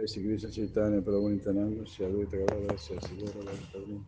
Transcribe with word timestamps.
Jai 0.00 0.22
Krishna 0.22 0.50
Chaitanya 0.50 1.02
Prabhu 1.02 1.30
Nityananda 1.30 1.84
Shri 1.84 2.06
Advaita 2.06 2.38
Gadadhara 2.38 2.78
Shri 2.78 2.96
Siddhara 2.96 3.44
Bhakti 3.44 4.00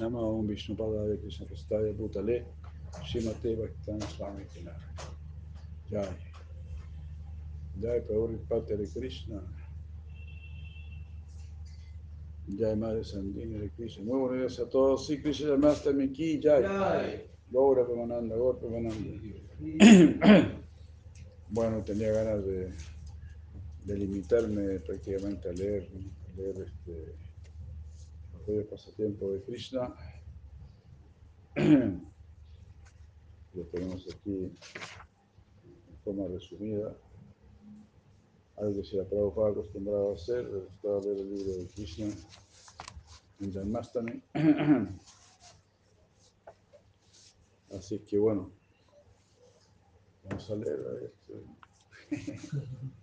Nama 0.00 0.18
Om 0.18 0.48
Vishnu 0.48 0.74
Padaya 0.74 1.20
Krishna 1.20 1.46
Prastaya 1.46 1.94
Bhutale 1.94 2.44
Shrimate 3.04 3.56
Bhaktan 3.56 4.00
Swami 4.08 4.44
Kinara 4.52 4.74
Jai 5.88 6.08
Jai 7.80 8.00
Prabhu 8.00 8.38
Pate 8.48 8.76
de 8.76 8.86
Krishna. 8.86 9.40
Jai 12.58 12.74
Madre 12.74 13.04
Sandini 13.04 13.60
de 13.60 13.70
Krishna. 13.76 14.04
Muy 14.04 14.18
buenos 14.18 14.38
días 14.38 14.58
a 14.66 14.68
todos. 14.68 15.06
Sí, 15.06 15.22
Krishna 15.22 15.56
Master 15.56 15.94
Miki 15.94 16.40
Jai 16.42 16.62
Gaura 17.52 17.86
Premananda 17.86 18.34
Gaura 18.34 18.58
Premananda 18.58 19.10
Bueno, 21.50 21.84
tenía 21.84 22.10
ganas 22.10 22.44
de 22.44 22.72
de 23.84 23.96
limitarme 23.96 24.78
prácticamente 24.80 25.48
a 25.48 25.52
leer, 25.52 25.88
a 26.28 26.36
leer 26.36 26.56
este, 26.62 27.14
el 28.46 28.64
pasatiempo 28.64 29.30
de 29.30 29.42
Krishna. 29.42 29.94
Lo 33.54 33.64
tenemos 33.66 34.06
aquí 34.14 34.44
en 34.44 35.98
forma 36.04 36.26
resumida. 36.28 36.96
Algo 38.56 38.80
que 38.80 38.84
se 38.84 39.00
ha 39.00 39.04
Prabhupada 39.04 39.50
acostumbrado 39.50 40.10
a 40.10 40.14
hacer, 40.14 40.48
estaba 40.74 40.98
a 40.98 41.00
leer 41.00 41.18
el 41.18 41.34
libro 41.34 41.52
de 41.52 41.66
Krishna 41.68 42.06
en 43.40 43.52
Janmastami. 43.52 44.22
Así 47.76 47.98
que 48.00 48.18
bueno, 48.18 48.52
vamos 50.24 50.50
a 50.50 50.54
leer. 50.54 51.12
Este. 52.10 52.92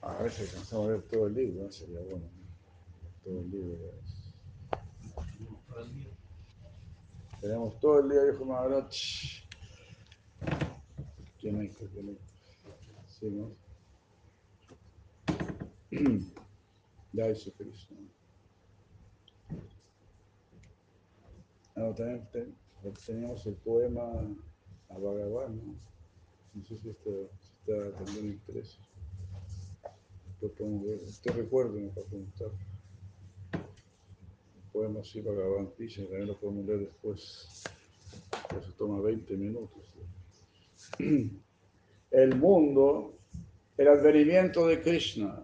A 0.00 0.22
ver 0.22 0.30
si 0.30 0.42
alcanzamos 0.42 0.86
a 0.86 0.92
ver 0.92 1.02
todo 1.02 1.26
el 1.26 1.34
libro, 1.34 1.64
¿no? 1.64 1.72
sería 1.72 2.00
bueno. 2.00 2.28
Todo 3.24 3.40
el 3.40 3.50
libro. 3.50 3.78
Tenemos 7.40 7.78
todo 7.80 8.00
el 8.00 8.08
día, 8.10 8.24
dijo 8.24 8.44
Maharaj. 8.44 8.90
¿Quién 11.40 11.60
hay? 11.60 11.68
¿Quién 11.68 12.08
hay? 12.08 12.18
Sí, 13.06 13.30
¿no? 13.30 13.52
Ya 17.12 17.30
hizo 17.30 17.50
Cristo. 17.52 17.94
No, 21.74 21.94
también 21.94 22.28
teníamos 23.06 23.46
el 23.46 23.54
poema 23.54 24.02
a 24.90 24.98
Bhagavan, 24.98 25.56
¿no? 25.56 25.74
No 26.54 26.64
sé 26.64 26.76
si 26.76 26.90
está, 26.90 27.10
está 27.10 28.04
también 28.04 28.26
interés. 28.26 28.78
Lo 30.40 30.48
podemos 30.48 30.86
ver. 30.86 30.98
Usted 31.02 31.32
recuerda, 31.34 31.72
me 31.72 31.86
va 31.88 32.02
a 32.02 32.04
preguntar. 32.04 32.50
Poema 34.72 35.00
así 35.00 35.20
Bhagavan 35.20 35.66
Krishna, 35.76 36.04
también 36.04 36.28
lo 36.28 36.36
podemos 36.36 36.66
leer 36.66 36.80
después. 36.80 37.64
Eso 38.50 38.72
toma 38.76 39.00
20 39.00 39.36
minutos. 39.36 39.82
El 42.10 42.36
mundo, 42.36 43.12
el 43.76 43.88
advenimiento 43.88 44.66
de 44.66 44.80
Krishna. 44.80 45.42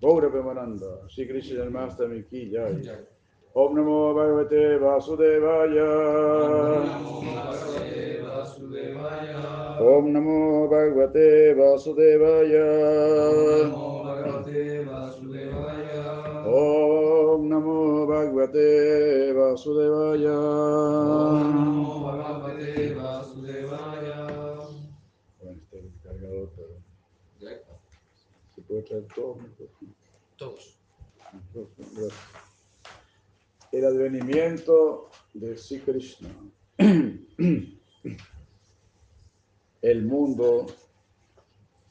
Gaura 0.00 0.30
Premananda, 0.30 1.08
Sri 1.08 1.26
Krishna 1.26 1.64
Janmastami 1.64 2.22
Ki 2.24 2.50
Jai. 2.52 2.82
Om 3.54 3.74
Namo 3.74 4.14
Bhagavate 4.14 4.78
Vasudevaya. 4.78 5.90
Om 9.80 10.12
Namo 10.12 10.68
Bhagavate 10.68 11.54
Vasudevaya. 11.54 12.62
Namo 21.42 22.04
Bhagavate 22.04 22.94
Vasudevaya. 22.94 24.16
Bueno, 25.40 25.58
está 25.62 25.76
el 25.78 25.90
cargador, 26.02 26.50
pero 26.54 26.74
se 28.54 28.60
puede 28.62 28.82
traer 28.82 29.06
todo. 29.14 29.38
Todos. 30.36 30.78
Gracias. 31.54 32.12
El 33.72 33.86
advenimiento 33.86 35.08
de 35.32 35.56
Sri 35.56 35.80
Krishna. 35.80 36.28
El 39.80 40.04
mundo 40.04 40.66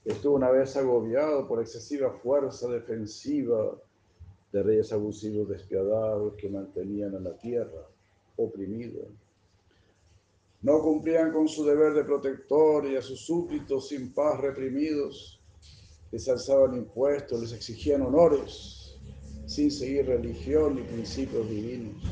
estuvo 0.06 0.36
una 0.36 0.52
vez 0.52 0.78
agobiado 0.78 1.48
por 1.48 1.60
excesiva 1.60 2.12
fuerza 2.12 2.70
defensiva 2.70 3.82
de 4.52 4.64
reyes 4.64 4.92
abusivos 4.92 5.50
despiadados 5.50 6.36
que 6.36 6.50
mantenían 6.50 7.16
a 7.16 7.20
la 7.20 7.38
tierra 7.38 7.88
oprimida. 8.36 9.04
No 10.62 10.82
cumplían 10.82 11.32
con 11.32 11.48
su 11.48 11.66
deber 11.66 11.94
de 11.94 12.04
protector 12.04 12.86
y 12.86 12.96
a 12.96 13.02
sus 13.02 13.22
súbditos 13.22 13.88
sin 13.88 14.14
paz 14.14 14.40
reprimidos 14.40 15.40
les 16.12 16.28
alzaban 16.28 16.76
impuestos, 16.76 17.42
les 17.42 17.54
exigían 17.54 18.02
honores 18.02 19.00
sin 19.46 19.72
seguir 19.72 20.06
religión 20.06 20.76
ni 20.76 20.84
principios 20.84 21.50
divinos. 21.50 22.04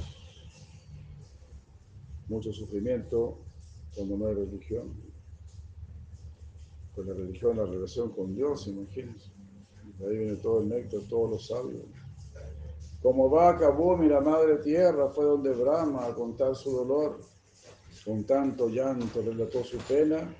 Mucho 2.27 2.51
sufrimiento 2.53 3.37
cuando 3.95 4.17
no 4.17 4.27
hay 4.27 4.35
religión 4.35 5.09
con 6.95 7.07
la 7.07 7.13
religión, 7.13 7.57
la 7.57 7.65
relación 7.65 8.11
con 8.11 8.35
Dios, 8.35 8.67
imagínense. 8.67 9.29
De 9.99 10.07
ahí 10.07 10.17
viene 10.17 10.35
todo 10.35 10.61
el 10.61 10.69
néctar, 10.69 11.01
todos 11.07 11.29
los 11.31 11.47
sabios. 11.47 11.83
Como 13.01 13.29
vaca, 13.29 13.69
Bhumi, 13.69 14.09
la 14.09 14.19
madre 14.19 14.57
tierra, 14.57 15.09
fue 15.09 15.25
donde 15.25 15.51
Brahma 15.51 16.05
a 16.05 16.13
contar 16.13 16.55
su 16.55 16.71
dolor. 16.71 17.21
Con 18.03 18.23
tanto 18.25 18.69
llanto 18.69 19.21
relató 19.21 19.63
su 19.63 19.77
pena 19.77 20.35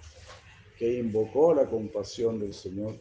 que 0.78 1.00
invocó 1.00 1.54
la 1.54 1.66
compasión 1.70 2.40
del 2.40 2.54
Señor. 2.54 2.96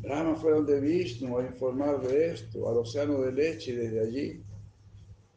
Brahma 0.00 0.34
fue 0.36 0.52
donde 0.52 0.80
Vishnu 0.80 1.38
a 1.38 1.42
informar 1.44 2.00
de 2.00 2.32
esto, 2.32 2.68
al 2.68 2.78
océano 2.78 3.20
de 3.20 3.32
leche 3.32 3.72
y 3.72 3.76
desde 3.76 4.00
allí, 4.00 4.42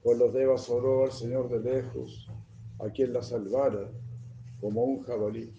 con 0.01 0.17
los 0.17 0.33
devas 0.33 0.69
oró 0.69 1.03
al 1.03 1.11
Señor 1.11 1.49
de 1.49 1.59
lejos, 1.59 2.27
a 2.79 2.89
quien 2.89 3.11
la 3.13 3.21
salvara 3.21 3.89
como 4.61 4.83
un 4.83 5.03
jabalí. 5.03 5.53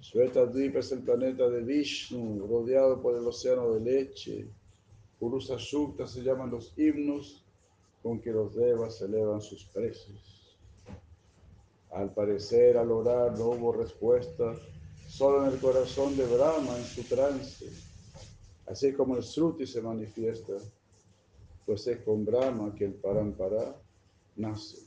Shvetadvipa 0.00 0.78
es 0.78 0.92
el 0.92 1.00
planeta 1.00 1.48
de 1.48 1.62
Vishnu, 1.62 2.46
rodeado 2.46 3.02
por 3.02 3.16
el 3.16 3.26
océano 3.26 3.72
de 3.72 3.80
leche. 3.80 4.48
Purusa 5.24 5.56
Shukta 5.56 6.06
se 6.06 6.20
llaman 6.20 6.50
los 6.50 6.74
himnos 6.76 7.42
con 8.02 8.20
que 8.20 8.30
los 8.30 8.54
devas 8.54 9.00
elevan 9.00 9.40
sus 9.40 9.64
precios. 9.64 10.54
Al 11.92 12.12
parecer, 12.12 12.76
al 12.76 12.92
orar 12.92 13.38
no 13.38 13.46
hubo 13.46 13.72
respuesta, 13.72 14.54
solo 15.08 15.46
en 15.46 15.54
el 15.54 15.58
corazón 15.60 16.14
de 16.14 16.26
Brahma, 16.26 16.76
en 16.76 16.84
su 16.84 17.04
trance. 17.04 17.70
Así 18.66 18.92
como 18.92 19.16
el 19.16 19.22
Sruti 19.22 19.66
se 19.66 19.80
manifiesta, 19.80 20.58
pues 21.64 21.86
es 21.86 22.02
con 22.02 22.26
Brahma 22.26 22.74
que 22.74 22.84
el 22.84 22.92
Parampara 22.92 23.80
nace. 24.36 24.82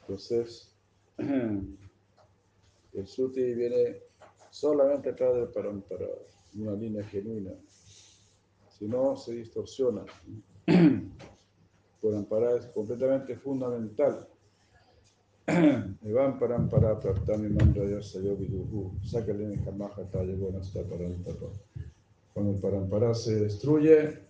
Entonces, 0.00 0.74
el 1.18 3.06
Suti 3.06 3.54
viene 3.54 4.02
solamente 4.50 5.10
atrás 5.10 5.36
del 5.36 5.50
Parampara, 5.50 6.06
una 6.60 6.72
línea 6.72 7.04
genuina. 7.04 7.52
Si 8.78 8.86
no, 8.86 9.16
se 9.16 9.34
distorsiona. 9.34 10.04
Parampara 12.02 12.56
es 12.56 12.66
completamente 12.66 13.36
fundamental. 13.36 14.28
Evan 15.46 16.38
Parampara 16.38 17.00
Praptami 17.00 17.48
Mandra 17.48 17.84
Yasayo 17.84 18.36
Viduhu. 18.36 18.92
Sácale 19.02 19.44
en 19.44 20.40
Buenasta 20.40 20.82
Parampara. 20.82 21.48
Cuando 22.34 22.52
el 22.52 22.60
Parampara 22.60 23.14
se 23.14 23.40
destruye, 23.40 24.20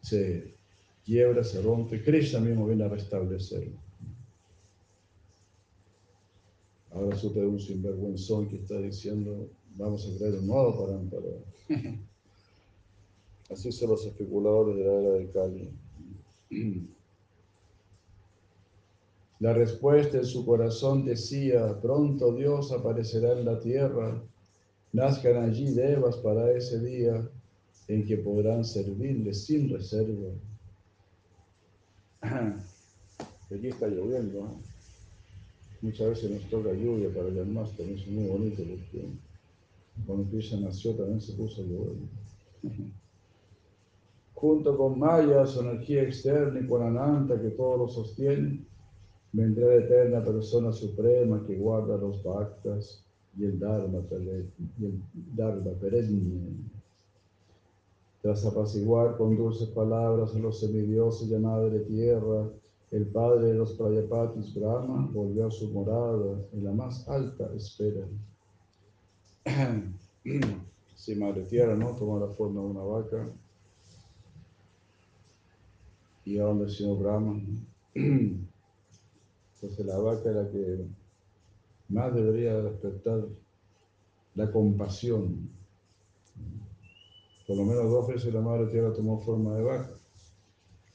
se 0.00 0.54
quiebra, 1.04 1.44
se 1.44 1.62
rompe, 1.62 2.02
Krishna 2.02 2.40
mismo 2.40 2.66
viene 2.66 2.84
a 2.84 2.88
restablecerlo. 2.88 3.78
Ahora 6.92 7.16
supe 7.16 7.40
de 7.40 7.46
un 7.46 7.60
sinvergüenzón 7.60 8.48
que 8.48 8.56
está 8.56 8.78
diciendo, 8.78 9.50
vamos 9.76 10.06
a 10.06 10.16
crear 10.16 10.34
un 10.34 10.46
nuevo 10.46 10.86
Parampara. 10.86 11.26
Así 13.50 13.70
son 13.70 13.90
los 13.90 14.04
especuladores 14.04 14.76
de 14.76 14.84
la 14.84 14.92
era 14.92 15.10
de 15.12 15.30
Kali. 15.30 15.70
La 19.38 19.52
respuesta 19.52 20.16
en 20.16 20.24
su 20.24 20.46
corazón 20.46 21.04
decía, 21.04 21.78
pronto 21.82 22.32
Dios 22.32 22.72
aparecerá 22.72 23.38
en 23.38 23.44
la 23.44 23.60
tierra, 23.60 24.22
nazcan 24.94 25.36
allí 25.36 25.74
devas 25.74 26.16
para 26.16 26.50
ese 26.52 26.80
día 26.80 27.28
en 27.88 28.06
que 28.06 28.16
podrán 28.16 28.64
servirle 28.64 29.34
sin 29.34 29.68
reserva. 29.68 30.30
Aquí 32.22 33.68
está 33.68 33.88
lloviendo. 33.88 34.48
Muchas 35.82 36.08
veces 36.08 36.30
nos 36.30 36.48
toca 36.48 36.72
lluvia 36.72 37.12
para 37.12 37.28
el 37.28 37.46
más, 37.46 37.76
también 37.76 37.98
es 37.98 38.06
muy 38.08 38.26
bonito 38.28 38.62
porque 38.64 39.06
cuando 40.04 40.28
Krishna 40.30 40.60
nació 40.60 40.94
también 40.94 41.20
se 41.20 41.32
puso 41.34 41.62
a 41.62 41.64
llover. 41.64 41.96
Junto 44.34 44.76
con 44.76 44.98
Maya, 44.98 45.46
su 45.46 45.60
energía 45.60 46.02
externa 46.02 46.60
y 46.60 46.66
con 46.66 46.82
Ananta 46.82 47.40
que 47.40 47.50
todo 47.50 47.78
lo 47.78 47.88
sostiene, 47.88 48.64
vendrá 49.32 49.66
la 49.66 49.76
eterna 49.76 50.24
persona 50.24 50.72
suprema 50.72 51.42
que 51.46 51.56
guarda 51.56 51.96
los 51.96 52.22
bhaktas 52.22 53.04
y 53.38 53.44
el 53.44 53.58
Dharma, 53.58 54.00
y 54.78 54.84
el 54.84 55.02
Dharma 55.34 55.70
perenne. 55.80 56.56
Tras 58.22 58.44
apaciguar 58.44 59.16
con 59.16 59.36
dulces 59.36 59.68
palabras 59.68 60.34
a 60.34 60.38
los 60.38 60.60
semidioses 60.60 61.30
y 61.30 61.36
Madre 61.36 61.80
Tierra, 61.80 62.48
el 62.90 63.06
padre 63.08 63.48
de 63.48 63.54
los 63.54 63.72
Prayapatis, 63.72 64.54
Brahma, 64.54 65.08
volvió 65.12 65.46
a 65.46 65.50
su 65.50 65.68
morada 65.70 66.38
en 66.52 66.64
la 66.64 66.72
más 66.72 67.08
alta 67.08 67.50
esfera. 67.54 68.06
Sí, 70.96 71.14
Madre 71.14 71.46
¿no? 71.76 71.94
Tomó 71.94 72.18
la 72.18 72.26
forma 72.34 72.60
de 72.62 72.66
una 72.66 72.80
vaca 72.80 73.28
y 76.24 76.38
a 76.38 76.44
donde 76.44 76.64
el 76.64 76.70
señor 76.70 76.98
Brahma. 76.98 77.40
Entonces 77.94 79.86
la 79.86 79.98
vaca 79.98 80.30
era 80.30 80.42
la 80.42 80.50
que 80.50 80.86
más 81.88 82.14
debería 82.14 82.60
despertar 82.60 83.26
la 84.34 84.50
compasión. 84.50 85.48
Por 87.46 87.56
lo 87.56 87.64
menos 87.64 87.90
dos 87.90 88.08
veces 88.08 88.34
la 88.34 88.40
Madre 88.40 88.66
Tierra 88.66 88.92
tomó 88.92 89.20
forma 89.20 89.54
de 89.54 89.62
vaca. 89.62 89.94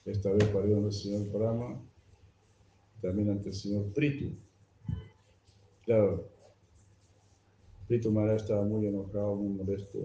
Esta 0.03 0.31
vez 0.31 0.43
parió 0.45 0.75
ante 0.75 0.87
el 0.89 0.93
señor 0.93 1.31
Brahma, 1.31 1.79
también 3.01 3.29
ante 3.29 3.49
el 3.49 3.55
señor 3.55 3.93
Pritu. 3.93 4.35
Claro, 5.85 6.30
Maharaj 8.11 8.41
estaba 8.41 8.63
muy 8.63 8.87
enojado, 8.87 9.35
muy 9.35 9.49
molesto, 9.49 9.99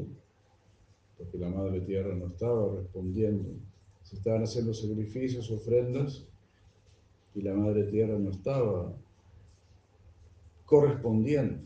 porque 1.18 1.38
la 1.38 1.48
Madre 1.48 1.80
Tierra 1.80 2.14
no 2.14 2.26
estaba 2.26 2.74
respondiendo. 2.76 3.50
Se 4.02 4.16
estaban 4.16 4.42
haciendo 4.42 4.74
sacrificios, 4.74 5.50
ofrendas, 5.50 6.24
y 7.34 7.42
la 7.42 7.54
Madre 7.54 7.84
Tierra 7.84 8.18
no 8.18 8.30
estaba 8.30 8.92
correspondiendo. 10.64 11.58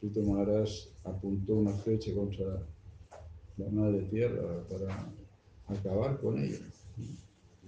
Pritu 0.00 0.22
Maharaj 0.22 0.70
apuntó 1.04 1.54
una 1.54 1.72
flecha 1.72 2.14
contra 2.14 2.62
la 3.56 3.68
Madre 3.70 4.02
Tierra 4.02 4.62
para 4.68 5.12
acabar 5.68 6.20
con 6.20 6.38
ella. 6.38 6.58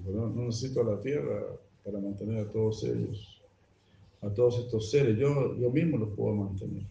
No, 0.05 0.29
necesito 0.29 0.83
a 0.83 0.85
la 0.85 1.01
tierra 1.01 1.43
para 1.85 1.99
mantener 1.99 2.47
a 2.47 2.53
todos 2.53 2.85
ellos, 2.85 3.36
a 4.23 4.31
todos 4.31 4.59
estos 4.59 4.91
seres. 4.91 5.19
Yo, 5.19 5.57
yo 5.57 5.71
mismo 5.71 5.99
los 5.99 6.11
puedo 6.11 6.35
mantener. 6.35 6.85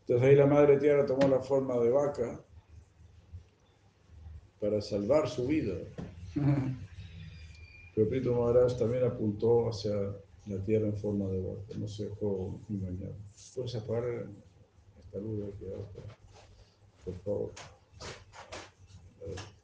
Entonces 0.00 0.28
ahí 0.28 0.36
la 0.36 0.46
madre 0.46 0.78
tierra 0.78 1.06
tomó 1.06 1.28
la 1.28 1.40
forma 1.40 1.78
de 1.78 1.90
vaca 1.90 2.40
para 4.60 4.80
salvar 4.80 5.28
su 5.28 5.46
vida. 5.46 5.74
Pero 7.94 8.08
Pito 8.08 8.34
Maharaj 8.34 8.78
también 8.78 9.04
apuntó 9.04 9.68
hacia 9.68 9.92
la 10.46 10.58
tierra 10.64 10.86
en 10.86 10.96
forma 10.96 11.26
de 11.26 11.40
vaca, 11.40 11.74
no 11.76 11.86
se 11.86 12.06
dejó 12.06 12.58
engañar. 12.68 13.12
Puedes 13.54 13.76
apagar 13.76 14.26
esta 15.04 15.18
luz 15.18 15.38
de 15.60 15.76
por 17.04 17.14
favor. 17.22 17.52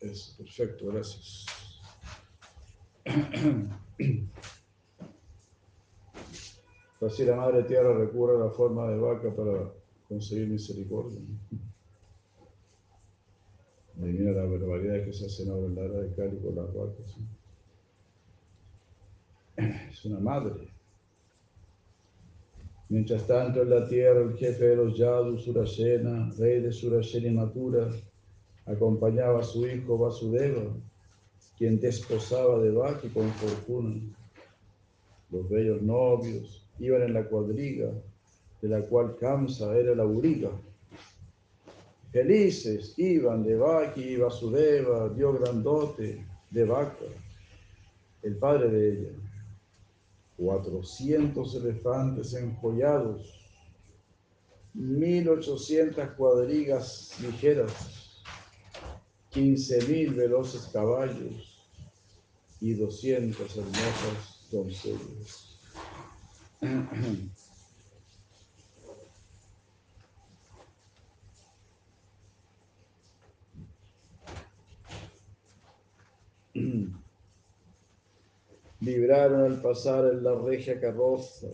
Es 0.01 0.35
perfecto, 0.37 0.87
gracias. 0.87 1.47
Así 7.01 7.25
la 7.25 7.37
Madre 7.37 7.63
Tierra 7.63 7.97
recurre 7.97 8.37
a 8.37 8.47
la 8.47 8.51
forma 8.51 8.89
de 8.91 8.99
vaca 8.99 9.33
para 9.35 9.73
conseguir 10.09 10.49
misericordia. 10.49 11.21
mira 13.95 14.33
la 14.33 14.45
barbaridad 14.45 15.05
que 15.05 15.13
se 15.13 15.27
hacen 15.27 15.51
ahora 15.51 15.67
en 15.67 15.75
la 15.77 15.83
era 15.83 16.01
de 16.01 16.15
Cali 16.15 16.39
con 16.39 16.57
las 16.57 16.75
vacas. 16.75 17.17
Es 19.93 20.05
una 20.05 20.19
madre. 20.19 20.69
Mientras 22.89 23.27
tanto 23.27 23.63
en 23.63 23.71
la 23.71 23.87
tierra 23.87 24.21
el 24.21 24.37
jefe 24.37 24.69
de 24.69 24.77
los 24.77 24.97
Yadus, 24.97 25.45
Surasena, 25.45 26.33
rey 26.39 26.61
de 26.63 26.73
Surasena 26.73 27.29
y 27.29 27.33
Matura, 27.33 27.91
acompañaba 28.67 29.41
a 29.41 29.45
su 29.45 29.67
hijo 29.67 29.99
Vasudeva, 29.99 30.75
quien 31.57 31.79
desposaba 31.79 32.61
de 32.61 32.71
Baki 32.71 33.09
con 33.11 33.29
fortuna. 33.31 34.01
Los 35.31 35.49
bellos 35.49 35.83
novios 35.83 36.68
iban 36.81 37.03
en 37.03 37.15
la 37.15 37.25
cuadriga, 37.25 37.91
de 38.61 38.69
la 38.69 38.81
cual 38.83 39.17
Kamsa 39.17 39.77
era 39.77 39.95
la 39.95 40.05
uriga. 40.05 40.51
Felices 42.13 42.95
iban 42.97 43.45
de 43.45 43.57
Baki 43.57 44.01
y 44.01 44.17
Vasudeva, 44.17 45.09
Dios 45.11 45.39
grandote, 45.41 46.25
de 46.51 46.65
Vaca, 46.65 47.05
el 48.23 48.37
padre 48.37 48.71
de 48.71 48.93
ella. 48.93 49.11
Cuatrocientos 50.37 51.55
elefantes 51.55 52.33
enjollados, 52.35 53.39
mil 54.75 55.29
ochocientas 55.29 56.11
cuadrigas 56.13 57.19
ligeras, 57.21 58.23
15.000 59.33 60.15
veloces 60.15 60.71
caballos 60.73 61.67
y 62.61 62.75
200 62.75 63.57
hermosas 63.57 64.49
doncellas. 64.51 65.48
Vibraron 78.81 79.53
al 79.53 79.61
pasar 79.61 80.13
en 80.13 80.23
la 80.25 80.35
regia 80.35 80.81
carroza, 80.81 81.49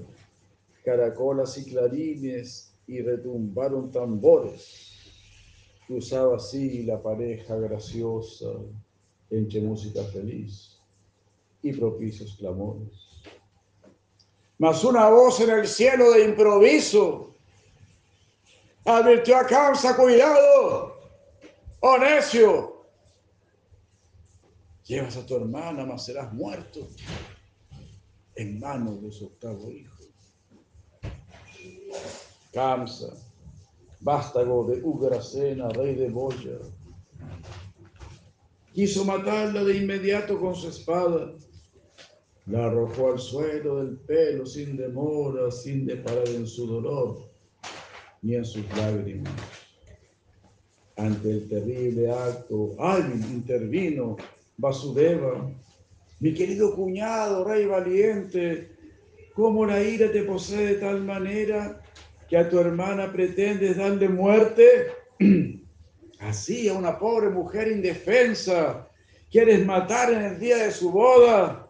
caracolas 0.85 1.59
y 1.59 1.65
clarines 1.65 2.73
y 2.87 3.01
retumbaron 3.01 3.91
tambores 3.91 4.95
cruzaba 5.87 6.37
así 6.37 6.83
la 6.83 7.03
pareja 7.03 7.57
graciosa 7.57 8.51
entre 9.31 9.61
música 9.61 10.03
feliz 10.05 10.79
y 11.63 11.73
propicios 11.73 12.37
clamores. 12.37 13.14
Mas 14.59 14.85
una 14.85 15.09
voz 15.09 15.41
en 15.41 15.51
el 15.51 15.67
cielo 15.67 16.13
de 16.13 16.25
improviso 16.25 17.35
advirtió 18.85 19.39
a 19.39 19.47
causa, 19.47 19.97
cuidado, 19.97 20.97
oh 21.81 21.99
necio, 21.99 22.87
llevas 24.85 25.17
a 25.17 25.27
tu 25.27 25.37
hermana, 25.37 25.85
mas 25.85 26.05
serás 26.05 26.33
muerto 26.33 26.87
en 28.37 28.61
manos 28.61 29.03
de 29.03 29.11
su 29.11 29.27
octavo 29.27 29.71
hijo. 29.71 30.05
Kamsa 32.53 33.15
vástago 34.05 34.65
de 34.65 34.83
Ugrasena, 34.83 35.69
rey 35.71 35.95
de 35.95 36.11
Boya. 36.11 36.59
Quiso 38.75 39.05
matarla 39.05 39.65
de 39.65 39.77
inmediato 39.79 40.39
con 40.39 40.55
su 40.55 40.69
espada. 40.69 41.33
La 42.47 42.67
arrojó 42.67 43.13
al 43.13 43.19
suelo 43.19 43.83
del 43.83 43.97
pelo 43.97 44.45
sin 44.45 44.77
demora, 44.77 45.51
sin 45.51 45.87
deparar 45.87 46.29
en 46.29 46.47
su 46.47 46.67
dolor 46.67 47.19
ni 48.23 48.35
en 48.35 48.45
sus 48.45 48.65
lágrimas. 48.77 49.33
Ante 50.97 51.31
el 51.31 51.49
terrible 51.49 52.11
acto, 52.11 52.75
alguien 52.79 53.23
intervino 53.33 54.17
Vasudeva, 54.57 55.51
mi 56.21 56.33
querido 56.33 56.75
cuñado, 56.75 57.45
rey 57.45 57.67
valiente, 57.67 58.71
¿cómo 59.35 59.67
la 59.67 59.83
ira 59.83 60.11
te 60.13 60.23
posee 60.23 60.67
de 60.67 60.75
tal 60.77 61.03
manera 61.03 61.83
que 62.29 62.37
a 62.37 62.49
tu 62.49 62.59
hermana 62.59 63.13
pretendes 63.13 63.77
darle 63.77 64.09
muerte, 64.09 64.65
así 66.21 66.69
a 66.69 66.75
una 66.75 66.99
pobre 66.99 67.31
mujer 67.31 67.69
indefensa, 67.69 68.89
quieres 69.31 69.67
matar 69.67 70.13
en 70.13 70.23
el 70.23 70.39
día 70.39 70.59
de 70.59 70.71
su 70.71 70.91
boda. 70.91 71.64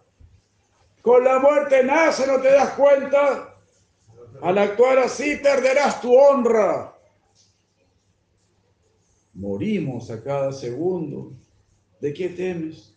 Con 1.05 1.23
la 1.23 1.39
muerte 1.39 1.85
nace, 1.85 2.27
¿no 2.27 2.41
te 2.41 2.51
das 2.51 2.71
cuenta? 2.71 3.55
Al 4.41 4.57
actuar 4.57 5.01
así 5.01 5.37
perderás 5.37 6.01
tu 6.01 6.15
honra. 6.15 6.97
Morimos 9.35 10.11
a 10.11 10.23
cada 10.23 10.51
segundo. 10.51 11.33
¿De 12.01 12.15
qué 12.15 12.31
temes? 12.31 12.97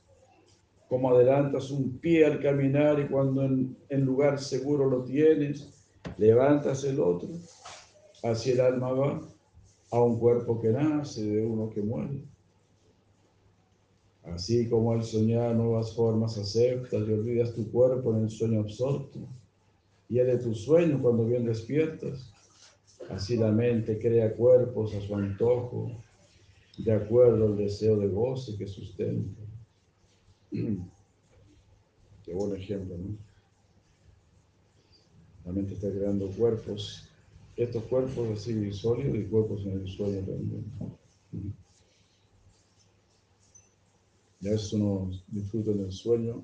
Como 0.87 1.09
adelantas 1.09 1.69
un 1.69 1.97
pie 1.97 2.25
al 2.25 2.41
caminar 2.41 2.97
y 2.97 3.07
cuando 3.07 3.43
en, 3.43 4.05
lugar 4.05 4.39
seguro 4.39 4.89
lo 4.89 5.03
tienes, 5.03 5.67
levantas 6.17 6.85
el 6.85 7.01
otro, 7.01 7.27
hacia 8.23 8.53
el 8.53 8.61
alma 8.61 8.91
va, 8.93 9.21
a 9.91 10.01
un 10.01 10.17
cuerpo 10.17 10.61
que 10.61 10.69
nace 10.69 11.23
de 11.23 11.45
uno 11.45 11.69
que 11.69 11.81
muere. 11.81 12.21
Así 14.33 14.69
como 14.69 14.91
al 14.91 15.03
soñar 15.03 15.55
nuevas 15.55 15.93
formas 15.95 16.37
aceptas 16.37 17.07
y 17.07 17.11
olvidas 17.11 17.53
tu 17.53 17.71
cuerpo 17.71 18.13
en 18.15 18.23
el 18.23 18.29
sueño 18.29 18.59
absorto, 18.59 19.19
y 20.09 20.19
es 20.19 20.27
de 20.27 20.37
tu 20.37 20.53
sueño 20.53 21.01
cuando 21.01 21.25
bien 21.25 21.45
despiertas, 21.45 22.33
así 23.09 23.37
la 23.37 23.51
mente 23.51 23.97
crea 23.99 24.35
cuerpos 24.35 24.93
a 24.95 25.01
su 25.01 25.15
antojo, 25.15 25.91
de 26.77 26.91
acuerdo 26.91 27.47
al 27.47 27.57
deseo 27.57 27.97
de 27.97 28.07
goce 28.07 28.57
que 28.57 28.67
sustenta. 28.67 29.41
Qué 30.51 32.33
buen 32.33 32.55
ejemplo, 32.55 32.97
¿no? 32.97 33.15
La 35.45 35.53
mente 35.53 35.75
está 35.75 35.89
creando 35.89 36.27
cuerpos, 36.31 37.09
estos 37.55 37.83
cuerpos 37.85 38.27
así 38.31 38.73
sólidos 38.73 39.15
y 39.15 39.23
cuerpos 39.23 39.65
en 39.65 39.79
el 39.79 39.87
sueño 39.87 40.19
también. 40.19 40.65
Y 44.39 44.47
a 44.47 44.51
veces 44.51 44.73
uno 44.73 45.09
disfruta 45.27 45.71
en 45.71 45.79
el 45.85 45.91
sueño. 45.91 46.43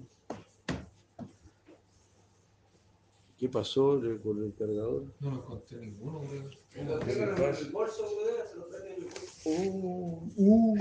¿Qué 3.38 3.50
pasó 3.50 4.02
con 4.24 4.44
el 4.44 4.54
cargador? 4.56 5.06
No 5.20 5.32
lo 5.32 5.38
encontré 5.38 5.78
ninguno, 5.80 6.22
creo. 6.22 6.50
¿Qué 7.00 7.16
le 7.16 7.28
pasa? 7.28 7.60
el 7.60 7.72
bolso, 7.72 8.04
weón, 8.04 8.48
se 8.50 8.56
lo 8.56 8.66
traen 8.68 8.94
en 8.94 8.94
el 8.94 9.04
bolso. 9.04 9.50
Uh, 9.50 10.32
uh. 10.38 10.78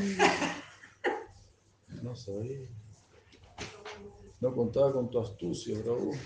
No 2.02 2.16
sabía. 2.16 2.68
No 4.40 4.54
contaba 4.54 4.92
con 4.92 5.10
tu 5.10 5.18
astucia, 5.20 5.76
Raúl. 5.84 6.16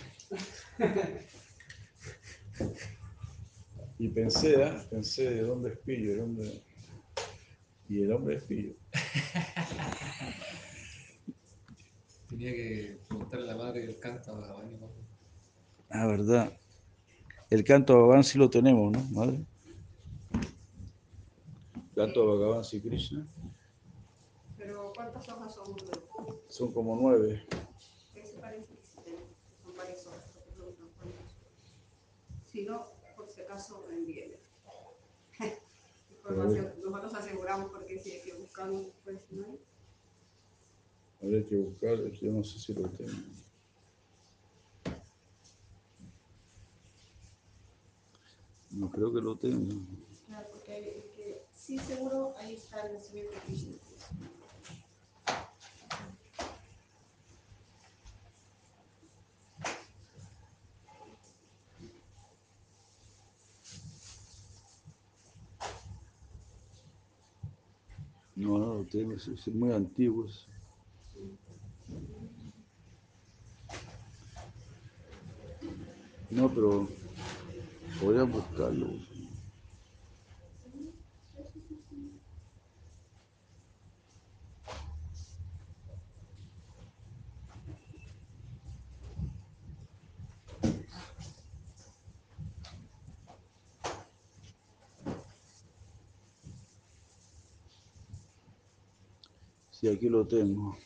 Y 3.98 4.08
pensé, 4.08 4.62
¿ah? 4.62 4.86
pensé 4.90 5.30
de 5.30 5.42
dónde 5.42 5.70
es 5.70 5.78
pillo, 5.78 6.12
de 6.12 6.18
dónde. 6.18 6.62
Y 7.88 8.02
el 8.02 8.12
hombre 8.12 8.36
es 8.36 8.42
pillo. 8.44 8.74
Tenía 12.36 12.52
que 12.52 12.98
preguntarle 13.08 13.50
a 13.50 13.54
la 13.54 13.64
madre 13.64 13.86
del 13.86 13.98
canto 13.98 14.30
a 14.30 14.52
Bani, 14.52 14.74
¿no? 14.74 14.90
Ah, 15.88 16.06
verdad. 16.06 16.52
El 17.48 17.64
canto 17.64 17.94
a 17.94 17.96
Bhagavan 17.96 18.24
sí 18.24 18.36
lo 18.36 18.50
tenemos, 18.50 18.92
¿no, 18.92 19.02
madre? 19.04 19.42
Canto 21.94 22.22
a 22.22 22.26
Bhagavan 22.26 22.62
sí 22.62 22.82
Krishna. 22.82 23.26
Pero 24.58 24.92
¿cuántas 24.94 25.26
hojas 25.30 25.54
son? 25.54 25.76
Son 26.50 26.72
como 26.74 26.94
nueve. 26.96 27.42
Ese 28.14 28.36
parece 28.36 28.66
que 28.66 28.82
sí 28.82 28.98
son 29.64 29.74
varias 29.74 30.06
hojas. 30.06 30.38
Si 32.52 32.64
no, 32.66 32.84
por 33.16 33.30
si 33.30 33.40
acaso 33.40 33.86
me 33.88 33.96
envíen. 33.96 34.32
Información, 36.10 36.74
nosotros 36.84 37.14
aseguramos 37.14 37.70
porque 37.70 37.98
si 37.98 38.10
hay 38.10 38.20
que 38.20 38.34
buscar 38.34 38.70
pues 39.04 39.24
no 39.30 39.46
hay. 39.46 39.58
Habría 41.22 41.46
que 41.46 41.56
buscar, 41.56 42.10
que 42.10 42.26
yo 42.26 42.32
no 42.32 42.44
sé 42.44 42.58
si 42.58 42.74
lo 42.74 42.88
tengo. 42.90 43.12
No 48.70 48.90
creo 48.90 49.12
que 49.12 49.20
lo 49.20 49.36
tenga. 49.36 49.74
Claro, 50.26 50.46
porque 50.52 50.72
hay, 50.72 50.88
es 50.88 51.04
que 51.16 51.42
sí 51.54 51.78
seguro 51.78 52.34
ahí 52.38 52.54
está 52.54 52.86
el 52.86 52.94
nacimiento 52.94 53.32
de. 53.32 53.76
No, 68.34 68.58
no 68.58 68.74
lo 68.74 68.84
tengo, 68.84 69.14
es, 69.14 69.26
es 69.28 69.46
muy 69.48 69.72
antiguo. 69.72 70.26
eso. 70.26 70.55
No, 76.30 76.48
pero 76.48 76.88
voy 78.02 78.18
a 78.18 78.24
buscarlo. 78.24 78.88
Sí, 99.70 99.88
aquí 99.88 100.08
lo 100.08 100.26
tengo. 100.26 100.76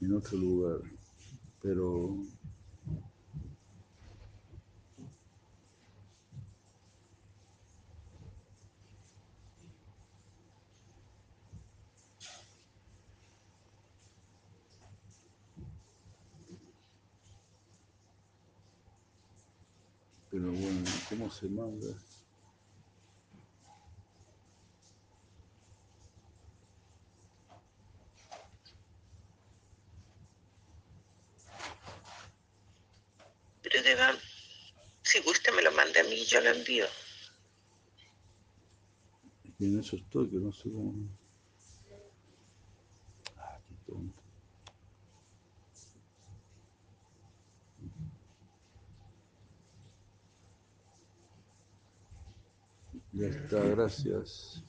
En 0.00 0.12
otro 0.14 0.38
lugar. 0.38 0.78
Pero 1.62 2.18
Pero 20.34 20.50
bueno, 20.50 20.90
¿cómo 21.08 21.30
se 21.30 21.46
manda? 21.46 21.94
Pero 33.62 33.82
Deva, 33.84 34.12
si 35.04 35.20
gusta 35.20 35.52
me 35.52 35.62
lo 35.62 35.70
manda 35.70 36.00
a 36.00 36.02
mí, 36.02 36.24
yo 36.24 36.40
lo 36.40 36.50
envío. 36.50 36.86
Y 39.60 39.66
en 39.66 39.78
eso 39.78 39.94
estoy, 39.94 40.28
que 40.30 40.38
no 40.38 40.52
sé 40.52 40.64
cómo. 40.64 40.94
Ah, 43.36 43.60
qué 43.68 43.74
tonto. 43.86 44.23
Ya 53.14 53.28
está, 53.28 53.64
gracias. 53.64 54.62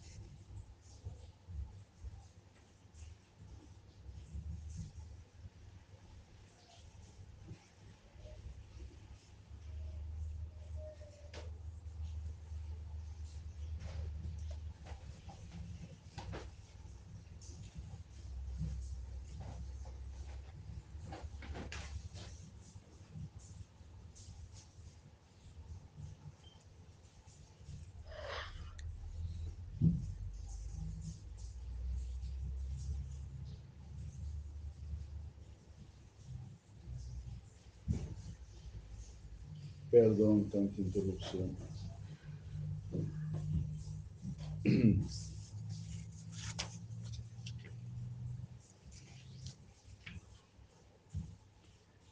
Perdón, 39.96 40.50
tanta 40.50 40.82
interrupción. 40.82 41.56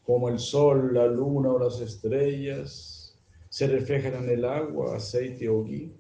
Como 0.06 0.30
el 0.30 0.40
sol, 0.40 0.94
la 0.94 1.08
luna 1.08 1.50
o 1.50 1.60
las 1.60 1.82
estrellas 1.82 3.20
se 3.50 3.68
reflejan 3.68 4.14
en 4.14 4.30
el 4.30 4.46
agua, 4.46 4.96
aceite 4.96 5.50
o 5.50 5.62
gui, 5.66 5.94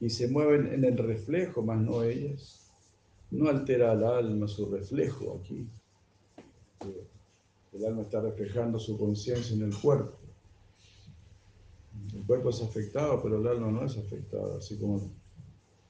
y 0.00 0.08
se 0.08 0.28
mueven 0.28 0.72
en 0.72 0.82
el 0.82 0.96
reflejo, 0.96 1.60
mas 1.60 1.78
no 1.78 2.04
ellas. 2.04 2.72
No 3.30 3.50
altera 3.50 3.92
al 3.92 4.02
alma 4.02 4.48
su 4.48 4.64
reflejo 4.64 5.42
aquí. 5.42 5.68
El 7.74 7.84
alma 7.84 8.00
está 8.00 8.22
reflejando 8.22 8.78
su 8.78 8.96
conciencia 8.96 9.54
en 9.54 9.60
el 9.60 9.76
cuerpo. 9.78 10.25
Cuerpo 12.26 12.50
es 12.50 12.60
afectado, 12.60 13.22
pero 13.22 13.40
el 13.40 13.46
alma 13.46 13.70
no 13.70 13.86
es 13.86 13.96
afectada, 13.96 14.58
así 14.58 14.76
como 14.78 15.10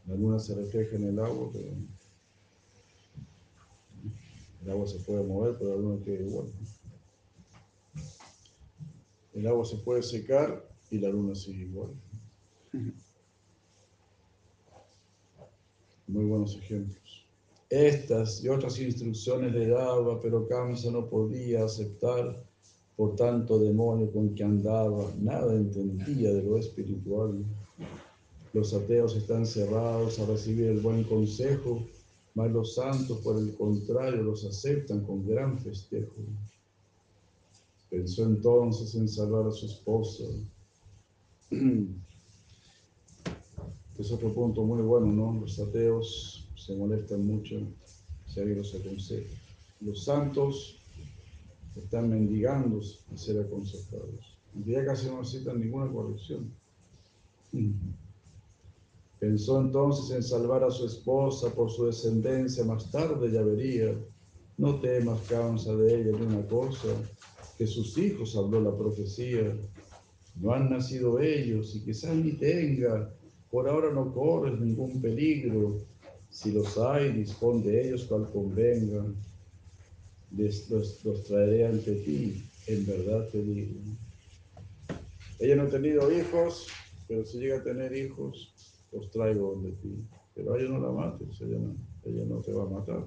la 0.07 0.15
luna 0.15 0.39
se 0.39 0.55
refleja 0.55 0.97
en 0.97 1.05
el 1.05 1.19
agua, 1.19 1.49
pero 1.53 1.69
el 4.63 4.71
agua 4.71 4.87
se 4.87 4.99
puede 4.99 5.25
mover, 5.25 5.57
pero 5.59 5.71
la 5.71 5.77
luna 5.77 6.05
queda 6.05 6.25
igual. 6.25 6.47
El 9.35 9.47
agua 9.47 9.65
se 9.65 9.77
puede 9.79 10.03
secar 10.03 10.69
y 10.91 10.99
la 10.99 11.09
luna 11.09 11.35
sigue 11.35 11.65
igual. 11.65 11.91
Muy 16.07 16.25
buenos 16.25 16.57
ejemplos. 16.57 17.27
Estas 17.69 18.45
y 18.45 18.49
otras 18.49 18.79
instrucciones 18.79 19.53
le 19.53 19.69
daba, 19.69 20.21
pero 20.21 20.47
Kamsa 20.47 20.91
no 20.91 21.09
podía 21.09 21.65
aceptar 21.65 22.46
por 22.97 23.15
tanto 23.15 23.59
demonio 23.59 24.11
con 24.11 24.35
que 24.35 24.43
andaba, 24.43 25.13
nada 25.21 25.55
entendía 25.55 26.33
de 26.33 26.43
lo 26.43 26.57
espiritual. 26.57 27.45
Los 28.55 28.73
ateos 28.73 29.15
están 29.15 29.45
cerrados 29.45 30.19
a 30.19 30.27
recibir 30.27 30.69
el 30.69 30.81
buen 30.81 31.05
consejo, 31.05 31.83
mas 32.35 32.51
los 32.51 32.75
santos, 32.75 33.19
por 33.19 33.37
el 33.37 33.55
contrario, 33.55 34.23
los 34.23 34.45
aceptan 34.45 35.05
con 35.05 35.27
gran 35.27 35.59
festejo. 35.59 36.15
Pensó 37.91 38.25
entonces 38.25 38.95
en 38.95 39.09
salvar 39.09 39.47
a 39.47 39.53
su 39.53 39.67
esposa. 39.67 40.25
Es 43.99 44.13
otro 44.13 44.31
punto 44.35 44.63
muy 44.63 44.83
bueno, 44.83 45.07
¿no? 45.07 45.41
Los 45.41 45.59
ateos 45.59 46.47
se 46.55 46.77
molestan 46.77 47.27
mucho 47.27 47.57
si 48.27 48.41
alguien 48.41 48.59
los 48.59 48.75
aconseja. 48.75 49.31
Los 49.81 50.05
santos 50.05 50.76
están 51.81 52.11
mendigando 52.11 52.81
a 53.13 53.17
ser 53.17 53.41
aconsejados. 53.41 54.37
Ya 54.65 54.85
casi 54.85 55.07
no 55.07 55.21
necesitan 55.21 55.61
ninguna 55.61 55.91
corrección. 55.93 56.51
Pensó 59.19 59.61
entonces 59.61 60.15
en 60.15 60.23
salvar 60.23 60.65
a 60.65 60.71
su 60.71 60.87
esposa 60.87 61.51
por 61.55 61.71
su 61.71 61.87
descendencia, 61.87 62.65
más 62.65 62.91
tarde 62.91 63.31
ya 63.31 63.43
vería. 63.43 63.95
No 64.59 64.81
temas 64.81 65.21
causa 65.29 65.75
de 65.77 66.01
ella 66.01 66.19
ni 66.19 66.27
una 66.27 66.47
cosa, 66.47 66.89
que 67.59 67.67
sus 67.67 67.97
hijos 67.99 68.37
habló 68.37 68.61
la 68.61 68.77
profecía. 68.77 69.55
No 70.41 70.53
han 70.53 70.71
nacido 70.71 71.19
ellos 71.19 71.75
y 71.75 71.81
quizás 71.81 72.15
ni 72.15 72.33
tenga, 72.33 73.11
por 73.51 73.69
ahora 73.69 73.93
no 73.93 74.13
corres 74.13 74.59
ningún 74.59 75.01
peligro. 75.01 75.79
Si 76.31 76.53
los 76.53 76.77
hay, 76.77 77.13
dispón 77.13 77.63
de 77.63 77.87
ellos 77.89 78.05
cual 78.05 78.29
convenga. 78.31 79.05
Los, 80.33 81.05
los 81.05 81.25
traeré 81.25 81.67
ante 81.67 81.95
ti, 81.97 82.45
en 82.67 82.87
verdad 82.87 83.29
te 83.31 83.43
digo. 83.43 83.81
Ella 85.39 85.57
no 85.57 85.63
ha 85.65 85.71
tenido 85.71 86.11
hijos, 86.11 86.69
pero 87.07 87.25
si 87.25 87.39
llega 87.39 87.59
a 87.59 87.63
tener 87.63 87.95
hijos, 87.97 88.53
los 88.93 89.11
traigo 89.11 89.53
donde 89.53 89.73
ti. 89.73 90.05
Pero 90.35 90.55
a 90.55 90.59
ella 90.59 90.71
no 90.71 90.81
la 90.81 90.93
mates, 90.93 91.41
ella 91.41 91.59
no, 91.59 91.75
ella 92.05 92.25
no 92.27 92.41
te 92.41 92.53
va 92.53 92.65
a 92.65 92.69
matar. 92.69 93.07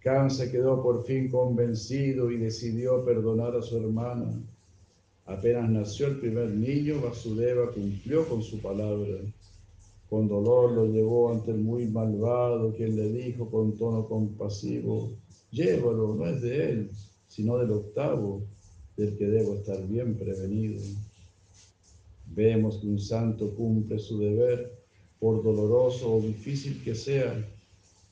Khan 0.00 0.30
se 0.30 0.50
quedó 0.50 0.82
por 0.82 1.04
fin 1.04 1.28
convencido 1.28 2.30
y 2.30 2.38
decidió 2.38 3.04
perdonar 3.04 3.56
a 3.56 3.62
su 3.62 3.76
hermana. 3.76 4.40
Apenas 5.24 5.68
nació 5.68 6.06
el 6.06 6.20
primer 6.20 6.48
niño, 6.50 7.00
Vasudeva 7.00 7.72
cumplió 7.72 8.28
con 8.28 8.42
su 8.42 8.60
palabra. 8.60 9.18
Con 10.08 10.28
dolor 10.28 10.72
lo 10.72 10.86
llevó 10.86 11.32
ante 11.32 11.50
el 11.50 11.58
muy 11.58 11.86
malvado, 11.86 12.72
quien 12.74 12.94
le 12.96 13.10
dijo 13.10 13.50
con 13.50 13.76
tono 13.76 14.06
compasivo, 14.06 15.10
llévalo, 15.50 16.14
no 16.14 16.26
es 16.26 16.42
de 16.42 16.70
él, 16.70 16.90
sino 17.28 17.58
del 17.58 17.72
octavo, 17.72 18.42
del 18.96 19.16
que 19.16 19.26
debo 19.26 19.54
estar 19.54 19.84
bien 19.88 20.14
prevenido. 20.16 20.80
Vemos 22.34 22.78
que 22.78 22.86
un 22.86 23.00
santo 23.00 23.54
cumple 23.54 23.98
su 23.98 24.18
deber, 24.18 24.76
por 25.18 25.42
doloroso 25.42 26.14
o 26.14 26.20
difícil 26.20 26.82
que 26.84 26.94
sea, 26.94 27.44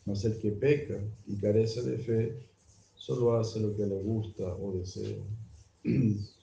mas 0.05 0.25
el 0.25 0.39
que 0.39 0.51
peca 0.51 0.99
y 1.27 1.37
carece 1.37 1.83
de 1.83 1.99
fe, 1.99 2.39
solo 2.97 3.37
hace 3.37 3.61
lo 3.61 3.77
que 3.77 3.87
le 3.87 4.03
gusta 4.03 4.45
o 4.55 4.73
desea. 4.73 5.19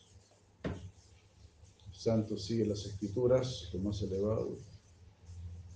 Santo 1.91 2.37
sigue 2.37 2.65
las 2.65 2.85
escrituras, 2.85 3.69
lo 3.73 3.79
más 3.79 4.01
elevado. 4.01 4.57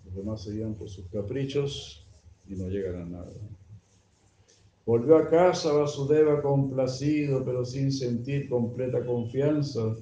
Los 0.05 0.15
demás 0.15 0.43
se 0.43 0.53
guían 0.53 0.75
por 0.75 0.89
sus 0.89 1.05
caprichos 1.07 2.05
y 2.47 2.55
no 2.55 2.67
llegan 2.67 3.01
a 3.01 3.05
nada. 3.05 3.31
Volvió 4.85 5.17
a 5.17 5.29
casa 5.29 5.73
Vasudeva 5.73 6.43
complacido, 6.43 7.43
pero 7.43 7.65
sin 7.65 7.91
sentir 7.91 8.47
completa 8.47 9.03
confianza. 9.03 9.95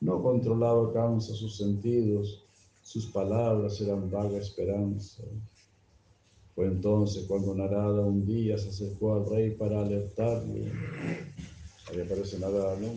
No 0.00 0.22
controlaba 0.22 0.92
causa 0.92 1.34
sus 1.34 1.56
sentidos, 1.56 2.42
sus 2.82 3.06
palabras 3.06 3.80
eran 3.80 4.10
vaga 4.10 4.38
esperanza. 4.38 5.22
Fue 6.54 6.66
entonces 6.66 7.26
cuando 7.26 7.54
Narada 7.54 8.00
un 8.02 8.24
día 8.24 8.56
se 8.56 8.70
acercó 8.70 9.14
al 9.14 9.28
rey 9.28 9.50
para 9.50 9.82
alertarle. 9.82 10.72
Ahí 11.90 12.00
aparece 12.00 12.38
Narada, 12.38 12.76
¿no? 12.80 12.88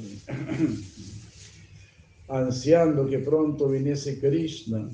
Ansiando 2.29 3.07
que 3.07 3.19
pronto 3.19 3.67
viniese 3.67 4.19
Krishna, 4.19 4.89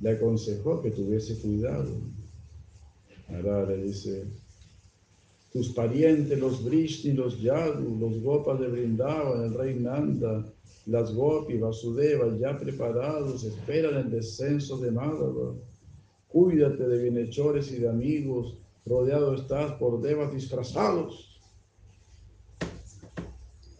le 0.00 0.10
aconsejó 0.10 0.82
que 0.82 0.90
tuviese 0.90 1.38
cuidado. 1.38 1.90
Narada 3.28 3.66
le 3.66 3.84
dice, 3.84 4.24
tus 5.52 5.70
parientes, 5.70 6.38
los 6.38 6.64
Vrishni, 6.64 7.12
los 7.12 7.40
Yadu, 7.40 7.98
los 7.98 8.22
Gopas 8.22 8.60
de 8.60 8.68
Brindavan, 8.68 9.44
el 9.44 9.54
rey 9.54 9.74
Nanda, 9.74 10.44
las 10.86 11.14
Gopi, 11.14 11.58
Vasudeva, 11.58 12.36
ya 12.38 12.58
preparados, 12.58 13.44
esperan 13.44 13.96
el 13.96 14.10
descenso 14.10 14.78
de 14.78 14.90
Madhava. 14.90 15.54
Cuídate 16.28 16.86
de 16.86 17.02
bienhechores 17.02 17.70
y 17.72 17.78
de 17.78 17.88
amigos, 17.88 18.56
rodeado 18.86 19.34
estás 19.34 19.72
por 19.72 20.00
devas 20.00 20.32
disfrazados. 20.32 21.40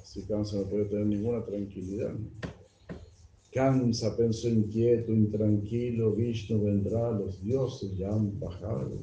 Así 0.03 0.23
Kansa 0.23 0.57
no 0.57 0.65
puede 0.65 0.87
tener 0.87 1.07
ninguna 1.07 1.45
tranquilidad. 1.45 2.15
Kansa 3.59 4.17
pensó 4.17 4.49
inquieto, 4.49 5.11
intranquilo, 5.11 6.13
Vishnu 6.13 6.63
vendrá, 6.63 7.11
los 7.11 7.43
dioses 7.43 7.91
ya 7.99 8.15
han 8.15 8.39
bajado. 8.39 9.01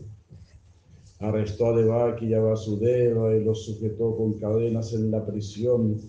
Arrestó 1.19 1.65
a 1.65 1.77
Devaki 1.77 2.27
y 2.27 2.33
a 2.35 2.39
Vasudeva 2.39 3.35
y 3.35 3.43
los 3.43 3.65
sujetó 3.65 4.15
con 4.15 4.39
cadenas 4.39 4.93
en 4.93 5.11
la 5.11 5.25
prisión. 5.25 5.99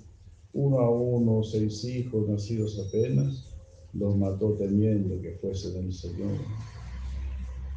Uno 0.53 0.79
a 0.79 0.89
uno, 0.89 1.43
seis 1.43 1.85
hijos 1.85 2.29
nacidos 2.29 2.81
apenas, 2.87 3.53
los 3.95 4.17
mató 4.17 4.53
temiendo 4.53 5.21
que 5.21 5.33
fuesen 5.41 5.83
el 5.83 5.93
Señor. 5.93 6.39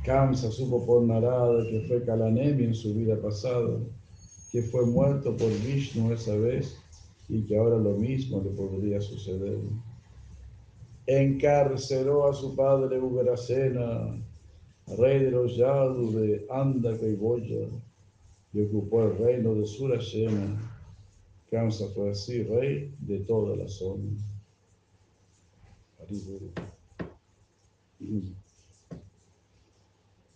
Kamsa 0.06 0.52
supo 0.52 0.86
por 0.86 1.02
Narada 1.02 1.68
que 1.68 1.82
fue 1.88 2.06
Kalanemi 2.06 2.66
en 2.66 2.76
su 2.76 2.94
vida 2.94 3.20
pasada, 3.20 3.80
que 4.52 4.62
fue 4.62 4.86
muerto 4.86 5.36
por 5.36 5.50
Vishnu 5.66 6.14
esa 6.14 6.36
vez 6.36 6.78
y 7.28 7.42
que 7.48 7.58
ahora 7.58 7.78
lo 7.78 7.98
mismo 7.98 8.40
le 8.44 8.52
podría 8.52 9.02
suceder. 9.02 9.58
Encarceló 11.12 12.28
a 12.28 12.36
su 12.36 12.56
padre 12.56 13.00
Ugrasena, 13.00 14.16
rey 14.96 15.24
de 15.24 15.32
los 15.32 15.58
Yadu 15.58 16.12
de 16.12 16.46
Andaka 16.52 17.04
y 17.04 17.16
Boya, 17.16 17.66
y 18.54 18.62
ocupó 18.62 19.06
el 19.06 19.18
reino 19.18 19.56
de 19.56 19.66
Surashena. 19.66 20.62
Kamsa 21.50 21.88
fue 21.96 22.12
así 22.12 22.44
rey 22.44 22.94
de 23.00 23.22
toda 23.22 23.56
la 23.56 23.68
zona. 23.68 24.06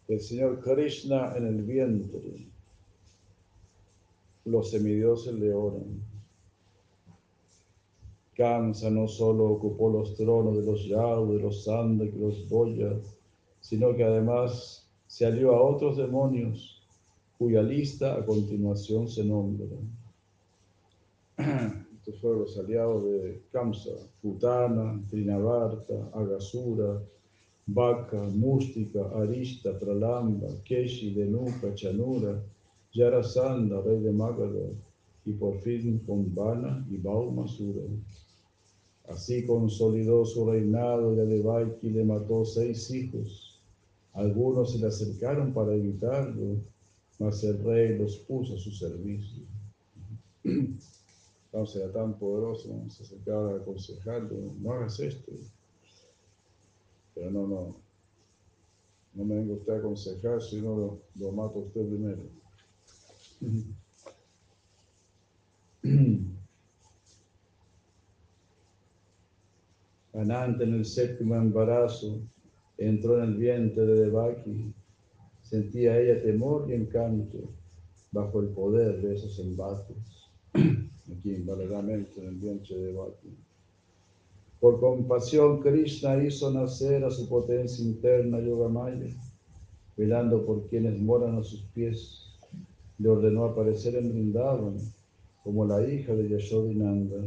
El 0.07 0.19
Señor 0.19 0.59
Krishna 0.59 1.37
en 1.37 1.45
el 1.45 1.61
vientre. 1.61 2.47
Los 4.45 4.71
semidioses 4.71 5.35
le 5.35 5.53
oran. 5.53 6.12
Kamsa 8.35 8.89
no 8.89 9.07
solo 9.07 9.45
ocupó 9.51 9.89
los 9.89 10.15
tronos 10.15 10.57
de 10.57 10.63
los 10.63 10.85
Yadu, 10.85 11.33
de 11.33 11.39
los 11.39 11.63
Sanda 11.65 12.05
y 12.05 12.11
los 12.11 12.47
Boya, 12.49 12.93
sino 13.61 13.95
que 13.95 14.03
además 14.03 14.87
se 15.07 15.25
alió 15.25 15.55
a 15.55 15.61
otros 15.61 15.97
demonios 15.97 16.81
cuya 17.37 17.61
lista 17.61 18.15
a 18.15 18.25
continuación 18.25 19.07
se 19.07 19.23
nombra. 19.23 19.67
Estos 21.97 22.19
fueron 22.19 22.41
los 22.41 22.57
aliados 22.57 23.03
de 23.05 23.41
Kamsa, 23.51 23.91
Putana, 24.21 25.01
Trinavarta, 25.09 26.09
Agasura, 26.13 27.01
Baka, 27.65 28.23
Mustika, 28.23 29.09
Arista, 29.15 29.77
Pralamba, 29.79 30.47
Keshi, 30.65 31.13
Denuka, 31.13 31.73
Chanura, 31.75 32.41
Yarasanda, 32.93 33.81
rey 33.81 33.99
de 33.99 34.11
Magadha, 34.11 34.69
y 35.25 35.31
por 35.33 35.59
fin 35.61 35.99
con 36.05 36.33
Vana 36.33 36.85
y 36.89 36.97
Baumasura. 36.97 37.83
Así 39.07 39.45
consolidó 39.45 40.25
su 40.25 40.49
reinado 40.49 41.15
y 41.15 41.19
a 41.19 41.25
Devaki 41.25 41.89
le 41.89 42.03
mató 42.05 42.45
seis 42.45 42.89
hijos. 42.91 43.59
Algunos 44.13 44.71
se 44.71 44.79
le 44.79 44.87
acercaron 44.87 45.53
para 45.53 45.73
evitarlo, 45.73 46.57
mas 47.19 47.43
el 47.43 47.63
rey 47.63 47.97
los 47.97 48.17
puso 48.17 48.55
a 48.55 48.59
su 48.59 48.71
servicio. 48.71 49.43
Entonces 50.43 51.81
era 51.81 51.91
tan 51.91 52.17
poderoso, 52.17 52.69
se 52.89 53.03
acercaba 53.03 53.53
a 53.53 53.57
aconsejarlo, 53.57 54.35
no 54.59 54.73
hagas 54.73 54.99
esto. 54.99 55.31
Pero 57.13 57.29
no, 57.29 57.47
no, 57.47 57.75
no 59.13 59.23
me 59.23 59.35
venga 59.35 59.53
usted 59.53 59.73
a 59.73 59.77
aconsejar, 59.77 60.41
si 60.41 60.61
no 60.61 60.75
lo, 60.75 60.99
lo 61.19 61.31
mato 61.31 61.59
usted 61.59 61.87
primero. 61.87 62.23
Anante 70.13 70.63
en 70.63 70.75
el 70.75 70.85
séptimo 70.85 71.35
embarazo 71.35 72.21
entró 72.77 73.21
en 73.21 73.31
el 73.31 73.35
vientre 73.35 73.85
de 73.85 74.05
Devaki. 74.05 74.73
Sentía 75.41 75.99
ella 75.99 76.23
temor 76.23 76.69
y 76.69 76.73
encanto 76.73 77.49
bajo 78.13 78.39
el 78.39 78.47
poder 78.49 79.01
de 79.01 79.15
esos 79.15 79.37
embates, 79.39 79.97
aquí 80.53 81.33
verdaderamente 81.43 82.21
en 82.21 82.27
el 82.27 82.35
vientre 82.35 82.77
de 82.77 82.93
Bhakti. 82.93 83.35
Por 84.61 84.79
compasión, 84.79 85.59
Krishna 85.59 86.23
hizo 86.23 86.49
nacer 86.51 87.03
a 87.03 87.11
su 87.11 87.27
potencia 87.27 87.83
interna 87.83 88.39
Yogamaya, 88.39 89.09
velando 89.97 90.45
por 90.45 90.69
quienes 90.69 90.97
moran 91.01 91.37
a 91.37 91.43
sus 91.43 91.63
pies. 91.73 92.39
Le 92.99 93.09
ordenó 93.09 93.45
aparecer 93.45 93.95
en 93.95 94.13
Vrindavan 94.13 94.77
como 95.43 95.65
la 95.65 95.85
hija 95.85 96.15
de 96.15 96.29
Yashodinanda. 96.29 97.21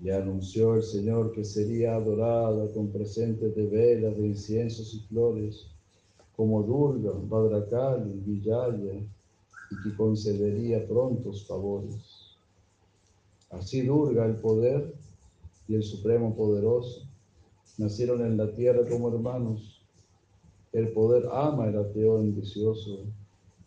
Le 0.00 0.14
anunció 0.14 0.76
el 0.76 0.82
Señor 0.82 1.32
que 1.32 1.44
sería 1.44 1.96
adorada 1.96 2.72
con 2.72 2.92
presentes 2.92 3.54
de 3.56 3.66
velas, 3.66 4.16
de 4.16 4.28
inciensos 4.28 4.94
y 4.94 5.00
flores, 5.08 5.66
como 6.36 6.62
Durga, 6.62 7.10
Badrakali, 7.14 8.12
Vijaya, 8.24 8.94
y 9.70 9.82
que 9.82 9.96
concedería 9.96 10.86
prontos 10.86 11.46
favores. 11.46 12.36
Así 13.50 13.82
Durga, 13.82 14.24
el 14.24 14.36
poder 14.36 14.94
y 15.66 15.74
el 15.74 15.82
Supremo 15.82 16.36
Poderoso, 16.36 17.08
nacieron 17.76 18.24
en 18.24 18.36
la 18.36 18.52
tierra 18.54 18.88
como 18.88 19.08
hermanos. 19.08 19.82
El 20.72 20.92
poder 20.92 21.28
ama 21.32 21.68
el 21.68 21.76
ateo 21.76 22.18
ambicioso 22.18 23.00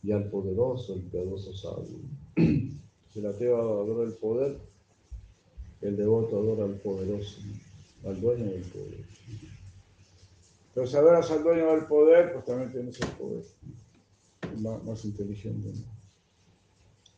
y 0.02 0.12
al 0.12 0.30
poderoso 0.30 0.93
el 0.93 1.02
piadoso 1.02 1.54
sabio. 1.54 2.00
Si 3.12 3.19
el 3.19 3.26
ateo 3.26 3.82
adora 3.82 4.04
el 4.04 4.13
poder, 4.13 4.58
el 5.82 5.97
devoto 5.97 6.39
adora 6.39 6.65
al 6.65 6.76
poderoso, 6.76 7.39
al 8.06 8.21
dueño 8.21 8.45
del 8.45 8.63
poder. 8.63 9.06
Pero 10.74 10.88
si 10.88 10.95
adoras 10.95 11.30
al 11.32 11.43
dueño 11.43 11.71
del 11.71 11.86
poder, 11.86 12.34
pues 12.34 12.45
también 12.45 12.71
tienes 12.71 13.02
el 13.02 13.10
poder 13.10 13.43
más, 14.60 14.84
más 14.84 15.06
inteligente. 15.06 15.74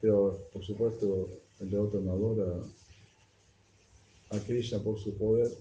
Pero, 0.02 0.40
por 0.52 0.64
supuesto, 0.64 1.30
el 1.60 1.70
devoto 1.70 2.00
no 2.00 2.14
adora 2.14 2.64
a 4.32 4.40
Krishna 4.40 4.80
por 4.80 4.98
su 4.98 5.16
poder 5.16 5.52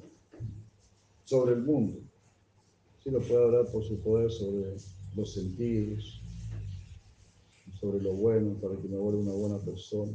sobre 1.26 1.52
el 1.52 1.62
mundo. 1.62 1.98
Sí 3.04 3.10
lo 3.10 3.20
puede 3.20 3.34
adorar 3.34 3.70
por 3.70 3.84
su 3.84 3.98
poder 4.00 4.30
sobre 4.30 4.76
los 5.14 5.32
sentidos, 5.32 6.21
sobre 7.82 8.00
lo 8.00 8.12
bueno, 8.12 8.54
para 8.60 8.80
que 8.80 8.86
me 8.86 8.96
vuelva 8.96 9.22
una 9.22 9.32
buena 9.32 9.58
persona. 9.58 10.12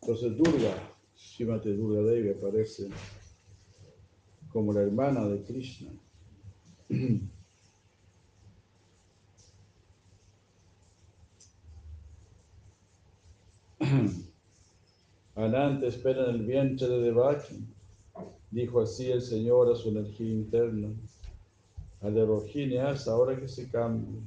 Entonces 0.00 0.34
Durga, 0.38 0.74
Shimate 1.14 1.76
Durga 1.76 2.00
Devi 2.00 2.30
aparece 2.30 2.88
como 4.50 4.72
la 4.72 4.80
hermana 4.80 5.28
de 5.28 5.42
Krishna. 5.42 5.90
Anante 15.34 15.88
espera 15.88 16.30
en 16.30 16.36
el 16.36 16.46
vientre 16.46 16.88
de 16.88 17.02
Devaki, 17.02 17.66
dijo 18.50 18.80
así 18.80 19.10
el 19.10 19.20
Señor 19.20 19.70
a 19.70 19.76
su 19.76 19.90
energía 19.90 20.30
interna. 20.32 20.88
De 22.10 22.80
hasta 22.80 23.10
ahora 23.10 23.36
que 23.36 23.48
se 23.48 23.68
cambie, 23.68 24.20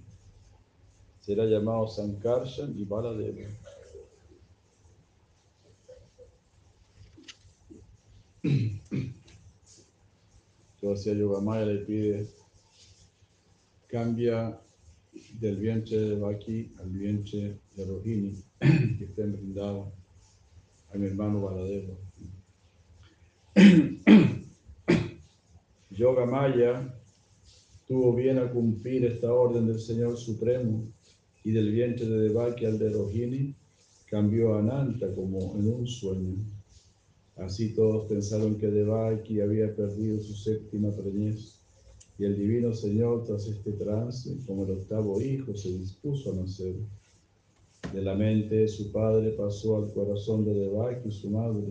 será 1.22 1.46
llamado 1.46 1.88
Sankarshan 1.88 2.78
y 2.78 2.84
Baladeva. 2.84 3.48
Entonces 10.82 11.18
Yogamaya 11.18 11.66
le 11.66 11.78
pide, 11.86 12.28
cambia 13.88 14.60
del 15.40 15.56
vientre 15.56 16.00
de 16.00 16.20
Baki 16.20 16.74
al 16.80 16.90
vientre 16.90 17.60
de 17.78 17.86
Rohini, 17.86 18.44
que 18.60 19.06
estén 19.06 19.32
brindados 19.32 19.88
a 20.94 20.98
mi 20.98 21.08
hermano 21.08 21.42
Baladeva. 21.42 21.96
Yogamaya 25.92 26.99
tuvo 27.90 28.14
bien 28.14 28.38
a 28.38 28.52
cumplir 28.52 29.04
esta 29.04 29.34
orden 29.34 29.66
del 29.66 29.80
Señor 29.80 30.16
Supremo 30.16 30.84
y 31.44 31.52
del 31.52 31.72
vientre 31.72 32.06
de 32.06 32.20
Devaki 32.20 32.66
al 32.66 32.78
de 32.78 32.92
Rohini 32.92 33.56
cambió 34.08 34.54
a 34.54 34.60
Ananta 34.60 35.12
como 35.16 35.56
en 35.56 35.74
un 35.74 35.88
sueño. 35.88 36.36
Así 37.38 37.74
todos 37.74 38.08
pensaron 38.08 38.60
que 38.60 38.68
Devaki 38.68 39.42
había 39.42 39.76
perdido 39.76 40.22
su 40.22 40.36
séptima 40.36 40.92
preñez 40.92 41.56
y 42.20 42.26
el 42.26 42.38
divino 42.38 42.76
Señor 42.76 43.24
tras 43.24 43.48
este 43.48 43.72
trance, 43.72 44.38
como 44.46 44.66
el 44.66 44.72
octavo 44.72 45.20
hijo, 45.20 45.56
se 45.56 45.76
dispuso 45.76 46.32
a 46.32 46.36
nacer. 46.36 46.76
De 47.92 48.04
la 48.04 48.14
mente 48.14 48.54
de 48.54 48.68
su 48.68 48.92
padre 48.92 49.32
pasó 49.32 49.78
al 49.78 49.92
corazón 49.94 50.46
de 50.46 50.54
Devaki, 50.54 51.12
su 51.12 51.32
madre, 51.32 51.66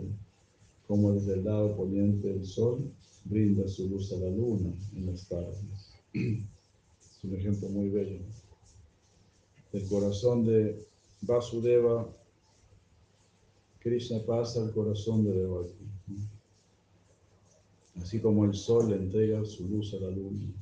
como 0.89 1.13
desde 1.13 1.35
el 1.35 1.45
lado 1.45 1.77
poniente 1.77 2.27
del 2.27 2.45
sol 2.45 2.91
brinda 3.25 3.69
su 3.69 3.89
luz 3.89 4.13
a 4.15 4.17
la 4.17 4.31
luna 4.31 4.73
en 4.97 5.07
las 5.07 5.29
tardes. 5.29 5.98
Es 6.19 7.25
un 7.25 7.35
ejemplo 7.37 7.69
muy 7.69 7.89
bello. 7.89 8.19
Del 9.73 9.89
corazón 9.89 10.45
de 10.45 10.85
Vasudeva, 11.21 12.09
Krishna 13.81 14.19
pasa 14.27 14.63
al 14.63 14.73
corazón 14.73 15.25
de 15.25 15.33
Devaki. 15.33 15.75
Así 18.03 18.21
como 18.21 18.45
el 18.45 18.55
sol 18.55 18.93
entrega 18.93 19.45
su 19.45 19.69
luz 19.69 19.95
a 19.95 19.99
la 19.99 20.11
luna. 20.11 20.53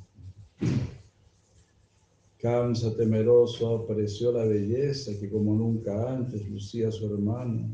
Cansa 2.39 2.95
temeroso 2.95 3.77
apareció 3.77 4.33
la 4.33 4.45
belleza 4.45 5.19
que 5.19 5.31
como 5.31 5.55
nunca 5.55 6.13
antes 6.13 6.49
lucía 6.49 6.91
su 6.91 7.07
hermano. 7.07 7.69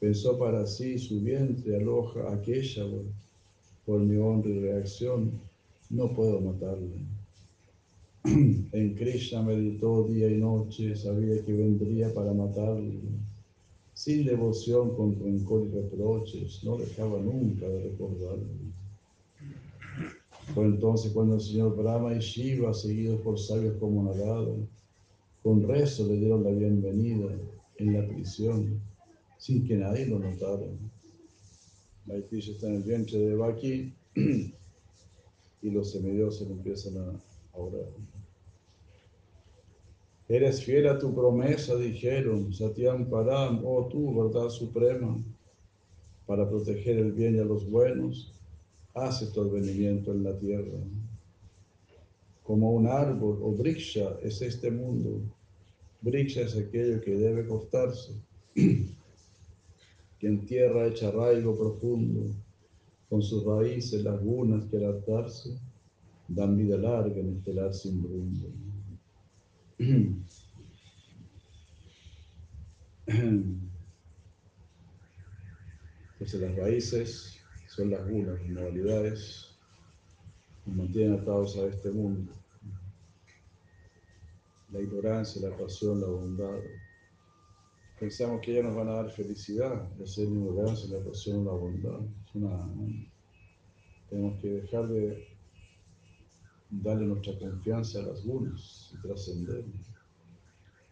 Pensó 0.00 0.38
para 0.38 0.66
sí 0.66 0.98
su 0.98 1.20
vientre 1.20 1.76
aloja 1.76 2.32
aquella 2.32 2.84
por 3.84 4.00
mi 4.00 4.16
honra 4.16 4.50
y 4.50 4.60
reacción. 4.60 5.40
No 5.90 6.14
puedo 6.14 6.40
matarle. 6.40 7.06
En 8.72 8.94
Krishna 8.94 9.42
meditó 9.42 10.04
día 10.04 10.30
y 10.30 10.38
noche, 10.38 10.96
sabía 10.96 11.44
que 11.44 11.52
vendría 11.52 12.12
para 12.12 12.32
matarle. 12.32 13.00
Sin 13.92 14.24
devoción, 14.24 14.96
con 14.96 15.14
rencor 15.20 15.66
y 15.66 15.70
reproches, 15.70 16.64
no 16.64 16.76
dejaba 16.78 17.20
nunca 17.20 17.68
de 17.68 17.90
recordarle. 17.90 18.72
Fue 20.54 20.64
entonces 20.64 21.12
cuando 21.12 21.36
el 21.36 21.40
señor 21.40 21.76
Brahma 21.76 22.14
y 22.14 22.20
Shiva, 22.20 22.74
seguidos 22.74 23.20
por 23.20 23.38
sabios 23.38 23.76
como 23.78 24.02
Narada, 24.02 24.54
con 25.42 25.62
rezo 25.62 26.06
le 26.06 26.16
dieron 26.16 26.42
la 26.44 26.50
bienvenida 26.50 27.26
en 27.76 27.92
la 27.92 28.06
prisión, 28.08 28.80
sin 29.38 29.66
que 29.66 29.76
nadie 29.76 30.06
lo 30.06 30.18
notara. 30.18 30.66
Maitreya 32.06 32.52
está 32.52 32.68
en 32.68 32.76
el 32.76 32.82
vientre 32.82 33.18
de 33.18 33.34
Baki 33.34 33.92
y 35.64 35.70
los 35.70 35.92
semidioses 35.92 36.48
empiezan 36.48 36.98
a 36.98 37.58
orar. 37.58 37.88
Eres 40.28 40.62
fiel 40.62 40.86
a 40.88 40.98
tu 40.98 41.14
promesa, 41.14 41.74
dijeron, 41.76 42.52
Satyam 42.52 43.08
Param, 43.08 43.62
oh 43.64 43.88
tú, 43.88 44.14
verdad 44.14 44.50
suprema, 44.50 45.16
para 46.26 46.48
proteger 46.48 46.98
el 46.98 47.12
bien 47.12 47.36
y 47.36 47.38
a 47.38 47.44
los 47.44 47.68
buenos 47.68 48.32
hace 48.94 49.26
tu 49.28 49.40
advenimiento 49.40 50.12
en 50.12 50.24
la 50.24 50.38
tierra. 50.38 50.78
Como 52.42 52.72
un 52.72 52.86
árbol 52.86 53.38
o 53.42 53.52
briksha 53.52 54.18
es 54.22 54.42
este 54.42 54.70
mundo. 54.70 55.22
Briksha 56.02 56.42
es 56.42 56.56
aquello 56.56 57.00
que 57.00 57.16
debe 57.16 57.46
cortarse, 57.46 58.12
que 58.54 60.26
en 60.26 60.44
tierra 60.44 60.86
echa 60.88 61.08
arraigo 61.08 61.56
profundo, 61.56 62.34
con 63.14 63.22
sus 63.22 63.44
raíces 63.44 64.02
lagunas 64.02 64.64
que 64.64 64.76
al 64.78 64.96
atarse 64.96 65.56
dan 66.26 66.56
vida 66.56 66.76
larga 66.76 67.20
en 67.20 67.36
este 67.36 67.54
lar 67.54 67.72
sin 67.72 68.02
rumbo. 68.02 68.48
Entonces 76.18 76.40
las 76.40 76.56
raíces 76.56 77.38
son 77.68 77.90
las 77.90 78.04
gunas, 78.04 78.40
las 78.40 78.50
modalidades 78.50 79.56
que 80.64 80.72
mantienen 80.72 81.20
atados 81.20 81.56
a 81.58 81.66
este 81.66 81.92
mundo. 81.92 82.32
La 84.72 84.80
ignorancia, 84.80 85.48
la 85.48 85.56
pasión, 85.56 86.00
la 86.00 86.08
bondad. 86.08 86.58
Pensamos 88.00 88.40
que 88.40 88.50
ellas 88.50 88.64
nos 88.64 88.74
van 88.74 88.88
a 88.88 88.94
dar 88.94 89.12
felicidad, 89.12 89.88
de 89.90 90.04
ignorancia, 90.20 90.98
la 90.98 91.04
pasión, 91.04 91.44
la 91.44 91.52
bondad. 91.52 92.00
Tenemos 94.10 94.40
que 94.40 94.48
dejar 94.48 94.88
de 94.88 95.28
darle 96.70 97.06
nuestra 97.06 97.38
confianza 97.38 98.00
a 98.00 98.06
las 98.06 98.24
gunas 98.24 98.92
y 98.92 99.02
trascender. 99.06 99.64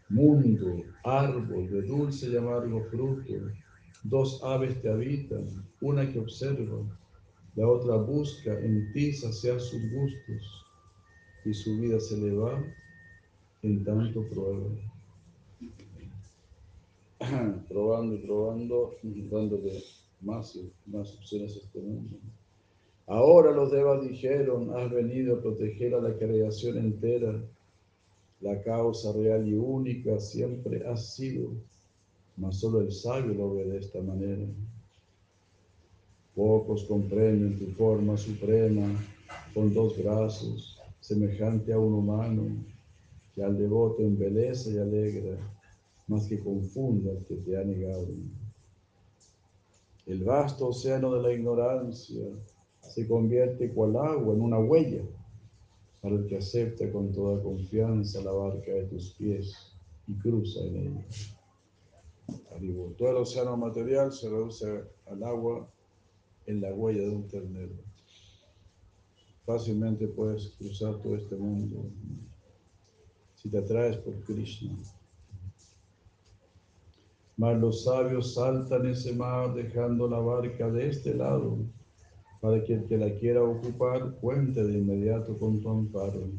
Mundo, 0.09 0.85
árbol 1.05 1.69
de 1.69 1.83
dulce 1.83 2.31
y 2.31 2.37
amargo 2.37 2.85
fruto, 2.91 3.33
Dos 4.05 4.43
aves 4.43 4.81
te 4.83 4.89
habitan, 4.91 5.47
una 5.81 6.11
que 6.13 6.19
observa, 6.19 6.83
la 7.55 7.69
otra 7.69 7.97
busca 7.97 8.59
en 8.59 8.93
ti 8.93 9.13
saciar 9.13 9.61
sus 9.61 9.81
gustos. 9.93 10.65
y 11.45 11.53
su 11.55 11.77
vida 11.79 11.99
se 11.99 12.17
le 12.19 12.35
va 12.35 12.65
en 13.63 13.85
tanto 13.85 14.25
prueba. 14.29 14.71
probando 17.69 18.15
y 18.15 18.19
probando, 18.19 18.95
dándole 19.03 19.83
más 20.23 20.57
y 20.57 20.73
más 20.87 21.19
este 21.33 21.81
mundo. 21.81 22.17
Ahora 23.07 23.51
los 23.51 23.71
devas 23.71 24.03
dijeron, 24.09 24.75
has 24.77 24.91
venido 24.91 25.37
a 25.37 25.43
proteger 25.43 25.95
a 25.95 26.01
la 26.01 26.17
creación 26.17 26.79
entera. 26.79 27.43
La 28.41 28.61
causa 28.63 29.13
real 29.13 29.47
y 29.47 29.55
única 29.55 30.19
siempre 30.19 30.87
has 30.87 31.15
sido, 31.15 31.51
mas 32.37 32.59
solo 32.59 32.81
el 32.81 32.91
sabio 32.91 33.35
lo 33.35 33.55
ve 33.55 33.65
de 33.65 33.79
esta 33.79 34.01
manera. 34.01 34.47
Pocos 36.35 36.85
comprenden 36.85 37.59
tu 37.59 37.67
forma 37.73 38.17
suprema 38.17 38.89
con 39.55 39.73
dos 39.75 40.03
brazos, 40.03 40.81
semejante 41.01 41.73
a 41.73 41.79
un 41.79 41.93
humano, 41.93 42.65
que 43.35 43.43
al 43.43 43.57
devoto 43.59 44.03
embeleza 44.03 44.71
y 44.71 44.79
alegra, 44.79 45.37
más 46.07 46.27
que 46.27 46.41
confunda 46.41 47.11
al 47.13 47.25
que 47.27 47.35
te 47.37 47.57
ha 47.57 47.65
negado. 47.65 48.09
El 50.07 50.25
vasto 50.25 50.69
océano 50.69 51.15
de 51.15 51.23
la 51.23 51.33
ignorancia 51.33 52.25
se 52.81 53.07
convierte 53.07 53.73
cual 53.73 53.97
agua 53.97 54.35
en 54.35 54.41
una 54.41 54.59
huella 54.59 55.03
para 56.01 56.17
el 56.17 56.27
que 56.27 56.39
acepta 56.39 56.91
con 56.91 57.13
toda 57.13 57.43
confianza 57.43 58.21
la 58.23 58.33
barca 58.33 58.73
de 58.73 58.85
tus 58.85 59.13
pies 59.13 59.55
y 60.09 60.15
cruza 60.15 60.61
en 60.61 60.77
ella. 60.77 61.07
Todo 62.99 63.11
el 63.11 63.17
océano 63.17 63.57
material 63.57 64.13
se 64.13 64.29
reduce 64.29 64.85
al 65.07 65.23
agua 65.23 65.69
en 66.47 66.61
la 66.61 66.75
huella 66.75 67.03
de 67.03 67.11
un 67.11 67.29
ternero. 67.29 67.75
Fácilmente 69.45 70.09
puedes 70.09 70.49
cruzar 70.59 71.01
todo 71.01 71.17
este 71.17 71.37
mundo 71.37 71.85
si 73.35 73.49
te 73.49 73.59
atraes 73.59 73.97
por 73.99 74.15
Krishna. 74.25 74.77
Mas 77.43 77.59
los 77.61 77.83
sabios 77.83 78.35
saltan 78.35 78.87
ese 78.87 79.13
mar 79.15 79.53
dejando 79.53 80.07
la 80.07 80.21
barca 80.21 80.71
de 80.71 80.91
este 80.91 81.13
lado 81.13 81.59
para 82.41 82.63
que 82.63 82.75
el 82.75 82.85
que 82.85 82.97
la 82.97 83.13
quiera 83.19 83.43
ocupar 83.43 84.15
cuente 84.21 84.63
de 84.63 84.79
inmediato 84.79 85.37
con 85.37 85.61
tu 85.61 85.69
amparo. 85.69 86.31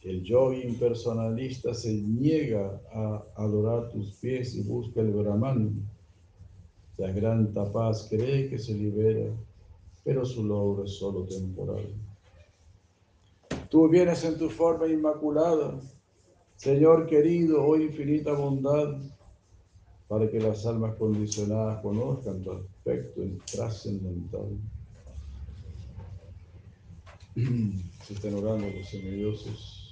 El 0.00 0.22
yo 0.22 0.50
impersonalista 0.54 1.74
se 1.74 1.92
niega 1.92 2.80
a 2.94 3.22
adorar 3.36 3.90
tus 3.90 4.12
pies 4.14 4.54
y 4.54 4.62
busca 4.62 5.02
el 5.02 5.10
Brahman 5.10 5.86
la 6.96 7.12
gran 7.12 7.52
tapaz 7.52 8.08
cree 8.08 8.48
que 8.48 8.58
se 8.58 8.72
libera, 8.72 9.30
pero 10.04 10.24
su 10.24 10.42
logro 10.42 10.84
es 10.84 10.92
solo 10.92 11.26
temporal. 11.26 11.84
Tú 13.68 13.90
vienes 13.90 14.24
en 14.24 14.38
tu 14.38 14.48
forma 14.48 14.86
inmaculada, 14.86 15.78
Señor 16.56 17.06
querido, 17.06 17.62
oh 17.62 17.76
infinita 17.76 18.32
bondad, 18.32 19.11
para 20.12 20.30
que 20.30 20.38
las 20.38 20.66
almas 20.66 20.94
condicionadas 20.96 21.80
conozcan 21.80 22.42
tu 22.42 22.52
aspecto 22.52 23.22
trascendental. 23.50 24.58
Se 28.04 28.12
están 28.12 28.34
orando 28.34 28.66
los 28.76 28.90
semidioses. 28.90 29.90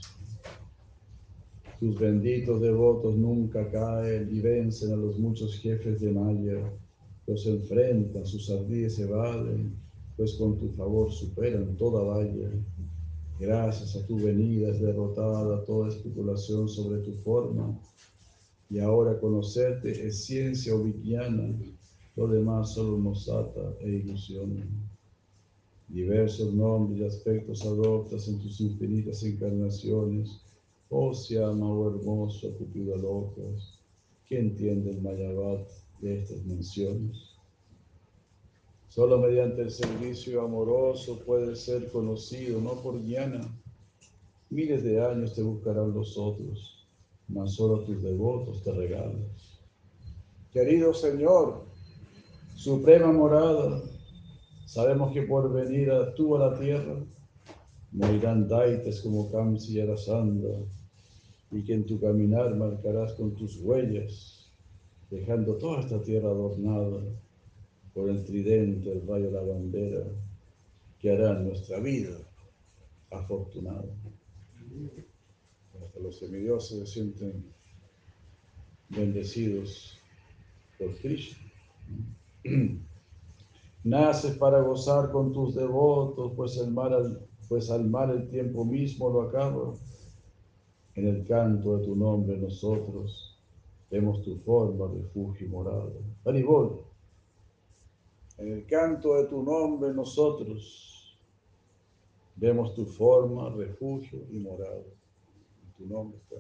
Tus 1.81 1.99
benditos 1.99 2.61
devotos 2.61 3.17
nunca 3.17 3.71
caen 3.71 4.29
y 4.31 4.41
vencen 4.41 4.93
a 4.93 4.97
los 4.97 5.19
muchos 5.19 5.59
jefes 5.59 6.03
de 6.03 6.13
Maya 6.13 6.71
los 7.27 7.47
enfrenta, 7.47 8.23
sus 8.27 8.51
ardillas 8.51 8.99
evaden, 8.99 9.75
pues 10.19 10.35
con 10.35 10.59
tu 10.59 10.69
favor 10.73 11.11
superan 11.11 11.79
toda 11.79 12.03
valla. 12.03 12.51
Gracias 13.39 13.97
a 13.97 14.07
tu 14.07 14.19
venida 14.19 14.69
es 14.69 14.83
derrotada 14.83 15.65
toda 15.65 15.89
especulación 15.89 16.69
sobre 16.69 16.99
tu 16.99 17.13
forma, 17.23 17.81
y 18.71 18.79
ahora 18.79 19.19
conocerte 19.19 20.07
es 20.07 20.25
ciencia 20.25 20.75
oviquiana, 20.75 21.53
lo 22.15 22.29
demás 22.29 22.75
solo 22.75 22.99
nos 22.99 23.29
ata 23.29 23.75
e 23.81 23.91
ilusiona. 23.91 24.65
Diversos 25.89 26.55
nombres 26.55 27.01
y 27.01 27.05
aspectos 27.05 27.67
adoptas 27.67 28.29
en 28.29 28.39
tus 28.39 28.61
infinitas 28.61 29.25
encarnaciones, 29.25 30.41
oh 30.89 31.13
llama 31.13 31.69
oh 31.69 31.91
hermoso 31.91 32.57
Cupido 32.57 32.97
locas, 32.97 33.81
que 34.29 34.39
entiende 34.39 34.93
el 34.93 35.03
Mayabat 35.03 35.69
de 36.01 36.21
estas 36.21 36.45
menciones. 36.45 37.31
Solo 38.89 39.19
mediante 39.19 39.63
el 39.63 39.71
servicio 39.71 40.43
amoroso 40.43 41.19
puede 41.27 41.57
ser 41.57 41.91
conocido, 41.91 42.61
no 42.61 42.75
por 42.83 43.03
Diana. 43.03 43.41
Miles 44.49 44.85
de 44.85 45.05
años 45.05 45.35
te 45.35 45.43
buscarán 45.43 45.93
los 45.93 46.17
otros, 46.17 46.80
mas 47.33 47.55
solo 47.55 47.81
tus 47.85 48.03
devotos 48.03 48.63
te 48.63 48.73
regalan. 48.73 49.25
Querido 50.53 50.93
Señor, 50.93 51.65
suprema 52.55 53.13
morada, 53.13 53.83
sabemos 54.67 55.13
que 55.13 55.23
por 55.23 55.53
venir 55.53 55.91
a 55.91 56.15
tú 56.15 56.37
a 56.37 56.51
la 56.51 56.59
tierra, 56.59 56.97
morirán 57.93 58.49
daites 58.49 59.01
como 59.01 59.31
Kamsi 59.31 59.75
y 59.75 59.81
Arasanda, 59.81 60.51
y 61.53 61.65
que 61.65 61.75
en 61.75 61.87
tu 61.87 62.01
caminar 62.01 62.55
marcarás 62.57 63.13
con 63.15 63.35
tus 63.35 63.57
huellas 63.61 64.41
dejando 65.11 65.57
toda 65.57 65.81
esta 65.81 66.01
tierra 66.03 66.31
adornada 66.31 67.03
por 67.93 68.09
el 68.09 68.25
tridente, 68.25 68.93
el 68.93 69.07
rayo 69.07 69.27
de 69.27 69.33
la 69.33 69.43
bandera, 69.43 70.05
que 71.01 71.11
hará 71.11 71.35
nuestra 71.35 71.81
vida 71.81 72.17
afortunada. 73.11 73.89
Los 75.99 76.19
semidioses 76.19 76.79
se 76.79 76.87
sienten 76.87 77.45
bendecidos 78.91 79.99
por 80.79 80.95
Cristo. 80.97 81.37
Naces 83.85 84.37
para 84.37 84.61
gozar 84.61 85.11
con 85.11 85.33
tus 85.33 85.55
devotos, 85.55 86.33
pues, 86.37 86.57
el 86.59 86.71
mar, 86.71 86.93
pues 87.49 87.71
al 87.71 87.89
mar 87.89 88.11
el 88.11 88.29
tiempo 88.29 88.65
mismo 88.65 89.09
lo 89.11 89.23
acaba. 89.23 89.75
En 90.95 91.07
el 91.09 91.27
canto 91.27 91.79
de 91.79 91.85
tu 91.85 91.97
nombre 91.97 92.37
nosotros 92.37 93.31
Vemos 93.91 94.23
tu 94.23 94.37
forma, 94.37 94.87
refugio 94.87 95.47
y 95.47 95.51
morada. 95.51 95.91
Haribol, 96.25 96.85
en 98.39 98.53
el 98.53 98.67
canto 98.67 99.17
de 99.17 99.25
tu 99.25 99.43
nombre 99.43 99.93
nosotros 99.93 101.19
vemos 102.37 102.73
tu 102.75 102.87
forma, 102.87 103.51
refugio 103.51 104.21
y 104.31 104.39
morada. 104.39 104.85
Tu 105.81 105.87
nombre 105.87 106.19
está. 106.19 106.37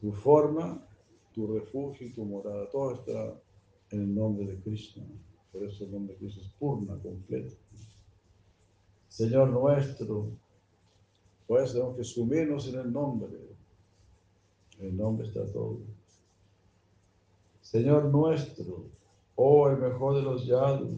Tu 0.00 0.10
forma, 0.10 0.82
tu 1.34 1.46
refugio 1.46 2.06
y 2.06 2.12
tu 2.12 2.24
morada. 2.24 2.70
Todo 2.70 2.94
está 2.94 3.38
en 3.90 4.00
el 4.00 4.14
nombre 4.14 4.46
de 4.46 4.58
Krishna. 4.62 5.04
Por 5.52 5.62
eso 5.64 5.84
el 5.84 5.92
nombre 5.92 6.14
de 6.14 6.20
Krishna 6.20 6.42
es 6.42 6.48
purna, 6.58 6.98
completo. 7.02 7.54
Señor 9.08 9.50
nuestro, 9.50 10.30
pues 11.46 11.72
tenemos 11.72 11.94
que 11.96 12.04
sumirnos 12.04 12.66
en 12.68 12.80
el 12.80 12.90
nombre 12.90 13.52
el 14.80 14.96
nombre 14.96 15.26
está 15.26 15.46
todo. 15.52 15.80
Señor 17.60 18.06
nuestro, 18.06 18.86
oh 19.36 19.68
el 19.68 19.78
mejor 19.78 20.16
de 20.16 20.22
los 20.22 20.46
yados, 20.46 20.90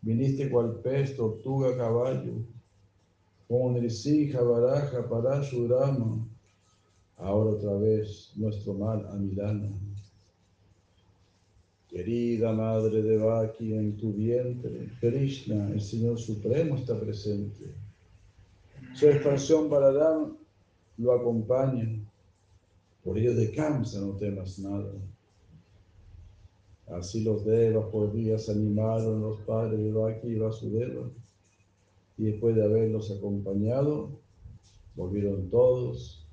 viniste 0.00 0.50
cual 0.50 0.80
pez, 0.80 1.16
tortuga, 1.16 1.76
caballo, 1.76 2.44
con 3.50 3.74
Nrisija, 3.74 4.42
Baraja, 4.42 5.08
Parashurama, 5.08 6.24
ahora 7.16 7.50
otra 7.50 7.74
vez 7.78 8.30
nuestro 8.36 8.74
mal 8.74 9.04
a 9.10 9.16
Milana. 9.16 9.68
Querida 11.88 12.52
Madre 12.52 13.02
de 13.02 13.16
Baki, 13.16 13.74
en 13.74 13.96
tu 13.96 14.12
vientre, 14.12 14.88
Krishna, 15.00 15.68
el 15.70 15.80
Señor 15.80 16.20
Supremo, 16.20 16.76
está 16.76 16.96
presente. 17.00 17.74
Su 18.94 19.08
expansión 19.08 19.68
Baladam 19.68 20.36
lo 20.98 21.12
acompaña. 21.12 21.88
Por 23.02 23.18
ello 23.18 23.34
de 23.34 23.52
no 24.00 24.12
temas 24.12 24.60
nada. 24.60 24.92
Así 26.86 27.24
los 27.24 27.44
devas 27.44 27.86
por 27.86 28.12
días 28.12 28.48
animaron 28.48 29.22
los 29.22 29.40
padres 29.40 29.80
de 29.80 29.90
Baki 29.90 30.28
y 30.28 30.38
Vasudeva, 30.38 31.10
y 32.20 32.24
después 32.24 32.54
de 32.54 32.62
haberlos 32.62 33.10
acompañado, 33.10 34.20
volvieron 34.94 35.48
todos 35.48 36.28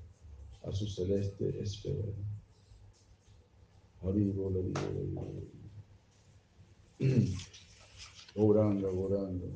a 0.62 0.70
su 0.70 0.86
celeste 0.86 1.62
esfera. 1.62 2.12
Haribo, 4.02 4.52
Orando, 8.36 9.00
orando. 9.00 9.46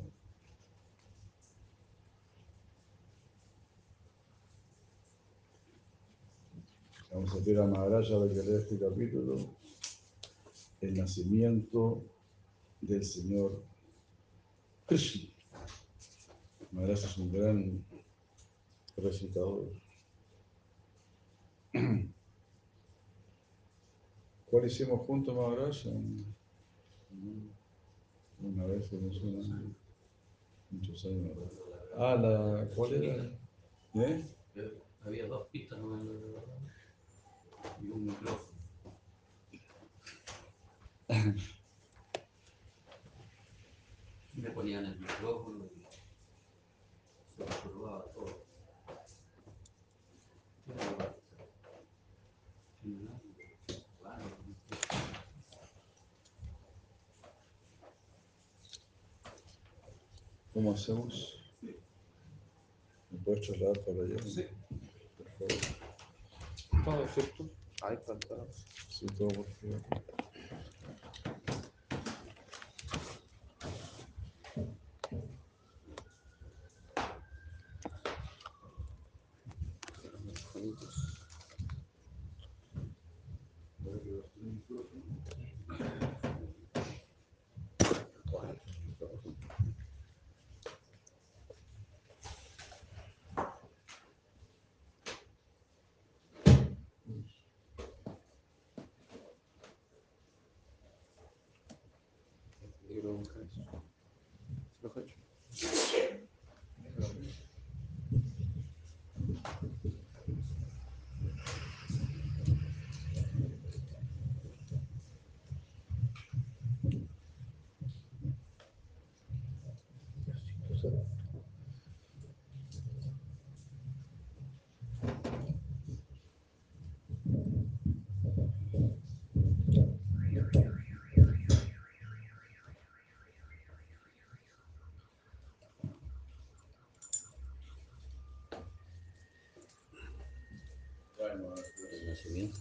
Vamos 7.13 7.35
a 7.35 7.39
pedir 7.41 7.59
a 7.59 7.67
Maharaja 7.67 8.19
de 8.21 8.35
que 8.35 8.43
lea 8.43 8.59
este 8.59 8.79
capítulo, 8.79 9.37
el 10.81 10.95
nacimiento 10.95 12.03
del 12.81 13.05
Señor 13.05 13.63
Krishna. 14.87 15.32
Maharaj 16.73 17.05
es 17.05 17.19
un 17.19 17.33
gran 17.33 17.85
recitador. 18.97 19.71
¿Cuál 24.51 24.67
hicimos 24.67 25.07
juntos, 25.07 25.35
Maharaj? 25.35 25.87
Una 28.41 28.67
vez 28.67 28.93
en 28.93 29.05
un 29.05 29.77
muchos 30.73 31.05
años. 31.05 31.37
Ah, 31.97 32.17
la, 32.17 32.69
¿cuál 32.75 33.05
era? 33.05 33.31
¿Eh? 33.95 34.25
Había 35.05 35.27
dos 35.27 35.47
pistas 35.49 35.79
¿no? 35.79 36.03
y 37.83 37.91
un 37.91 38.07
micrófono. 38.07 38.53
Me 44.35 44.51
ponían 44.51 44.87
el 44.87 44.99
micrófono 44.99 45.67
y 45.67 45.87
se 47.37 47.43
observaba 47.43 48.05
todo. 48.15 48.43
¿Cómo 60.53 60.73
hacemos? 60.73 61.39
¿Me 61.63 63.19
puedes 63.25 63.47
trasladar 63.47 63.79
para 63.85 64.03
allá? 64.03 64.23
Sí. 64.23 64.45
Por 65.17 65.27
favor. 65.39 65.83
Todo, 66.85 67.09
¿cierto? 67.09 67.51
Ahí 67.81 67.97
falta. 68.07 68.35
Sí, 68.89 69.07
todo 69.19 69.29
por 69.29 69.47
favor. 69.47 69.81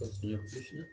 nacimiento 0.00 0.04
del 0.04 0.12
Señor 0.14 0.46
Krishna. 0.46 0.86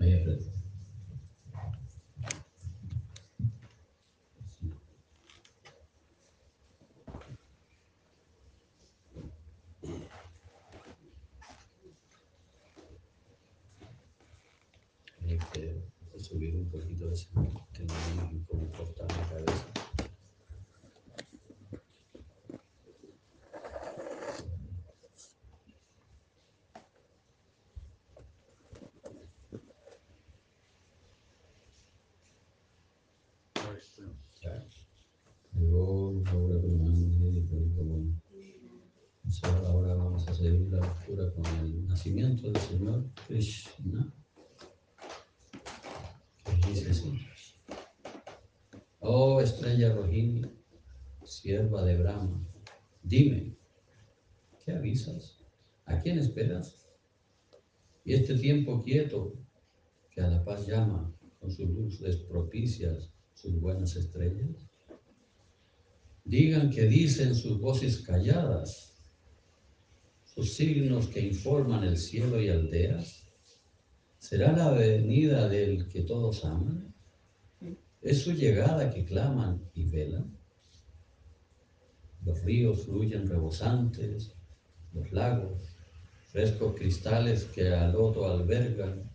Ahí 0.00 0.14
aprende. 0.14 0.50
Subir 16.16 16.54
un 16.56 16.68
poquito 16.70 17.10
ese, 17.10 17.26
que 17.72 17.84
no 17.84 17.94
un 18.30 18.44
poco 18.44 18.70
cortar 18.76 19.08
la 19.18 19.28
cabeza. 19.28 19.66
Ya. 34.42 34.66
Luego, 35.54 36.22
ahora 36.30 36.56
Brahmandi, 36.58 37.46
como- 37.76 38.20
o 39.26 39.30
sea, 39.30 39.50
ahora 39.68 39.94
vamos 39.94 40.26
a 40.28 40.34
seguir 40.34 40.68
la 40.70 40.80
lectura 40.80 41.30
con 41.34 41.44
el 41.58 41.86
nacimiento 41.86 42.50
del 42.50 42.56
Señor 42.62 43.04
Krishna. 43.26 44.12
Que 46.44 46.68
dice 46.70 46.90
así. 46.90 47.26
Estrella 49.42 49.94
Rohini, 49.94 50.42
sierva 51.24 51.84
de 51.84 51.96
Brahma, 51.96 52.46
dime, 53.02 53.56
¿qué 54.64 54.72
avisas? 54.72 55.38
¿A 55.86 55.98
quién 55.98 56.18
esperas? 56.18 56.88
Y 58.04 58.14
este 58.14 58.34
tiempo 58.34 58.82
quieto 58.82 59.34
que 60.10 60.20
a 60.20 60.28
la 60.28 60.44
paz 60.44 60.66
llama 60.66 61.12
con 61.38 61.50
sus 61.50 61.68
luces 61.68 62.16
propicias 62.16 63.10
sus 63.34 63.58
buenas 63.58 63.96
estrellas. 63.96 64.68
Digan 66.24 66.70
que 66.70 66.84
dicen 66.84 67.34
sus 67.34 67.58
voces 67.58 68.02
calladas, 68.02 68.94
sus 70.24 70.52
signos 70.54 71.08
que 71.08 71.20
informan 71.20 71.84
el 71.84 71.96
cielo 71.96 72.40
y 72.40 72.48
aldeas. 72.50 73.26
¿Será 74.18 74.52
la 74.52 74.72
venida 74.72 75.48
del 75.48 75.88
que 75.88 76.02
todos 76.02 76.44
aman? 76.44 76.89
¿Es 78.02 78.22
su 78.22 78.32
llegada 78.32 78.90
que 78.90 79.04
claman 79.04 79.62
y 79.74 79.84
velan? 79.84 80.34
Los 82.24 82.42
ríos 82.42 82.86
fluyen 82.86 83.28
rebosantes, 83.28 84.32
los 84.94 85.12
lagos, 85.12 85.76
frescos 86.32 86.76
cristales 86.76 87.44
que 87.44 87.68
al 87.68 87.92
loto 87.92 88.26
albergan, 88.26 89.10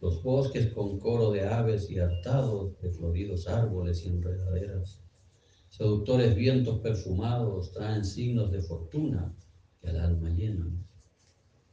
los 0.00 0.20
bosques 0.24 0.72
con 0.72 0.98
coro 0.98 1.30
de 1.30 1.46
aves 1.46 1.88
y 1.90 2.00
hartados 2.00 2.80
de 2.80 2.90
floridos 2.90 3.46
árboles 3.46 4.04
y 4.04 4.08
enredaderas. 4.08 5.00
Seductores 5.70 6.34
vientos 6.34 6.80
perfumados 6.80 7.70
traen 7.70 8.04
signos 8.04 8.50
de 8.50 8.62
fortuna 8.62 9.32
que 9.80 9.90
al 9.90 10.00
alma 10.00 10.30
llenan. 10.30 10.84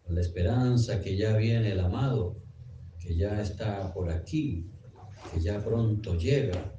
Con 0.04 0.14
la 0.14 0.22
esperanza 0.22 1.02
que 1.02 1.18
ya 1.18 1.36
viene 1.38 1.72
el 1.72 1.80
amado, 1.80 2.38
que 3.00 3.16
ya 3.16 3.42
está 3.42 3.92
por 3.96 4.12
aquí, 4.12 4.70
que 5.34 5.42
ya 5.42 5.64
pronto 5.64 6.16
llega. 6.16 6.72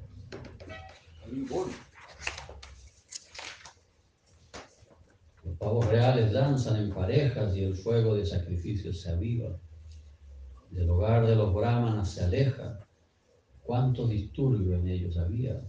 Los 5.43 5.57
pavos 5.57 5.85
reales 5.87 6.31
danzan 6.31 6.77
en 6.77 6.93
parejas 6.93 7.55
y 7.55 7.63
el 7.63 7.75
fuego 7.75 8.15
de 8.15 8.25
sacrificios 8.25 9.01
se 9.01 9.11
aviva. 9.11 9.57
Del 10.71 10.89
hogar 10.89 11.25
de 11.25 11.35
los 11.35 11.53
brahmanas 11.53 12.11
se 12.11 12.23
aleja. 12.23 12.85
Cuánto 13.63 14.07
disturbio 14.07 14.75
en 14.75 14.87
ellos 14.87 15.17
había. 15.17 15.61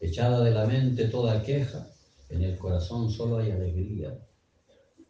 Echada 0.00 0.42
de 0.42 0.50
la 0.50 0.66
mente 0.66 1.08
toda 1.08 1.42
queja, 1.42 1.86
en 2.30 2.42
el 2.42 2.56
corazón 2.56 3.10
solo 3.10 3.38
hay 3.38 3.50
alegría. 3.50 4.18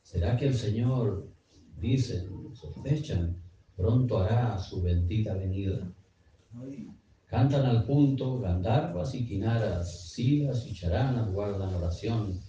¿Será 0.02 0.36
que 0.36 0.48
el 0.48 0.54
Señor, 0.54 1.28
dicen, 1.76 2.28
sospechan, 2.54 3.36
pronto 3.76 4.18
hará 4.18 4.58
su 4.58 4.82
bendita 4.82 5.34
venida? 5.34 5.86
Cantan 7.26 7.64
al 7.64 7.84
punto 7.84 8.40
gandharvas 8.40 9.14
y 9.14 9.24
quinaras, 9.24 10.10
silas 10.10 10.66
y 10.66 10.74
charanas 10.74 11.32
guardan 11.32 11.74
oración. 11.74 12.40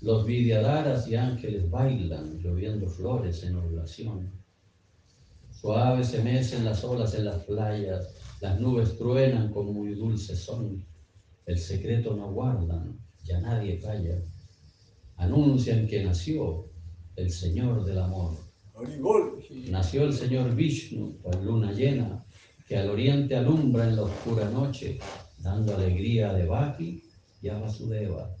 Los 0.00 0.26
vidiadaras 0.26 1.06
y 1.06 1.14
ángeles 1.14 1.70
bailan, 1.70 2.38
lloviendo 2.40 2.88
flores 2.88 3.44
en 3.44 3.54
ovulación. 3.54 4.32
Suaves 5.52 6.08
se 6.08 6.22
mecen 6.22 6.64
las 6.64 6.82
olas 6.82 7.14
en 7.14 7.26
las 7.26 7.44
playas, 7.44 8.12
las 8.40 8.60
nubes 8.60 8.98
truenan 8.98 9.52
con 9.52 9.72
muy 9.72 9.94
dulce 9.94 10.34
son. 10.34 10.84
El 11.46 11.58
secreto 11.58 12.16
no 12.16 12.32
guardan, 12.32 12.98
ya 13.22 13.40
nadie 13.40 13.78
calla. 13.78 14.20
Anuncian 15.16 15.86
que 15.86 16.02
nació 16.02 16.66
el 17.14 17.30
Señor 17.30 17.84
del 17.84 17.98
amor. 18.00 18.36
Nació 19.70 20.04
el 20.04 20.12
Señor 20.12 20.54
Vishnu, 20.56 21.18
con 21.22 21.44
luna 21.46 21.72
llena, 21.72 22.23
al 22.76 22.90
oriente 22.90 23.36
alumbra 23.36 23.88
en 23.88 23.96
la 23.96 24.02
oscura 24.02 24.48
noche, 24.50 24.98
dando 25.38 25.74
alegría 25.74 26.30
a 26.30 26.34
Devaki 26.34 27.02
y 27.40 27.48
a 27.48 27.58
Vasudeva, 27.58 28.34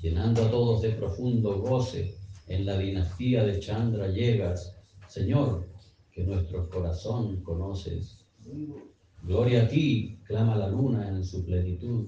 llenando 0.00 0.44
a 0.44 0.50
todos 0.50 0.82
de 0.82 0.90
profundo 0.90 1.60
goce. 1.60 2.16
En 2.48 2.64
la 2.64 2.78
dinastía 2.78 3.44
de 3.44 3.58
Chandra 3.60 4.08
llegas, 4.08 4.74
Señor, 5.08 5.68
que 6.12 6.24
nuestro 6.24 6.68
corazón 6.68 7.42
conoces. 7.42 8.24
Gloria 9.22 9.64
a 9.64 9.68
ti, 9.68 10.18
clama 10.24 10.56
la 10.56 10.68
luna 10.68 11.08
en 11.08 11.24
su 11.24 11.44
plenitud. 11.44 12.06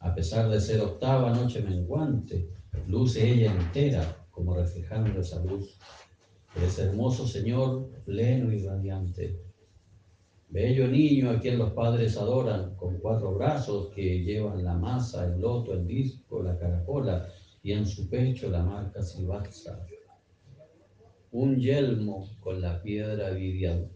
A 0.00 0.14
pesar 0.14 0.48
de 0.50 0.60
ser 0.60 0.80
octava 0.80 1.30
noche 1.30 1.62
menguante, 1.62 2.48
luce 2.86 3.28
ella 3.28 3.54
entera 3.54 4.26
como 4.30 4.54
reflejando 4.54 5.20
esa 5.20 5.42
luz. 5.42 5.76
Eres 6.56 6.78
hermoso 6.78 7.26
Señor, 7.26 7.90
pleno 8.04 8.52
y 8.52 8.64
radiante 8.64 9.49
Bello 10.52 10.88
niño 10.88 11.30
a 11.30 11.38
quien 11.38 11.58
los 11.58 11.70
padres 11.74 12.16
adoran, 12.16 12.74
con 12.74 12.98
cuatro 12.98 13.34
brazos 13.34 13.94
que 13.94 14.24
llevan 14.24 14.64
la 14.64 14.74
masa, 14.74 15.32
el 15.32 15.40
loto, 15.40 15.72
el 15.72 15.86
disco, 15.86 16.42
la 16.42 16.58
caracola 16.58 17.28
y 17.62 17.70
en 17.70 17.86
su 17.86 18.08
pecho 18.08 18.50
la 18.50 18.64
marca 18.64 19.00
silvaxa. 19.00 19.86
Un 21.30 21.60
yelmo 21.60 22.26
con 22.40 22.60
la 22.60 22.82
piedra 22.82 23.30
vidial, 23.30 23.88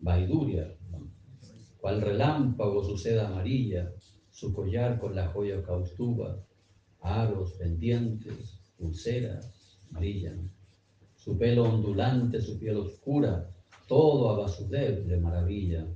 vaiduria, 0.00 0.72
cual 1.82 2.00
relámpago 2.00 2.82
su 2.82 2.96
seda 2.96 3.28
amarilla, 3.28 3.92
su 4.30 4.54
collar 4.54 4.98
con 4.98 5.14
la 5.14 5.28
joya 5.28 5.62
caustuba, 5.62 6.34
aros, 7.02 7.52
pendientes, 7.58 8.58
pulseras, 8.78 9.52
brillan. 9.90 10.50
Su 11.14 11.36
pelo 11.36 11.64
ondulante, 11.64 12.40
su 12.40 12.58
piel 12.58 12.78
oscura, 12.78 13.51
todo 13.92 14.30
a 14.30 14.38
Basudev 14.38 15.04
de 15.04 15.18
maravilla. 15.18 15.86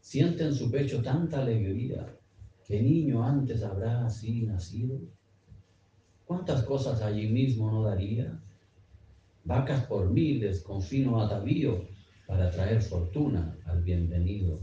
Siente 0.00 0.44
en 0.44 0.54
su 0.54 0.70
pecho 0.70 1.02
tanta 1.02 1.42
alegría. 1.42 2.06
¿Qué 2.66 2.80
niño 2.80 3.22
antes 3.22 3.62
habrá 3.62 4.06
así 4.06 4.46
nacido? 4.46 4.98
¿Cuántas 6.24 6.62
cosas 6.62 7.02
allí 7.02 7.28
mismo 7.28 7.70
no 7.70 7.82
daría? 7.82 8.40
Vacas 9.44 9.84
por 9.88 10.08
miles 10.08 10.62
con 10.62 10.80
fino 10.80 11.20
atavío 11.20 11.86
para 12.26 12.50
traer 12.50 12.80
fortuna 12.80 13.58
al 13.66 13.82
bienvenido. 13.82 14.60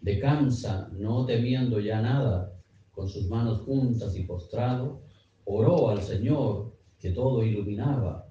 De 0.00 0.18
Kamsa, 0.18 0.88
no 0.92 1.26
temiendo 1.26 1.80
ya 1.80 2.00
nada, 2.00 2.50
con 2.92 3.10
sus 3.10 3.28
manos 3.28 3.60
juntas 3.66 4.16
y 4.16 4.22
postrado, 4.22 5.02
oró 5.44 5.90
al 5.90 6.00
Señor 6.00 6.72
que 6.98 7.10
todo 7.10 7.44
iluminaba, 7.44 8.26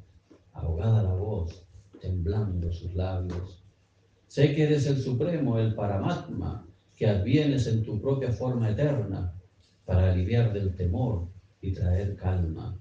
ahogada 0.54 1.04
la 1.04 1.14
voz, 1.14 1.64
temblando 2.04 2.72
sus 2.74 2.94
labios. 2.94 3.64
Sé 4.28 4.54
que 4.54 4.64
eres 4.64 4.86
el 4.88 5.02
Supremo, 5.02 5.58
el 5.58 5.74
Paramatma, 5.74 6.68
que 6.98 7.08
advienes 7.08 7.66
en 7.68 7.82
tu 7.84 8.02
propia 8.02 8.32
forma 8.34 8.70
eterna 8.70 9.34
para 9.86 10.12
aliviar 10.12 10.52
del 10.52 10.76
temor 10.76 11.28
y 11.62 11.72
traer 11.72 12.18
calma. 12.18 12.78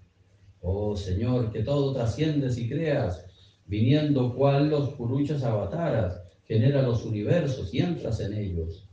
Oh 0.61 0.97
Señor, 0.97 1.53
que 1.53 1.63
todo 1.63 1.95
trasciendes 1.95 2.59
y 2.59 2.69
creas, 2.69 3.25
viniendo 3.67 4.35
cual 4.35 4.71
los 4.71 4.91
puruchas 4.95 5.45
avataras, 5.45 6.21
genera 6.49 6.83
los 6.83 7.05
universos 7.05 7.73
y 7.73 7.79
entras 7.79 8.19
en 8.19 8.35
ellos. 8.35 8.89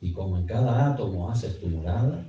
Y 0.00 0.12
como 0.12 0.36
en 0.36 0.46
cada 0.46 0.92
átomo 0.92 1.30
haces 1.30 1.60
tu 1.60 1.68
morada, 1.68 2.26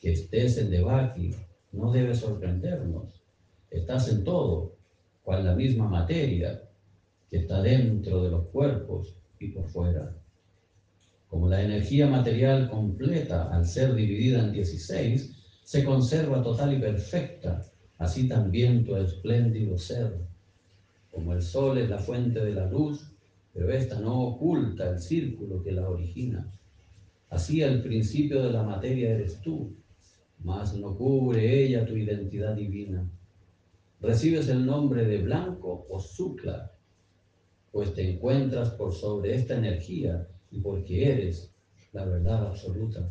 que 0.00 0.12
estés 0.12 0.58
en 0.58 0.70
Devaki 0.70 1.32
no 1.72 1.92
debe 1.92 2.14
sorprendernos. 2.14 3.22
Estás 3.70 4.08
en 4.08 4.24
todo, 4.24 4.79
cual 5.22 5.44
la 5.44 5.54
misma 5.54 5.88
materia 5.88 6.62
que 7.30 7.38
está 7.38 7.62
dentro 7.62 8.22
de 8.22 8.30
los 8.30 8.46
cuerpos 8.46 9.14
y 9.38 9.48
por 9.48 9.68
fuera. 9.68 10.12
Como 11.28 11.48
la 11.48 11.62
energía 11.62 12.08
material 12.08 12.68
completa, 12.68 13.54
al 13.54 13.64
ser 13.64 13.94
dividida 13.94 14.40
en 14.40 14.52
16, 14.52 15.30
se 15.62 15.84
conserva 15.84 16.42
total 16.42 16.74
y 16.74 16.80
perfecta, 16.80 17.64
así 17.98 18.28
también 18.28 18.84
tu 18.84 18.96
espléndido 18.96 19.78
ser. 19.78 20.18
Como 21.12 21.32
el 21.32 21.42
sol 21.42 21.78
es 21.78 21.88
la 21.88 21.98
fuente 21.98 22.40
de 22.40 22.54
la 22.54 22.66
luz, 22.66 23.12
pero 23.54 23.70
ésta 23.70 24.00
no 24.00 24.20
oculta 24.22 24.90
el 24.90 24.98
círculo 24.98 25.62
que 25.62 25.72
la 25.72 25.88
origina. 25.88 26.50
Así 27.28 27.62
el 27.62 27.82
principio 27.82 28.42
de 28.42 28.50
la 28.50 28.64
materia 28.64 29.10
eres 29.10 29.40
tú, 29.40 29.72
mas 30.42 30.74
no 30.74 30.96
cubre 30.96 31.64
ella 31.64 31.86
tu 31.86 31.94
identidad 31.94 32.54
divina 32.54 33.08
recibes 34.00 34.48
el 34.48 34.64
nombre 34.64 35.04
de 35.04 35.18
blanco 35.18 35.86
o 35.88 36.00
sucla, 36.00 36.72
pues 37.72 37.94
te 37.94 38.10
encuentras 38.10 38.70
por 38.70 38.92
sobre 38.92 39.34
esta 39.34 39.56
energía 39.56 40.26
y 40.50 40.60
porque 40.60 41.12
eres 41.12 41.52
la 41.92 42.04
verdad 42.04 42.46
absoluta. 42.46 43.10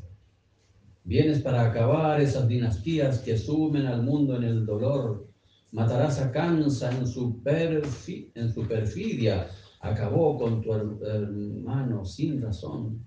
Vienes 1.03 1.41
para 1.41 1.65
acabar 1.65 2.21
esas 2.21 2.47
dinastías 2.47 3.19
que 3.19 3.37
sumen 3.37 3.87
al 3.87 4.03
mundo 4.03 4.35
en 4.35 4.43
el 4.43 4.65
dolor. 4.65 5.27
Matarás 5.71 6.19
a 6.19 6.31
Kansa 6.31 6.91
en 6.91 7.07
su, 7.07 7.41
en 7.45 8.53
su 8.53 8.67
perfidia. 8.67 9.47
Acabó 9.81 10.37
con 10.37 10.61
tu 10.61 10.73
hermano 10.73 12.05
sin 12.05 12.41
razón. 12.41 13.05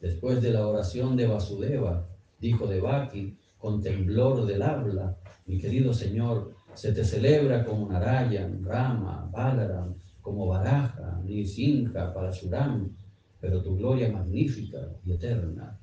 Después 0.00 0.42
de 0.42 0.52
la 0.52 0.66
oración 0.66 1.16
de 1.16 1.26
Vasudeva, 1.26 2.06
dijo 2.38 2.66
de 2.66 2.80
Baki, 2.80 3.36
con 3.58 3.82
temblor 3.82 4.46
del 4.46 4.62
habla, 4.62 5.17
mi 5.48 5.58
querido 5.58 5.94
Señor, 5.94 6.54
se 6.74 6.92
te 6.92 7.02
celebra 7.02 7.64
como 7.64 7.88
Narayan, 7.88 8.62
Rama, 8.62 9.28
Balaram, 9.32 9.94
como 10.20 10.46
Baraja, 10.46 11.18
Nisinja, 11.24 12.12
Parasuram, 12.12 12.94
pero 13.40 13.62
tu 13.62 13.74
gloria 13.76 14.12
magnífica 14.12 14.78
y 15.06 15.12
eterna, 15.12 15.78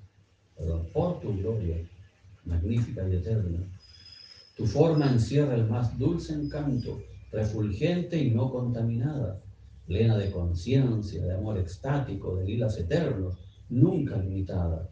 perdón, 0.56 0.86
por 0.94 1.20
tu 1.20 1.36
gloria 1.36 1.78
magnífica 2.44 3.08
y 3.08 3.16
eterna. 3.16 3.60
Tu 4.56 4.68
forma 4.68 5.12
encierra 5.12 5.56
el 5.56 5.68
más 5.68 5.98
dulce 5.98 6.34
encanto, 6.34 7.00
refulgente 7.32 8.18
y 8.24 8.30
no 8.30 8.52
contaminada, 8.52 9.42
plena 9.88 10.16
de 10.16 10.30
conciencia, 10.30 11.26
de 11.26 11.34
amor 11.34 11.58
extático, 11.58 12.36
de 12.36 12.46
lilas 12.46 12.78
eternos, 12.78 13.36
nunca 13.70 14.16
limitada. 14.18 14.88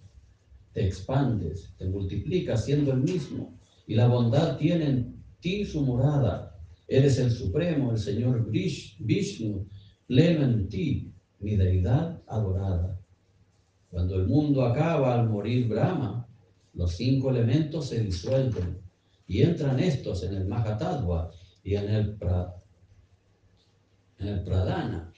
Te 0.73 0.83
expandes, 0.87 1.69
te 1.77 1.85
multiplicas 1.85 2.65
siendo 2.65 2.91
el 2.91 3.01
mismo, 3.01 3.53
y 3.87 3.95
la 3.95 4.07
bondad 4.07 4.57
tiene 4.57 4.85
en 4.85 5.23
ti 5.39 5.65
su 5.65 5.81
morada. 5.81 6.57
Eres 6.87 7.19
el 7.19 7.31
Supremo, 7.31 7.91
el 7.91 7.97
Señor 7.97 8.49
Vishnu, 8.49 9.67
pleno 10.07 10.43
en 10.43 10.69
ti, 10.69 11.11
mi 11.39 11.55
deidad 11.55 12.21
adorada. 12.27 12.99
Cuando 13.89 14.15
el 14.15 14.27
mundo 14.27 14.65
acaba 14.65 15.19
al 15.19 15.29
morir 15.29 15.67
Brahma, 15.67 16.27
los 16.73 16.95
cinco 16.95 17.29
elementos 17.29 17.89
se 17.89 18.03
disuelven 18.03 18.81
y 19.27 19.41
entran 19.41 19.79
estos 19.79 20.23
en 20.23 20.33
el 20.33 20.47
Mahatadva 20.47 21.31
y 21.63 21.75
en 21.75 21.89
el, 21.89 22.17
el 24.19 24.43
Pradana. 24.43 25.13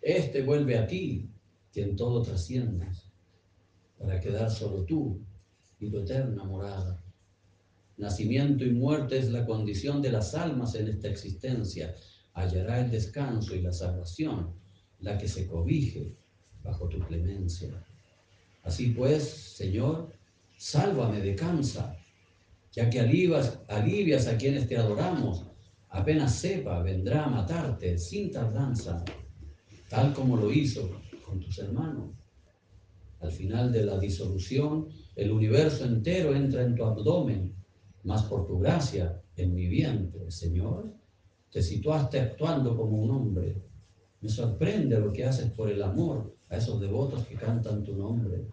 Este 0.00 0.42
vuelve 0.42 0.78
a 0.78 0.86
ti, 0.86 1.28
que 1.72 1.82
en 1.82 1.96
todo 1.96 2.22
trasciendes, 2.22 3.10
para 3.98 4.20
quedar 4.20 4.50
solo 4.50 4.84
tú 4.84 5.20
y 5.80 5.90
tu 5.90 5.98
eterna 6.00 6.44
morada. 6.44 7.01
Nacimiento 7.96 8.64
y 8.64 8.70
muerte 8.70 9.18
es 9.18 9.30
la 9.30 9.44
condición 9.44 10.00
de 10.00 10.12
las 10.12 10.34
almas 10.34 10.74
en 10.74 10.88
esta 10.88 11.08
existencia. 11.08 11.94
Hallará 12.34 12.80
el 12.80 12.90
descanso 12.90 13.54
y 13.54 13.62
la 13.62 13.72
salvación, 13.72 14.54
la 15.00 15.18
que 15.18 15.28
se 15.28 15.46
cobije 15.46 16.14
bajo 16.62 16.88
tu 16.88 16.98
clemencia. 17.00 17.84
Así 18.62 18.88
pues, 18.88 19.24
Señor, 19.24 20.12
sálvame 20.56 21.20
de 21.20 21.34
cansa, 21.34 21.96
ya 22.72 22.88
que 22.88 23.00
alivias, 23.00 23.58
alivias 23.68 24.26
a 24.26 24.36
quienes 24.36 24.68
te 24.68 24.76
adoramos. 24.76 25.46
Apenas 25.90 26.34
sepa, 26.36 26.82
vendrá 26.82 27.24
a 27.24 27.28
matarte 27.28 27.98
sin 27.98 28.30
tardanza, 28.30 29.04
tal 29.90 30.14
como 30.14 30.36
lo 30.36 30.50
hizo 30.50 31.02
con 31.26 31.40
tus 31.40 31.58
hermanos. 31.58 32.14
Al 33.20 33.30
final 33.30 33.70
de 33.70 33.84
la 33.84 33.98
disolución, 33.98 34.88
el 35.14 35.30
universo 35.30 35.84
entero 35.84 36.34
entra 36.34 36.62
en 36.62 36.74
tu 36.74 36.84
abdomen, 36.84 37.54
mas 38.04 38.22
por 38.24 38.46
tu 38.46 38.58
gracia 38.58 39.20
en 39.36 39.54
mi 39.54 39.66
vientre, 39.66 40.30
Señor, 40.30 40.92
te 41.50 41.62
situaste 41.62 42.20
actuando 42.20 42.76
como 42.76 43.02
un 43.02 43.10
hombre. 43.10 43.62
Me 44.20 44.28
sorprende 44.28 44.98
lo 44.98 45.12
que 45.12 45.24
haces 45.24 45.50
por 45.50 45.70
el 45.70 45.82
amor 45.82 46.34
a 46.48 46.56
esos 46.56 46.80
devotos 46.80 47.26
que 47.26 47.34
cantan 47.34 47.84
tu 47.84 47.96
nombre. 47.96 48.46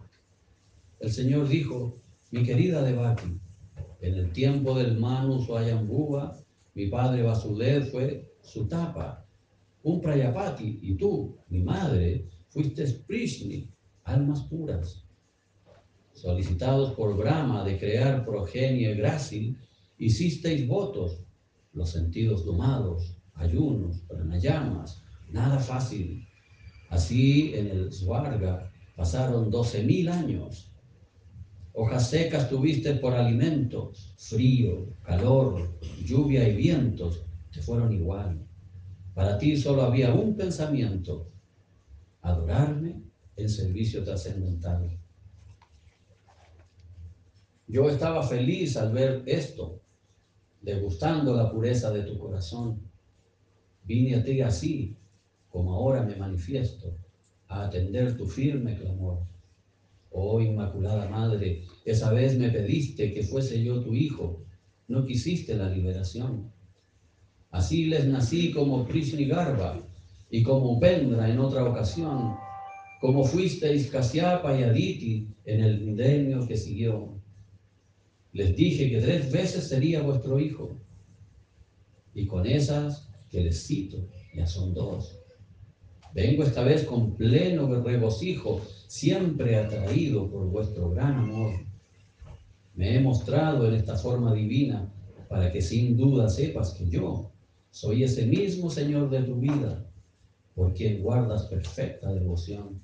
El 0.98 1.10
Señor 1.10 1.48
dijo, 1.48 1.96
mi 2.30 2.42
querida 2.42 2.82
Devaki, 2.82 3.38
en 4.00 4.14
el 4.14 4.32
tiempo 4.32 4.74
del 4.74 4.98
Manu 4.98 5.46
mi 6.74 6.86
padre 6.86 7.22
Vasudev 7.22 7.90
fue 7.90 8.32
su 8.42 8.66
tapa, 8.66 9.24
un 9.82 10.00
Prayapati, 10.00 10.78
y 10.82 10.94
tú, 10.94 11.36
mi 11.48 11.60
madre, 11.62 12.26
fuiste 12.48 12.84
Prishni, 13.06 13.68
almas 14.04 14.42
puras. 14.44 15.04
Solicitados 16.12 16.94
por 16.94 17.16
Brahma 17.16 17.64
de 17.64 17.78
crear 17.78 18.24
progenie 18.24 18.94
grácil, 18.94 19.58
hicisteis 19.98 20.66
votos, 20.66 21.20
los 21.72 21.90
sentidos 21.90 22.44
domados, 22.44 23.16
ayunos, 23.34 23.98
pranayamas, 24.08 25.02
nada 25.30 25.58
fácil. 25.58 26.26
Así 26.88 27.54
en 27.54 27.68
el 27.68 27.92
Swarga 27.92 28.72
pasaron 28.96 29.50
doce 29.50 29.82
mil 29.82 30.08
años 30.08 30.70
Hojas 31.72 32.10
secas 32.10 32.50
tuviste 32.50 32.94
por 32.94 33.14
alimento, 33.14 33.92
frío, 34.16 34.92
calor, 35.02 35.78
lluvia 36.04 36.46
y 36.48 36.56
vientos 36.56 37.22
te 37.52 37.62
fueron 37.62 37.92
igual. 37.92 38.44
Para 39.14 39.38
ti 39.38 39.56
solo 39.56 39.82
había 39.82 40.12
un 40.12 40.36
pensamiento, 40.36 41.30
adorarme 42.22 43.02
en 43.36 43.48
servicio 43.48 44.02
trascendental. 44.04 44.99
Yo 47.70 47.88
estaba 47.88 48.24
feliz 48.24 48.76
al 48.76 48.92
ver 48.92 49.22
esto, 49.26 49.80
degustando 50.60 51.36
la 51.36 51.52
pureza 51.52 51.92
de 51.92 52.02
tu 52.02 52.18
corazón. 52.18 52.80
Vine 53.84 54.16
a 54.16 54.24
ti 54.24 54.40
así, 54.40 54.96
como 55.48 55.74
ahora 55.74 56.02
me 56.02 56.16
manifiesto, 56.16 56.96
a 57.46 57.62
atender 57.62 58.16
tu 58.16 58.26
firme 58.26 58.76
clamor. 58.76 59.20
Oh 60.10 60.40
Inmaculada 60.40 61.08
Madre, 61.08 61.62
esa 61.84 62.12
vez 62.12 62.36
me 62.36 62.50
pediste 62.50 63.12
que 63.12 63.22
fuese 63.22 63.62
yo 63.62 63.80
tu 63.80 63.94
hijo, 63.94 64.42
no 64.88 65.06
quisiste 65.06 65.54
la 65.54 65.68
liberación. 65.68 66.50
Así 67.52 67.84
les 67.84 68.04
nací 68.04 68.50
como 68.50 68.84
Krishni 68.84 69.26
Garba 69.26 69.80
y 70.28 70.42
como 70.42 70.72
Upendra 70.72 71.30
en 71.30 71.38
otra 71.38 71.62
ocasión, 71.62 72.34
como 73.00 73.24
fuisteis 73.24 73.88
Kasyapa 73.92 74.58
y 74.58 74.64
Aditi 74.64 75.28
en 75.44 75.60
el 75.60 75.80
milenio 75.82 76.44
que 76.48 76.56
siguió. 76.56 77.19
Les 78.32 78.54
dije 78.54 78.90
que 78.90 79.00
tres 79.00 79.32
veces 79.32 79.68
sería 79.68 80.02
vuestro 80.02 80.38
hijo, 80.38 80.76
y 82.14 82.26
con 82.26 82.46
esas 82.46 83.08
que 83.28 83.42
les 83.42 83.66
cito, 83.66 84.08
ya 84.34 84.46
son 84.46 84.74
dos. 84.74 85.18
Vengo 86.12 86.42
esta 86.42 86.62
vez 86.62 86.84
con 86.84 87.14
pleno 87.16 87.82
regocijo, 87.82 88.60
siempre 88.88 89.56
atraído 89.56 90.28
por 90.28 90.46
vuestro 90.46 90.90
gran 90.90 91.14
amor. 91.14 91.52
Me 92.74 92.96
he 92.96 93.00
mostrado 93.00 93.68
en 93.68 93.74
esta 93.74 93.96
forma 93.96 94.34
divina 94.34 94.92
para 95.28 95.52
que 95.52 95.62
sin 95.62 95.96
duda 95.96 96.28
sepas 96.28 96.72
que 96.72 96.88
yo 96.88 97.30
soy 97.70 98.02
ese 98.02 98.26
mismo 98.26 98.70
Señor 98.70 99.10
de 99.10 99.22
tu 99.22 99.36
vida, 99.36 99.86
por 100.54 100.74
quien 100.74 101.02
guardas 101.02 101.46
perfecta 101.46 102.12
devoción. 102.12 102.80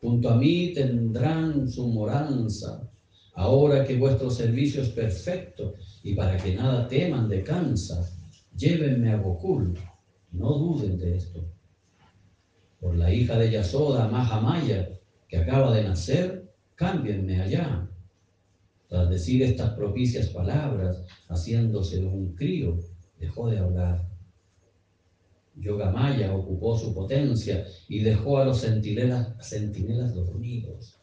Junto 0.00 0.30
a 0.30 0.36
mí 0.36 0.72
tendrán 0.74 1.68
su 1.70 1.86
moranza, 1.88 2.90
ahora 3.36 3.86
que 3.86 3.96
vuestro 3.96 4.30
servicio 4.30 4.82
es 4.82 4.90
perfecto 4.90 5.74
y 6.02 6.14
para 6.14 6.36
que 6.36 6.54
nada 6.54 6.88
teman 6.88 7.28
de 7.28 7.44
cansa, 7.44 8.04
llévenme 8.56 9.10
a 9.10 9.16
Gokul, 9.18 9.78
no 10.32 10.52
duden 10.58 10.98
de 10.98 11.16
esto 11.16 11.46
por 12.80 12.94
la 12.94 13.10
hija 13.10 13.36
de 13.38 13.50
Yasoda, 13.50 14.06
Mahamaya, 14.06 14.88
que 15.28 15.38
acaba 15.38 15.72
de 15.74 15.82
nacer, 15.82 16.48
cámbienme 16.76 17.40
allá. 17.40 17.88
Tras 18.88 19.08
decir 19.08 19.42
estas 19.42 19.74
propicias 19.74 20.28
palabras, 20.28 21.02
haciéndose 21.28 21.98
un 21.98 22.36
crío, 22.36 22.78
dejó 23.18 23.48
de 23.48 23.58
hablar. 23.58 24.06
Yogamaya 25.56 26.32
ocupó 26.32 26.76
su 26.76 26.94
potencia 26.94 27.64
y 27.88 28.02
dejó 28.02 28.38
a 28.38 28.44
los 28.44 28.60
centinelas 28.60 30.14
dormidos. 30.14 30.95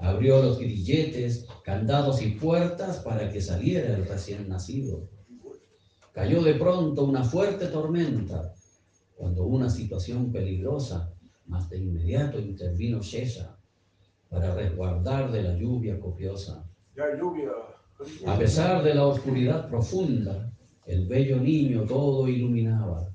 Abrió 0.00 0.42
los 0.42 0.58
grilletes, 0.58 1.46
candados 1.64 2.22
y 2.22 2.32
puertas 2.32 2.98
para 2.98 3.30
que 3.32 3.40
saliera 3.40 3.94
el 3.94 4.06
recién 4.06 4.48
nacido. 4.48 5.08
Cayó 6.12 6.42
de 6.42 6.54
pronto 6.54 7.04
una 7.04 7.24
fuerte 7.24 7.66
tormenta, 7.66 8.54
cuando 9.16 9.44
una 9.44 9.68
situación 9.68 10.30
peligrosa 10.30 11.12
mas 11.48 11.68
de 11.70 11.78
inmediato 11.78 12.38
intervino 12.38 13.00
Shesha 13.00 13.56
para 14.28 14.54
resguardar 14.54 15.32
de 15.32 15.42
la 15.42 15.54
lluvia 15.54 15.98
copiosa. 15.98 16.62
A 18.26 18.38
pesar 18.38 18.84
de 18.84 18.94
la 18.94 19.06
oscuridad 19.06 19.68
profunda, 19.68 20.52
el 20.86 21.06
bello 21.06 21.38
niño 21.38 21.84
todo 21.84 22.28
iluminaba. 22.28 23.08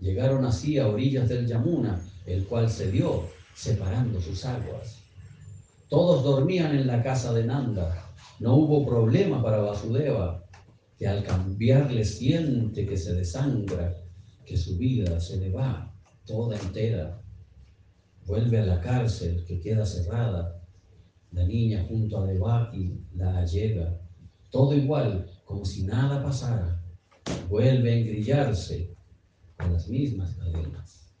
Llegaron 0.00 0.44
así 0.44 0.78
a 0.78 0.88
orillas 0.88 1.28
del 1.28 1.46
Yamuna, 1.46 2.02
el 2.26 2.46
cual 2.46 2.70
se 2.70 2.90
dio 2.90 3.28
separando 3.54 4.20
sus 4.20 4.44
aguas. 4.44 5.01
Todos 5.92 6.24
dormían 6.24 6.74
en 6.74 6.86
la 6.86 7.02
casa 7.02 7.34
de 7.34 7.44
Nanda. 7.44 8.14
No 8.40 8.56
hubo 8.56 8.86
problema 8.86 9.42
para 9.42 9.58
Vasudeva, 9.58 10.42
que 10.98 11.06
al 11.06 11.22
cambiarle 11.22 12.02
siente 12.04 12.86
que 12.86 12.96
se 12.96 13.12
desangra, 13.12 13.94
que 14.46 14.56
su 14.56 14.78
vida 14.78 15.20
se 15.20 15.36
le 15.36 15.50
va 15.50 15.92
toda 16.24 16.58
entera 16.58 17.22
vuelve 18.26 18.58
a 18.60 18.64
la 18.64 18.80
cárcel 18.80 19.44
que 19.46 19.60
queda 19.60 19.84
cerrada. 19.84 20.62
La 21.32 21.44
niña 21.44 21.84
junto 21.88 22.18
a 22.18 22.26
Devaki 22.26 22.98
la 23.14 23.38
allega. 23.38 23.98
Todo 24.50 24.74
igual, 24.74 25.30
como 25.44 25.64
si 25.64 25.82
nada 25.84 26.22
pasara. 26.22 26.80
Vuelve 27.48 27.92
a 27.92 27.96
engrillarse 27.96 28.94
con 29.58 29.72
las 29.72 29.88
mismas 29.88 30.34
cadenas. 30.36 31.12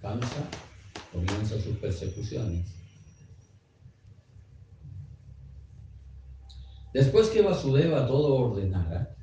Cansa, 0.00 0.48
comienza 1.12 1.60
sus 1.60 1.76
persecuciones. 1.78 2.66
Después 6.92 7.28
que 7.30 7.42
Vasudeva 7.42 8.06
todo 8.06 8.34
ordenara, 8.34 9.16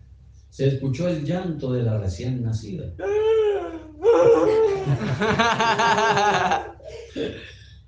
se 0.49 0.67
escuchó 0.67 1.07
el 1.07 1.23
llanto 1.23 1.71
de 1.71 1.83
la 1.83 1.97
recién 1.97 2.43
nacida. 2.43 2.93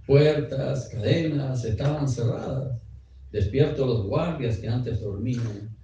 Puertas, 0.08 0.90
cadenas 0.90 1.66
estaban 1.66 2.08
cerradas. 2.08 2.80
Despiertos 3.32 3.88
los 3.88 4.06
guardias 4.06 4.58
que 4.58 4.70
antes 4.70 5.02
dormían. 5.02 5.76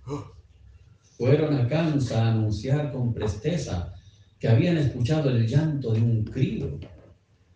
Fueron 1.20 1.54
a 1.54 1.68
Kansa 1.68 2.24
a 2.24 2.32
anunciar 2.32 2.94
con 2.94 3.14
presteza 3.14 3.94
que 4.40 4.48
habían 4.48 4.78
escuchado 4.78 5.30
el 5.30 5.46
llanto 5.46 5.92
de 5.92 6.02
un 6.02 6.24
crío. 6.24 6.80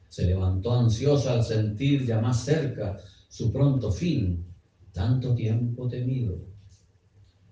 Se 0.10 0.26
levantó 0.26 0.74
ansiosa 0.74 1.32
al 1.32 1.46
sentir 1.46 2.06
ya 2.06 2.20
más 2.20 2.44
cerca 2.44 2.98
su 3.30 3.54
pronto 3.54 3.90
fin 3.90 4.46
tanto 4.92 5.34
tiempo 5.34 5.88
temido. 5.88 6.40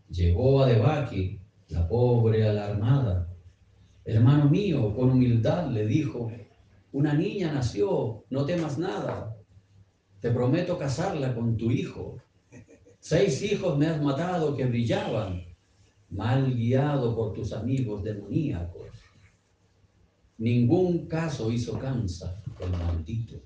Llegó 0.09 0.61
a 0.61 0.67
Debaki, 0.67 1.39
la 1.69 1.87
pobre 1.87 2.45
alarmada. 2.45 3.29
Hermano 4.03 4.49
mío, 4.49 4.93
con 4.93 5.11
humildad 5.11 5.71
le 5.71 5.85
dijo, 5.85 6.29
una 6.91 7.13
niña 7.13 7.53
nació, 7.53 8.25
no 8.29 8.43
temas 8.43 8.77
nada. 8.77 9.37
Te 10.19 10.29
prometo 10.29 10.77
casarla 10.77 11.33
con 11.33 11.55
tu 11.55 11.71
hijo. 11.71 12.17
Seis 12.99 13.41
hijos 13.43 13.77
me 13.77 13.87
has 13.87 14.01
matado 14.01 14.53
que 14.57 14.65
brillaban, 14.65 15.50
mal 16.11 16.53
guiado 16.53 17.15
por 17.15 17.33
tus 17.33 17.53
amigos 17.53 18.03
demoníacos. 18.03 18.87
Ningún 20.37 21.07
caso 21.07 21.51
hizo 21.51 21.77
cansa 21.79 22.41
el 22.59 22.71
maldito. 22.71 23.37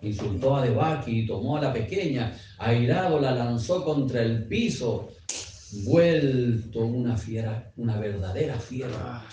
Insultó 0.00 0.56
a 0.56 0.62
Debaki 0.64 1.20
y 1.20 1.26
tomó 1.26 1.56
a 1.56 1.62
la 1.62 1.72
pequeña, 1.72 2.38
airado 2.58 3.18
la 3.18 3.34
lanzó 3.34 3.84
contra 3.84 4.22
el 4.22 4.46
piso, 4.46 5.08
vuelto 5.84 6.86
una 6.86 7.16
fiera, 7.16 7.72
una 7.76 7.96
verdadera 7.96 8.58
fiera. 8.58 9.26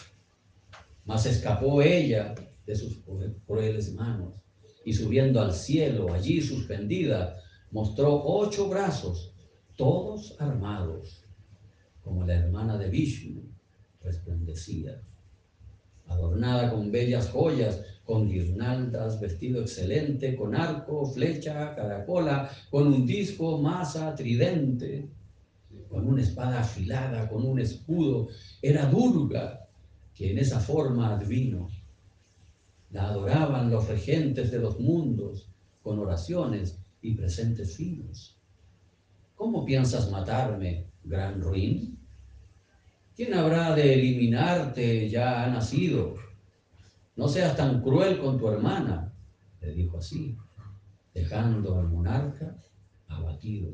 Mas 1.06 1.26
escapó 1.28 1.82
ella 1.82 2.34
de 2.66 2.76
sus 2.76 2.98
crueles 3.46 3.94
manos 3.94 4.34
y 4.84 4.94
subiendo 4.94 5.40
al 5.42 5.54
cielo, 5.54 6.14
allí 6.14 6.42
suspendida, 6.42 7.38
mostró 7.72 8.24
ocho 8.24 8.70
brazos, 8.70 9.34
todos 9.76 10.36
armados, 10.40 11.25
como 12.06 12.24
la 12.24 12.36
hermana 12.36 12.78
de 12.78 12.88
Vishnu, 12.90 13.42
resplandecía. 14.04 15.02
Adornada 16.08 16.72
con 16.72 16.92
bellas 16.92 17.30
joyas, 17.32 17.82
con 18.06 18.30
guirnaldas, 18.30 19.20
vestido 19.20 19.62
excelente, 19.62 20.36
con 20.36 20.56
arco, 20.56 21.08
flecha, 21.08 21.74
caracola, 21.76 22.52
con 22.70 22.88
un 22.88 23.08
disco, 23.08 23.58
masa, 23.58 24.14
tridente, 24.14 25.10
con 25.90 26.08
una 26.08 26.22
espada 26.22 26.62
afilada, 26.62 27.28
con 27.28 27.44
un 27.44 27.60
escudo. 27.60 28.28
Era 28.62 28.86
Durga, 28.86 29.68
que 30.14 30.32
en 30.32 30.38
esa 30.38 30.60
forma 30.60 31.16
advino. 31.16 31.68
La 32.92 33.08
adoraban 33.08 33.72
los 33.72 33.88
regentes 33.88 34.52
de 34.52 34.60
los 34.60 34.80
mundos, 34.80 35.50
con 35.82 35.98
oraciones 35.98 36.78
y 37.02 37.16
presentes 37.16 37.76
finos. 37.76 38.38
¿Cómo 39.36 39.66
piensas 39.66 40.12
matarme, 40.12 40.86
gran 41.04 41.42
ruin? 41.42 41.95
¿Quién 43.16 43.34
habrá 43.34 43.74
de 43.74 43.94
eliminarte 43.94 45.10
ya 45.10 45.46
ha 45.46 45.50
nacido? 45.50 46.18
No 47.16 47.30
seas 47.30 47.56
tan 47.56 47.82
cruel 47.82 48.20
con 48.20 48.38
tu 48.38 48.50
hermana, 48.50 49.14
le 49.62 49.72
dijo 49.72 50.00
así, 50.00 50.36
dejando 51.14 51.78
al 51.78 51.88
monarca 51.88 52.58
abatido. 53.08 53.70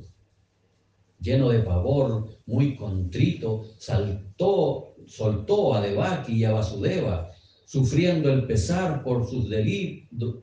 Lleno 1.20 1.50
de 1.50 1.62
pavor, 1.62 2.38
muy 2.46 2.76
contrito, 2.76 3.64
saltó, 3.80 4.94
soltó 5.08 5.74
a 5.74 5.82
Devaki 5.82 6.34
y 6.34 6.44
a 6.44 6.52
Vasudeva, 6.52 7.32
sufriendo 7.66 8.32
el 8.32 8.46
pesar 8.46 9.04
por 9.04 9.28
sus, 9.28 9.50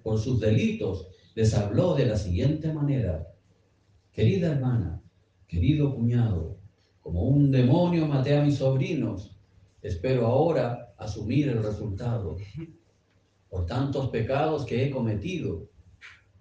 por 0.03 0.19
sus 0.19 0.41
delitos, 0.41 1.07
les 1.37 1.55
habló 1.55 1.95
de 1.95 2.07
la 2.07 2.17
siguiente 2.17 2.73
manera. 2.73 3.29
Querida 4.11 4.55
hermana, 4.55 5.01
querido 5.47 5.95
cuñado, 5.95 6.58
como 7.09 7.23
un 7.23 7.51
demonio 7.51 8.07
maté 8.07 8.37
a 8.37 8.45
mis 8.45 8.59
sobrinos, 8.59 9.35
espero 9.81 10.27
ahora 10.27 10.93
asumir 10.99 11.49
el 11.49 11.63
resultado 11.63 12.37
por 13.49 13.65
tantos 13.65 14.11
pecados 14.11 14.67
que 14.67 14.85
he 14.85 14.91
cometido. 14.91 15.71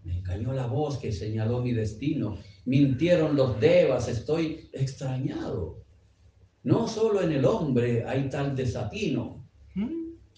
Me 0.04 0.18
engañó 0.18 0.52
la 0.52 0.68
voz 0.68 0.98
que 0.98 1.14
señaló 1.14 1.62
mi 1.62 1.72
destino. 1.72 2.38
Mintieron 2.66 3.38
los 3.38 3.58
devas, 3.62 4.10
estoy 4.10 4.70
extrañado. 4.74 5.86
No 6.64 6.86
solo 6.90 7.22
en 7.22 7.32
el 7.32 7.46
hombre 7.46 8.04
hay 8.06 8.28
tal 8.28 8.54
desatino. 8.54 9.48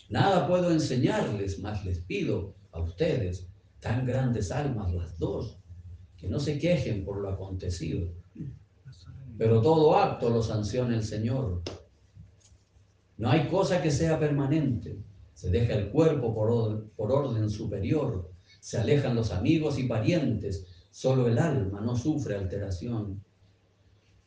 Nada 0.09 0.47
puedo 0.47 0.69
enseñarles, 0.69 1.57
mas 1.57 1.83
les 1.83 2.01
pido 2.01 2.53
a 2.71 2.81
ustedes, 2.81 3.47
tan 3.79 4.05
grandes 4.05 4.51
almas 4.51 4.93
las 4.93 5.17
dos, 5.17 5.57
que 6.17 6.27
no 6.27 6.39
se 6.39 6.59
quejen 6.59 7.03
por 7.03 7.17
lo 7.17 7.29
acontecido. 7.29 8.18
Pero 9.39 9.59
todo 9.59 9.95
acto 9.95 10.29
lo 10.29 10.43
sanciona 10.43 10.93
el 10.95 11.03
Señor. 11.03 11.63
No 13.17 13.31
hay 13.31 13.47
cosa 13.47 13.81
que 13.81 13.89
sea 13.89 14.19
permanente 14.19 14.99
se 15.39 15.49
deja 15.49 15.73
el 15.75 15.87
cuerpo 15.89 16.35
por, 16.35 17.11
orden 17.11 17.49
superior, 17.49 18.29
se 18.59 18.77
alejan 18.77 19.15
los 19.15 19.31
amigos 19.31 19.79
y 19.79 19.87
parientes, 19.87 20.67
solo 20.91 21.29
el 21.29 21.39
alma 21.39 21.79
no 21.79 21.95
sufre 21.95 22.35
alteración. 22.35 23.23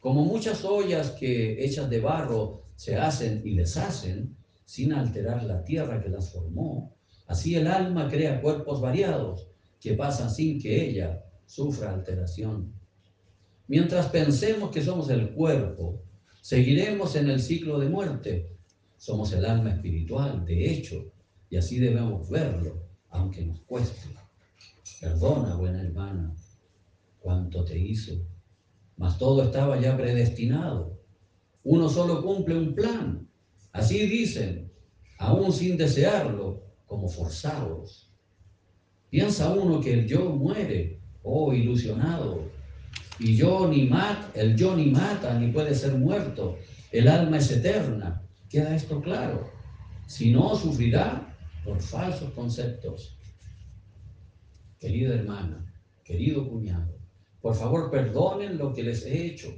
Como 0.00 0.24
muchas 0.24 0.64
ollas 0.64 1.10
que 1.10 1.62
hechas 1.62 1.90
de 1.90 2.00
barro 2.00 2.62
se 2.76 2.96
hacen 2.96 3.42
y 3.44 3.54
deshacen 3.54 4.34
sin 4.64 4.94
alterar 4.94 5.42
la 5.42 5.62
tierra 5.62 6.02
que 6.02 6.08
las 6.08 6.32
formó, 6.32 6.94
así 7.26 7.56
el 7.56 7.66
alma 7.66 8.08
crea 8.08 8.40
cuerpos 8.40 8.80
variados 8.80 9.48
que 9.82 9.92
pasan 9.92 10.30
sin 10.30 10.58
que 10.58 10.82
ella 10.82 11.22
sufra 11.44 11.92
alteración. 11.92 12.72
Mientras 13.72 14.08
pensemos 14.08 14.70
que 14.70 14.82
somos 14.82 15.08
el 15.08 15.30
cuerpo, 15.30 16.02
seguiremos 16.42 17.16
en 17.16 17.30
el 17.30 17.40
ciclo 17.40 17.78
de 17.78 17.88
muerte, 17.88 18.54
somos 18.98 19.32
el 19.32 19.46
alma 19.46 19.70
espiritual, 19.70 20.44
de 20.44 20.70
hecho, 20.70 21.10
y 21.48 21.56
así 21.56 21.78
debemos 21.78 22.28
verlo, 22.28 22.82
aunque 23.08 23.42
nos 23.46 23.60
cueste. 23.60 24.10
Perdona, 25.00 25.56
buena 25.56 25.80
hermana, 25.80 26.36
cuanto 27.18 27.64
te 27.64 27.78
hizo, 27.78 28.12
mas 28.98 29.16
todo 29.16 29.42
estaba 29.42 29.80
ya 29.80 29.96
predestinado. 29.96 31.00
Uno 31.64 31.88
solo 31.88 32.22
cumple 32.22 32.58
un 32.58 32.74
plan, 32.74 33.26
así 33.72 34.06
dicen, 34.06 34.70
aún 35.16 35.50
sin 35.50 35.78
desearlo, 35.78 36.62
como 36.84 37.08
forzados. 37.08 38.12
Piensa 39.08 39.50
uno 39.54 39.80
que 39.80 39.94
el 39.94 40.06
yo 40.06 40.28
muere, 40.28 41.00
oh 41.22 41.54
ilusionado, 41.54 42.51
y 43.22 43.36
yo 43.36 43.68
ni 43.68 43.86
mata, 43.86 44.30
el 44.34 44.56
yo 44.56 44.76
ni 44.76 44.86
mata, 44.86 45.38
ni 45.38 45.52
puede 45.52 45.74
ser 45.74 45.94
muerto, 45.94 46.58
el 46.90 47.08
alma 47.08 47.38
es 47.38 47.50
eterna, 47.50 48.22
Queda 48.52 48.76
esto 48.76 49.00
claro. 49.00 49.50
Si 50.06 50.30
no, 50.30 50.54
sufrirá 50.54 51.34
por 51.64 51.80
falsos 51.80 52.30
conceptos. 52.34 53.16
Querida 54.78 55.14
hermana, 55.14 55.72
querido 56.04 56.46
cuñado, 56.46 56.98
por 57.40 57.54
favor 57.54 57.90
perdonen 57.90 58.58
lo 58.58 58.74
que 58.74 58.82
les 58.82 59.06
he 59.06 59.24
hecho. 59.24 59.48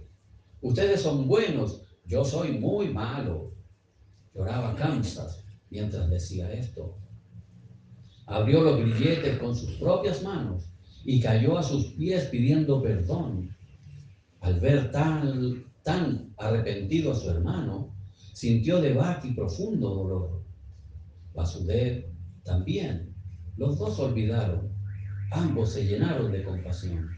Ustedes 0.60 1.00
son 1.00 1.26
buenos, 1.26 1.82
yo 2.06 2.24
soy 2.24 2.52
muy 2.52 2.90
malo. 2.90 3.50
Lloraba 4.32 4.76
Kansas 4.76 5.42
mientras 5.70 6.08
decía 6.08 6.52
esto. 6.52 6.96
Abrió 8.26 8.60
los 8.60 8.78
grilletes 8.78 9.38
con 9.38 9.56
sus 9.56 9.72
propias 9.72 10.22
manos 10.22 10.66
y 11.04 11.20
cayó 11.20 11.58
a 11.58 11.64
sus 11.64 11.86
pies 11.94 12.26
pidiendo 12.26 12.80
perdón. 12.80 13.53
Al 14.44 14.60
ver 14.60 14.90
tan, 14.90 15.64
tan 15.82 16.34
arrepentido 16.36 17.12
a 17.12 17.14
su 17.14 17.30
hermano, 17.30 17.96
sintió 18.34 18.78
de 18.82 18.90
y 19.22 19.32
profundo 19.32 19.88
dolor. 19.88 20.42
Vasudev 21.32 22.04
también. 22.44 23.14
Los 23.56 23.78
dos 23.78 23.98
olvidaron. 23.98 24.70
Ambos 25.30 25.72
se 25.72 25.86
llenaron 25.86 26.30
de 26.30 26.44
compasión. 26.44 27.08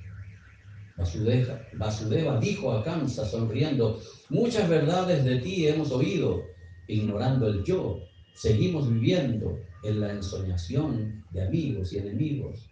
Vasudeva, 0.96 1.60
Vasudeva 1.72 2.38
dijo 2.38 2.70
a 2.70 2.84
Kamsa 2.84 3.24
sonriendo, 3.26 4.00
muchas 4.30 4.68
verdades 4.68 5.24
de 5.24 5.40
ti 5.40 5.66
hemos 5.66 5.90
oído, 5.90 6.42
ignorando 6.86 7.48
el 7.48 7.64
yo. 7.64 8.02
Seguimos 8.34 8.88
viviendo 8.88 9.58
en 9.82 10.00
la 10.00 10.12
ensoñación 10.12 11.24
de 11.32 11.42
amigos 11.42 11.92
y 11.92 11.98
enemigos. 11.98 12.70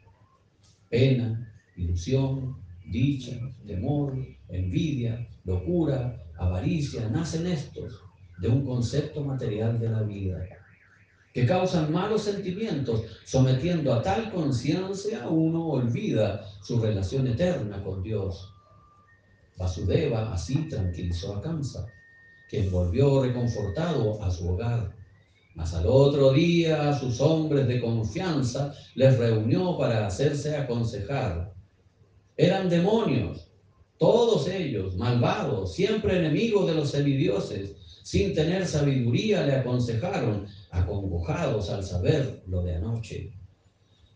Pena, 0.88 1.52
ilusión, 1.76 2.56
dicha, 2.86 3.36
temor, 3.66 4.16
envidia, 4.48 5.26
locura, 5.44 6.22
avaricia, 6.38 7.08
nacen 7.08 7.46
estos 7.46 8.00
de 8.38 8.48
un 8.48 8.64
concepto 8.64 9.22
material 9.22 9.78
de 9.78 9.88
la 9.88 10.02
vida, 10.02 10.46
que 11.32 11.46
causan 11.46 11.92
malos 11.92 12.22
sentimientos, 12.22 13.02
sometiendo 13.24 13.92
a 13.92 14.02
tal 14.02 14.30
conciencia 14.30 15.28
uno 15.28 15.66
olvida 15.66 16.44
su 16.62 16.80
relación 16.80 17.26
eterna 17.26 17.82
con 17.82 18.02
Dios. 18.02 18.50
Vasudeva 19.56 20.32
así 20.32 20.68
tranquilizó 20.68 21.36
a 21.36 21.42
Kamsa, 21.42 21.86
que 22.48 22.68
volvió 22.68 23.22
reconfortado 23.22 24.22
a 24.22 24.30
su 24.30 24.48
hogar. 24.48 24.94
Mas 25.54 25.72
al 25.74 25.86
otro 25.86 26.32
día 26.32 26.88
a 26.88 26.98
sus 26.98 27.20
hombres 27.20 27.66
de 27.68 27.80
confianza 27.80 28.74
les 28.96 29.16
reunió 29.16 29.78
para 29.78 30.06
hacerse 30.06 30.56
aconsejar. 30.56 31.52
Eran 32.36 32.68
demonios, 32.68 33.48
todos 33.98 34.48
ellos, 34.48 34.96
malvados, 34.96 35.74
siempre 35.74 36.18
enemigos 36.18 36.66
de 36.66 36.74
los 36.74 36.90
semidioses, 36.90 37.76
sin 38.02 38.34
tener 38.34 38.66
sabiduría, 38.66 39.46
le 39.46 39.54
aconsejaron, 39.54 40.46
acongojados 40.70 41.70
al 41.70 41.84
saber 41.84 42.42
lo 42.46 42.62
de 42.62 42.74
anoche. 42.74 43.32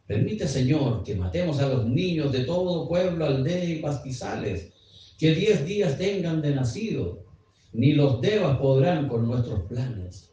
Permite, 0.06 0.48
Señor, 0.48 1.04
que 1.04 1.14
matemos 1.14 1.60
a 1.60 1.68
los 1.68 1.86
niños 1.86 2.32
de 2.32 2.44
todo 2.44 2.88
pueblo, 2.88 3.24
aldea 3.24 3.64
y 3.64 3.78
pastizales, 3.80 4.72
que 5.18 5.34
diez 5.34 5.64
días 5.64 5.96
tengan 5.96 6.42
de 6.42 6.54
nacido, 6.54 7.24
ni 7.72 7.92
los 7.92 8.20
devas 8.20 8.58
podrán 8.58 9.08
con 9.08 9.26
nuestros 9.26 9.60
planes. 9.68 10.32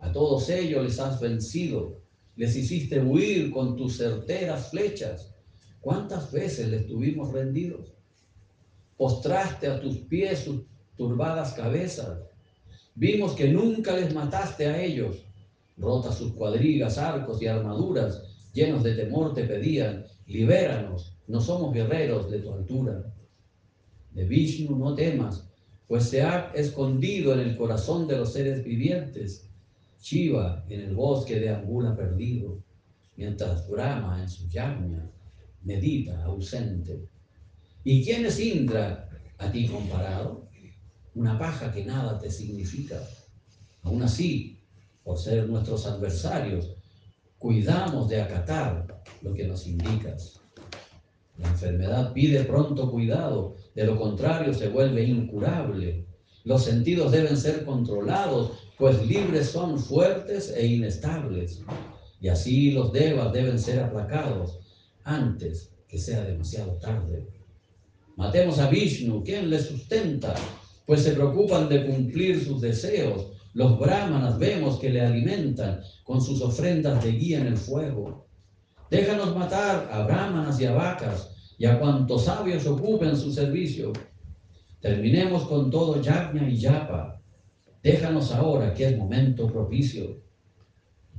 A 0.00 0.10
todos 0.10 0.48
ellos 0.50 0.84
les 0.84 0.98
has 0.98 1.20
vencido, 1.20 2.00
les 2.36 2.56
hiciste 2.56 3.00
huir 3.00 3.50
con 3.52 3.76
tus 3.76 3.98
certeras 3.98 4.70
flechas. 4.70 5.34
¿Cuántas 5.80 6.32
veces 6.32 6.68
les 6.68 6.86
tuvimos 6.86 7.32
rendidos? 7.32 7.92
Postraste 8.96 9.68
a 9.68 9.80
tus 9.80 9.98
pies 9.98 10.40
sus 10.40 10.62
turbadas 10.96 11.52
cabezas 11.52 12.18
Vimos 12.94 13.32
que 13.32 13.48
nunca 13.48 13.96
les 13.96 14.14
mataste 14.14 14.66
a 14.66 14.82
ellos. 14.82 15.24
Rotas 15.78 16.16
sus 16.16 16.32
cuadrigas, 16.34 16.98
arcos 16.98 17.40
y 17.40 17.46
armaduras, 17.46 18.22
llenos 18.52 18.82
de 18.82 18.94
temor 18.94 19.32
te 19.32 19.44
pedían, 19.44 20.04
libéranos, 20.26 21.16
no 21.26 21.40
somos 21.40 21.72
guerreros 21.72 22.30
de 22.30 22.40
tu 22.40 22.52
altura. 22.52 23.02
De 24.12 24.24
Vishnu 24.26 24.76
no 24.76 24.94
temas, 24.94 25.48
pues 25.88 26.04
se 26.04 26.20
ha 26.22 26.52
escondido 26.54 27.32
en 27.32 27.40
el 27.40 27.56
corazón 27.56 28.06
de 28.06 28.18
los 28.18 28.34
seres 28.34 28.62
vivientes. 28.62 29.48
Shiva 30.02 30.64
en 30.68 30.80
el 30.80 30.94
bosque 30.94 31.40
de 31.40 31.48
Angula 31.48 31.96
perdido, 31.96 32.62
mientras 33.16 33.68
Brahma 33.70 34.20
en 34.20 34.28
su 34.28 34.48
yagna 34.48 35.10
medita 35.62 36.24
ausente. 36.24 37.00
¿Y 37.84 38.04
quién 38.04 38.26
es 38.26 38.38
Indra 38.40 39.08
a 39.38 39.50
ti 39.50 39.68
comparado? 39.68 40.42
una 41.14 41.38
paja 41.38 41.72
que 41.72 41.84
nada 41.84 42.18
te 42.18 42.30
significa. 42.30 43.00
Aún 43.82 44.02
así, 44.02 44.60
por 45.04 45.18
ser 45.18 45.48
nuestros 45.48 45.86
adversarios, 45.86 46.74
cuidamos 47.38 48.08
de 48.08 48.20
acatar 48.20 49.02
lo 49.20 49.34
que 49.34 49.46
nos 49.46 49.66
indicas. 49.66 50.40
La 51.38 51.48
enfermedad 51.48 52.12
pide 52.12 52.44
pronto 52.44 52.90
cuidado, 52.90 53.56
de 53.74 53.84
lo 53.84 53.98
contrario 53.98 54.54
se 54.54 54.68
vuelve 54.68 55.04
incurable. 55.04 56.06
Los 56.44 56.64
sentidos 56.64 57.12
deben 57.12 57.36
ser 57.36 57.64
controlados, 57.64 58.52
pues 58.78 59.04
libres 59.06 59.48
son 59.48 59.78
fuertes 59.78 60.52
e 60.56 60.66
inestables. 60.66 61.62
Y 62.20 62.28
así 62.28 62.70
los 62.70 62.92
devas 62.92 63.32
deben 63.32 63.58
ser 63.58 63.80
aplacados 63.80 64.60
antes 65.04 65.72
que 65.88 65.98
sea 65.98 66.22
demasiado 66.24 66.72
tarde. 66.74 67.26
Matemos 68.16 68.58
a 68.58 68.68
Vishnu, 68.68 69.24
¿quién 69.24 69.48
le 69.48 69.58
sustenta? 69.58 70.34
Pues 70.86 71.02
se 71.02 71.12
preocupan 71.12 71.68
de 71.68 71.86
cumplir 71.86 72.44
sus 72.44 72.60
deseos. 72.60 73.32
Los 73.54 73.78
brahmanas 73.78 74.38
vemos 74.38 74.78
que 74.78 74.90
le 74.90 75.00
alimentan 75.00 75.80
con 76.04 76.20
sus 76.20 76.42
ofrendas 76.42 77.02
de 77.02 77.12
guía 77.12 77.40
en 77.40 77.46
el 77.46 77.56
fuego. 77.56 78.26
Déjanos 78.90 79.34
matar 79.34 79.88
a 79.90 80.04
brahmanas 80.04 80.60
y 80.60 80.66
a 80.66 80.72
vacas 80.72 81.54
y 81.58 81.64
a 81.64 81.78
cuantos 81.78 82.24
sabios 82.24 82.66
ocupen 82.66 83.16
su 83.16 83.32
servicio. 83.32 83.92
Terminemos 84.80 85.44
con 85.44 85.70
todo 85.70 86.02
yajna 86.02 86.48
y 86.48 86.58
yapa. 86.58 87.22
Déjanos 87.82 88.32
ahora 88.32 88.74
que 88.74 88.88
es 88.88 88.98
momento 88.98 89.46
propicio. 89.46 90.22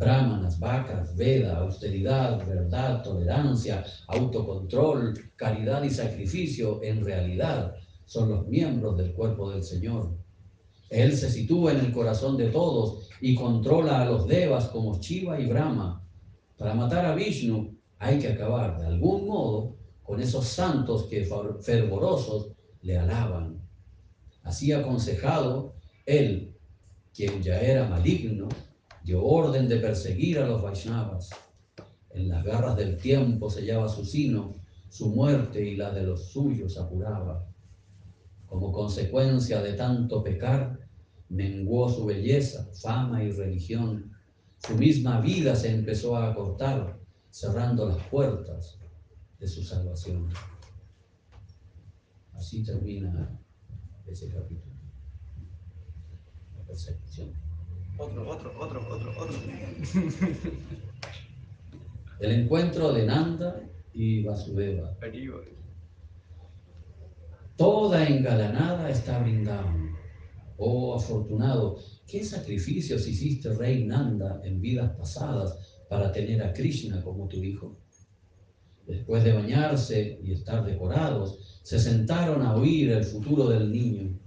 Brahmanas, 0.04 0.60
vacas, 0.60 1.16
veda, 1.16 1.60
austeridad, 1.60 2.46
verdad, 2.46 3.02
tolerancia, 3.04 3.86
autocontrol, 4.08 5.14
caridad 5.38 5.82
y 5.84 5.90
sacrificio 5.90 6.84
en 6.84 7.06
realidad 7.06 7.74
son 8.06 8.28
los 8.30 8.46
miembros 8.50 8.98
del 8.98 9.14
cuerpo 9.14 9.50
del 9.50 9.64
Señor. 9.64 10.12
Él 10.90 11.16
se 11.16 11.30
sitúa 11.30 11.72
en 11.72 11.80
el 11.80 11.94
corazón 11.94 12.36
de 12.36 12.50
todos 12.50 13.08
y 13.22 13.34
controla 13.34 14.02
a 14.02 14.06
los 14.06 14.28
devas 14.28 14.66
como 14.68 15.00
Shiva 15.00 15.40
y 15.40 15.46
Brahma. 15.46 16.06
Para 16.58 16.74
matar 16.74 17.06
a 17.06 17.16
Vishnu 17.16 17.74
hay 17.98 18.20
que 18.20 18.28
acabar 18.28 18.82
de 18.82 18.88
algún 18.88 19.26
modo 19.26 19.78
con 20.04 20.20
esos 20.20 20.46
santos 20.46 21.06
que 21.06 21.26
fervorosos 21.62 22.52
le 22.82 22.98
alaban. 22.98 23.58
Así 24.44 24.74
aconsejado, 24.74 25.76
él, 26.06 26.54
quien 27.16 27.42
ya 27.42 27.58
era 27.62 27.88
maligno, 27.88 28.50
dio 29.04 29.24
orden 29.24 29.68
de 29.68 29.78
perseguir 29.78 30.40
a 30.40 30.48
los 30.48 30.62
Vaishnavas. 30.62 31.30
En 32.12 32.30
las 32.30 32.44
garras 32.44 32.78
del 32.78 32.98
tiempo 32.98 33.50
sellaba 33.50 33.90
su 33.90 34.06
sino, 34.06 34.56
su 34.90 35.10
muerte 35.10 35.66
y 35.66 35.76
la 35.76 35.92
de 35.92 36.04
los 36.04 36.30
suyos 36.30 36.78
apuraba. 36.78 37.48
Como 38.46 38.72
consecuencia 38.72 39.62
de 39.62 39.74
tanto 39.74 40.24
pecar, 40.24 40.80
menguó 41.30 41.90
su 41.90 42.06
belleza, 42.06 42.70
fama 42.74 43.24
y 43.24 43.32
religión. 43.32 44.12
Su 44.60 44.76
misma 44.76 45.20
vida 45.20 45.56
se 45.56 45.72
empezó 45.72 46.16
a 46.16 46.32
acortar, 46.32 47.00
cerrando 47.32 47.88
las 47.88 47.98
puertas 48.08 48.78
de 49.40 49.48
su 49.48 49.64
salvación. 49.64 50.30
Así 52.34 52.64
termina 52.64 53.38
ese 54.06 54.30
capítulo. 54.30 54.76
La 56.56 56.64
persecución. 56.64 57.34
Otro, 57.98 58.28
otro, 58.28 58.54
otro, 58.60 58.88
otro, 58.90 59.14
otro. 59.20 59.36
El 62.20 62.32
encuentro 62.32 62.92
de 62.92 63.06
Nanda 63.06 63.62
y 63.94 64.24
Vasudeva. 64.24 64.98
Toda 67.56 68.08
engalanada 68.08 68.90
está 68.90 69.20
brindada. 69.20 69.72
Oh 70.58 70.96
afortunado, 70.96 71.78
¿qué 72.08 72.24
sacrificios 72.24 73.08
hiciste, 73.08 73.54
rey 73.54 73.86
Nanda, 73.86 74.42
en 74.44 74.60
vidas 74.60 74.96
pasadas 74.96 75.82
para 75.90 76.12
tener 76.12 76.42
a 76.42 76.54
Krishna 76.54 77.04
como 77.04 77.28
tu 77.28 77.44
hijo? 77.44 77.78
Después 78.88 79.24
de 79.24 79.34
bañarse 79.34 80.20
y 80.24 80.32
estar 80.32 80.66
decorados, 80.66 81.60
se 81.62 81.80
sentaron 81.80 82.42
a 82.42 82.56
oír 82.56 82.92
el 82.92 83.04
futuro 83.04 83.50
del 83.50 83.72
niño. 83.72 84.18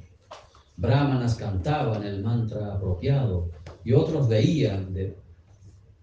Brahmanas 0.77 1.35
cantaban 1.35 2.05
el 2.05 2.23
mantra 2.23 2.75
apropiado 2.75 3.55
y 3.87 3.93
otros 3.93 4.26
veían 4.26 4.93
de, 4.93 5.16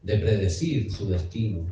de 0.01 0.17
predecir 0.17 0.89
su 0.89 1.09
destino. 1.09 1.65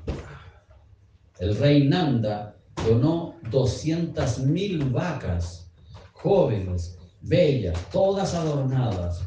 El 1.39 1.55
rey 1.55 1.87
Nanda 1.87 2.57
donó 2.85 3.39
200.000 3.43 4.91
vacas 4.91 5.71
jóvenes, 6.11 6.99
bellas, 7.21 7.79
todas 7.91 8.33
adornadas, 8.33 9.25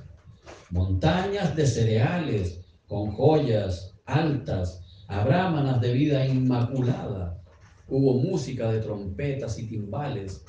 montañas 0.68 1.56
de 1.56 1.66
cereales 1.66 2.60
con 2.86 3.12
joyas 3.12 3.94
altas, 4.04 4.82
a 5.08 5.24
brahmanas 5.24 5.80
de 5.80 5.90
vida 5.90 6.26
inmaculada. 6.26 7.40
Hubo 7.88 8.18
música 8.18 8.70
de 8.70 8.80
trompetas 8.80 9.58
y 9.58 9.66
timbales, 9.66 10.44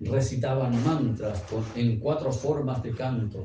recitaban 0.00 0.84
mantras 0.84 1.44
en 1.76 2.00
cuatro 2.00 2.32
formas 2.32 2.82
de 2.82 2.92
canto. 2.92 3.44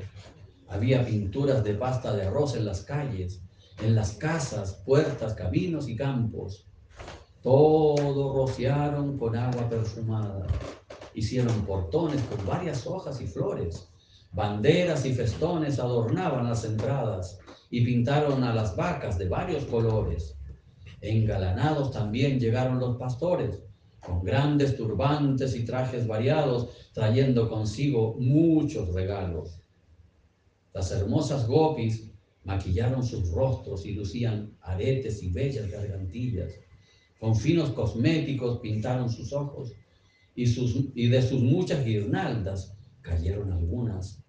Había 0.72 1.04
pinturas 1.04 1.62
de 1.62 1.74
pasta 1.74 2.16
de 2.16 2.22
arroz 2.22 2.56
en 2.56 2.64
las 2.64 2.80
calles, 2.80 3.42
en 3.82 3.94
las 3.94 4.12
casas, 4.12 4.82
puertas, 4.86 5.34
caminos 5.34 5.86
y 5.86 5.94
campos. 5.94 6.66
Todo 7.42 8.34
rociaron 8.34 9.18
con 9.18 9.36
agua 9.36 9.68
perfumada. 9.68 10.46
Hicieron 11.12 11.66
portones 11.66 12.22
con 12.22 12.46
varias 12.46 12.86
hojas 12.86 13.20
y 13.20 13.26
flores. 13.26 13.86
Banderas 14.32 15.04
y 15.04 15.12
festones 15.12 15.78
adornaban 15.78 16.48
las 16.48 16.64
entradas 16.64 17.38
y 17.68 17.84
pintaron 17.84 18.42
a 18.42 18.54
las 18.54 18.74
vacas 18.74 19.18
de 19.18 19.28
varios 19.28 19.64
colores. 19.64 20.38
Engalanados 21.02 21.90
también 21.90 22.40
llegaron 22.40 22.78
los 22.78 22.96
pastores, 22.96 23.60
con 24.00 24.24
grandes 24.24 24.74
turbantes 24.74 25.54
y 25.54 25.66
trajes 25.66 26.06
variados, 26.06 26.70
trayendo 26.94 27.50
consigo 27.50 28.16
muchos 28.18 28.94
regalos. 28.94 29.61
Las 30.74 30.90
hermosas 30.90 31.46
gopis 31.46 32.10
maquillaron 32.44 33.04
sus 33.04 33.30
rostros 33.30 33.84
y 33.84 33.92
lucían 33.92 34.56
aretes 34.62 35.22
y 35.22 35.30
bellas 35.30 35.70
gargantillas. 35.70 36.52
Con 37.20 37.36
finos 37.36 37.70
cosméticos 37.70 38.60
pintaron 38.60 39.10
sus 39.10 39.32
ojos 39.32 39.72
y, 40.34 40.46
sus, 40.46 40.76
y 40.94 41.08
de 41.08 41.22
sus 41.22 41.40
muchas 41.40 41.84
guirnaldas 41.84 42.74
cayeron 43.02 43.52
algunas. 43.52 44.22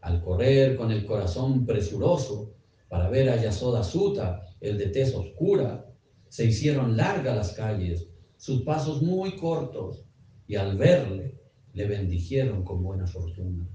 Al 0.00 0.22
correr 0.22 0.76
con 0.76 0.90
el 0.90 1.04
corazón 1.04 1.64
presuroso 1.64 2.52
para 2.88 3.08
ver 3.08 3.28
a 3.28 3.40
Yasoda 3.40 3.82
Suta, 3.82 4.46
el 4.60 4.78
de 4.78 4.86
tez 4.86 5.14
oscura, 5.14 5.86
se 6.28 6.46
hicieron 6.46 6.96
largas 6.96 7.36
las 7.36 7.52
calles, 7.52 8.08
sus 8.36 8.62
pasos 8.62 9.02
muy 9.02 9.36
cortos, 9.36 10.04
y 10.46 10.56
al 10.56 10.76
verle 10.76 11.38
le 11.72 11.86
bendijeron 11.86 12.64
con 12.64 12.82
buena 12.82 13.06
fortuna. 13.06 13.66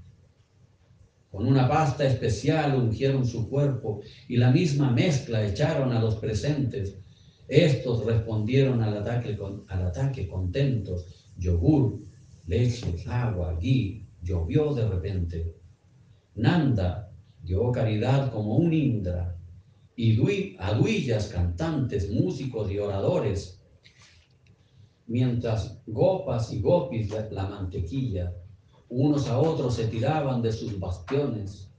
Con 1.30 1.46
una 1.46 1.68
pasta 1.68 2.04
especial 2.04 2.74
ungieron 2.74 3.26
su 3.26 3.48
cuerpo 3.48 4.00
y 4.28 4.36
la 4.36 4.50
misma 4.50 4.90
mezcla 4.90 5.46
echaron 5.46 5.92
a 5.92 6.00
los 6.00 6.16
presentes 6.16 7.00
estos 7.50 8.04
respondieron 8.04 8.80
al 8.80 8.98
ataque, 8.98 9.36
al 9.66 9.82
ataque 9.82 10.28
contentos. 10.28 11.32
Yogur, 11.36 11.98
leche, 12.46 12.94
agua, 13.08 13.58
gui, 13.60 14.06
llovió 14.22 14.72
de 14.72 14.86
repente. 14.86 15.56
Nanda 16.36 17.10
dio 17.42 17.72
caridad 17.72 18.30
como 18.30 18.54
un 18.56 18.72
Indra. 18.72 19.36
Y 19.96 20.56
aduillas, 20.60 21.26
cantantes, 21.26 22.08
músicos 22.08 22.70
y 22.70 22.78
oradores. 22.78 23.60
Mientras 25.08 25.82
gopas 25.88 26.52
y 26.52 26.60
gopis 26.60 27.10
la 27.32 27.48
mantequilla, 27.48 28.32
unos 28.90 29.28
a 29.28 29.38
otros 29.38 29.74
se 29.74 29.86
tiraban 29.86 30.42
de 30.42 30.52
sus 30.52 30.78
bastiones. 30.78 31.70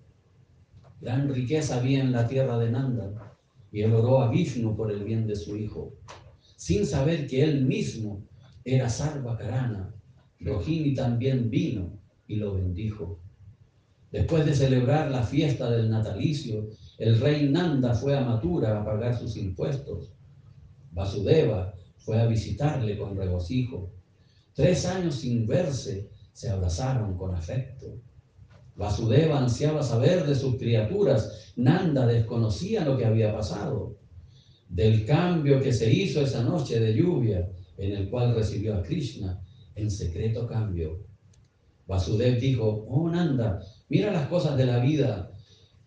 Gran 1.01 1.27
riqueza 1.29 1.75
había 1.75 2.01
en 2.01 2.13
la 2.13 2.25
tierra 2.27 2.57
de 2.57 2.71
Nanda 2.71 3.33
y 3.71 3.81
él 3.81 3.93
oró 3.93 4.21
a 4.21 4.29
Vishnu 4.29 4.75
por 4.75 4.91
el 4.91 5.03
bien 5.03 5.27
de 5.27 5.35
su 5.35 5.57
hijo, 5.57 5.93
sin 6.55 6.85
saber 6.85 7.27
que 7.27 7.43
él 7.43 7.65
mismo 7.65 8.23
era 8.63 8.89
Sarva 8.89 9.37
Karana. 9.37 9.93
Rohini 10.39 10.93
también 10.93 11.49
vino 11.49 11.99
y 12.27 12.37
lo 12.37 12.55
bendijo. 12.55 13.19
Después 14.11 14.45
de 14.45 14.55
celebrar 14.55 15.11
la 15.11 15.23
fiesta 15.23 15.69
del 15.69 15.89
natalicio, 15.89 16.69
el 16.97 17.19
rey 17.19 17.49
Nanda 17.49 17.93
fue 17.93 18.17
a 18.17 18.21
Mathura 18.21 18.79
a 18.79 18.85
pagar 18.85 19.17
sus 19.17 19.35
impuestos. 19.37 20.13
Vasudeva 20.91 21.73
fue 21.97 22.19
a 22.21 22.25
visitarle 22.25 22.97
con 22.97 23.17
regocijo. 23.17 23.91
Tres 24.53 24.85
años 24.85 25.15
sin 25.15 25.47
verse, 25.47 26.09
se 26.33 26.49
abrazaron 26.49 27.17
con 27.17 27.35
afecto. 27.35 27.99
Vasudeva 28.75 29.39
ansiaba 29.39 29.83
saber 29.83 30.25
de 30.25 30.35
sus 30.35 30.55
criaturas. 30.57 31.53
Nanda 31.55 32.07
desconocía 32.07 32.85
lo 32.85 32.97
que 32.97 33.05
había 33.05 33.35
pasado. 33.35 33.97
Del 34.69 35.05
cambio 35.05 35.61
que 35.61 35.73
se 35.73 35.91
hizo 35.93 36.21
esa 36.21 36.43
noche 36.43 36.79
de 36.79 36.93
lluvia 36.93 37.49
en 37.77 37.91
el 37.91 38.09
cual 38.09 38.35
recibió 38.35 38.75
a 38.75 38.83
Krishna, 38.83 39.41
en 39.75 39.91
secreto 39.91 40.47
cambio. 40.47 41.03
Vasudev 41.87 42.39
dijo, 42.39 42.85
oh 42.87 43.09
Nanda, 43.09 43.61
mira 43.89 44.11
las 44.11 44.27
cosas 44.27 44.55
de 44.57 44.65
la 44.65 44.79
vida. 44.79 45.31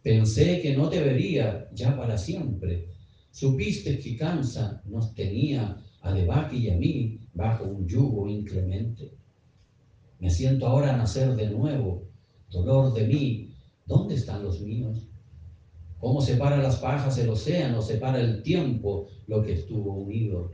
Pensé 0.02 0.60
que 0.60 0.76
no 0.76 0.88
te 0.90 1.00
vería 1.00 1.68
ya 1.72 1.96
para 1.96 2.18
siempre. 2.18 2.88
Supiste 3.30 3.98
que 3.98 4.16
Kansa 4.16 4.82
nos 4.84 5.14
tenía 5.14 5.76
a 6.02 6.12
Debaki 6.12 6.58
y 6.58 6.70
a 6.70 6.76
mí 6.76 7.18
bajo 7.32 7.64
un 7.64 7.88
yugo 7.88 8.28
inclemente. 8.28 9.12
Me 10.24 10.30
siento 10.30 10.66
ahora 10.66 10.96
nacer 10.96 11.36
de 11.36 11.50
nuevo. 11.50 12.08
Dolor 12.50 12.94
de 12.94 13.06
mí, 13.06 13.54
¿dónde 13.84 14.14
están 14.14 14.42
los 14.42 14.58
míos? 14.62 15.06
¿Cómo 16.00 16.22
separa 16.22 16.62
las 16.62 16.76
pajas 16.76 17.18
el 17.18 17.28
océano, 17.28 17.82
separa 17.82 18.22
el 18.22 18.42
tiempo 18.42 19.06
lo 19.26 19.42
que 19.42 19.52
estuvo 19.52 19.92
unido? 19.92 20.50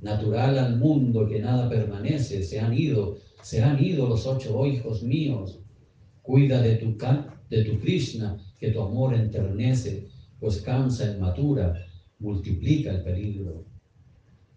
Natural 0.00 0.58
al 0.58 0.76
mundo 0.76 1.28
que 1.28 1.38
nada 1.38 1.68
permanece, 1.68 2.42
se 2.42 2.58
han 2.58 2.74
ido, 2.74 3.18
se 3.42 3.62
han 3.62 3.80
ido 3.80 4.08
los 4.08 4.26
ocho 4.26 4.66
hijos 4.66 5.04
míos. 5.04 5.60
Cuida 6.20 6.60
de 6.60 6.78
tu, 6.78 6.98
de 7.48 7.62
tu 7.62 7.78
Krishna, 7.78 8.42
que 8.58 8.72
tu 8.72 8.80
amor 8.80 9.14
enternece, 9.14 10.08
pues 10.40 10.60
cansa 10.62 11.12
en 11.12 11.20
matura, 11.20 11.86
multiplica 12.18 12.90
el 12.90 13.04
peligro. 13.04 13.62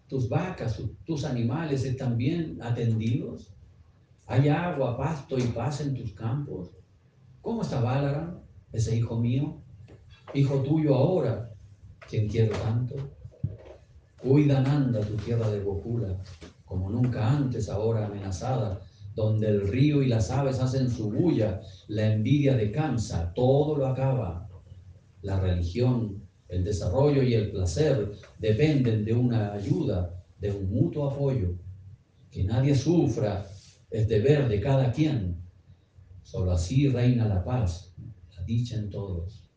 Tus 0.08 0.28
vacas, 0.28 0.82
tus 1.04 1.24
animales 1.24 1.84
están 1.84 2.16
bien 2.16 2.58
atendidos. 2.60 3.52
Hay 4.26 4.48
agua, 4.48 4.96
pasto 4.96 5.36
y 5.36 5.42
paz 5.42 5.80
en 5.80 5.94
tus 5.94 6.12
campos. 6.12 6.70
¿Cómo 7.40 7.62
está 7.62 7.80
Balaram, 7.80 8.38
ese 8.72 8.96
hijo 8.96 9.18
mío? 9.18 9.60
Hijo 10.32 10.62
tuyo 10.62 10.94
ahora, 10.94 11.50
quien 12.08 12.28
quiero 12.28 12.56
tanto. 12.58 12.94
Cuida 14.22 14.60
Nanda 14.60 15.00
tu 15.00 15.16
tierra 15.16 15.50
de 15.50 15.60
Gokula, 15.60 16.16
como 16.64 16.88
nunca 16.88 17.30
antes, 17.30 17.68
ahora 17.68 18.06
amenazada, 18.06 18.80
donde 19.14 19.48
el 19.48 19.68
río 19.68 20.02
y 20.02 20.06
las 20.06 20.30
aves 20.30 20.60
hacen 20.60 20.88
su 20.88 21.10
bulla, 21.10 21.60
la 21.88 22.14
envidia 22.14 22.56
de 22.56 22.70
cansa, 22.70 23.32
todo 23.34 23.76
lo 23.76 23.88
acaba. 23.88 24.48
La 25.22 25.40
religión, 25.40 26.22
el 26.48 26.64
desarrollo 26.64 27.22
y 27.22 27.34
el 27.34 27.50
placer 27.50 28.12
dependen 28.38 29.04
de 29.04 29.12
una 29.12 29.52
ayuda, 29.52 30.22
de 30.38 30.52
un 30.52 30.70
mutuo 30.70 31.10
apoyo. 31.10 31.54
Que 32.30 32.44
nadie 32.44 32.74
sufra 32.74 33.46
es 33.92 34.08
deber 34.08 34.48
de 34.48 34.60
cada 34.60 34.90
quien. 34.90 35.36
Solo 36.22 36.52
así 36.52 36.88
reina 36.88 37.28
la 37.28 37.44
paz, 37.44 37.92
la 38.34 38.44
dicha 38.44 38.76
en 38.76 38.88
todos. 38.90 39.50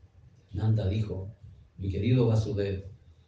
Nanda 0.51 0.87
dijo, 0.87 1.33
mi 1.77 1.89
querido 1.89 2.27
Vasudev, 2.27 2.85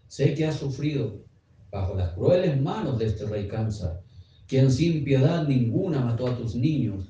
sé 0.08 0.34
que 0.34 0.46
has 0.46 0.56
sufrido 0.56 1.24
bajo 1.72 1.96
las 1.96 2.14
crueles 2.14 2.62
manos 2.62 3.00
de 3.00 3.06
este 3.06 3.26
rey 3.26 3.48
Kansa, 3.48 4.02
quien 4.48 4.70
sin 4.72 5.04
piedad 5.04 5.48
ninguna 5.48 6.02
mató 6.02 6.28
a 6.28 6.38
tus 6.38 6.56
niños, 6.56 7.06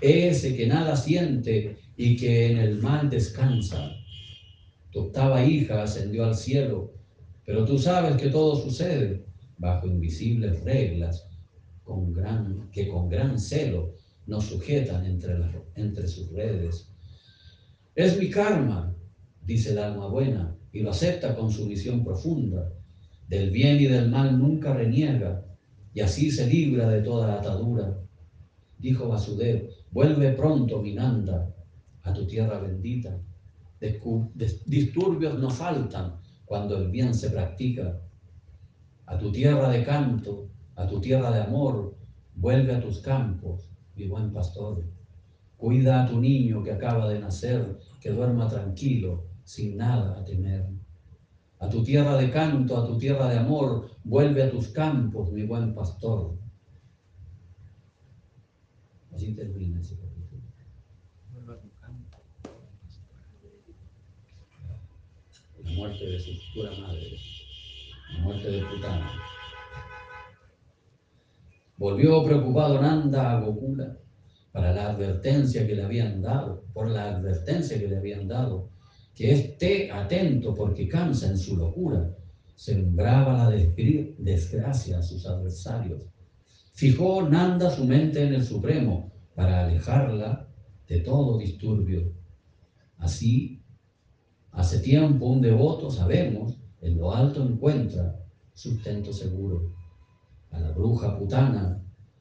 ese 0.00 0.56
que 0.56 0.66
nada 0.66 0.96
siente 0.96 1.78
y 1.96 2.16
que 2.16 2.52
en 2.52 2.58
el 2.58 2.80
mal 2.80 3.10
descansa. 3.10 3.90
Tu 4.90 5.00
octava 5.00 5.44
hija 5.44 5.82
ascendió 5.82 6.24
al 6.24 6.34
cielo, 6.34 6.92
pero 7.44 7.64
tú 7.64 7.78
sabes 7.78 8.16
que 8.16 8.28
todo 8.28 8.56
sucede 8.56 9.24
bajo 9.58 9.86
invisibles 9.86 10.62
reglas 10.64 11.29
con 11.84 12.12
gran, 12.12 12.70
que 12.70 12.88
con 12.88 13.08
gran 13.08 13.38
celo 13.38 13.94
nos 14.26 14.44
sujetan 14.44 15.04
entre, 15.04 15.36
entre 15.74 16.06
sus 16.06 16.30
redes. 16.30 16.90
Es 17.94 18.18
mi 18.18 18.30
karma, 18.30 18.94
dice 19.44 19.70
el 19.70 19.78
alma 19.78 20.06
buena, 20.06 20.54
y 20.72 20.80
lo 20.80 20.90
acepta 20.90 21.34
con 21.34 21.50
su 21.50 21.66
visión 21.66 22.04
profunda. 22.04 22.72
Del 23.28 23.50
bien 23.50 23.80
y 23.80 23.86
del 23.86 24.10
mal 24.10 24.38
nunca 24.38 24.72
reniega, 24.72 25.44
y 25.92 26.00
así 26.00 26.30
se 26.30 26.46
libra 26.46 26.88
de 26.88 27.02
toda 27.02 27.38
atadura. 27.38 27.98
Dijo 28.78 29.08
Vasudev, 29.08 29.68
vuelve 29.90 30.32
pronto, 30.32 30.80
Minanda, 30.80 31.52
a 32.02 32.12
tu 32.12 32.26
tierra 32.26 32.60
bendita. 32.60 33.20
Disturbios 34.66 35.38
no 35.38 35.50
faltan 35.50 36.20
cuando 36.44 36.76
el 36.78 36.90
bien 36.90 37.14
se 37.14 37.30
practica. 37.30 38.00
A 39.06 39.18
tu 39.18 39.32
tierra 39.32 39.70
de 39.70 39.84
canto, 39.84 40.48
a 40.76 40.86
tu 40.86 41.00
tierra 41.00 41.30
de 41.30 41.42
amor, 41.42 41.96
vuelve 42.34 42.74
a 42.74 42.80
tus 42.80 43.00
campos, 43.00 43.70
mi 43.96 44.06
buen 44.06 44.32
pastor. 44.32 44.84
Cuida 45.56 46.04
a 46.04 46.08
tu 46.08 46.20
niño 46.20 46.62
que 46.62 46.72
acaba 46.72 47.08
de 47.08 47.18
nacer, 47.18 47.78
que 48.00 48.10
duerma 48.10 48.48
tranquilo, 48.48 49.24
sin 49.44 49.76
nada 49.76 50.18
a 50.18 50.24
temer. 50.24 50.66
A 51.58 51.68
tu 51.68 51.82
tierra 51.84 52.16
de 52.16 52.30
canto, 52.30 52.76
a 52.78 52.86
tu 52.86 52.96
tierra 52.96 53.28
de 53.28 53.38
amor, 53.38 53.90
vuelve 54.04 54.42
a 54.42 54.50
tus 54.50 54.68
campos, 54.68 55.30
mi 55.32 55.44
buen 55.44 55.74
pastor. 55.74 56.38
Así 59.14 59.34
termina 59.34 59.78
ese 59.80 59.96
capítulo. 59.98 60.42
La 65.62 65.70
muerte 65.72 66.06
de 66.06 66.18
su 66.18 66.32
futura 66.40 66.70
madre, 66.80 67.16
la 68.14 68.18
muerte 68.20 68.50
de 68.50 68.64
Putana. 68.64 69.10
Volvió 71.80 72.22
preocupado 72.22 72.78
Nanda 72.78 73.30
a 73.30 73.40
Gokula 73.40 73.96
para 74.52 74.70
la 74.74 74.90
advertencia 74.90 75.66
que 75.66 75.74
le 75.74 75.82
habían 75.82 76.20
dado, 76.20 76.64
por 76.74 76.90
la 76.90 77.04
advertencia 77.04 77.78
que 77.78 77.88
le 77.88 77.96
habían 77.96 78.28
dado 78.28 78.68
que 79.14 79.32
esté 79.32 79.90
atento 79.90 80.54
porque 80.54 80.86
cansa 80.86 81.28
en 81.28 81.38
su 81.38 81.56
locura, 81.56 82.14
sembraba 82.54 83.48
la 83.48 83.56
desgracia 84.18 84.98
a 84.98 85.02
sus 85.02 85.24
adversarios. 85.24 86.02
Fijó 86.74 87.26
Nanda 87.26 87.70
su 87.70 87.86
mente 87.86 88.24
en 88.24 88.34
el 88.34 88.44
Supremo 88.44 89.10
para 89.34 89.64
alejarla 89.64 90.48
de 90.86 91.00
todo 91.00 91.38
disturbio. 91.38 92.12
Así, 92.98 93.62
hace 94.50 94.80
tiempo 94.80 95.28
un 95.28 95.40
devoto, 95.40 95.90
sabemos, 95.90 96.58
en 96.82 96.98
lo 96.98 97.14
alto 97.14 97.42
encuentra 97.42 98.22
sustento 98.52 99.14
seguro. 99.14 99.79
A 100.50 100.58
la 100.58 100.70
bruja 100.70 101.18
putana, 101.18 101.80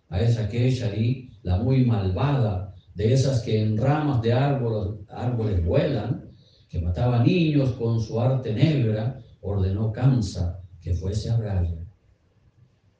a 0.09 0.21
esa 0.21 0.47
Keshari, 0.47 1.30
la 1.43 1.57
muy 1.57 1.86
malvada, 1.86 2.75
de 2.93 3.13
esas 3.13 3.41
que 3.41 3.61
en 3.61 3.77
ramas 3.77 4.21
de 4.21 4.34
árboles, 4.34 5.65
vuelan, 5.65 6.30
que 6.67 6.82
mataba 6.82 7.23
niños 7.23 7.71
con 7.73 7.99
su 7.99 8.19
arte 8.19 8.53
negra, 8.53 9.21
ordenó 9.41 9.91
Kansa 9.91 10.61
que 10.82 10.93
fuese 10.93 11.30
a 11.30 11.38
Raya. 11.38 11.86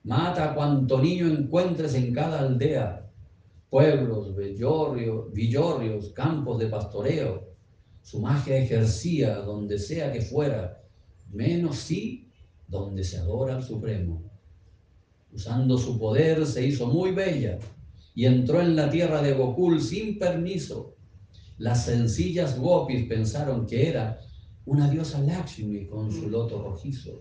Mata 0.04 0.52
a 0.52 0.56
cuanto 0.56 1.02
niño 1.02 1.28
encuentres 1.28 1.94
en 1.96 2.14
cada 2.14 2.40
aldea, 2.40 3.10
pueblos, 3.70 4.36
villorrios, 4.36 5.32
villorrios, 5.34 6.10
campos 6.10 6.60
de 6.60 6.68
pastoreo. 6.68 7.50
Su 8.02 8.20
magia 8.20 8.58
ejercía 8.58 9.36
donde 9.40 9.78
sea 9.78 10.12
que 10.12 10.22
fuera, 10.22 10.82
menos 11.30 11.78
sí 11.78 12.32
donde 12.68 13.04
se 13.04 13.18
adora 13.18 13.56
al 13.56 13.64
Supremo. 13.64 14.29
Usando 15.32 15.78
su 15.78 16.00
poder 16.00 16.46
se 16.46 16.66
hizo 16.66 16.88
muy 16.88 17.12
bella 17.12 17.60
y 18.16 18.26
entró 18.26 18.62
en 18.62 18.76
la 18.76 18.90
tierra 18.90 19.22
de 19.22 19.34
Gokul 19.34 19.82
sin 19.82 20.18
permiso 20.18 20.96
las 21.60 21.84
sencillas 21.84 22.58
gopis 22.58 23.06
pensaron 23.06 23.68
que 23.68 23.90
era 23.90 24.22
una 24.64 24.90
diosa 24.90 25.20
Lakshmi 25.20 25.88
con 25.88 26.10
su 26.10 26.30
loto 26.30 26.64
rojizo. 26.64 27.20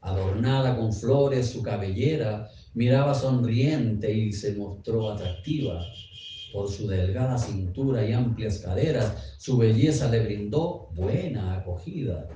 Adornada 0.00 0.76
con 0.76 0.92
flores, 0.92 1.48
su 1.48 1.62
cabellera 1.62 2.48
miraba 2.74 3.14
sonriente 3.14 4.12
y 4.12 4.32
se 4.32 4.56
mostró 4.56 5.10
atractiva. 5.10 5.80
Por 6.52 6.68
su 6.68 6.88
delgada 6.88 7.38
cintura 7.38 8.04
y 8.04 8.12
amplias 8.12 8.58
caderas, 8.58 9.36
su 9.38 9.56
belleza 9.56 10.10
le 10.10 10.24
brindó 10.24 10.88
buena 10.90 11.54
acogida. 11.54 12.26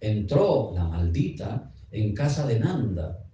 Entró 0.00 0.70
la 0.74 0.86
maldita 0.86 1.70
en 1.90 2.14
casa 2.14 2.46
de 2.46 2.58
Nanda, 2.58 3.25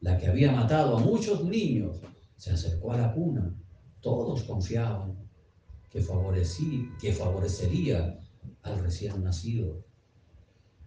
la 0.00 0.18
que 0.18 0.28
había 0.28 0.52
matado 0.52 0.96
a 0.96 1.00
muchos 1.00 1.44
niños. 1.44 1.96
Se 2.36 2.50
acercó 2.50 2.92
a 2.92 2.98
la 2.98 3.12
cuna. 3.12 3.54
Todos 4.00 4.44
confiaban 4.44 5.16
que, 5.90 6.04
que 7.00 7.12
favorecería 7.12 8.20
al 8.62 8.78
recién 8.80 9.22
nacido. 9.22 9.84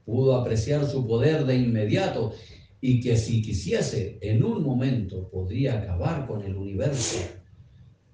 Pudo 0.06 0.36
apreciar 0.36 0.88
su 0.88 1.06
poder 1.06 1.46
de 1.46 1.58
inmediato 1.58 2.34
y 2.80 3.00
que 3.02 3.18
si 3.18 3.42
quisiese 3.42 4.18
en 4.22 4.44
un 4.44 4.64
momento 4.64 5.30
podría 5.30 5.80
acabar 5.80 6.26
con 6.26 6.42
el 6.42 6.56
universo. 6.56 7.20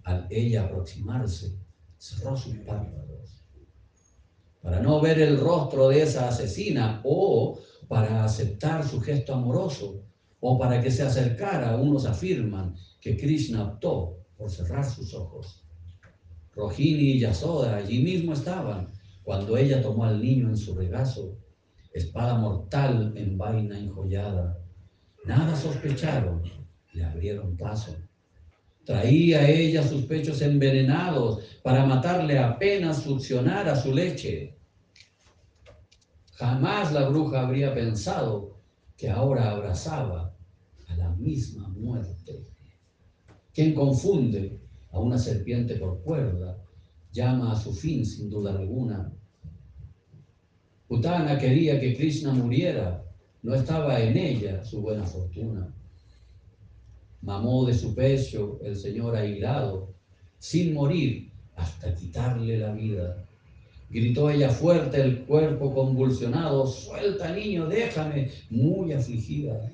Al 0.03 0.27
ella 0.29 0.63
aproximarse, 0.63 1.57
cerró 1.97 2.35
sus 2.35 2.55
párpados 2.57 3.07
para 4.67 4.81
no 4.81 4.99
ver 4.99 5.21
el 5.21 5.39
rostro 5.39 5.87
de 5.87 6.01
esa 6.01 6.27
asesina 6.27 6.99
o 7.05 7.57
para 7.87 8.25
aceptar 8.25 8.85
su 8.85 8.99
gesto 8.99 9.33
amoroso 9.33 10.03
o 10.39 10.57
para 10.57 10.81
que 10.81 10.91
se 10.91 11.03
acercara, 11.03 11.77
unos 11.77 12.05
afirman 12.05 12.75
que 13.01 13.17
Krishna 13.17 13.63
optó 13.63 14.17
por 14.37 14.49
cerrar 14.51 14.85
sus 14.85 15.13
ojos. 15.13 15.63
Rojini 16.55 17.11
y 17.11 17.19
Yasoda 17.19 17.77
allí 17.77 18.01
mismo 18.03 18.33
estaban 18.33 18.91
cuando 19.23 19.57
ella 19.57 19.81
tomó 19.81 20.05
al 20.05 20.21
niño 20.21 20.49
en 20.49 20.57
su 20.57 20.75
regazo, 20.75 21.37
espada 21.93 22.35
mortal 22.35 23.13
en 23.15 23.37
vaina 23.37 23.77
enjollada. 23.77 24.59
Nada 25.25 25.55
sospecharon, 25.55 26.43
le 26.93 27.03
abrieron 27.03 27.57
paso. 27.57 27.95
Traía 28.85 29.49
ella 29.49 29.83
sus 29.83 30.03
pechos 30.05 30.41
envenenados 30.41 31.43
para 31.61 31.85
matarle 31.85 32.39
apenas 32.39 33.03
succionara 33.03 33.75
su 33.75 33.93
leche. 33.93 34.55
Jamás 36.35 36.93
la 36.93 37.09
bruja 37.09 37.41
habría 37.41 37.73
pensado 37.73 38.56
que 38.97 39.09
ahora 39.09 39.51
abrazaba 39.51 40.33
a 40.87 40.95
la 40.95 41.09
misma 41.11 41.67
muerte. 41.69 42.43
Quien 43.53 43.73
confunde 43.73 44.59
a 44.91 44.99
una 44.99 45.17
serpiente 45.17 45.75
por 45.75 46.01
cuerda 46.01 46.57
llama 47.11 47.51
a 47.51 47.59
su 47.59 47.73
fin 47.73 48.05
sin 48.05 48.29
duda 48.29 48.51
alguna. 48.51 49.11
Putana 50.87 51.37
quería 51.37 51.79
que 51.79 51.95
Krishna 51.95 52.33
muriera, 52.33 53.03
no 53.43 53.53
estaba 53.53 53.99
en 53.99 54.17
ella 54.17 54.63
su 54.63 54.81
buena 54.81 55.05
fortuna. 55.05 55.73
Mamó 57.21 57.65
de 57.65 57.73
su 57.73 57.93
pecho 57.93 58.59
el 58.63 58.75
Señor 58.75 59.15
airado, 59.15 59.93
sin 60.39 60.73
morir 60.73 61.31
hasta 61.55 61.93
quitarle 61.93 62.57
la 62.57 62.71
vida. 62.73 63.26
Gritó 63.89 64.29
ella 64.29 64.49
fuerte, 64.49 65.01
el 65.01 65.19
cuerpo 65.25 65.73
convulsionado, 65.73 66.67
suelta 66.67 67.33
niño, 67.33 67.67
déjame, 67.67 68.29
muy 68.49 68.91
afligida. 68.91 69.71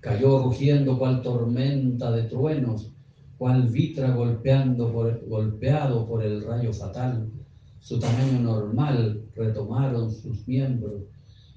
Cayó 0.00 0.42
rugiendo 0.42 0.98
cual 0.98 1.20
tormenta 1.20 2.10
de 2.12 2.22
truenos, 2.24 2.90
cual 3.36 3.68
vitra 3.68 4.12
golpeando 4.12 4.90
por, 4.90 5.26
golpeado 5.28 6.06
por 6.06 6.24
el 6.24 6.44
rayo 6.44 6.72
fatal. 6.72 7.30
Su 7.78 7.98
tamaño 7.98 8.38
normal 8.38 9.22
retomaron 9.34 10.10
sus 10.10 10.48
miembros, 10.48 11.02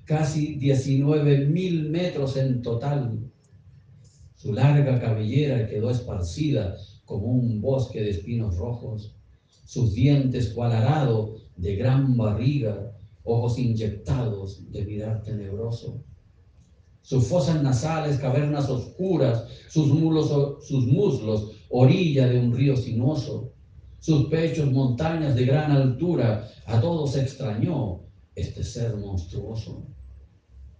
casi 0.03 0.55
19 0.55 1.45
mil 1.45 1.89
metros 1.89 2.35
en 2.35 2.61
total. 2.61 3.19
Su 4.35 4.51
larga 4.51 4.99
cabellera 4.99 5.65
quedó 5.65 5.89
esparcida 5.89 6.75
como 7.05 7.27
un 7.27 7.61
bosque 7.61 8.01
de 8.01 8.09
espinos 8.09 8.57
rojos, 8.57 9.14
sus 9.65 9.93
dientes 9.93 10.49
cual 10.49 10.71
arado 10.71 11.35
de 11.57 11.75
gran 11.75 12.15
barriga, 12.15 12.91
ojos 13.23 13.57
inyectados 13.57 14.71
de 14.71 14.85
mirar 14.85 15.23
tenebroso. 15.23 16.03
Sus 17.01 17.27
fosas 17.27 17.61
nasales, 17.61 18.17
cavernas 18.17 18.69
oscuras, 18.69 19.45
sus, 19.67 19.89
sus 20.67 20.87
muslos, 20.87 21.51
orilla 21.69 22.27
de 22.27 22.39
un 22.39 22.55
río 22.55 22.77
sinuoso, 22.77 23.51
sus 23.99 24.27
pechos, 24.27 24.71
montañas 24.71 25.35
de 25.35 25.45
gran 25.45 25.71
altura, 25.71 26.47
a 26.65 26.79
todos 26.79 27.15
extrañó 27.17 28.01
este 28.35 28.63
ser 28.63 28.95
monstruoso. 28.97 29.87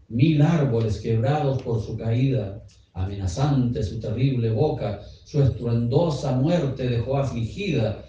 Mil 0.08 0.42
árboles 0.42 1.00
quebrados 1.00 1.62
por 1.64 1.82
su 1.82 1.98
caída, 1.98 2.64
amenazante 2.94 3.82
su 3.84 4.00
terrible 4.00 4.52
boca, 4.52 5.02
su 5.24 5.42
estruendosa 5.42 6.34
muerte 6.34 6.88
dejó 6.88 7.18
afligida 7.18 8.05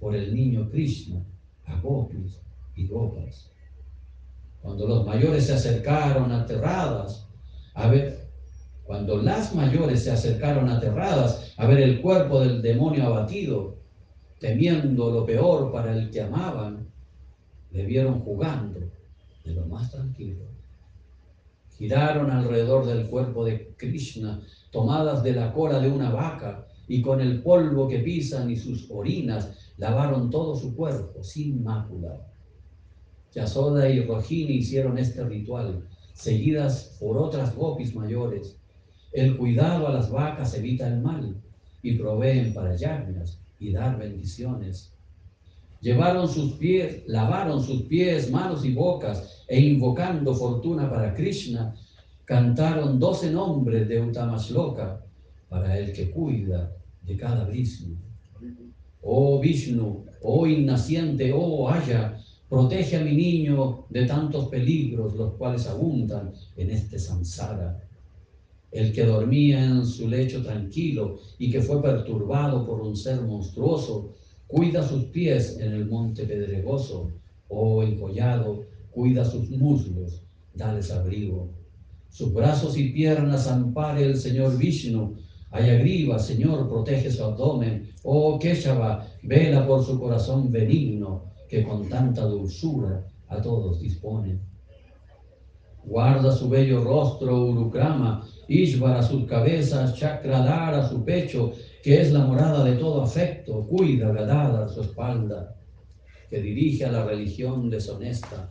por 0.00 0.16
el 0.16 0.34
niño 0.34 0.68
Krishna 0.70 1.22
a 1.66 1.78
gopis 1.80 2.40
y 2.74 2.86
gopas. 2.86 3.50
Cuando 4.62 4.86
los 4.86 5.06
mayores 5.06 5.46
se 5.46 5.52
acercaron 5.52 6.32
aterradas 6.32 7.26
a 7.74 7.88
ver, 7.88 8.28
cuando 8.84 9.18
las 9.18 9.54
mayores 9.54 10.02
se 10.02 10.10
acercaron 10.10 10.68
aterradas 10.68 11.54
a 11.56 11.66
ver 11.66 11.80
el 11.80 12.00
cuerpo 12.00 12.40
del 12.40 12.60
demonio 12.60 13.06
abatido, 13.06 13.76
temiendo 14.40 15.10
lo 15.10 15.24
peor 15.24 15.70
para 15.70 15.92
el 15.96 16.10
que 16.10 16.22
amaban, 16.22 16.88
le 17.70 17.84
vieron 17.84 18.20
jugando 18.20 18.80
de 19.44 19.52
lo 19.52 19.64
más 19.66 19.90
tranquilo 19.90 20.50
giraron 21.80 22.30
alrededor 22.30 22.84
del 22.84 23.06
cuerpo 23.06 23.42
de 23.42 23.72
Krishna, 23.78 24.42
tomadas 24.70 25.22
de 25.22 25.32
la 25.32 25.50
cola 25.50 25.80
de 25.80 25.90
una 25.90 26.10
vaca, 26.10 26.66
y 26.86 27.00
con 27.00 27.22
el 27.22 27.42
polvo 27.42 27.88
que 27.88 28.00
pisan 28.00 28.50
y 28.50 28.56
sus 28.56 28.90
orinas 28.90 29.59
lavaron 29.80 30.28
todo 30.28 30.54
su 30.54 30.76
cuerpo 30.76 31.24
sin 31.24 31.64
mácula. 31.64 32.20
Yasoda 33.32 33.88
y 33.88 34.04
Rohini 34.04 34.56
hicieron 34.56 34.98
este 34.98 35.24
ritual, 35.24 35.88
seguidas 36.12 36.98
por 37.00 37.16
otras 37.16 37.56
gopis 37.56 37.94
mayores. 37.94 38.58
El 39.12 39.38
cuidado 39.38 39.88
a 39.88 39.92
las 39.94 40.10
vacas 40.10 40.54
evita 40.54 40.86
el 40.86 41.00
mal 41.00 41.34
y 41.82 41.96
proveen 41.96 42.52
para 42.52 42.76
yagnas 42.76 43.40
y 43.58 43.72
dar 43.72 43.98
bendiciones. 43.98 44.92
Llevaron 45.80 46.28
sus 46.28 46.52
pies, 46.54 47.02
lavaron 47.06 47.62
sus 47.62 47.82
pies, 47.84 48.30
manos 48.30 48.66
y 48.66 48.74
bocas 48.74 49.44
e 49.48 49.58
invocando 49.60 50.34
fortuna 50.34 50.90
para 50.90 51.14
Krishna, 51.14 51.74
cantaron 52.26 53.00
doce 53.00 53.30
nombres 53.30 53.88
de 53.88 54.02
Utamashloka 54.02 55.02
para 55.48 55.78
el 55.78 55.94
que 55.94 56.10
cuida 56.10 56.70
de 57.02 57.16
cada 57.16 57.46
Vishnu. 57.46 58.09
Oh 59.02 59.40
Vishnu, 59.40 60.04
oh 60.22 60.46
innaciente, 60.46 61.32
oh 61.34 61.68
Aya, 61.68 62.22
protege 62.48 62.96
a 62.96 63.04
mi 63.04 63.14
niño 63.14 63.84
de 63.88 64.06
tantos 64.06 64.48
peligros 64.48 65.14
los 65.14 65.34
cuales 65.34 65.66
abundan 65.66 66.32
en 66.56 66.70
este 66.70 66.98
samsara. 66.98 67.82
El 68.72 68.92
que 68.92 69.04
dormía 69.04 69.64
en 69.64 69.84
su 69.84 70.08
lecho 70.08 70.42
tranquilo 70.42 71.20
y 71.38 71.50
que 71.50 71.60
fue 71.60 71.82
perturbado 71.82 72.66
por 72.66 72.80
un 72.80 72.96
ser 72.96 73.20
monstruoso, 73.22 74.14
Cuida 74.50 74.82
sus 74.82 75.04
pies 75.04 75.58
en 75.60 75.72
el 75.72 75.86
monte 75.86 76.24
pedregoso, 76.24 77.12
oh 77.48 77.84
encollado, 77.84 78.64
cuida 78.90 79.24
sus 79.24 79.48
muslos, 79.48 80.22
dales 80.52 80.90
abrigo. 80.90 81.52
Sus 82.08 82.34
brazos 82.34 82.76
y 82.76 82.90
piernas 82.90 83.46
ampare 83.46 84.04
el 84.06 84.16
Señor 84.16 84.58
Vishnu. 84.58 85.14
Ayagriva, 85.52 86.18
Señor, 86.18 86.68
protege 86.68 87.12
su 87.12 87.22
abdomen. 87.22 87.89
Oh 88.02 88.38
Keshava, 88.38 89.06
vela 89.22 89.66
por 89.66 89.84
su 89.84 89.98
corazón 89.98 90.50
benigno, 90.50 91.24
que 91.48 91.62
con 91.62 91.88
tanta 91.88 92.24
dulzura 92.24 93.04
a 93.28 93.42
todos 93.42 93.80
dispone. 93.80 94.38
Guarda 95.84 96.32
su 96.32 96.48
bello 96.48 96.82
rostro, 96.82 97.46
Urukrama, 97.46 98.26
Ishvara 98.48 99.02
sus 99.02 99.26
cabezas, 99.26 99.94
Chakradara 99.96 100.88
su 100.88 101.04
pecho, 101.04 101.52
que 101.82 102.00
es 102.00 102.12
la 102.12 102.24
morada 102.24 102.64
de 102.64 102.76
todo 102.76 103.02
afecto, 103.02 103.66
cuida 103.66 104.12
Gadada 104.12 104.68
su 104.68 104.82
espalda, 104.82 105.56
que 106.28 106.40
dirige 106.40 106.84
a 106.86 106.92
la 106.92 107.04
religión 107.04 107.68
deshonesta. 107.68 108.48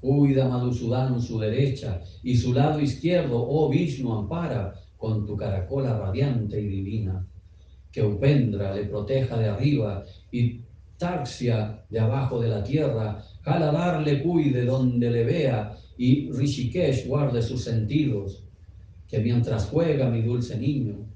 Cuida 0.00 0.48
Madhusudan 0.48 1.20
su 1.20 1.38
derecha 1.38 2.02
y 2.22 2.36
su 2.36 2.52
lado 2.52 2.80
izquierdo, 2.80 3.42
oh 3.46 3.68
Vishnu, 3.68 4.12
ampara 4.12 4.74
con 4.96 5.26
tu 5.26 5.36
caracola 5.36 5.98
radiante 5.98 6.60
y 6.60 6.68
divina. 6.68 7.26
Que 7.94 8.02
Upendra 8.02 8.74
le 8.74 8.86
proteja 8.86 9.38
de 9.38 9.46
arriba 9.46 10.04
y 10.32 10.60
Taxia 10.98 11.84
de 11.88 12.00
abajo 12.00 12.40
de 12.40 12.48
la 12.48 12.64
tierra, 12.64 13.22
Jaladar 13.42 14.02
le 14.02 14.20
cuide 14.20 14.64
donde 14.64 15.10
le 15.10 15.22
vea 15.22 15.76
y 15.96 16.32
Rishikesh 16.32 17.06
guarde 17.06 17.40
sus 17.40 17.62
sentidos. 17.62 18.42
Que 19.08 19.20
mientras 19.20 19.66
juega 19.66 20.10
mi 20.10 20.22
dulce 20.22 20.58
niño, 20.58 21.06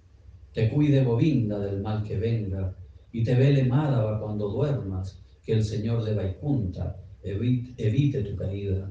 te 0.52 0.68
cuide 0.68 1.02
Govinda 1.02 1.58
del 1.58 1.80
mal 1.80 2.04
que 2.04 2.16
venga 2.16 2.76
y 3.10 3.24
te 3.24 3.34
vele 3.34 3.64
Madhava 3.64 4.20
cuando 4.20 4.48
duermas, 4.48 5.18
que 5.44 5.54
el 5.54 5.64
Señor 5.64 6.04
de 6.04 6.14
Vaikunta 6.14 6.96
evite, 7.24 8.22
tu 8.22 8.36
caída 8.36 8.88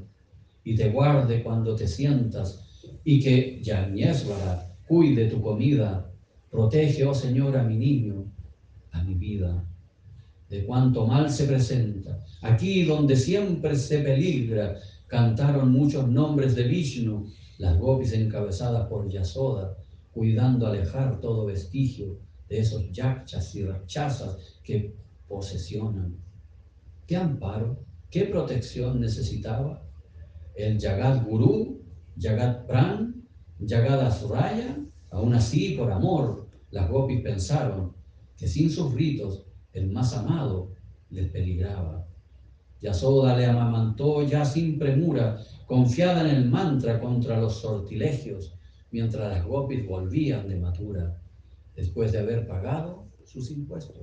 y 0.63 0.75
te 0.75 0.89
guarde 0.89 1.41
cuando 1.41 1.75
te 1.75 1.87
sientas 1.87 2.65
y 3.03 3.21
que 3.21 3.61
Yagnesvara 3.61 4.75
cuide 4.87 5.27
tu 5.29 5.41
comida. 5.41 6.11
Protege, 6.49 7.05
oh 7.05 7.13
Señor, 7.13 7.57
a 7.57 7.63
mi 7.63 7.77
niño, 7.77 8.31
a 8.91 9.03
mi 9.03 9.15
vida, 9.15 9.65
de 10.49 10.65
cuanto 10.65 11.05
mal 11.05 11.29
se 11.29 11.45
presenta. 11.45 12.23
Aquí 12.41 12.83
donde 12.83 13.15
siempre 13.15 13.75
se 13.75 13.99
peligra, 13.99 14.77
cantaron 15.07 15.71
muchos 15.71 16.07
nombres 16.07 16.55
de 16.55 16.63
Vishnu, 16.63 17.29
las 17.57 17.77
gopis 17.77 18.13
encabezadas 18.13 18.87
por 18.87 19.09
Yasoda, 19.09 19.77
cuidando 20.13 20.67
alejar 20.67 21.19
todo 21.19 21.45
vestigio 21.45 22.17
de 22.49 22.59
esos 22.59 22.91
yakchas 22.91 23.53
y 23.55 23.65
rachazas 23.65 24.37
que 24.63 24.95
posesionan. 25.27 26.15
¿Qué 27.05 27.17
amparo, 27.17 27.77
qué 28.09 28.23
protección 28.23 29.01
necesitaba? 29.01 29.83
El 30.55 30.79
Yagat 30.79 31.25
Guru, 31.25 31.81
Yagat 32.15 32.65
Pran, 32.65 33.23
Yagat 33.59 34.01
Asuraya, 34.01 34.77
aún 35.11 35.33
así 35.33 35.75
por 35.77 35.91
amor, 35.91 36.47
las 36.71 36.89
gopis 36.89 37.21
pensaron 37.21 37.93
que 38.37 38.47
sin 38.47 38.69
sus 38.69 38.93
ritos 38.93 39.45
el 39.73 39.91
más 39.91 40.13
amado 40.13 40.71
les 41.09 41.29
peligraba. 41.31 42.05
Yasoda 42.81 43.35
le 43.35 43.45
amamantó 43.45 44.23
ya 44.23 44.45
sin 44.45 44.77
premura, 44.77 45.39
confiada 45.65 46.21
en 46.21 46.35
el 46.35 46.49
mantra 46.49 46.99
contra 46.99 47.39
los 47.39 47.61
sortilegios 47.61 48.57
mientras 48.91 49.31
las 49.31 49.45
gopis 49.45 49.85
volvían 49.85 50.47
de 50.47 50.55
Mathura 50.55 51.17
después 51.75 52.11
de 52.11 52.19
haber 52.19 52.47
pagado 52.47 53.07
sus 53.25 53.51
impuestos. 53.51 53.97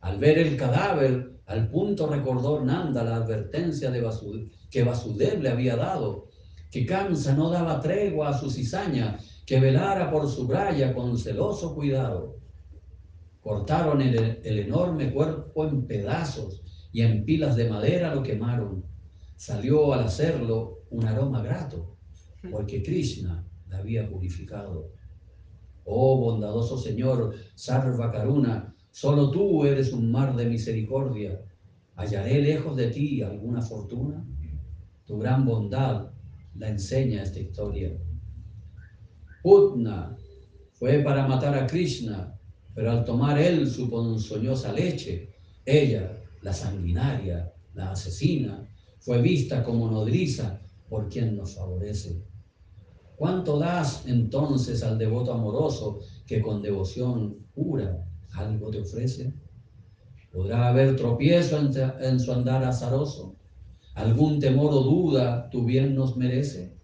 Al 0.00 0.18
ver 0.18 0.38
el 0.38 0.56
cadáver, 0.56 1.40
al 1.46 1.68
punto 1.70 2.06
recordó 2.06 2.64
Nanda 2.64 3.02
la 3.02 3.16
advertencia 3.16 3.90
de 3.90 4.06
que 4.70 4.84
Vasudev 4.84 5.42
le 5.42 5.48
había 5.48 5.76
dado, 5.76 6.28
que 6.70 6.84
Kamsa 6.84 7.34
no 7.34 7.50
daba 7.50 7.80
tregua 7.80 8.28
a 8.28 8.38
su 8.38 8.50
cizaña, 8.50 9.18
que 9.48 9.58
velara 9.58 10.10
por 10.10 10.28
su 10.28 10.46
braya 10.46 10.92
con 10.92 11.16
celoso 11.16 11.74
cuidado. 11.74 12.36
Cortaron 13.40 14.02
el, 14.02 14.42
el 14.44 14.58
enorme 14.58 15.10
cuerpo 15.10 15.66
en 15.66 15.86
pedazos 15.86 16.62
y 16.92 17.00
en 17.00 17.24
pilas 17.24 17.56
de 17.56 17.70
madera 17.70 18.14
lo 18.14 18.22
quemaron. 18.22 18.84
Salió 19.36 19.94
al 19.94 20.04
hacerlo 20.04 20.80
un 20.90 21.06
aroma 21.06 21.40
grato, 21.42 21.96
porque 22.50 22.82
Krishna 22.82 23.42
la 23.70 23.78
había 23.78 24.06
purificado. 24.06 24.90
Oh 25.84 26.18
bondadoso 26.18 26.76
Señor, 26.76 27.34
Sarva 27.54 28.12
Karuna, 28.12 28.74
solo 28.90 29.30
tú 29.30 29.64
eres 29.64 29.94
un 29.94 30.12
mar 30.12 30.36
de 30.36 30.44
misericordia. 30.44 31.40
¿Hallaré 31.96 32.42
lejos 32.42 32.76
de 32.76 32.88
ti 32.88 33.22
alguna 33.22 33.62
fortuna? 33.62 34.22
Tu 35.06 35.18
gran 35.18 35.46
bondad 35.46 36.10
la 36.54 36.68
enseña 36.68 37.22
esta 37.22 37.40
historia. 37.40 37.96
Putna 39.48 40.14
fue 40.74 40.98
para 40.98 41.26
matar 41.26 41.56
a 41.56 41.66
Krishna, 41.66 42.38
pero 42.74 42.90
al 42.90 43.02
tomar 43.02 43.40
él 43.40 43.66
su 43.66 43.88
ponzoñosa 43.88 44.74
leche, 44.74 45.32
ella, 45.64 46.22
la 46.42 46.52
sanguinaria, 46.52 47.50
la 47.72 47.92
asesina, 47.92 48.68
fue 48.98 49.22
vista 49.22 49.64
como 49.64 49.90
nodriza 49.90 50.60
por 50.90 51.08
quien 51.08 51.34
nos 51.34 51.54
favorece. 51.54 52.22
¿Cuánto 53.16 53.58
das 53.58 54.04
entonces 54.06 54.82
al 54.82 54.98
devoto 54.98 55.32
amoroso 55.32 56.00
que 56.26 56.42
con 56.42 56.60
devoción 56.60 57.46
pura 57.54 58.06
algo 58.32 58.70
te 58.70 58.80
ofrece? 58.80 59.32
¿Podrá 60.30 60.68
haber 60.68 60.94
tropiezo 60.94 61.56
en, 61.56 61.72
en 62.04 62.20
su 62.20 62.32
andar 62.32 62.62
azaroso? 62.64 63.34
¿Algún 63.94 64.40
temor 64.40 64.74
o 64.74 64.80
duda 64.82 65.48
tu 65.48 65.64
bien 65.64 65.94
nos 65.94 66.18
merece? 66.18 66.77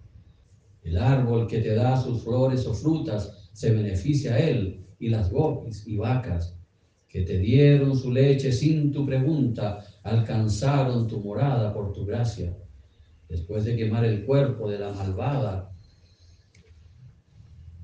El 0.84 0.98
árbol 0.98 1.48
que 1.48 1.58
te 1.58 1.74
da 1.74 2.00
sus 2.00 2.22
flores 2.22 2.66
o 2.66 2.74
frutas 2.74 3.50
se 3.52 3.72
beneficia 3.72 4.34
a 4.34 4.38
él 4.38 4.86
y 4.98 5.08
las 5.08 5.30
gopis 5.30 5.86
y 5.86 5.96
vacas 5.96 6.56
que 7.08 7.22
te 7.22 7.38
dieron 7.38 7.96
su 7.96 8.10
leche 8.10 8.50
sin 8.50 8.90
tu 8.90 9.06
pregunta 9.06 9.84
alcanzaron 10.02 11.06
tu 11.06 11.20
morada 11.20 11.72
por 11.72 11.92
tu 11.92 12.04
gracia. 12.04 12.56
Después 13.28 13.64
de 13.64 13.76
quemar 13.76 14.04
el 14.04 14.24
cuerpo 14.26 14.68
de 14.68 14.78
la 14.78 14.92
malvada, 14.92 15.70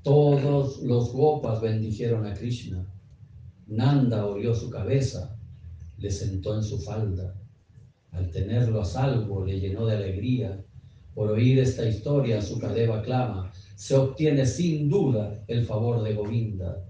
todos 0.03 0.81
los 0.81 1.13
gopas 1.13 1.61
bendijeron 1.61 2.25
a 2.25 2.33
Krishna. 2.33 2.85
Nanda 3.67 4.25
orió 4.25 4.53
su 4.53 4.69
cabeza, 4.69 5.37
le 5.97 6.11
sentó 6.11 6.55
en 6.55 6.63
su 6.63 6.81
falda. 6.81 7.33
Al 8.11 8.29
tenerlo 8.31 8.81
a 8.81 8.85
salvo, 8.85 9.45
le 9.45 9.59
llenó 9.59 9.85
de 9.85 9.95
alegría. 9.95 10.61
Por 11.13 11.29
oír 11.29 11.59
esta 11.59 11.87
historia, 11.87 12.41
su 12.41 12.57
cadeva 12.57 13.01
clama, 13.01 13.51
se 13.75 13.95
obtiene 13.95 14.45
sin 14.45 14.89
duda 14.89 15.43
el 15.47 15.65
favor 15.65 16.03
de 16.03 16.13
Govinda. 16.13 16.85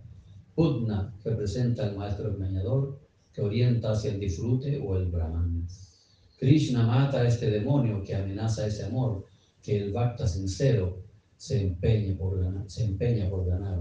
Putna 0.53 1.13
representa 1.23 1.83
al 1.83 1.95
maestro 1.95 2.33
engañador 2.33 2.99
que 3.33 3.41
orienta 3.41 3.91
hacia 3.91 4.11
el 4.11 4.19
disfrute 4.19 4.79
o 4.79 4.95
el 4.95 5.09
brahman. 5.09 5.65
Krishna 6.37 6.85
mata 6.85 7.21
a 7.21 7.27
este 7.27 7.49
demonio 7.49 8.03
que 8.03 8.15
amenaza 8.15 8.67
ese 8.67 8.83
amor 8.83 9.25
que 9.63 9.77
el 9.77 9.91
bhakta 9.91 10.27
sincero 10.27 11.03
se 11.37 11.61
empeña 11.61 12.15
por 12.17 12.39
ganar. 12.39 12.69
Se 12.69 12.83
empeña 12.83 13.29
por 13.29 13.45
ganar. 13.45 13.79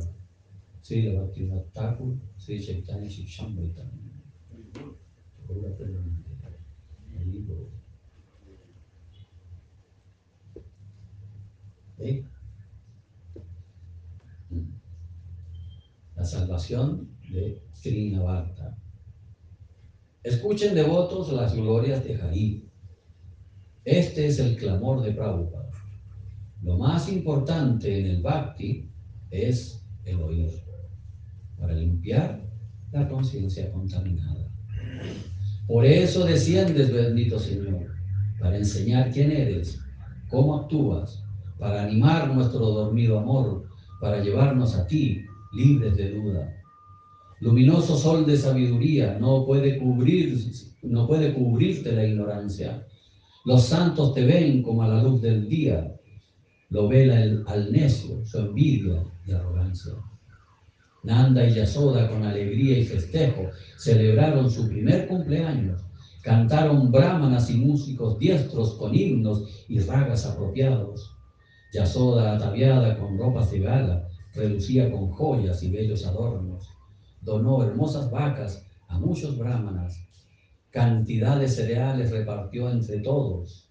Sri 0.83 1.15
Bhaktivinoda 1.15 1.65
Thakur, 1.73 2.17
Sri 2.39 2.65
Chaitanya. 2.65 3.09
La 16.17 16.25
salvación 16.25 17.09
de 17.31 17.63
Srinavarta. 17.75 18.77
Escuchen 20.23 20.75
devotos 20.75 21.33
las 21.33 21.55
glorias 21.55 22.03
de 22.05 22.21
Hari. 22.21 22.69
Este 23.85 24.27
es 24.27 24.39
el 24.39 24.57
clamor 24.57 25.03
de 25.03 25.13
Prabhupada. 25.13 25.71
Lo 26.63 26.79
más 26.79 27.11
importante 27.11 28.01
en 28.01 28.07
el 28.07 28.23
bhakti 28.23 28.89
es 29.31 29.83
el 30.05 30.21
oír, 30.21 30.63
para 31.59 31.75
limpiar 31.75 32.43
la 32.93 33.09
conciencia 33.09 33.71
contaminada. 33.73 34.51
Por 35.67 35.85
eso 35.85 36.25
desciendes, 36.25 36.93
bendito 36.93 37.39
Señor, 37.39 37.95
para 38.39 38.57
enseñar 38.57 39.11
quién 39.11 39.31
eres, 39.31 39.81
cómo 40.29 40.57
actúas, 40.57 41.23
para 41.61 41.83
animar 41.83 42.35
nuestro 42.35 42.67
dormido 42.71 43.19
amor, 43.19 43.69
para 44.01 44.23
llevarnos 44.23 44.75
a 44.75 44.87
ti, 44.87 45.27
libres 45.53 45.95
de 45.97 46.15
duda. 46.15 46.57
Luminoso 47.41 47.97
sol 47.97 48.25
de 48.27 48.37
sabiduría, 48.37 49.19
no 49.21 49.45
puede 49.45 49.79
cubrir, 49.79 50.39
no 50.83 51.07
puede 51.07 51.35
cubrirte 51.35 51.93
la 51.93 52.05
ignorancia. 52.05 52.87
Los 53.45 53.65
santos 53.65 54.15
te 54.15 54.25
ven 54.25 54.63
como 54.63 54.83
a 54.83 54.89
la 54.89 55.03
luz 55.03 55.21
del 55.21 55.49
día, 55.49 55.95
lo 56.71 56.89
vela 56.89 57.21
el, 57.21 57.45
al 57.47 57.71
necio, 57.71 58.25
su 58.25 58.39
envidia 58.39 59.03
y 59.27 59.33
arrogancia. 59.33 59.93
Nanda 61.03 61.47
y 61.47 61.55
Yasoda 61.55 62.09
con 62.09 62.25
alegría 62.25 62.79
y 62.79 62.85
festejo 62.85 63.49
celebraron 63.79 64.51
su 64.51 64.69
primer 64.69 65.07
cumpleaños. 65.07 65.83
Cantaron 66.23 66.91
brahmanas 66.91 67.51
y 67.51 67.57
músicos 67.57 68.19
diestros 68.19 68.75
con 68.75 68.95
himnos 68.95 69.65
y 69.69 69.81
ragas 69.81 70.27
apropiados. 70.27 71.20
Yasoda, 71.73 72.35
ataviada 72.35 72.99
con 72.99 73.19
ropas 73.19 73.51
de 73.51 73.61
gala, 73.61 74.09
relucía 74.35 74.91
con 74.91 75.11
joyas 75.11 75.63
y 75.63 75.71
bellos 75.71 76.05
adornos. 76.07 76.69
Donó 77.21 77.63
hermosas 77.63 78.11
vacas 78.11 78.67
a 78.89 78.99
muchos 78.99 79.39
brahmanas. 79.39 80.01
Cantidad 80.71 81.39
de 81.39 81.49
cereales 81.49 82.11
repartió 82.11 82.71
entre 82.71 83.01
todos 83.01 83.71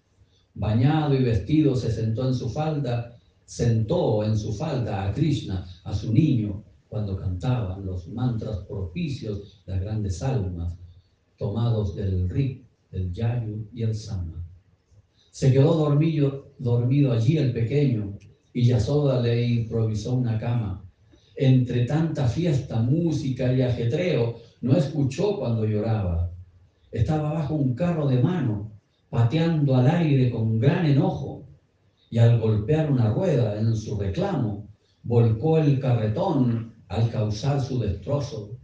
bañado 0.54 1.14
y 1.14 1.22
vestido, 1.22 1.76
se 1.76 1.90
sentó 1.90 2.26
en 2.26 2.34
su 2.34 2.48
falda, 2.50 3.16
sentó 3.44 4.22
en 4.24 4.36
su 4.36 4.52
falda 4.52 5.06
a 5.06 5.12
Krishna, 5.12 5.66
a 5.84 5.94
su 5.94 6.12
niño, 6.12 6.62
cuando 6.88 7.16
cantaban 7.16 7.84
los 7.84 8.08
mantras 8.08 8.58
propicios, 8.66 9.62
las 9.66 9.80
grandes 9.80 10.22
almas, 10.22 10.76
tomados 11.38 11.94
del 11.94 12.28
Rik, 12.28 12.64
del 12.90 13.12
Yayu 13.12 13.68
y 13.72 13.82
el 13.82 13.94
Sama. 13.94 14.44
Se 15.30 15.52
quedó 15.52 15.74
dormido, 15.74 16.49
dormido 16.60 17.12
allí 17.12 17.38
el 17.38 17.52
pequeño 17.52 18.18
y 18.52 18.64
Yasoda 18.64 19.20
le 19.20 19.42
improvisó 19.46 20.14
una 20.14 20.38
cama. 20.38 20.84
Entre 21.34 21.86
tanta 21.86 22.26
fiesta, 22.28 22.80
música 22.80 23.52
y 23.52 23.62
ajetreo, 23.62 24.36
no 24.60 24.76
escuchó 24.76 25.38
cuando 25.38 25.64
lloraba. 25.64 26.30
Estaba 26.92 27.32
bajo 27.32 27.54
un 27.54 27.74
carro 27.74 28.06
de 28.06 28.22
mano 28.22 28.70
pateando 29.08 29.74
al 29.74 29.88
aire 29.88 30.30
con 30.30 30.58
gran 30.58 30.86
enojo, 30.86 31.44
y 32.10 32.18
al 32.18 32.40
golpear 32.40 32.90
una 32.90 33.12
rueda 33.12 33.58
en 33.58 33.74
su 33.74 33.98
reclamo, 33.98 34.68
volcó 35.02 35.58
el 35.58 35.78
carretón 35.78 36.74
al 36.88 37.08
causar 37.08 37.60
su 37.60 37.78
destrozo. 37.78 38.56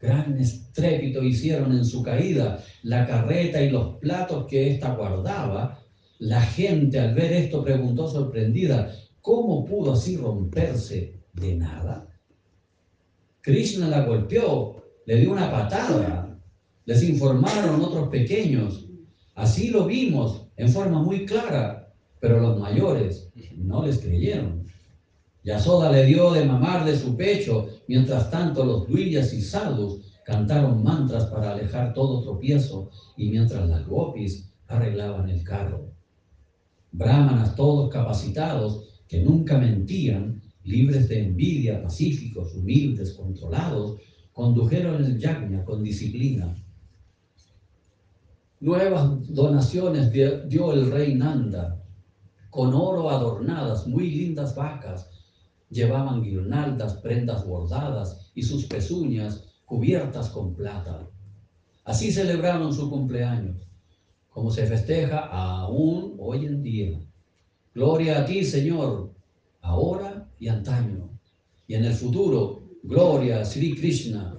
Gran 0.00 0.36
estrépito 0.38 1.22
hicieron 1.22 1.72
en 1.72 1.84
su 1.84 2.02
caída 2.02 2.60
la 2.82 3.06
carreta 3.06 3.62
y 3.62 3.70
los 3.70 3.98
platos 3.98 4.46
que 4.46 4.70
ésta 4.70 4.94
guardaba. 4.94 5.81
La 6.22 6.40
gente 6.40 7.00
al 7.00 7.14
ver 7.14 7.32
esto 7.32 7.64
preguntó 7.64 8.08
sorprendida, 8.08 8.94
¿cómo 9.20 9.64
pudo 9.64 9.94
así 9.94 10.16
romperse 10.16 11.20
de 11.32 11.56
nada? 11.56 12.06
Krishna 13.40 13.88
la 13.88 14.06
golpeó, 14.06 14.84
le 15.04 15.16
dio 15.16 15.32
una 15.32 15.50
patada. 15.50 16.38
Les 16.84 17.02
informaron 17.02 17.82
otros 17.82 18.08
pequeños 18.08 18.86
Así 19.34 19.70
lo 19.70 19.86
vimos 19.86 20.42
en 20.56 20.68
forma 20.68 21.02
muy 21.02 21.24
clara, 21.24 21.92
pero 22.20 22.38
los 22.38 22.60
mayores 22.60 23.30
no 23.56 23.84
les 23.84 23.98
creyeron. 23.98 24.66
Yasoda 25.42 25.90
le 25.90 26.04
dio 26.04 26.32
de 26.32 26.44
mamar 26.44 26.84
de 26.84 26.96
su 26.96 27.16
pecho, 27.16 27.66
mientras 27.88 28.30
tanto 28.30 28.64
los 28.64 28.86
duillas 28.86 29.32
y 29.32 29.40
sadhus 29.40 30.20
cantaron 30.24 30.84
mantras 30.84 31.24
para 31.26 31.52
alejar 31.52 31.94
todo 31.94 32.22
tropiezo 32.22 32.90
y 33.16 33.30
mientras 33.30 33.68
las 33.68 33.86
gopis 33.86 34.52
arreglaban 34.68 35.28
el 35.28 35.42
carro. 35.42 35.91
Brahmanas 36.92 37.56
todos 37.56 37.90
capacitados 37.90 39.02
que 39.08 39.22
nunca 39.22 39.58
mentían, 39.58 40.40
libres 40.64 41.08
de 41.08 41.24
envidia, 41.24 41.82
pacíficos, 41.82 42.54
humildes, 42.54 43.14
controlados, 43.14 43.98
condujeron 44.32 45.04
el 45.04 45.18
yagna 45.18 45.64
con 45.64 45.82
disciplina 45.82 46.54
Nuevas 48.62 49.34
donaciones 49.34 50.12
dio 50.12 50.72
el 50.72 50.88
rey 50.88 51.16
Nanda, 51.16 51.82
con 52.48 52.72
oro 52.72 53.10
adornadas, 53.10 53.88
muy 53.88 54.08
lindas 54.08 54.54
vacas. 54.54 55.10
Llevaban 55.68 56.22
guirnaldas, 56.22 56.94
prendas 56.94 57.44
bordadas 57.44 58.30
y 58.36 58.44
sus 58.44 58.66
pezuñas 58.66 59.48
cubiertas 59.64 60.28
con 60.28 60.54
plata. 60.54 61.08
Así 61.82 62.12
celebraron 62.12 62.72
su 62.72 62.88
cumpleaños, 62.88 63.56
como 64.32 64.50
se 64.50 64.66
festeja 64.66 65.18
aún 65.26 66.16
hoy 66.18 66.46
en 66.46 66.62
día. 66.62 67.00
Gloria 67.74 68.20
a 68.20 68.26
ti, 68.26 68.44
Señor. 68.44 69.10
ahora 69.60 70.28
y 70.40 70.48
antaño. 70.48 71.08
Y 71.68 71.74
en 71.74 71.84
el 71.84 71.94
futuro, 71.94 72.62
gloria 72.82 73.40
a 73.40 73.44
Sri 73.44 73.76
Krishna. 73.76 74.36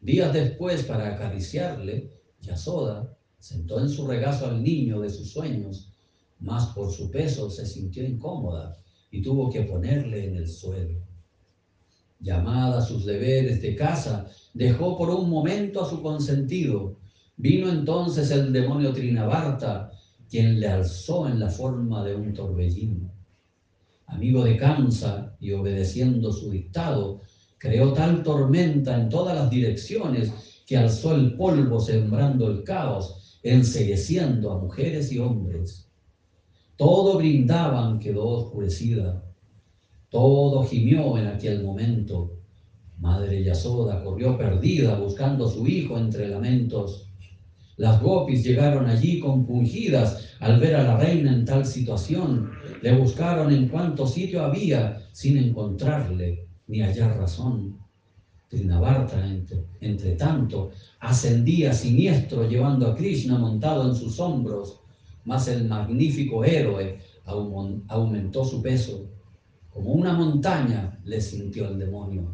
Días 0.00 0.32
después, 0.32 0.82
para 0.84 1.14
acariciarle, 1.14 2.10
Yasoda 2.40 3.14
sentó 3.38 3.80
en 3.80 3.88
su 3.88 4.06
regazo 4.06 4.46
al 4.46 4.62
niño 4.62 5.00
de 5.00 5.10
sus 5.10 5.30
sueños, 5.30 5.92
mas 6.40 6.66
por 6.68 6.90
su 6.90 7.10
peso 7.10 7.50
se 7.50 7.66
sintió 7.66 8.04
incómoda 8.04 8.76
y 9.10 9.20
tuvo 9.20 9.50
que 9.50 9.62
ponerle 9.62 10.26
en 10.26 10.36
el 10.36 10.48
suelo. 10.48 10.98
Llamada 12.20 12.78
a 12.78 12.82
sus 12.82 13.04
deberes 13.04 13.60
de 13.60 13.76
casa, 13.76 14.26
dejó 14.54 14.96
por 14.96 15.10
un 15.10 15.28
momento 15.28 15.84
a 15.84 15.90
su 15.90 16.00
consentido. 16.02 16.96
Vino 17.42 17.68
entonces 17.68 18.30
el 18.30 18.52
demonio 18.52 18.92
Trinabarta, 18.92 19.90
quien 20.30 20.60
le 20.60 20.68
alzó 20.68 21.26
en 21.26 21.40
la 21.40 21.50
forma 21.50 22.04
de 22.04 22.14
un 22.14 22.32
torbellino. 22.32 23.10
Amigo 24.06 24.44
de 24.44 24.56
Kamsa 24.56 25.36
y 25.40 25.50
obedeciendo 25.50 26.32
su 26.32 26.50
dictado, 26.50 27.20
creó 27.58 27.92
tal 27.92 28.22
tormenta 28.22 28.96
en 28.96 29.08
todas 29.10 29.34
las 29.34 29.50
direcciones 29.50 30.62
que 30.66 30.76
alzó 30.76 31.12
el 31.12 31.36
polvo 31.36 31.80
sembrando 31.80 32.46
el 32.46 32.62
caos, 32.62 33.40
ensegueciendo 33.42 34.52
a 34.52 34.56
mujeres 34.56 35.10
y 35.10 35.18
hombres. 35.18 35.90
Todo 36.76 37.16
brindaban 37.16 37.98
quedó 37.98 38.26
oscurecida 38.26 39.22
todo 40.12 40.62
gimió 40.62 41.16
en 41.16 41.24
aquel 41.24 41.62
momento. 41.62 42.36
Madre 42.98 43.42
Yasoda 43.42 43.98
corrió 43.98 44.36
perdida 44.36 44.92
buscando 44.92 45.46
a 45.46 45.48
su 45.48 45.66
hijo 45.66 45.96
entre 45.96 46.28
lamentos. 46.28 47.02
Las 47.82 48.00
gopis 48.00 48.44
llegaron 48.44 48.86
allí 48.86 49.18
compungidas 49.18 50.36
al 50.38 50.60
ver 50.60 50.76
a 50.76 50.84
la 50.84 50.98
reina 50.98 51.32
en 51.32 51.44
tal 51.44 51.66
situación. 51.66 52.48
Le 52.80 52.92
buscaron 52.92 53.52
en 53.52 53.66
cuanto 53.66 54.06
sitio 54.06 54.44
había 54.44 55.02
sin 55.10 55.36
encontrarle 55.36 56.46
ni 56.68 56.80
hallar 56.80 57.18
razón. 57.18 57.74
Trinabarta, 58.48 59.28
entre, 59.28 59.64
entre 59.80 60.12
tanto, 60.12 60.70
ascendía 61.00 61.72
siniestro 61.72 62.48
llevando 62.48 62.86
a 62.86 62.94
Krishna 62.94 63.36
montado 63.36 63.88
en 63.88 63.96
sus 63.96 64.20
hombros, 64.20 64.78
mas 65.24 65.48
el 65.48 65.66
magnífico 65.66 66.44
héroe 66.44 67.00
aumentó 67.24 68.44
su 68.44 68.62
peso 68.62 69.08
como 69.68 69.90
una 69.90 70.12
montaña 70.12 71.00
le 71.02 71.20
sintió 71.20 71.66
el 71.66 71.78
demonio. 71.78 72.32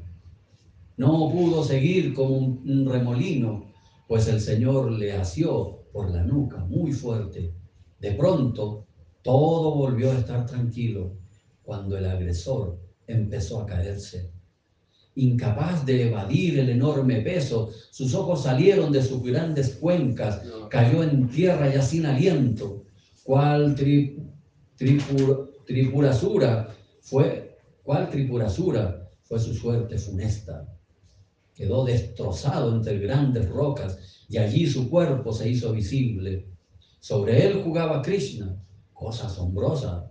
No 0.99 1.27
pudo 1.31 1.63
seguir 1.63 2.13
como 2.13 2.37
un 2.37 2.85
remolino, 2.85 3.68
pues 4.09 4.27
el 4.27 4.41
Señor 4.41 4.91
le 4.91 5.13
asió 5.13 5.83
por 5.93 6.11
la 6.11 6.25
nuca 6.25 6.57
muy 6.65 6.93
fuerte. 6.93 7.53
De 8.01 8.13
pronto, 8.13 8.87
todo 9.23 9.75
volvió 9.75 10.11
a 10.11 10.19
estar 10.19 10.47
tranquilo 10.47 11.13
cuando 11.63 11.99
el 11.99 12.07
agresor 12.07 12.81
empezó 13.07 13.61
a 13.61 13.67
caerse. 13.67 14.31
Incapaz 15.17 15.85
de 15.85 16.09
evadir 16.09 16.59
el 16.59 16.71
enorme 16.71 17.21
peso, 17.21 17.71
sus 17.91 18.15
ojos 18.15 18.45
salieron 18.45 18.93
de 18.93 19.03
sus 19.03 19.23
grandes 19.23 19.75
cuencas, 19.75 20.41
cayó 20.71 21.03
en 21.03 21.29
tierra 21.29 21.71
ya 21.71 21.83
sin 21.83 22.07
aliento, 22.07 22.85
cual 23.25 23.75
tri, 23.75 24.23
tripurasura 25.67 26.75
fue, 27.03 27.59
cuál 27.83 28.09
tripurasura 28.09 29.11
fue 29.25 29.39
su 29.39 29.53
suerte 29.53 29.99
funesta. 29.99 30.78
Quedó 31.59 31.85
destrozado 31.85 32.73
entre 32.73 33.01
grandes 33.01 33.49
rocas 33.49 33.99
y 34.29 34.39
allí 34.39 34.65
su 34.69 34.89
cuerpo 34.89 35.33
se 35.33 35.51
hizo 35.51 35.73
visible. 35.73 36.47
Sobre 37.01 37.45
él 37.45 37.63
jugaba 37.65 38.01
Krishna, 38.01 38.63
cosa 38.93 39.27
asombrosa. 39.27 40.09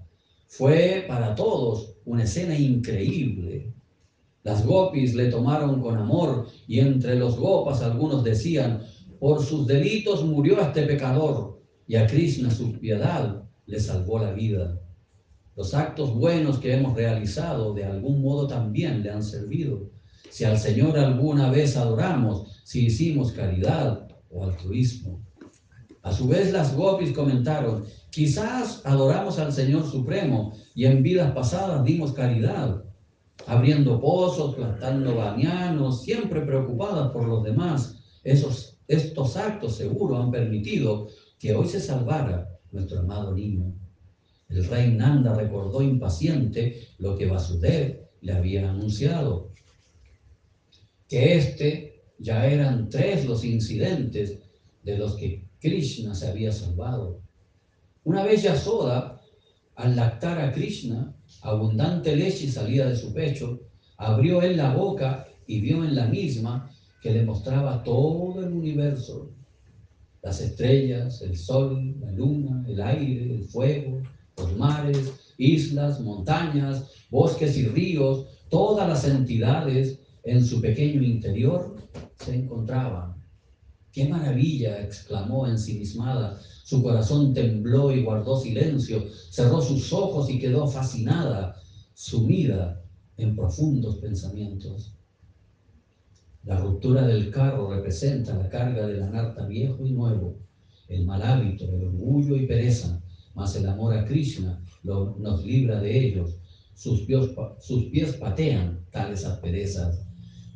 Fue 0.49 1.05
para 1.07 1.35
todos 1.35 1.93
una 2.03 2.23
escena 2.23 2.53
increíble. 2.53 3.71
Las 4.43 4.65
gopis 4.65 5.15
le 5.15 5.29
tomaron 5.29 5.79
con 5.79 5.97
amor 5.97 6.47
y 6.67 6.81
entre 6.81 7.15
los 7.15 7.37
gopas 7.37 7.81
algunos 7.81 8.25
decían, 8.25 8.83
por 9.17 9.41
sus 9.41 9.65
delitos 9.65 10.25
murió 10.25 10.59
este 10.59 10.81
pecador 10.81 11.61
y 11.87 11.95
a 11.95 12.07
Krishna 12.07 12.51
su 12.51 12.73
piedad 12.73 13.41
le 13.67 13.79
salvó 13.79 14.19
la 14.19 14.33
vida. 14.33 14.81
Los 15.55 15.73
actos 15.73 16.13
buenos 16.13 16.59
que 16.59 16.73
hemos 16.73 16.93
realizado 16.93 17.73
de 17.73 17.85
algún 17.85 18.21
modo 18.21 18.47
también 18.47 19.01
le 19.01 19.11
han 19.11 19.23
servido. 19.23 19.89
Si 20.37 20.45
al 20.45 20.59
Señor 20.59 20.99
alguna 20.99 21.49
vez 21.49 21.75
adoramos, 21.77 22.61
si 22.63 22.85
hicimos 22.85 23.31
caridad 23.31 24.07
o 24.29 24.43
altruismo. 24.43 25.19
A 26.03 26.11
su 26.11 26.27
vez 26.27 26.53
las 26.53 26.75
gopis 26.75 27.11
comentaron, 27.11 27.85
quizás 28.11 28.83
adoramos 28.85 29.39
al 29.39 29.51
Señor 29.51 29.89
Supremo 29.89 30.53
y 30.75 30.85
en 30.85 31.01
vidas 31.01 31.31
pasadas 31.31 31.83
dimos 31.83 32.13
caridad, 32.13 32.83
abriendo 33.47 33.99
pozos, 33.99 34.53
plantando 34.53 35.15
bañanos, 35.15 36.03
siempre 36.03 36.41
preocupadas 36.41 37.09
por 37.09 37.27
los 37.27 37.43
demás. 37.43 37.95
Esos, 38.23 38.77
estos 38.87 39.35
actos 39.37 39.75
seguro 39.75 40.21
han 40.21 40.29
permitido 40.29 41.07
que 41.39 41.55
hoy 41.55 41.67
se 41.67 41.79
salvara 41.79 42.47
nuestro 42.71 42.99
amado 42.99 43.33
niño. 43.33 43.73
El 44.49 44.63
rey 44.67 44.91
Nanda 44.91 45.33
recordó 45.33 45.81
impaciente 45.81 46.89
lo 46.99 47.17
que 47.17 47.25
Vasudev 47.25 48.07
le 48.21 48.33
había 48.33 48.69
anunciado, 48.69 49.56
que 51.07 51.37
este 51.37 52.03
ya 52.19 52.47
eran 52.47 52.89
tres 52.89 53.25
los 53.25 53.43
incidentes 53.43 54.39
de 54.83 54.97
los 54.97 55.15
que 55.15 55.45
Krishna 55.59 56.13
se 56.15 56.27
había 56.27 56.51
salvado. 56.51 57.21
Una 58.03 58.23
vez 58.23 58.43
Yasoda, 58.43 59.21
al 59.75 59.95
lactar 59.95 60.39
a 60.39 60.51
Krishna, 60.51 61.15
abundante 61.41 62.15
leche 62.15 62.49
salía 62.49 62.87
de 62.87 62.95
su 62.95 63.13
pecho, 63.13 63.61
abrió 63.97 64.41
él 64.41 64.57
la 64.57 64.73
boca 64.73 65.27
y 65.45 65.59
vio 65.59 65.83
en 65.83 65.95
la 65.95 66.07
misma 66.07 66.71
que 67.01 67.11
le 67.11 67.23
mostraba 67.23 67.83
todo 67.83 68.43
el 68.43 68.53
universo, 68.53 69.31
las 70.23 70.41
estrellas, 70.41 71.21
el 71.21 71.37
sol, 71.37 71.95
la 71.99 72.11
luna, 72.11 72.65
el 72.67 72.81
aire, 72.81 73.35
el 73.35 73.43
fuego, 73.43 74.01
los 74.37 74.57
mares, 74.57 75.13
islas, 75.37 75.99
montañas, 75.99 76.91
bosques 77.09 77.57
y 77.57 77.65
ríos, 77.65 78.25
todas 78.49 78.87
las 78.87 79.05
entidades 79.05 79.99
en 80.27 80.43
su 80.43 80.59
pequeño 80.59 81.01
interior 81.01 81.75
se 82.19 82.35
encontraban. 82.35 83.15
¡Qué 83.93 84.09
maravilla! 84.09 84.81
exclamó 84.81 85.47
ensimismada. 85.47 86.37
Su 86.63 86.83
corazón 86.83 87.33
tembló 87.33 87.91
y 87.93 88.03
guardó 88.03 88.37
silencio, 88.37 89.05
cerró 89.29 89.61
sus 89.61 89.93
ojos 89.93 90.29
y 90.29 90.37
quedó 90.37 90.67
fascinada, 90.67 91.55
sumida 91.93 92.83
en 93.15 93.37
profundos 93.37 93.95
pensamientos. 93.95 94.91
La 96.43 96.57
ruptura 96.57 97.07
del 97.07 97.31
carro 97.31 97.73
representa 97.73 98.35
la 98.35 98.49
carga 98.49 98.85
del 98.85 99.03
anarta 99.03 99.45
viejo 99.45 99.85
y 99.85 99.91
nuevo, 99.91 100.35
el 100.89 101.05
mal 101.05 101.21
hábito, 101.21 101.71
el 101.73 101.85
orgullo 101.85 102.35
y 102.35 102.45
pereza, 102.45 103.01
mas 103.33 103.55
el 103.55 103.65
amor 103.65 103.93
a 103.95 104.05
Krishna 104.05 104.61
nos 104.83 105.45
libra 105.45 105.79
de 105.79 106.05
ellos. 106.05 106.35
Sus 106.75 107.01
pies, 107.03 107.31
sus 107.59 107.85
pies 107.85 108.15
patean 108.17 108.85
tales 108.91 109.25
asperezas. 109.25 110.06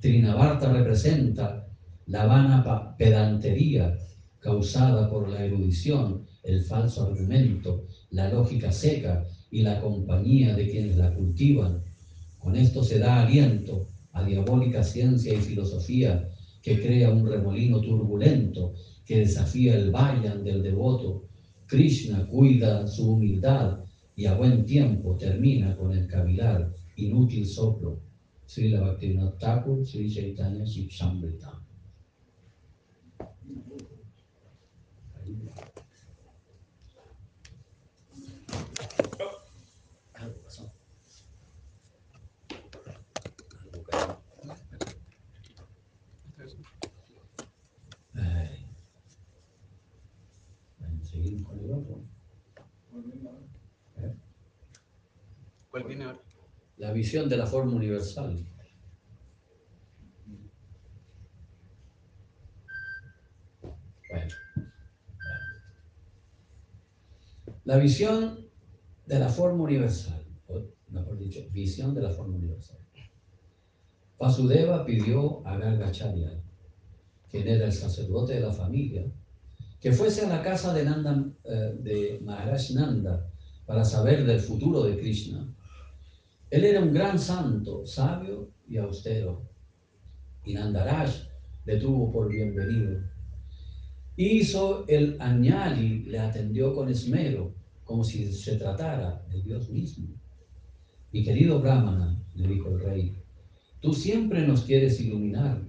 Trinavarta 0.01 0.73
representa 0.73 1.67
la 2.07 2.25
vana 2.25 2.95
pedantería 2.97 3.99
causada 4.39 5.07
por 5.07 5.29
la 5.29 5.43
erudición, 5.43 6.25
el 6.43 6.63
falso 6.63 7.03
argumento, 7.03 7.85
la 8.09 8.27
lógica 8.27 8.71
seca 8.71 9.23
y 9.51 9.61
la 9.61 9.79
compañía 9.79 10.55
de 10.55 10.67
quienes 10.67 10.97
la 10.97 11.13
cultivan. 11.13 11.83
Con 12.39 12.55
esto 12.55 12.83
se 12.83 12.97
da 12.97 13.21
aliento 13.21 13.89
a 14.13 14.23
diabólica 14.23 14.81
ciencia 14.81 15.33
y 15.33 15.37
filosofía 15.37 16.27
que 16.63 16.81
crea 16.81 17.11
un 17.11 17.27
remolino 17.27 17.79
turbulento 17.79 18.73
que 19.05 19.19
desafía 19.19 19.75
el 19.75 19.91
vayan 19.91 20.43
del 20.43 20.63
devoto 20.63 21.25
Krishna 21.67 22.27
cuida 22.27 22.87
su 22.87 23.11
humildad 23.11 23.77
y 24.15 24.25
a 24.25 24.33
buen 24.33 24.65
tiempo 24.65 25.15
termina 25.15 25.75
con 25.75 25.93
el 25.93 26.07
cavilar, 26.07 26.73
inútil 26.97 27.45
soplo. 27.45 28.10
Sri 28.51 28.67
Bhaktivinoda 28.73 29.39
Thakur, 29.39 29.85
Sri 29.85 30.11
Chaitanya 30.11 30.65
Shikshamrita. 30.65 31.55
¿Cuál 55.69 55.83
viene 55.85 56.03
ahora? 56.03 56.20
La 56.81 56.91
visión 56.91 57.29
de 57.29 57.37
la 57.37 57.45
forma 57.45 57.75
universal. 57.75 58.43
Bueno. 64.09 64.31
La 67.65 67.77
visión 67.77 68.47
de 69.05 69.19
la 69.19 69.29
forma 69.29 69.63
universal. 69.63 70.25
mejor 70.89 71.19
dicho, 71.19 71.41
visión 71.51 71.93
de 71.93 72.01
la 72.01 72.09
forma 72.09 72.37
universal. 72.37 72.79
Vasudeva 74.17 74.83
pidió 74.83 75.45
a 75.45 75.59
Gargacharya, 75.59 76.31
quien 77.29 77.47
era 77.47 77.67
el 77.67 77.73
sacerdote 77.73 78.33
de 78.33 78.39
la 78.39 78.53
familia, 78.53 79.05
que 79.79 79.91
fuese 79.91 80.25
a 80.25 80.29
la 80.29 80.41
casa 80.41 80.73
de, 80.73 80.83
Nanda, 80.83 81.29
eh, 81.43 81.75
de 81.79 82.19
Maharaj 82.23 82.71
Nanda 82.71 83.29
para 83.67 83.85
saber 83.85 84.25
del 84.25 84.39
futuro 84.39 84.81
de 84.81 84.97
Krishna. 84.97 85.47
Él 86.51 86.65
era 86.65 86.81
un 86.81 86.93
gran 86.93 87.17
santo, 87.17 87.85
sabio 87.85 88.49
y 88.67 88.75
austero, 88.75 89.41
y 90.43 90.53
Nandaraj 90.53 91.09
le 91.63 91.77
tuvo 91.77 92.11
por 92.11 92.27
bienvenido. 92.27 92.99
Hizo 94.17 94.85
el 94.89 95.15
añali, 95.21 96.03
le 96.03 96.19
atendió 96.19 96.75
con 96.75 96.89
esmero, 96.89 97.53
como 97.85 98.03
si 98.03 98.29
se 98.33 98.57
tratara 98.57 99.25
de 99.31 99.41
Dios 99.41 99.69
mismo. 99.69 100.09
Mi 101.13 101.23
querido 101.23 101.61
Brahmana, 101.61 102.21
le 102.35 102.49
dijo 102.49 102.67
el 102.67 102.81
rey, 102.81 103.15
tú 103.79 103.93
siempre 103.93 104.45
nos 104.45 104.63
quieres 104.63 104.99
iluminar, 104.99 105.61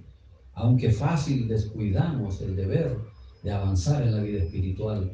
aunque 0.53 0.91
fácil 0.91 1.47
descuidamos 1.47 2.41
el 2.41 2.57
deber 2.57 2.97
de 3.41 3.51
avanzar 3.51 4.03
en 4.03 4.17
la 4.17 4.21
vida 4.21 4.43
espiritual. 4.43 5.13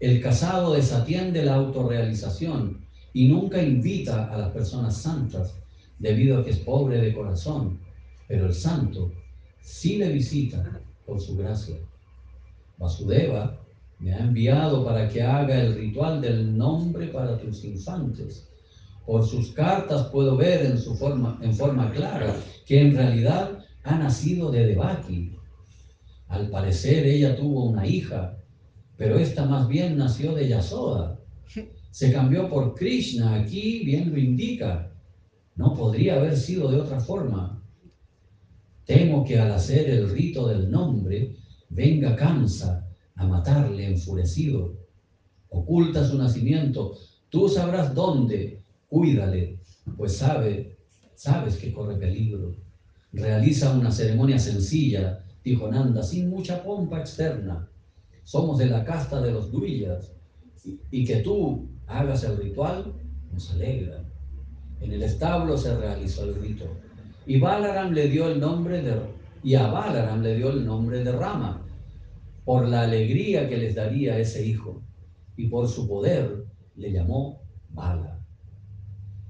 El 0.00 0.20
casado 0.20 0.74
desatiende 0.74 1.44
la 1.44 1.54
autorrealización 1.54 2.81
y 3.12 3.28
nunca 3.28 3.62
invita 3.62 4.32
a 4.32 4.38
las 4.38 4.50
personas 4.52 4.96
santas 4.96 5.54
debido 5.98 6.38
a 6.38 6.44
que 6.44 6.50
es 6.50 6.58
pobre 6.58 7.00
de 7.00 7.14
corazón, 7.14 7.78
pero 8.26 8.46
el 8.46 8.54
santo 8.54 9.12
sí 9.60 9.98
le 9.98 10.10
visita 10.10 10.80
por 11.06 11.20
su 11.20 11.36
gracia. 11.36 11.76
Vasudeva 12.78 13.58
me 13.98 14.12
ha 14.12 14.18
enviado 14.18 14.84
para 14.84 15.08
que 15.08 15.22
haga 15.22 15.60
el 15.60 15.74
ritual 15.76 16.20
del 16.20 16.56
nombre 16.56 17.08
para 17.08 17.38
tus 17.38 17.62
infantes. 17.64 18.48
Por 19.06 19.24
sus 19.24 19.52
cartas 19.52 20.06
puedo 20.06 20.36
ver 20.36 20.64
en, 20.66 20.78
su 20.78 20.94
forma, 20.94 21.38
en 21.42 21.54
forma 21.54 21.90
clara 21.92 22.34
que 22.66 22.80
en 22.80 22.96
realidad 22.96 23.58
ha 23.84 23.98
nacido 23.98 24.50
de 24.50 24.66
Devaki. 24.66 25.36
Al 26.28 26.48
parecer 26.48 27.06
ella 27.06 27.36
tuvo 27.36 27.64
una 27.64 27.86
hija, 27.86 28.38
pero 28.96 29.18
esta 29.18 29.44
más 29.44 29.68
bien 29.68 29.96
nació 29.96 30.34
de 30.34 30.48
Yasoda. 30.48 31.18
Se 31.92 32.10
cambió 32.10 32.48
por 32.48 32.74
Krishna, 32.74 33.34
aquí 33.34 33.84
bien 33.84 34.10
lo 34.10 34.18
indica. 34.18 34.90
No 35.56 35.74
podría 35.74 36.16
haber 36.16 36.38
sido 36.38 36.70
de 36.70 36.80
otra 36.80 36.98
forma. 36.98 37.62
Temo 38.86 39.22
que 39.26 39.38
al 39.38 39.52
hacer 39.52 39.90
el 39.90 40.08
rito 40.08 40.48
del 40.48 40.70
nombre, 40.70 41.36
venga 41.68 42.16
Kansa 42.16 42.88
a 43.14 43.26
matarle 43.26 43.84
enfurecido. 43.84 44.74
Oculta 45.50 46.08
su 46.08 46.16
nacimiento, 46.16 46.96
tú 47.28 47.46
sabrás 47.46 47.94
dónde, 47.94 48.62
cuídale, 48.88 49.58
pues 49.98 50.16
sabe, 50.16 50.78
sabes 51.14 51.56
que 51.56 51.74
corre 51.74 51.96
peligro. 51.96 52.56
Realiza 53.12 53.76
una 53.76 53.92
ceremonia 53.92 54.38
sencilla, 54.38 55.22
dijo 55.44 55.70
Nanda, 55.70 56.02
sin 56.02 56.30
mucha 56.30 56.64
pompa 56.64 57.00
externa. 57.00 57.68
Somos 58.24 58.56
de 58.56 58.66
la 58.66 58.82
casta 58.82 59.20
de 59.20 59.32
los 59.32 59.52
duillas 59.52 60.10
y 60.90 61.04
que 61.04 61.16
tú 61.16 61.68
hagas 61.86 62.24
el 62.24 62.36
ritual 62.36 62.92
nos 63.32 63.50
alegra. 63.52 64.04
En 64.80 64.92
el 64.92 65.02
establo 65.02 65.56
se 65.56 65.76
realizó 65.76 66.24
el 66.24 66.34
rito 66.34 66.66
y 67.26 67.38
Balaram 67.38 67.92
le 67.92 68.08
dio 68.08 68.28
el 68.28 68.40
nombre 68.40 68.82
de 68.82 69.00
y 69.42 69.54
a 69.54 69.68
Balaram 69.68 70.22
le 70.22 70.36
dio 70.36 70.50
el 70.50 70.64
nombre 70.64 71.02
de 71.02 71.12
Rama 71.12 71.64
por 72.44 72.68
la 72.68 72.82
alegría 72.82 73.48
que 73.48 73.56
les 73.56 73.74
daría 73.74 74.18
ese 74.18 74.44
hijo 74.44 74.82
y 75.36 75.48
por 75.48 75.68
su 75.68 75.88
poder 75.88 76.44
le 76.76 76.92
llamó 76.92 77.42
Bala. 77.70 78.18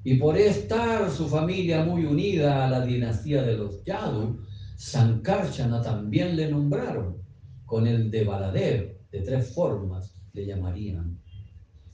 Y 0.04 0.16
por 0.16 0.36
estar 0.36 1.10
su 1.10 1.28
familia 1.28 1.84
muy 1.84 2.04
unida 2.04 2.66
a 2.66 2.70
la 2.70 2.84
dinastía 2.84 3.42
de 3.42 3.56
los 3.56 3.84
Yadu, 3.84 4.40
Sankarshana 4.76 5.80
también 5.80 6.34
le 6.34 6.50
nombraron, 6.50 7.22
con 7.66 7.86
el 7.86 8.10
de 8.10 8.24
Baladev, 8.24 8.98
de 9.12 9.20
tres 9.20 9.54
formas 9.54 10.16
le 10.32 10.46
llamarían. 10.46 11.21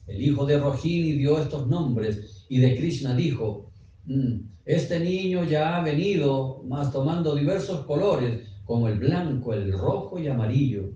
El 0.08 0.22
hijo 0.22 0.46
de 0.46 0.58
Rohini 0.58 1.12
dio 1.12 1.38
estos 1.38 1.66
nombres 1.66 2.46
y 2.48 2.58
de 2.58 2.76
Krishna 2.76 3.14
dijo, 3.14 3.70
mm, 4.06 4.38
este 4.64 5.00
niño 5.00 5.44
ya 5.44 5.76
ha 5.76 5.82
venido, 5.82 6.62
más 6.64 6.92
tomando 6.92 7.34
diversos 7.34 7.84
colores, 7.86 8.48
como 8.64 8.88
el 8.88 8.98
blanco, 8.98 9.52
el 9.54 9.72
rojo 9.72 10.18
y 10.18 10.28
amarillo. 10.28 10.90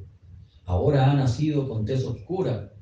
Ahora 0.64 1.10
ha 1.10 1.14
nacido 1.14 1.68
con 1.68 1.84
tez 1.84 2.04
oscura, 2.04 2.72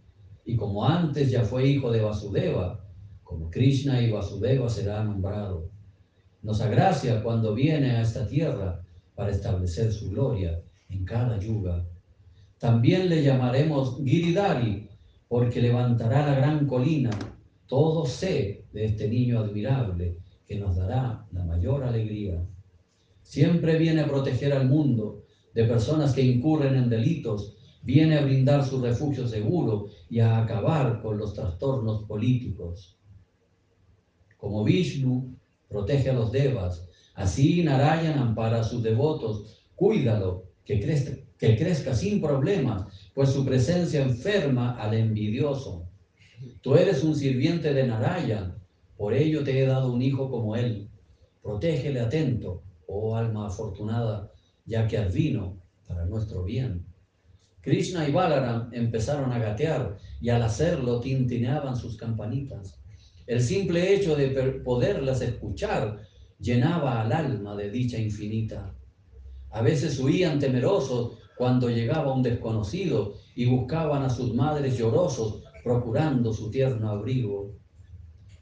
y 0.45 0.57
como 0.57 0.85
antes 0.85 1.31
ya 1.31 1.43
fue 1.43 1.67
hijo 1.67 1.91
de 1.91 2.03
Vasudeva, 2.03 2.85
como 3.23 3.51
Krishna 3.51 4.01
y 4.01 4.11
Vasudeva 4.11 4.69
será 4.69 5.05
nombrado. 5.05 5.71
Nos 6.43 6.61
agracia 6.61 7.23
cuando 7.23 7.55
viene 7.55 7.93
a 7.93 8.03
esta 8.03 8.27
tierra 8.27 8.83
para 9.15 9.31
establecer 9.31 9.93
su 9.93 10.11
gloria 10.11 10.61
en 10.89 11.05
cada 11.05 11.39
yuga. 11.39 11.87
También 12.59 13.09
le 13.09 13.23
llamaremos 13.23 13.97
Giridari, 14.05 14.90
porque 15.31 15.63
levantará 15.63 16.27
la 16.27 16.35
gran 16.35 16.67
colina. 16.67 17.11
Todo 17.69 18.05
sé 18.05 18.65
de 18.73 18.85
este 18.85 19.07
niño 19.07 19.39
admirable 19.39 20.19
que 20.45 20.59
nos 20.59 20.75
dará 20.75 21.25
la 21.31 21.45
mayor 21.45 21.85
alegría. 21.85 22.45
Siempre 23.23 23.79
viene 23.79 24.01
a 24.01 24.09
proteger 24.09 24.53
al 24.53 24.69
mundo 24.69 25.23
de 25.55 25.67
personas 25.67 26.15
que 26.15 26.23
incurren 26.23 26.75
en 26.75 26.91
delitos, 26.91 27.55
viene 27.81 28.19
a 28.19 28.25
brindar 28.25 28.67
su 28.67 28.83
refugio 28.83 29.29
seguro 29.29 29.87
y 30.09 30.19
a 30.19 30.37
acabar 30.37 31.01
con 31.01 31.17
los 31.17 31.33
trastornos 31.33 32.03
políticos. 32.09 32.99
Como 34.37 34.65
Vishnu 34.65 35.37
protege 35.69 36.11
a 36.11 36.15
los 36.15 36.33
devas, 36.33 36.89
así 37.15 37.63
Narayan 37.63 38.19
ampara 38.19 38.63
a 38.63 38.65
sus 38.65 38.83
devotos. 38.83 39.63
Cuídalo, 39.77 40.50
que 40.65 40.81
crezca, 40.81 41.13
que 41.39 41.57
crezca 41.57 41.95
sin 41.95 42.21
problemas, 42.21 42.87
pues 43.15 43.31
su 43.31 43.45
presencia 43.45 44.03
enferma 44.03 44.79
al 44.81 44.95
envidioso. 44.95 45.87
Tú 46.61 46.77
eres 46.77 47.03
un 47.03 47.17
sirviente 47.17 47.75
de 47.75 47.87
Narayan, 47.87 48.57
por 48.97 49.15
ello 49.15 49.43
te 49.43 49.59
he 49.59 49.67
dado 49.67 49.93
un 49.93 50.03
hijo 50.03 50.31
como 50.31 50.57
él. 50.57 50.89
Protégele 51.43 52.01
atento, 52.01 52.63
oh 52.87 53.17
alma 53.17 53.47
afortunada, 53.47 54.31
ya 54.67 54.87
que 54.87 54.99
advino 54.99 55.57
para 55.89 56.05
nuestro 56.05 56.45
bien. 56.45 56.85
Krishna 57.63 58.09
y 58.09 58.13
Balaram 58.13 58.69
empezaron 58.73 59.33
a 59.33 59.39
gatear 59.39 59.99
y 60.21 60.31
al 60.31 60.43
hacerlo 60.43 61.01
tintineaban 61.01 61.77
sus 61.77 61.97
campanitas. 61.97 62.79
El 63.27 63.43
simple 63.43 63.95
hecho 63.95 64.17
de 64.17 64.29
poderlas 64.65 65.21
escuchar 65.21 66.01
llenaba 66.39 67.03
al 67.03 67.13
alma 67.13 67.55
de 67.57 67.71
dicha 67.71 67.99
infinita. 67.99 68.75
A 69.51 69.63
veces 69.63 69.99
huían 69.99 70.39
temerosos 70.39 71.19
cuando 71.37 71.69
llegaba 71.69 72.13
un 72.13 72.23
desconocido 72.23 73.15
y 73.35 73.47
buscaban 73.47 74.05
a 74.05 74.11
sus 74.11 74.33
madres 74.33 74.79
llorosos 74.79 75.43
procurando 75.65 76.33
su 76.33 76.51
tierno 76.51 76.89
abrigo. 76.89 77.57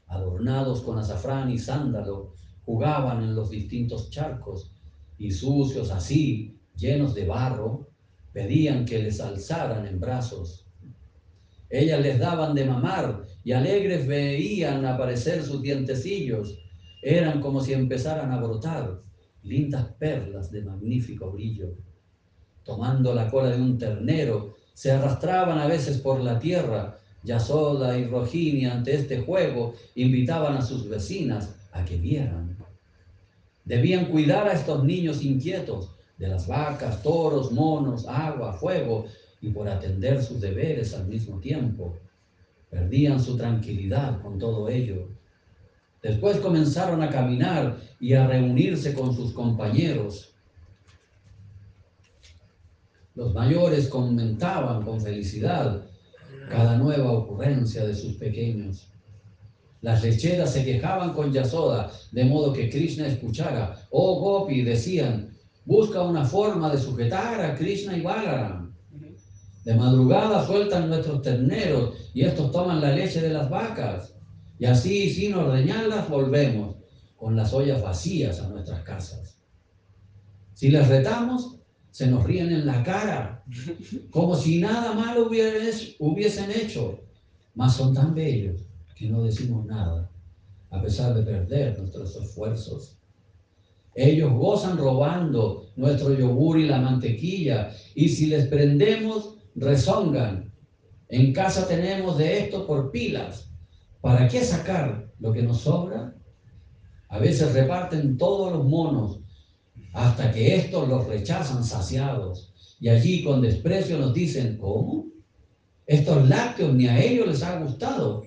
Adornados 0.07 0.81
con 0.81 0.99
azafrán 0.99 1.49
y 1.49 1.57
sándalo, 1.57 2.33
jugaban 2.63 3.23
en 3.23 3.35
los 3.35 3.49
distintos 3.49 4.11
charcos 4.11 4.71
y 5.17 5.31
sucios 5.31 5.89
así, 5.91 6.59
llenos 6.75 7.15
de 7.15 7.25
barro, 7.25 7.87
pedían 8.31 8.85
que 8.85 8.99
les 8.99 9.19
alzaran 9.19 9.87
en 9.87 9.99
brazos. 9.99 10.67
Ellas 11.69 12.01
les 12.01 12.19
daban 12.19 12.53
de 12.53 12.65
mamar 12.65 13.25
y 13.43 13.51
alegres 13.51 14.05
veían 14.07 14.85
aparecer 14.85 15.43
sus 15.43 15.61
dientecillos. 15.61 16.59
Eran 17.01 17.41
como 17.41 17.61
si 17.61 17.73
empezaran 17.73 18.31
a 18.31 18.39
brotar 18.39 19.08
lindas 19.49 19.85
perlas 19.99 20.51
de 20.51 20.61
magnífico 20.61 21.31
brillo 21.31 21.75
tomando 22.69 23.15
la 23.15 23.29
cola 23.31 23.49
de 23.49 23.59
un 23.59 23.79
ternero, 23.79 24.55
se 24.75 24.91
arrastraban 24.91 25.57
a 25.57 25.65
veces 25.65 25.97
por 25.97 26.21
la 26.21 26.37
tierra. 26.37 26.99
Yasoda 27.23 27.97
y 27.97 28.05
Rohini 28.05 28.65
ante 28.65 28.95
este 28.95 29.21
juego 29.21 29.73
invitaban 29.95 30.55
a 30.55 30.61
sus 30.61 30.87
vecinas 30.87 31.49
a 31.71 31.83
que 31.83 31.97
vieran. 31.97 32.55
Debían 33.65 34.05
cuidar 34.05 34.47
a 34.47 34.53
estos 34.53 34.83
niños 34.83 35.23
inquietos 35.23 35.89
de 36.17 36.27
las 36.27 36.47
vacas, 36.47 37.01
toros, 37.01 37.51
monos, 37.51 38.07
agua, 38.07 38.53
fuego, 38.53 39.05
y 39.41 39.49
por 39.49 39.67
atender 39.67 40.21
sus 40.21 40.39
deberes 40.39 40.93
al 40.93 41.07
mismo 41.07 41.39
tiempo, 41.39 41.97
perdían 42.69 43.19
su 43.19 43.35
tranquilidad 43.35 44.21
con 44.21 44.37
todo 44.37 44.69
ello. 44.69 45.07
Después 46.01 46.37
comenzaron 46.37 47.01
a 47.01 47.09
caminar 47.09 47.77
y 47.99 48.13
a 48.13 48.27
reunirse 48.27 48.93
con 48.93 49.13
sus 49.15 49.33
compañeros 49.33 50.29
los 53.19 53.33
mayores 53.33 53.89
comentaban 53.89 54.81
con 54.81 55.01
felicidad 55.01 55.83
cada 56.49 56.77
nueva 56.77 57.11
ocurrencia 57.11 57.85
de 57.85 57.93
sus 57.93 58.13
pequeños. 58.13 58.87
Las 59.81 60.01
lecheras 60.01 60.53
se 60.53 60.63
quejaban 60.63 61.11
con 61.11 61.33
Yasoda, 61.33 61.91
de 62.13 62.23
modo 62.23 62.53
que 62.53 62.69
Krishna 62.69 63.07
escuchara. 63.07 63.75
Oh 63.91 64.21
Gopi, 64.21 64.61
decían, 64.61 65.35
busca 65.65 66.01
una 66.01 66.23
forma 66.23 66.71
de 66.71 66.77
sujetar 66.77 67.41
a 67.41 67.55
Krishna 67.57 67.97
y 67.97 68.01
Balaram. 68.01 68.73
De 69.65 69.75
madrugada 69.75 70.47
sueltan 70.47 70.87
nuestros 70.87 71.21
terneros 71.21 71.95
y 72.13 72.21
estos 72.21 72.53
toman 72.53 72.79
la 72.79 72.95
leche 72.95 73.21
de 73.21 73.33
las 73.33 73.49
vacas. 73.49 74.13
Y 74.59 74.65
así, 74.65 75.09
sin 75.09 75.33
ordeñarlas, 75.33 76.09
volvemos 76.09 76.75
con 77.15 77.35
las 77.35 77.53
ollas 77.53 77.81
vacías 77.81 78.41
a 78.41 78.49
nuestras 78.49 78.81
casas. 78.83 79.39
Si 80.53 80.69
les 80.69 80.87
retamos, 80.87 81.59
se 81.91 82.07
nos 82.07 82.25
ríen 82.25 82.51
en 82.51 82.65
la 82.65 82.83
cara, 82.83 83.43
como 84.11 84.35
si 84.35 84.59
nada 84.59 84.93
malo 84.93 85.27
hubiesen 85.29 86.51
hecho, 86.51 86.99
mas 87.55 87.75
son 87.75 87.93
tan 87.93 88.13
bellos 88.13 88.61
que 88.95 89.07
no 89.07 89.23
decimos 89.23 89.65
nada, 89.65 90.11
a 90.69 90.81
pesar 90.81 91.13
de 91.13 91.23
perder 91.23 91.79
nuestros 91.79 92.15
esfuerzos. 92.17 92.97
Ellos 93.95 94.31
gozan 94.33 94.77
robando 94.77 95.71
nuestro 95.77 96.13
yogur 96.13 96.59
y 96.59 96.67
la 96.67 96.79
mantequilla, 96.79 97.71
y 97.95 98.09
si 98.09 98.27
les 98.27 98.47
prendemos, 98.47 99.37
rezongan. 99.55 100.51
En 101.07 101.33
casa 101.33 101.67
tenemos 101.67 102.17
de 102.17 102.39
esto 102.41 102.67
por 102.67 102.91
pilas. 102.91 103.48
¿Para 104.01 104.27
qué 104.27 104.43
sacar 104.43 105.11
lo 105.19 105.33
que 105.33 105.41
nos 105.41 105.61
sobra? 105.61 106.15
A 107.09 107.19
veces 107.19 107.53
reparten 107.53 108.17
todos 108.17 108.53
los 108.53 108.65
monos 108.65 109.19
hasta 109.93 110.31
que 110.31 110.55
estos 110.55 110.87
los 110.87 111.07
rechazan 111.07 111.63
saciados. 111.63 112.53
Y 112.79 112.89
allí 112.89 113.23
con 113.23 113.41
desprecio 113.41 113.97
nos 113.97 114.13
dicen, 114.13 114.57
¿cómo? 114.57 115.07
Estos 115.85 116.29
lácteos 116.29 116.73
ni 116.73 116.87
a 116.87 117.01
ellos 117.01 117.27
les 117.27 117.43
ha 117.43 117.59
gustado. 117.59 118.23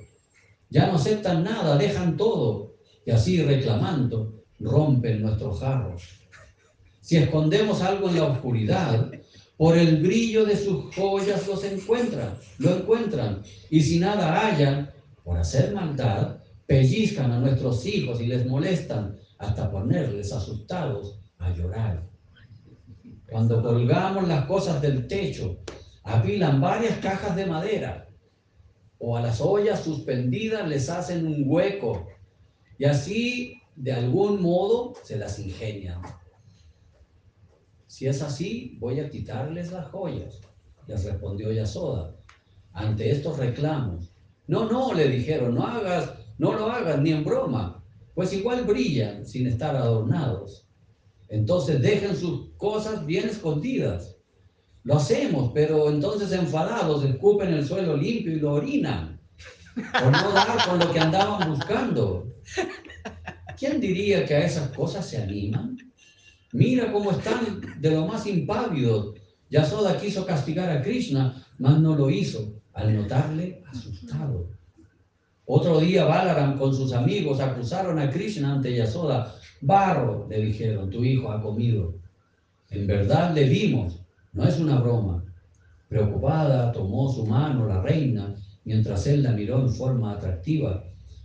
Ya 0.69 0.89
no 0.89 0.97
aceptan 0.97 1.45
nada, 1.45 1.79
dejan 1.79 2.17
todo. 2.17 2.75
Y 3.07 3.11
así 3.11 3.43
reclamando, 3.43 4.43
rompen 4.59 5.23
nuestros 5.23 5.61
jarros. 5.61 6.03
Si 7.01 7.17
escondemos 7.17 7.81
algo 7.81 8.09
en 8.09 8.17
la 8.17 8.25
oscuridad, 8.25 9.11
por 9.57 9.77
el 9.77 10.03
brillo 10.03 10.45
de 10.45 10.57
sus 10.57 10.95
joyas 10.95 11.47
los 11.47 11.65
encuentran, 11.65 12.37
lo 12.59 12.77
encuentran. 12.77 13.43
Y 13.71 13.81
si 13.81 13.99
nada 13.99 14.33
hallan, 14.35 14.92
por 15.25 15.39
hacer 15.39 15.73
maldad, 15.73 16.39
pellizcan 16.67 17.33
a 17.33 17.39
nuestros 17.39 17.85
hijos 17.87 18.21
y 18.21 18.27
les 18.27 18.47
molestan 18.47 19.19
hasta 19.39 19.71
ponerles 19.71 20.33
asustados 20.33 21.19
a 21.39 21.51
llorar. 21.51 22.03
Cuando 23.31 23.63
colgamos 23.63 24.29
las 24.29 24.47
cosas 24.47 24.81
del 24.83 25.07
techo, 25.07 25.59
apilan 26.05 26.61
varias 26.61 26.99
cajas 26.99 27.35
de 27.37 27.47
madera 27.47 28.09
o 28.99 29.17
a 29.17 29.21
las 29.21 29.41
ollas 29.41 29.83
suspendidas 29.83 30.69
les 30.69 30.89
hacen 30.89 31.27
un 31.27 31.43
hueco 31.47 32.07
y 32.79 32.85
así 32.85 33.61
de 33.75 33.93
algún 33.93 34.41
modo 34.41 34.95
se 35.03 35.17
las 35.17 35.41
ingenian. 35.41 36.01
Si 37.89 38.07
es 38.07 38.23
así, 38.23 38.77
voy 38.79 39.01
a 39.01 39.11
quitarles 39.11 39.73
las 39.73 39.89
joyas, 39.89 40.41
les 40.87 41.05
respondió 41.05 41.53
Yasoda. 41.53 42.15
Ante 42.73 43.11
estos 43.11 43.39
reclamos, 43.39 44.12
no, 44.53 44.67
no, 44.67 44.93
le 44.93 45.09
dijeron, 45.09 45.55
no 45.55 45.67
hagas, 45.67 46.13
no 46.37 46.53
lo 46.53 46.71
hagas 46.71 47.01
ni 47.01 47.11
en 47.11 47.25
broma, 47.25 47.83
pues 48.15 48.35
igual 48.35 48.65
brillan 48.65 49.25
sin 49.25 49.47
estar 49.47 49.75
adornados. 49.75 50.69
Entonces 51.31 51.81
dejen 51.81 52.15
sus 52.15 52.51
cosas 52.59 53.07
bien 53.07 53.31
escondidas. 53.31 54.15
Lo 54.85 54.97
hacemos, 54.97 55.53
pero 55.55 55.89
entonces 55.89 56.33
enfadados 56.33 57.03
escupen 57.03 57.55
el 57.55 57.67
suelo 57.67 57.97
limpio 57.97 58.37
y 58.37 58.41
lo 58.41 58.53
orinan. 58.53 59.19
Por 59.75 60.13
no 60.13 60.33
dar 60.33 60.69
con 60.69 60.79
lo 60.79 60.93
que 60.93 61.01
andaban 61.01 61.49
buscando. 61.49 62.27
¿Quién 63.59 63.81
diría 63.81 64.27
que 64.27 64.35
a 64.35 64.45
esas 64.45 64.69
cosas 64.77 65.09
se 65.09 65.17
animan? 65.17 65.79
Mira 66.53 66.93
cómo 66.93 67.13
están 67.13 67.63
de 67.81 67.91
lo 67.91 68.07
más 68.07 68.27
impávidos. 68.27 69.15
Yasoda 69.49 69.99
quiso 69.99 70.27
castigar 70.27 70.69
a 70.69 70.83
Krishna, 70.83 71.43
mas 71.59 71.81
no 71.81 71.97
lo 71.97 72.11
hizo 72.11 72.53
al 72.75 72.95
notarle 72.95 73.52
asustado. 73.73 74.49
Otro 75.47 75.81
día 75.81 76.05
Balaram 76.05 76.57
con 76.57 76.75
sus 76.75 76.93
amigos 76.93 77.41
acusaron 77.41 77.99
a 77.99 78.11
Krishna 78.11 78.55
ante 78.55 78.75
Yasoda 78.75 79.35
Barro, 79.61 80.27
le 80.29 80.41
dijeron, 80.41 80.89
tu 80.91 81.05
hijo 81.05 81.31
ha 81.31 81.43
comido. 81.43 81.95
En 82.71 82.87
verdad 82.87 83.35
le 83.35 83.45
vimos, 83.45 84.01
no 84.33 84.47
es 84.47 84.59
una 84.59 84.81
broma. 84.81 85.25
Preocupada, 85.89 86.73
tomó 86.73 87.13
su 87.13 87.27
mano 87.27 87.67
la 87.67 87.83
reina 87.83 88.35
mientras 88.65 89.07
él 89.07 89.23
la 89.23 89.33
miró 89.33 89.61
en 89.61 89.71
forma 89.71 90.13
atractiva. 90.13 90.85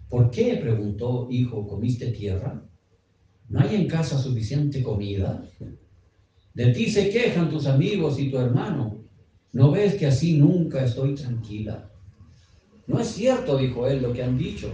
¿Por 0.09 0.29
qué? 0.29 0.57
preguntó, 0.57 1.27
hijo, 1.29 1.67
¿comiste 1.67 2.11
tierra? 2.11 2.61
¿No 3.49 3.59
hay 3.59 3.75
en 3.75 3.87
casa 3.87 4.17
suficiente 4.17 4.83
comida? 4.83 5.43
De 6.53 6.73
ti 6.73 6.89
se 6.89 7.09
quejan 7.09 7.49
tus 7.49 7.67
amigos 7.67 8.19
y 8.19 8.29
tu 8.29 8.37
hermano. 8.37 8.97
¿No 9.53 9.71
ves 9.71 9.95
que 9.95 10.07
así 10.07 10.37
nunca 10.37 10.83
estoy 10.83 11.15
tranquila? 11.15 11.89
No 12.87 12.99
es 12.99 13.07
cierto, 13.07 13.57
dijo 13.57 13.87
él, 13.87 14.01
lo 14.01 14.13
que 14.13 14.23
han 14.23 14.37
dicho. 14.37 14.69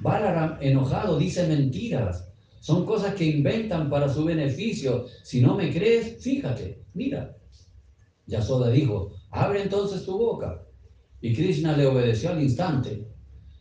Balaram, 0.00 0.56
enojado, 0.60 1.18
dice 1.18 1.46
mentiras. 1.46 2.28
Son 2.60 2.84
cosas 2.84 3.14
que 3.14 3.26
inventan 3.26 3.90
para 3.90 4.08
su 4.12 4.24
beneficio. 4.24 5.06
Si 5.22 5.40
no 5.40 5.54
me 5.54 5.70
crees, 5.72 6.22
fíjate, 6.22 6.82
mira. 6.94 7.36
Yasoda 8.26 8.70
dijo, 8.70 9.12
abre 9.30 9.62
entonces 9.62 10.04
tu 10.04 10.18
boca. 10.18 10.62
Y 11.20 11.34
Krishna 11.34 11.76
le 11.76 11.86
obedeció 11.86 12.30
al 12.30 12.42
instante. 12.42 13.06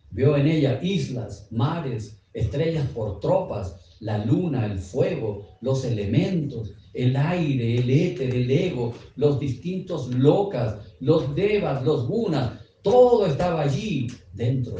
Vio 0.09 0.37
en 0.37 0.47
ella 0.47 0.79
islas, 0.81 1.47
mares, 1.51 2.17
estrellas 2.33 2.87
por 2.89 3.19
tropas, 3.19 3.75
la 3.99 4.23
luna, 4.25 4.65
el 4.65 4.79
fuego, 4.79 5.57
los 5.61 5.83
elementos, 5.83 6.73
el 6.93 7.15
aire, 7.15 7.77
el 7.77 7.89
éter, 7.89 8.33
el 8.33 8.49
ego, 8.49 8.93
los 9.17 9.39
distintos 9.39 10.07
locas, 10.13 10.77
los 10.99 11.35
devas, 11.35 11.83
los 11.83 12.07
gunas, 12.07 12.64
todo 12.85 13.25
estaba 13.25 13.63
allí 13.63 14.05
dentro. 14.33 14.75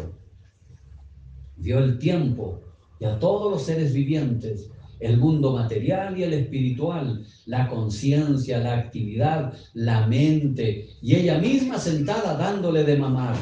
Vio 1.58 1.80
el 1.80 1.98
tiempo, 1.98 2.62
y 3.00 3.06
a 3.06 3.18
todos 3.18 3.52
los 3.52 3.64
seres 3.64 3.94
vivientes, 3.94 4.70
el 5.00 5.18
mundo 5.18 5.54
material 5.54 6.16
y 6.16 6.22
el 6.22 6.34
espiritual, 6.34 7.26
la 7.48 7.68
conciencia, 7.68 8.60
la 8.60 8.78
actividad, 8.78 9.54
la 9.74 10.06
mente, 10.06 10.88
y 11.02 11.16
ella 11.16 11.40
misma 11.40 11.80
sentada 11.80 12.38
dándole 12.38 12.84
de 12.84 12.96
mamar. 12.96 13.36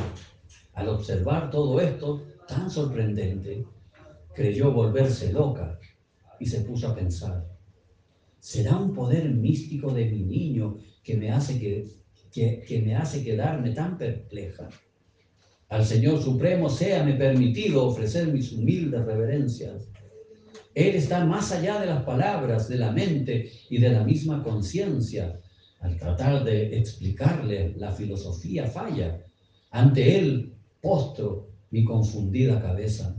Al 0.75 0.87
observar 0.87 1.51
todo 1.51 1.81
esto 1.81 2.23
tan 2.47 2.71
sorprendente, 2.71 3.65
creyó 4.33 4.71
volverse 4.71 5.33
loca 5.33 5.77
y 6.39 6.45
se 6.45 6.61
puso 6.61 6.87
a 6.87 6.95
pensar, 6.95 7.45
¿será 8.39 8.77
un 8.77 8.93
poder 8.93 9.29
místico 9.29 9.91
de 9.91 10.05
mi 10.05 10.23
niño 10.23 10.77
que 11.03 11.17
me 11.17 11.31
hace, 11.31 11.59
que, 11.59 12.02
que, 12.33 12.81
me 12.83 12.95
hace 12.95 13.23
quedarme 13.23 13.71
tan 13.71 13.97
perpleja? 13.97 14.69
Al 15.69 15.85
Señor 15.85 16.21
Supremo 16.21 16.69
sea 16.69 17.03
me 17.03 17.13
permitido 17.13 17.85
ofrecer 17.85 18.27
mis 18.27 18.51
humildes 18.51 19.05
reverencias. 19.05 19.87
Él 20.75 20.95
está 20.95 21.23
más 21.25 21.51
allá 21.51 21.79
de 21.79 21.87
las 21.87 22.03
palabras, 22.03 22.67
de 22.67 22.77
la 22.77 22.91
mente 22.91 23.51
y 23.69 23.77
de 23.77 23.89
la 23.89 24.03
misma 24.03 24.43
conciencia. 24.43 25.39
Al 25.79 25.97
tratar 25.97 26.43
de 26.43 26.77
explicarle 26.77 27.73
la 27.77 27.91
filosofía 27.91 28.65
falla. 28.67 29.19
Ante 29.71 30.17
Él 30.17 30.53
postro 30.81 31.49
mi 31.71 31.83
confundida 31.83 32.61
cabeza. 32.61 33.15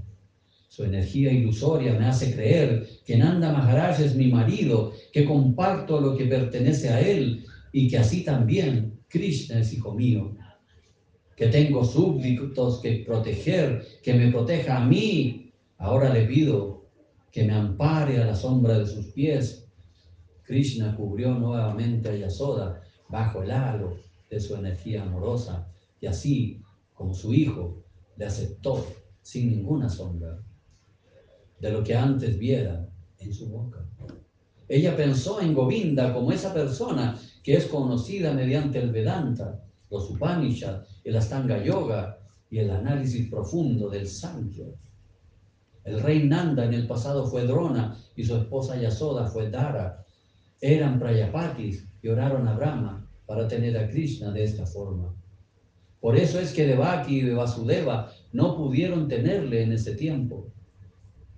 Su 0.68 0.84
energía 0.84 1.32
ilusoria 1.32 1.94
me 1.94 2.06
hace 2.06 2.34
creer 2.34 2.88
que 3.06 3.16
Nanda 3.16 3.52
Maharaj 3.52 4.00
es 4.00 4.16
mi 4.16 4.26
marido, 4.26 4.92
que 5.12 5.24
comparto 5.24 6.00
lo 6.00 6.16
que 6.16 6.24
pertenece 6.24 6.88
a 6.88 7.00
Él 7.00 7.44
y 7.72 7.88
que 7.88 7.98
así 7.98 8.24
también 8.24 8.93
Krishna 9.08 9.60
es 9.60 9.72
hijo 9.72 9.92
mío 9.92 10.34
que 11.36 11.48
tengo 11.48 11.84
súbditos 11.84 12.80
que 12.80 13.04
proteger, 13.06 13.84
que 14.02 14.14
me 14.14 14.30
proteja 14.30 14.78
a 14.78 14.86
mí. 14.86 15.52
Ahora 15.78 16.12
le 16.12 16.26
pido 16.26 16.86
que 17.30 17.44
me 17.44 17.52
ampare 17.52 18.22
a 18.22 18.26
la 18.26 18.36
sombra 18.36 18.78
de 18.78 18.86
sus 18.86 19.06
pies. 19.06 19.66
Krishna 20.44 20.94
cubrió 20.96 21.34
nuevamente 21.34 22.10
a 22.10 22.16
Yasoda 22.16 22.82
bajo 23.08 23.42
el 23.42 23.50
halo 23.50 23.96
de 24.30 24.38
su 24.38 24.54
energía 24.54 25.02
amorosa 25.02 25.68
y 26.00 26.06
así, 26.06 26.62
como 26.92 27.14
su 27.14 27.34
hijo, 27.34 27.82
le 28.16 28.26
aceptó 28.26 28.84
sin 29.22 29.50
ninguna 29.50 29.88
sombra 29.88 30.38
de 31.58 31.70
lo 31.70 31.82
que 31.82 31.96
antes 31.96 32.38
viera 32.38 32.88
en 33.18 33.32
su 33.32 33.48
boca. 33.48 33.84
Ella 34.68 34.96
pensó 34.96 35.40
en 35.40 35.54
Govinda 35.54 36.12
como 36.14 36.30
esa 36.30 36.54
persona 36.54 37.18
que 37.44 37.54
es 37.54 37.66
conocida 37.66 38.32
mediante 38.32 38.80
el 38.80 38.90
Vedanta, 38.90 39.62
los 39.90 40.10
Upanishads, 40.10 41.00
el 41.04 41.14
Astanga 41.14 41.62
Yoga 41.62 42.18
y 42.50 42.58
el 42.58 42.70
análisis 42.70 43.28
profundo 43.28 43.90
del 43.90 44.08
Sankhya. 44.08 44.64
El 45.84 46.00
rey 46.00 46.26
Nanda 46.26 46.64
en 46.64 46.72
el 46.72 46.86
pasado 46.86 47.26
fue 47.26 47.46
Drona 47.46 47.98
y 48.16 48.24
su 48.24 48.34
esposa 48.34 48.80
Yasoda 48.80 49.26
fue 49.26 49.50
Dara. 49.50 50.06
Eran 50.58 50.98
Prayapatis 50.98 51.86
y 52.02 52.08
oraron 52.08 52.48
a 52.48 52.56
Brahma 52.56 53.06
para 53.26 53.46
tener 53.46 53.76
a 53.76 53.90
Krishna 53.90 54.30
de 54.30 54.44
esta 54.44 54.64
forma. 54.64 55.14
Por 56.00 56.16
eso 56.16 56.40
es 56.40 56.54
que 56.54 56.66
Devaki 56.66 57.20
y 57.20 57.30
Vasudeva 57.30 58.10
no 58.32 58.56
pudieron 58.56 59.06
tenerle 59.06 59.64
en 59.64 59.72
ese 59.72 59.94
tiempo. 59.94 60.48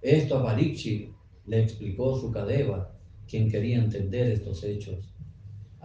Esto 0.00 0.38
a 0.38 0.44
Parikshit 0.44 1.10
le 1.46 1.62
explicó 1.62 2.16
su 2.16 2.30
Kadeva, 2.30 2.92
quien 3.28 3.50
quería 3.50 3.78
entender 3.78 4.30
estos 4.30 4.62
hechos. 4.62 5.15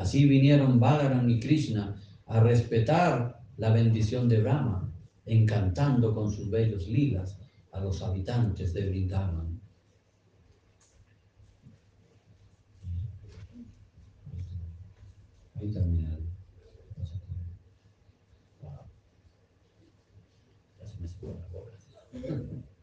Así 0.01 0.25
vinieron 0.25 0.79
Balaram 0.79 1.29
y 1.29 1.39
Krishna 1.39 1.95
a 2.25 2.39
respetar 2.39 3.39
la 3.57 3.71
bendición 3.71 4.27
de 4.27 4.41
Brahma 4.41 4.91
encantando 5.27 6.15
con 6.15 6.31
sus 6.31 6.49
bellos 6.49 6.87
lilas 6.87 7.37
a 7.71 7.81
los 7.81 8.01
habitantes 8.01 8.73
de 8.73 8.89
Vrindavan. 8.89 9.61
Ahí 15.53 15.71
termina. 15.71 16.17
Ya 20.79 20.87
se 20.87 20.99
me 20.99 21.07
secó 21.07 21.27
la 21.27 21.45
boca. 21.53 21.77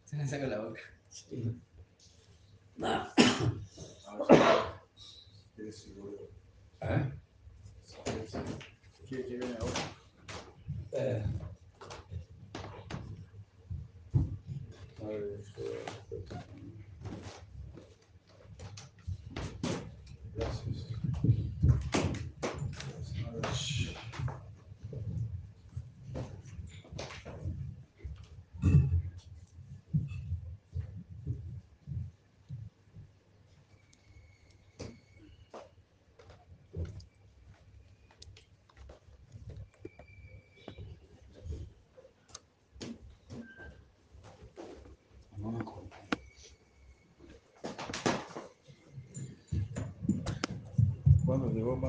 Se 0.04 0.16
me 0.16 0.24
saca 0.24 0.46
la 0.46 0.60
boca. 0.60 0.82
Sí. 1.10 1.58
¿Quieres 6.80 8.30
seguro? 8.30 8.58
¿Eh? 8.58 8.58
¿Quiere 9.08 9.26
que 9.26 9.36
viene 9.36 9.56
ahora? 9.58 9.72
Eh, 10.92 11.24
Madre 15.00 15.20
de 15.20 15.26
Dios. 15.28 15.54
Gracias. 20.34 20.98
Gracias. 23.32 23.98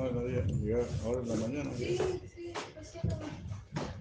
Ahora 0.00 1.20
en 1.20 1.28
la 1.28 1.34
mañana. 1.34 1.70
Sí, 1.76 1.98
sí, 2.34 2.52
recién 2.74 3.06
lo- 3.08 3.16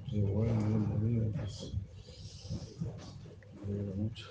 Qué 0.09 0.21
bueno, 0.21 0.87
pues. 1.35 1.73
Me 3.67 3.73
alegra 3.73 3.95
mucho. 3.95 4.25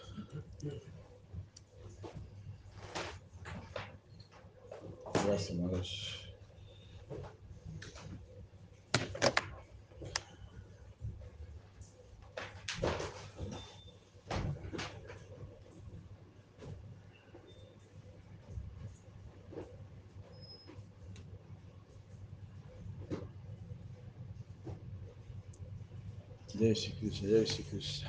Gracias. 5.27 6.18
Jai 26.59 26.75
Krishna, 26.99 27.29
Jai 27.29 27.63
Krishna. 27.71 28.09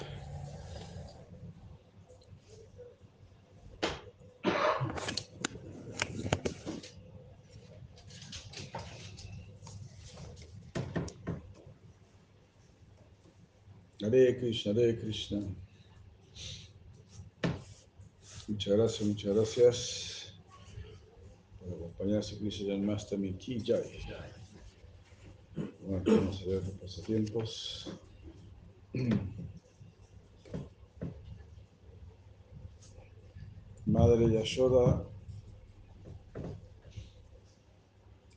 Hare 14.01 14.39
Krishna, 14.39 14.73
Hare 14.73 14.99
Krishna. 14.99 15.41
Muchas 18.47 18.73
gracias, 18.73 19.07
muchas 19.07 19.35
gracias 19.35 20.33
por 21.59 21.73
acompañarse 21.75 22.35
Krishna 22.39 22.73
Jai. 23.99 24.31
Bueno, 25.81 26.03
vamos 26.07 26.41
a 26.41 26.45
ver 26.45 26.63
los 26.63 26.73
pasatiempos. 26.81 27.99
Madre 33.85 34.27
Yashoda 34.29 35.05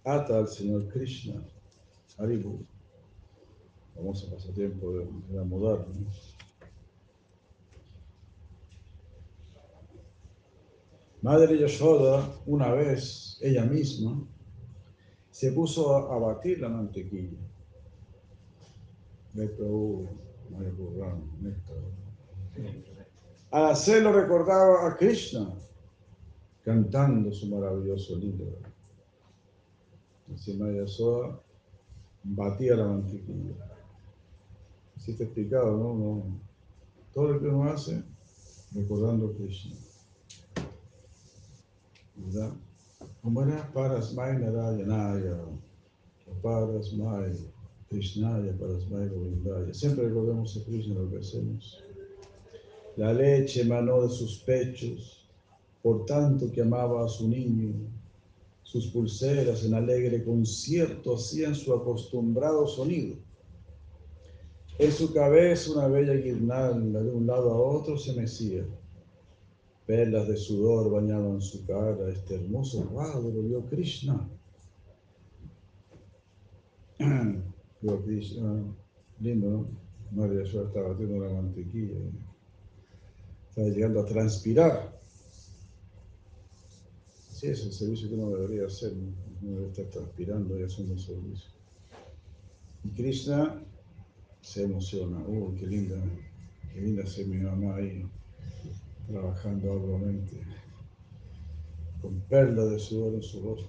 ata 0.04 0.38
al 0.38 0.48
Señor 0.48 0.88
Krishna, 0.88 1.42
Haribu, 2.18 2.64
famoso 3.94 4.30
pasatiempo 4.30 4.92
de, 4.92 5.04
de 5.28 5.36
la 5.36 5.44
moderna. 5.44 6.10
Madre 11.22 11.58
Yashoda, 11.58 12.34
una 12.46 12.72
vez, 12.72 13.38
ella 13.40 13.64
misma, 13.64 14.26
se 15.30 15.52
puso 15.52 15.94
a, 15.94 16.18
batir 16.18 16.60
la 16.60 16.68
mantequilla. 16.68 17.38
Purana, 19.32 19.46
néctar. 19.46 20.31
Al 23.50 23.66
hacerlo 23.66 24.12
recordaba 24.12 24.88
a 24.88 24.96
Krishna 24.96 25.54
cantando 26.64 27.32
su 27.32 27.48
maravilloso 27.48 28.16
libro. 28.16 28.58
Así 30.32 30.56
Maya 30.56 30.86
Soda 30.86 31.38
batía 32.24 32.76
la 32.76 32.86
mantequilla. 32.86 33.54
Así 34.96 35.12
está 35.12 35.24
explicado, 35.24 35.76
¿no? 35.76 35.94
No. 35.94 36.40
Todo 37.12 37.32
lo 37.32 37.40
que 37.40 37.48
uno 37.48 37.70
hace 37.70 38.02
recordando 38.72 39.26
a 39.26 39.34
Krishna. 39.34 39.76
¿Verdad? 42.16 42.52
Como 43.20 43.42
era 43.42 43.70
Parasmai 43.72 44.38
Narayanaya, 44.38 45.38
Parasmai 46.42 47.51
Krishnaya, 47.92 48.52
Parasmai 48.58 49.08
Govindaya. 49.08 49.72
Siempre 49.74 50.08
recordemos 50.08 50.56
a 50.56 50.64
Krishna 50.64 50.94
lo 50.94 51.10
que 51.10 51.18
hacemos. 51.18 51.84
La 52.96 53.12
leche 53.12 53.60
emanó 53.62 54.02
de 54.02 54.08
sus 54.08 54.38
pechos, 54.38 55.28
por 55.82 56.06
tanto 56.06 56.50
que 56.50 56.62
amaba 56.62 57.04
a 57.04 57.08
su 57.08 57.28
niño. 57.28 57.74
Sus 58.62 58.86
pulseras 58.88 59.64
en 59.64 59.74
alegre 59.74 60.24
concierto 60.24 61.16
hacían 61.16 61.54
su 61.54 61.74
acostumbrado 61.74 62.66
sonido. 62.66 63.16
En 64.78 64.90
su 64.90 65.12
cabeza 65.12 65.72
una 65.72 65.88
bella 65.88 66.14
guirnalda 66.14 67.02
de 67.02 67.10
un 67.10 67.26
lado 67.26 67.50
a 67.50 67.60
otro 67.60 67.98
se 67.98 68.14
mecía. 68.14 68.64
Perlas 69.86 70.28
de 70.28 70.36
sudor 70.36 70.90
bañaban 70.90 71.42
su 71.42 71.66
cara. 71.66 72.08
Este 72.08 72.36
hermoso 72.36 72.88
cuadro 72.88 73.42
vio 73.42 73.66
Krishna. 73.66 74.26
Krishna. 77.82 78.64
Lindo, 79.20 79.50
¿no? 79.50 79.66
María 80.12 80.42
Yashoda 80.42 80.68
estaba 80.68 80.88
batiendo 80.88 81.24
la 81.24 81.34
mantequilla. 81.34 81.98
Estaba 83.48 83.68
llegando 83.68 84.00
a 84.00 84.06
transpirar. 84.06 85.00
Sí, 87.30 87.48
es 87.48 87.64
el 87.64 87.72
servicio 87.72 88.08
que 88.08 88.14
uno 88.14 88.30
debería 88.30 88.66
hacer. 88.66 88.94
¿no? 88.94 89.12
Uno 89.42 89.56
debe 89.56 89.68
estar 89.68 89.86
transpirando 89.86 90.58
y 90.58 90.62
haciendo 90.62 90.98
servicio. 90.98 91.50
Y 92.84 92.90
Krishna 92.90 93.62
se 94.40 94.64
emociona. 94.64 95.18
Uy, 95.26 95.56
qué 95.56 95.66
linda, 95.66 95.96
qué 96.72 96.80
linda 96.80 97.06
ser 97.06 97.26
mi 97.26 97.38
mamá 97.38 97.76
ahí, 97.76 98.04
trabajando 99.08 99.72
arduamente, 99.72 100.42
con 102.00 102.20
perlas 102.22 102.70
de 102.70 102.78
sudor 102.78 103.14
en 103.14 103.22
su 103.22 103.42
rostro. 103.42 103.68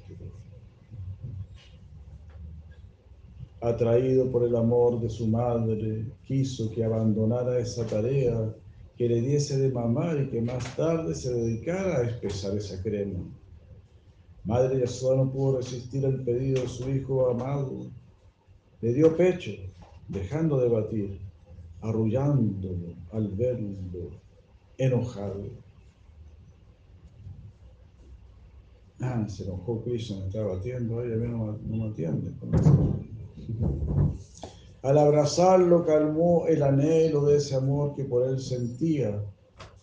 Atraído 3.64 4.30
por 4.30 4.44
el 4.44 4.58
amor 4.58 5.00
de 5.00 5.10
su 5.10 5.26
madre, 5.26 6.06
quiso 6.28 6.70
que 6.70 6.84
abandonara 6.84 7.60
esa 7.60 7.86
tarea, 7.86 8.54
que 8.98 9.08
le 9.08 9.22
diese 9.22 9.58
de 9.58 9.72
mamar 9.72 10.20
y 10.20 10.30
que 10.30 10.42
más 10.42 10.76
tarde 10.76 11.16
se 11.16 11.34
dedicara 11.34 12.00
a 12.00 12.04
espesar 12.04 12.58
esa 12.58 12.84
crema. 12.84 13.20
Madre 14.44 14.82
Yashoda 14.82 15.16
no 15.16 15.32
pudo 15.32 15.60
resistir 15.60 16.06
al 16.06 16.26
pedido 16.26 16.62
de 16.62 16.68
su 16.68 16.90
hijo 16.90 17.30
amado. 17.30 17.86
Le 18.82 18.94
dio 18.94 19.16
pecho, 19.16 19.52
dejando 20.10 20.60
de 20.60 20.68
batir, 20.68 21.20
arrullándolo 21.80 22.96
al 23.14 23.30
verlo 23.30 24.10
enojado. 24.78 25.46
Ah, 29.00 29.26
se 29.30 29.46
enojó 29.46 29.82
Krishna, 29.84 30.20
me 30.20 30.28
está 30.28 30.44
batiendo, 30.44 31.00
ay, 31.00 31.14
a 31.14 31.16
mí 31.16 31.28
no, 31.30 31.58
no 31.66 31.78
me 31.78 31.92
atiende. 31.92 32.34
Al 34.84 34.98
abrazarlo 34.98 35.86
calmó 35.86 36.46
el 36.48 36.62
anhelo 36.62 37.26
de 37.26 37.38
ese 37.38 37.56
amor 37.56 37.96
que 37.96 38.04
por 38.04 38.28
él 38.28 38.40
sentía, 38.40 39.24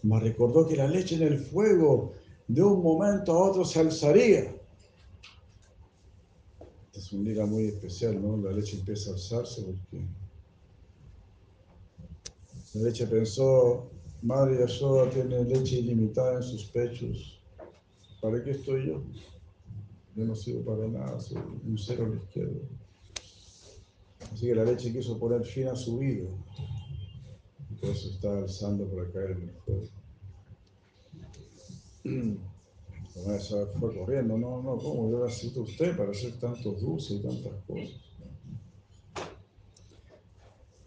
mas 0.02 0.22
recordó 0.22 0.66
que 0.66 0.76
la 0.76 0.86
leche 0.86 1.16
en 1.16 1.22
el 1.22 1.38
fuego 1.38 2.12
de 2.48 2.62
un 2.62 2.82
momento 2.82 3.32
a 3.32 3.50
otro 3.50 3.64
se 3.64 3.80
alzaría. 3.80 4.54
Es 6.94 7.12
un 7.12 7.24
día 7.24 7.46
muy 7.46 7.66
especial, 7.66 8.20
¿no? 8.20 8.36
La 8.36 8.52
leche 8.54 8.76
empieza 8.76 9.10
a 9.10 9.14
alzarse 9.14 9.62
porque 9.62 10.04
La 12.74 12.82
leche 12.82 13.06
pensó, 13.06 13.90
Madre 14.22 14.58
Yashoda 14.58 15.10
tiene 15.10 15.44
leche 15.44 15.76
ilimitada 15.76 16.36
en 16.36 16.42
sus 16.42 16.66
pechos. 16.66 17.40
¿Para 18.20 18.44
qué 18.44 18.50
estoy 18.50 18.86
yo? 18.86 19.02
Yo 20.14 20.24
no 20.24 20.34
sirvo 20.34 20.76
para 20.76 20.86
nada, 20.86 21.18
soy 21.20 21.38
un 21.38 21.78
cero 21.78 22.04
a 22.04 22.08
la 22.10 22.16
izquierda. 22.16 22.60
Así 24.32 24.46
que 24.46 24.54
la 24.54 24.64
leche 24.64 24.92
quiso 24.92 25.18
poner 25.18 25.44
fin 25.44 25.68
a 25.68 25.76
su 25.76 25.98
vida. 25.98 26.28
Y 27.70 27.74
por 27.74 27.90
eso 27.90 28.08
está 28.10 28.38
alzando 28.38 28.86
para 28.88 29.10
caer 29.10 29.30
en 29.32 29.42
el 29.42 29.54
fuego. 29.64 29.84
La 33.16 33.22
madre 33.22 33.38
Yashoda 33.38 33.66
fue 33.78 33.96
corriendo. 33.96 34.38
No, 34.38 34.62
no, 34.62 34.78
¿cómo? 34.78 35.10
Yo 35.10 35.24
necesito 35.24 35.62
usted 35.62 35.96
para 35.96 36.10
hacer 36.10 36.38
tantos 36.38 36.80
dulces 36.80 37.18
y 37.18 37.22
tantas 37.22 37.52
cosas. 37.66 38.10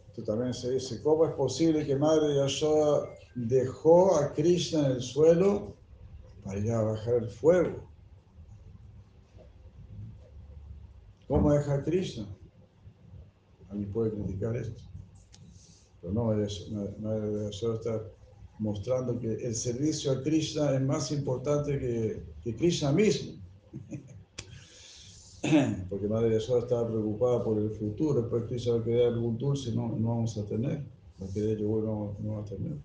Esto 0.07 0.23
también 0.23 0.53
se 0.53 0.71
dice, 0.71 1.01
¿cómo 1.01 1.25
es 1.25 1.33
posible 1.33 1.85
que 1.85 1.95
Madre 1.95 2.35
Yashoda 2.35 3.09
dejó 3.33 4.15
a 4.15 4.31
Krishna 4.31 4.85
en 4.85 4.91
el 4.93 5.01
suelo 5.01 5.73
para 6.43 6.59
ir 6.59 6.71
a 6.71 6.81
bajar 6.81 7.15
el 7.15 7.29
fuego? 7.29 7.83
¿Cómo 11.27 11.51
deja 11.51 11.73
a 11.73 11.83
Krishna? 11.83 12.27
Alguien 13.73 13.91
puede 13.91 14.11
criticar 14.11 14.55
esto. 14.55 14.83
Pero 15.99 16.13
no, 16.13 16.25
Madre 16.25 17.45
Yashoda 17.45 17.75
está 17.75 18.03
mostrando 18.59 19.19
que 19.19 19.33
el 19.33 19.55
servicio 19.55 20.11
a 20.11 20.21
Krishna 20.21 20.75
es 20.75 20.81
más 20.81 21.11
importante 21.11 21.79
que, 21.79 22.23
que 22.43 22.55
Krishna 22.55 22.91
mismo. 22.91 23.31
porque 25.89 26.07
Madre 26.07 26.33
Yashoda 26.33 26.59
estaba 26.59 26.87
preocupada 26.87 27.43
por 27.43 27.57
el 27.57 27.71
futuro, 27.71 28.21
después 28.21 28.43
Krishna 28.43 28.75
va 28.75 28.81
a 28.81 28.83
querer 28.83 29.07
algún 29.07 29.39
dulce, 29.39 29.71
no, 29.71 29.89
no 29.97 30.09
vamos 30.09 30.37
a 30.37 30.45
tener, 30.45 30.83
va 31.19 31.25
a 31.25 31.33
querer 31.33 31.57
yogur, 31.57 31.83
no, 31.83 32.15
no 32.19 32.35
va 32.35 32.41
a 32.41 32.45
tener. 32.45 32.77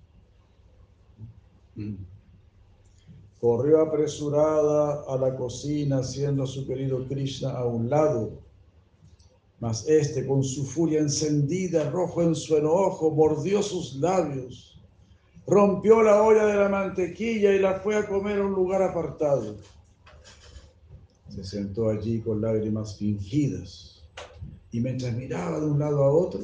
Corrió 3.38 3.82
apresurada 3.82 5.04
a 5.06 5.18
la 5.18 5.36
cocina, 5.36 5.98
haciendo 5.98 6.44
a 6.44 6.46
su 6.46 6.66
querido 6.66 7.06
Krishna 7.06 7.50
a 7.50 7.66
un 7.66 7.90
lado. 7.90 8.47
Mas 9.60 9.88
este, 9.88 10.26
con 10.26 10.44
su 10.44 10.64
furia 10.64 11.00
encendida, 11.00 11.90
rojo 11.90 12.22
en 12.22 12.34
su 12.34 12.56
enojo, 12.56 13.10
mordió 13.10 13.62
sus 13.62 13.96
labios, 13.96 14.80
rompió 15.46 16.02
la 16.02 16.22
olla 16.22 16.46
de 16.46 16.54
la 16.54 16.68
mantequilla 16.68 17.52
y 17.52 17.58
la 17.58 17.74
fue 17.80 17.96
a 17.96 18.06
comer 18.06 18.38
a 18.38 18.44
un 18.44 18.52
lugar 18.52 18.82
apartado. 18.82 19.56
Se 21.28 21.42
sentó 21.42 21.88
allí 21.88 22.20
con 22.20 22.40
lágrimas 22.40 22.96
fingidas 22.96 24.04
y 24.70 24.80
mientras 24.80 25.14
miraba 25.14 25.58
de 25.58 25.66
un 25.66 25.78
lado 25.78 26.04
a 26.04 26.12
otro, 26.12 26.40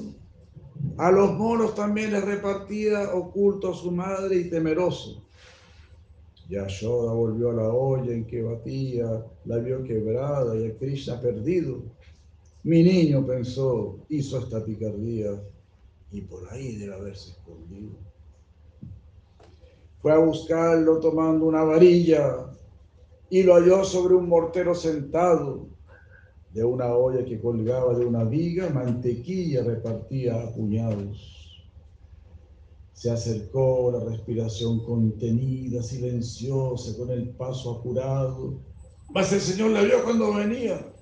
a 0.97 1.11
los 1.11 1.35
monos 1.35 1.75
también 1.75 2.13
les 2.13 2.25
repartía 2.25 3.15
oculto 3.15 3.71
a 3.71 3.75
su 3.75 3.91
madre 3.91 4.37
y 4.37 4.51
temeroso. 4.51 5.23
Yashoda 6.49 7.13
volvió 7.13 7.51
a 7.51 7.55
la 7.55 7.69
olla 7.69 8.13
en 8.13 8.27
que 8.27 8.43
batía, 8.43 9.25
la 9.45 9.59
vio 9.59 9.83
quebrada 9.83 10.57
y 10.57 10.67
a 10.67 10.77
Krishna 10.77 11.21
perdido. 11.21 11.83
Mi 12.65 12.83
niño 12.83 13.27
pensó, 13.27 13.99
hizo 14.09 14.39
esta 14.39 14.65
picardía 14.65 15.39
y 16.11 16.23
por 16.23 16.51
ahí 16.51 16.77
debe 16.77 16.95
haberse 16.95 17.33
escondido. 17.33 17.93
Fue 20.01 20.13
a 20.13 20.19
buscarlo 20.19 20.99
tomando 20.99 21.45
una 21.45 21.63
varilla 21.63 22.47
y 23.29 23.43
lo 23.43 23.55
halló 23.55 23.85
sobre 23.85 24.15
un 24.15 24.31
mortero 24.31 24.75
sentado. 24.75 25.67
De 26.55 26.65
una 26.65 26.95
olla 26.95 27.25
que 27.25 27.39
colgaba 27.39 27.99
de 27.99 28.07
una 28.07 28.25
viga, 28.25 28.71
mantequilla 28.71 29.63
repartía 29.63 30.41
a 30.41 30.51
puñados. 30.55 31.67
Se 32.95 33.11
acercó 33.11 33.91
la 33.93 34.05
respiración 34.05 34.83
contenida, 34.87 35.83
silenciosa, 35.83 36.97
con 36.97 37.11
el 37.11 37.29
paso 37.31 37.73
apurado. 37.73 38.55
Mas 39.13 39.33
el 39.33 39.41
Señor 39.41 39.71
la 39.73 39.83
vio 39.83 40.03
cuando 40.05 40.33
venía, 40.33 40.94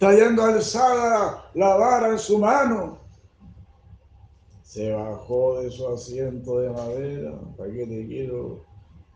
trayendo 0.00 0.42
alzada 0.42 1.50
la 1.52 1.76
vara 1.76 2.12
en 2.12 2.18
su 2.18 2.38
mano. 2.38 2.98
Se 4.62 4.92
bajó 4.92 5.60
de 5.60 5.70
su 5.70 5.86
asiento 5.88 6.58
de 6.58 6.70
madera. 6.70 7.38
¿Para 7.58 7.70
qué 7.70 7.86
te 7.86 8.06
quiero? 8.06 8.64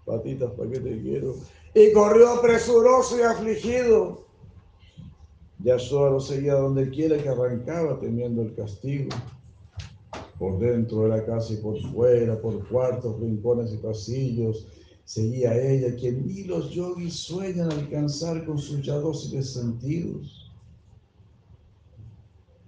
Patitas, 0.05 0.51
¿para 0.52 0.70
qué 0.70 0.81
te 0.81 1.01
quiero? 1.01 1.36
Y 1.74 1.90
corrió 1.93 2.39
presuroso 2.43 3.19
y 3.19 3.23
afligido. 3.23 4.27
Yashoda 5.61 6.11
lo 6.11 6.20
seguía 6.20 6.55
donde 6.56 6.90
quiera 6.90 7.16
que 7.16 7.31
arrancaba, 7.31 7.98
temiendo 7.98 8.43
el 8.43 8.55
castigo. 8.55 9.09
Por 10.39 10.59
dentro 10.59 11.05
de 11.05 11.09
la 11.09 11.24
casa 11.24 11.55
y 11.55 11.56
por 11.56 11.81
fuera, 11.93 12.39
por 12.39 12.69
cuartos, 12.69 13.19
rincones 13.20 13.73
y 13.73 13.78
pasillos, 13.78 14.66
seguía 15.05 15.56
ella, 15.56 15.97
quien 15.97 16.27
ni 16.27 16.44
los 16.44 16.70
yogis 16.73 17.15
sueñan 17.15 17.73
alcanzar 17.73 18.44
con 18.44 18.59
sus 18.59 18.85
ya 18.85 18.97
dóciles 18.97 19.55
sentidos. 19.55 20.43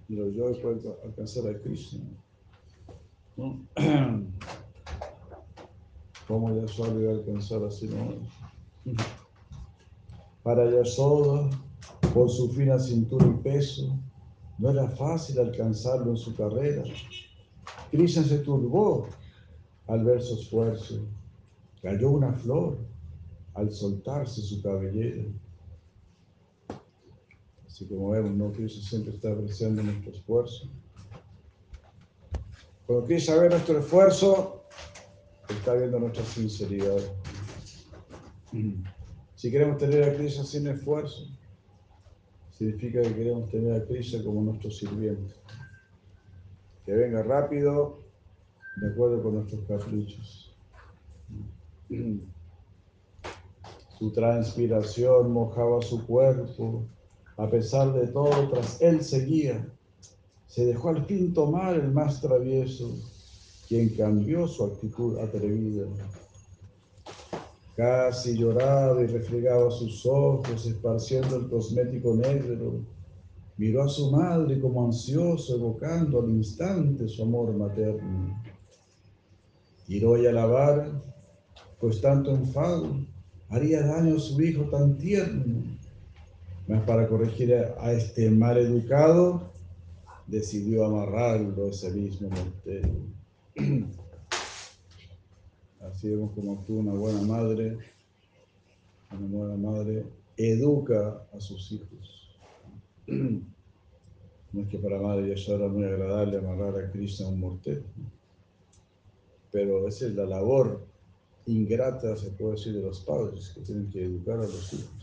Y 0.09 0.15
los 0.15 0.33
yogis 0.33 0.57
pueden 0.59 0.81
alcanzar 1.03 1.47
a 1.49 1.59
Krishna. 1.59 2.05
¿no? 3.35 3.59
¿Cómo 6.27 6.53
Yashoda 6.55 6.99
iba 6.99 7.11
a 7.11 7.15
alcanzar 7.15 7.63
así 7.63 7.87
no? 7.87 8.93
Para 10.43 10.69
Yasoda, 10.69 11.49
por 12.13 12.29
su 12.29 12.49
fina 12.49 12.79
cintura 12.79 13.27
y 13.27 13.43
peso, 13.43 13.97
no 14.57 14.69
era 14.71 14.87
fácil 14.89 15.39
alcanzarlo 15.39 16.11
en 16.11 16.17
su 16.17 16.35
carrera. 16.35 16.83
Krishna 17.91 18.23
se 18.23 18.39
turbó 18.39 19.07
al 19.87 20.03
ver 20.03 20.21
su 20.21 20.35
esfuerzo. 20.35 21.05
Cayó 21.81 22.11
una 22.11 22.33
flor 22.33 22.77
al 23.53 23.71
soltarse 23.71 24.41
su 24.41 24.61
cabellera. 24.61 25.23
Así 27.77 27.85
como 27.85 28.09
vemos, 28.09 28.31
¿no? 28.31 28.51
Krishna 28.53 28.81
siempre 28.81 29.13
está 29.13 29.31
apreciando 29.31 29.83
nuestro 29.83 30.11
esfuerzo. 30.11 30.67
Cuando 32.87 33.05
Krishna 33.05 33.35
ve 33.35 33.49
nuestro 33.49 33.77
esfuerzo, 33.77 34.63
está 35.47 35.75
viendo 35.75 35.99
nuestra 35.99 36.25
sinceridad. 36.25 36.97
Si 39.35 39.51
queremos 39.51 39.77
tener 39.77 40.09
a 40.09 40.15
Krishna 40.15 40.43
sin 40.43 40.65
esfuerzo, 40.65 41.27
significa 42.49 43.03
que 43.03 43.13
queremos 43.13 43.47
tener 43.51 43.79
a 43.79 43.85
Krishna 43.85 44.23
como 44.23 44.41
nuestro 44.41 44.71
sirviente. 44.71 45.35
Que 46.83 46.93
venga 46.93 47.21
rápido, 47.21 47.99
de 48.81 48.89
acuerdo 48.89 49.21
con 49.21 49.35
nuestros 49.35 49.63
caprichos. 49.67 50.51
Su 53.99 54.11
transpiración 54.13 55.31
mojaba 55.31 55.79
su 55.83 56.03
cuerpo, 56.07 56.87
a 57.37 57.49
pesar 57.49 57.93
de 57.93 58.07
todo, 58.07 58.49
tras 58.49 58.81
él 58.81 59.03
seguía. 59.03 59.65
Se 60.47 60.65
dejó 60.65 60.89
al 60.89 61.05
fin 61.05 61.33
tomar 61.33 61.75
el 61.75 61.91
más 61.91 62.19
travieso, 62.19 62.89
quien 63.67 63.89
cambió 63.89 64.47
su 64.47 64.65
actitud 64.65 65.17
atrevida. 65.19 65.85
Casi 67.75 68.35
lloraba 68.35 69.01
y 69.03 69.05
refregaba 69.05 69.69
sus 69.69 70.05
ojos, 70.05 70.65
esparciendo 70.65 71.35
el 71.35 71.47
cosmético 71.47 72.15
negro. 72.15 72.81
Miró 73.57 73.83
a 73.83 73.89
su 73.89 74.11
madre 74.11 74.59
como 74.59 74.85
ansioso, 74.85 75.55
evocando 75.55 76.21
al 76.21 76.29
instante 76.29 77.07
su 77.07 77.21
amor 77.21 77.53
materno. 77.53 78.41
Tiró 79.85 80.15
ella 80.17 80.31
la 80.31 80.45
vara, 80.45 81.01
pues 81.79 82.01
tanto 82.01 82.31
enfado 82.31 82.97
haría 83.49 83.85
daño 83.85 84.15
a 84.15 84.19
su 84.19 84.41
hijo 84.41 84.63
tan 84.69 84.97
tierno. 84.97 85.66
Mas 86.67 86.83
para 86.83 87.07
corregir 87.07 87.53
a 87.55 87.91
este 87.93 88.29
mal 88.29 88.57
educado, 88.57 89.51
decidió 90.27 90.85
amarrarlo 90.85 91.69
ese 91.69 91.91
mismo 91.91 92.29
mortero. 92.29 92.89
Así 95.81 96.09
vemos 96.09 96.33
como 96.33 96.53
actúa 96.53 96.81
una 96.81 96.93
buena 96.93 97.21
madre. 97.21 97.77
Una 99.11 99.37
buena 99.37 99.55
madre 99.55 100.05
educa 100.35 101.25
a 101.33 101.39
sus 101.39 101.71
hijos. 101.71 102.37
No 104.53 104.61
es 104.61 104.69
que 104.69 104.77
para 104.77 104.99
madre 104.99 105.35
ya 105.35 105.53
era 105.53 105.67
muy 105.67 105.83
agradable 105.83 106.37
amarrar 106.37 106.77
a 106.79 106.89
Krishna 106.89 107.27
a 107.27 107.29
un 107.29 107.41
mortero, 107.41 107.83
pero 109.51 109.85
esa 109.87 110.07
es 110.07 110.15
la 110.15 110.25
labor 110.25 110.87
ingrata, 111.47 112.15
se 112.15 112.29
puede 112.31 112.53
decir, 112.53 112.73
de 112.73 112.81
los 112.81 113.01
padres, 113.01 113.49
que 113.49 113.61
tienen 113.61 113.89
que 113.89 114.05
educar 114.05 114.35
a 114.39 114.43
los 114.43 114.73
hijos. 114.73 114.96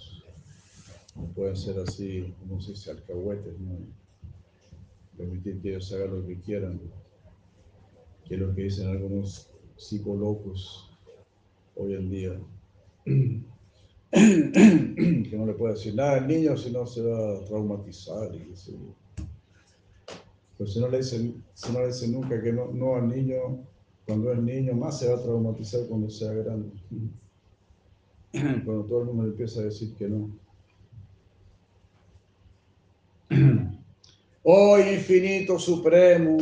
No 1.17 1.27
pueden 1.35 1.57
ser 1.57 1.79
así, 1.79 2.35
como 2.41 2.61
se 2.61 2.73
dice, 2.73 2.91
alcahuetes, 2.91 3.59
¿no? 3.61 3.79
permitir 5.17 5.61
que 5.61 5.71
ellos 5.71 5.93
hagan 5.93 6.17
lo 6.17 6.27
que 6.27 6.41
quieran, 6.41 6.81
que 8.25 8.35
es 8.35 8.41
lo 8.41 8.55
que 8.55 8.63
dicen 8.65 8.89
algunos 8.89 9.49
psicolocos 9.77 10.91
hoy 11.77 11.95
en 11.95 12.11
día. 12.11 12.41
que 14.15 15.37
no 15.37 15.47
le 15.47 15.55
puede 15.55 15.75
decir 15.75 15.95
nada 15.95 16.17
al 16.17 16.29
niño 16.29 16.57
si 16.57 16.71
no 16.71 16.87
se 16.87 17.03
va 17.03 17.37
a 17.37 17.45
traumatizar. 17.45 18.35
Y 18.35 18.55
Pero 20.57 20.71
si 20.71 20.81
no 20.81 20.89
le 20.89 20.99
dicen, 20.99 21.43
si 21.55 21.73
no 21.73 21.81
le 21.81 21.89
dicen 21.89 22.13
nunca 22.13 22.41
que 22.41 22.53
no, 22.53 22.71
no 22.73 22.95
al 22.95 23.09
niño, 23.09 23.59
cuando 24.07 24.33
es 24.33 24.39
niño, 24.41 24.75
más 24.75 24.99
se 24.99 25.09
va 25.09 25.19
a 25.19 25.23
traumatizar 25.23 25.87
cuando 25.89 26.09
sea 26.11 26.33
grande. 26.33 26.71
Cuando 28.65 28.83
todo 28.87 29.03
el 29.03 29.07
mundo 29.07 29.25
empieza 29.27 29.61
a 29.61 29.65
decir 29.65 29.95
que 29.95 30.09
no. 30.09 30.29
Oh 34.47 34.79
infinito 34.79 35.59
supremo, 35.59 36.37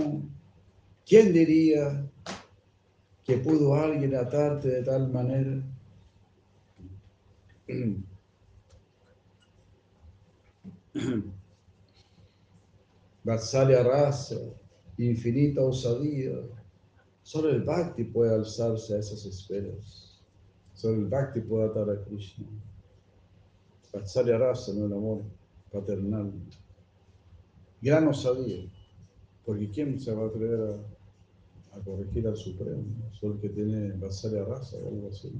¿quién 1.06 1.32
diría 1.32 2.04
que 3.22 3.38
pudo 3.38 3.76
alguien 3.76 4.16
atarte 4.16 4.68
de 4.68 4.82
tal 4.82 5.08
manera? 5.08 5.62
Vatsalya 13.22 13.84
raza, 13.84 14.34
infinita 14.98 15.62
osadía. 15.62 16.40
Solo 17.22 17.50
el 17.50 17.62
Bhakti 17.62 18.02
puede 18.02 18.34
alzarse 18.34 18.96
a 18.96 18.98
esas 18.98 19.24
esferas. 19.26 20.20
Solo 20.74 20.96
el 20.96 21.06
Bhakti 21.06 21.40
puede 21.40 21.66
atar 21.66 21.88
a 21.88 22.02
Krishna. 22.02 22.46
Vatsalya 23.92 24.38
rasa, 24.38 24.72
no 24.72 24.86
el 24.86 24.92
amor 24.92 25.22
paternal. 25.70 26.32
Gran 27.82 28.06
osadía. 28.06 28.64
Porque 29.44 29.68
¿quién 29.70 29.98
se 29.98 30.14
va 30.14 30.22
a 30.22 30.26
atrever 30.28 30.60
a, 30.60 31.76
a 31.76 31.80
corregir 31.80 32.26
al 32.28 32.36
Supremo? 32.36 32.84
Solo 33.20 33.34
el 33.34 33.40
que 33.40 33.48
tiene 33.48 33.92
Vatsalya 33.94 34.44
raza 34.44 34.76
o 34.76 34.88
algo 34.88 35.08
así. 35.08 35.32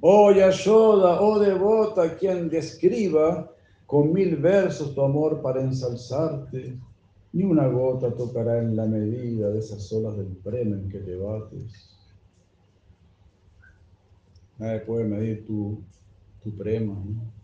Oh 0.00 0.32
Yashoda, 0.34 1.20
oh 1.20 1.38
devota, 1.38 2.16
quien 2.16 2.48
describa 2.48 3.52
con 3.86 4.12
mil 4.12 4.36
versos 4.36 4.94
tu 4.94 5.02
amor 5.02 5.42
para 5.42 5.60
ensalzarte, 5.60 6.78
ni 7.32 7.44
una 7.44 7.68
gota 7.68 8.14
tocará 8.14 8.58
en 8.58 8.76
la 8.76 8.86
medida 8.86 9.50
de 9.50 9.58
esas 9.58 9.92
olas 9.92 10.16
del 10.16 10.34
premio 10.42 10.76
en 10.76 10.88
que 10.88 11.00
te 11.00 11.16
bates. 11.16 11.94
Nadie 14.58 14.80
puede 14.80 15.04
medir 15.04 15.46
tu, 15.46 15.82
tu 16.42 16.50
prema. 16.56 16.94
¿no? 16.94 17.37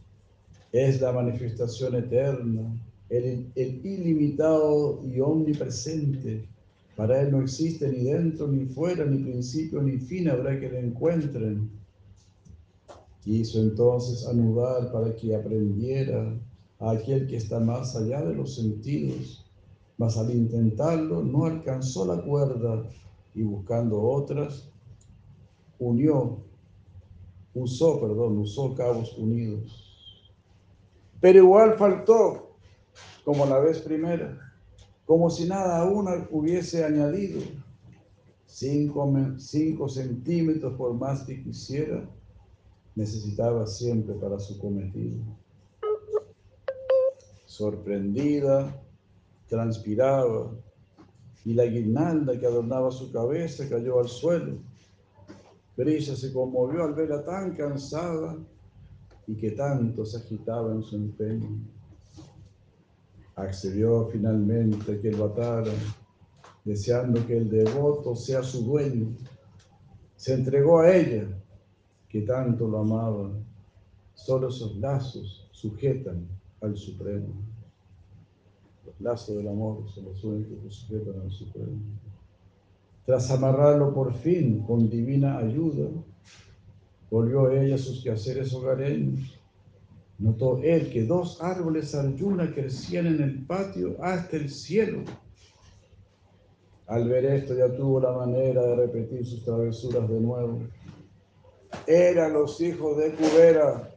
Es 0.75 1.01
la 1.01 1.13
manifestación 1.13 1.95
eterna, 1.95 2.63
el, 3.09 3.47
ilimitado 3.55 5.01
y 5.07 5.21
omnipresente. 5.21 6.49
Para 6.97 7.23
él 7.23 7.31
no 7.31 7.43
existe 7.43 7.89
ni 7.89 8.03
dentro 8.03 8.49
ni 8.49 8.67
fuera, 8.67 9.05
ni 9.05 9.19
principio 9.19 9.81
ni 9.81 9.99
fin 9.99 10.29
habrá 10.29 10.59
que 10.59 10.69
le 10.69 10.81
encuentren 10.81 11.71
Quiso 13.23 13.61
entonces 13.61 14.27
anudar 14.27 14.91
para 14.91 15.15
que 15.15 15.37
aprendiera 15.37 16.37
a 16.81 16.91
aquel 16.91 17.29
que 17.29 17.37
está 17.37 17.61
más 17.61 17.95
allá 17.95 18.23
de 18.23 18.35
los 18.35 18.57
sentidos, 18.57 19.47
mas 19.97 20.19
al 20.19 20.35
intentarlo 20.35 21.23
no 21.23 21.45
alcanzó 21.45 22.05
la 22.05 22.21
cuerda 22.21 22.83
y 23.37 23.43
buscando 23.43 24.03
otras, 24.03 24.69
unió, 25.79 26.39
usó, 27.55 28.01
perdón, 28.01 28.39
usó 28.39 28.75
cabos 28.75 29.17
unidos. 29.17 29.84
Pero 31.25 31.39
igual 31.39 31.79
faltó, 31.79 32.55
como 33.25 33.47
la 33.47 33.59
vez 33.59 33.81
primera, 33.81 34.39
como 35.07 35.31
si 35.31 35.47
nada 35.47 35.79
aún 35.79 36.07
hubiese 36.31 36.85
añadido, 36.85 37.41
cinco, 38.45 39.11
cinco 39.39 39.89
centímetros 39.89 40.75
por 40.75 40.93
más 40.93 41.23
que 41.23 41.43
quisiera, 41.43 42.07
necesitaba 42.95 43.67
siempre 43.67 44.15
para 44.17 44.39
su 44.39 44.59
cometido. 44.59 45.17
Sorprendida, 47.47 48.79
transpiraba 49.49 50.51
y 51.43 51.55
la 51.55 51.65
guirnalda 51.65 52.39
que 52.39 52.45
adornaba 52.45 52.91
su 52.91 53.11
cabeza 53.11 53.67
cayó 53.67 53.99
al 53.99 54.09
suelo. 54.09 54.59
Brilla 55.75 56.17
se 56.17 56.35
conmovió 56.35 56.85
al 56.85 56.93
verla 56.93 57.25
tan 57.25 57.57
cansada 57.57 58.37
y 59.27 59.35
que 59.35 59.53
tanto 59.53 60.05
se 60.05 60.19
agitaba 60.19 60.73
en 60.73 60.83
su 60.83 60.97
empeño. 60.97 61.49
Accedió 63.37 64.07
finalmente 64.07 65.01
que 65.01 65.09
el 65.09 65.17
batara, 65.17 65.73
deseando 66.65 67.27
que 67.27 67.37
el 67.37 67.51
devoto 67.51 68.15
sea 68.15 68.43
su 68.43 68.65
dueño. 68.65 69.09
Se 70.17 70.35
entregó 70.35 70.81
a 70.81 70.95
ella 70.95 71.27
que 72.09 72.23
tanto 72.23 72.69
lo 72.69 72.79
amaba, 72.79 73.31
solo 74.15 74.49
esos 74.49 74.77
lazos 74.77 75.49
sujetan 75.53 76.27
al 76.61 76.77
Supremo. 76.77 77.29
Los 78.87 79.01
lazos 79.01 79.37
del 79.37 79.49
amor 79.49 79.89
son 79.91 80.05
los 80.05 80.23
únicos 80.23 80.59
que 80.63 80.71
sujetan 80.71 81.21
al 81.21 81.31
Supremo. 81.31 81.79
Tras 83.05 83.31
amarrarlo 83.31 83.93
por 83.93 84.15
fin 84.15 84.61
con 84.61 84.89
divina 84.89 85.39
ayuda, 85.39 85.89
volvió 87.15 87.49
ella 87.49 87.77
a 87.77 87.79
sus 87.79 88.03
quehaceres 88.03 88.53
hogareños. 88.53 89.39
Notó 90.19 90.59
él 90.65 90.91
que 90.91 91.05
dos 91.05 91.41
árboles 91.41 91.95
arjuna 91.95 92.53
crecían 92.53 93.07
en 93.07 93.23
el 93.23 93.47
patio 93.47 93.97
hasta 94.03 94.37
el 94.37 94.51
cielo. 94.51 95.05
Al 96.89 97.09
ver 97.09 97.25
esto 97.25 97.57
ya 97.57 97.73
tuvo 97.73 98.01
la 98.01 98.11
manera 98.11 98.63
de 98.63 98.75
repetir 98.75 99.25
sus 99.25 99.45
travesuras 99.45 100.09
de 100.09 100.21
nuevo 100.21 100.61
eran 101.87 102.33
los 102.33 102.61
hijos 102.61 102.97
de 102.97 103.13
Kubera. 103.13 103.91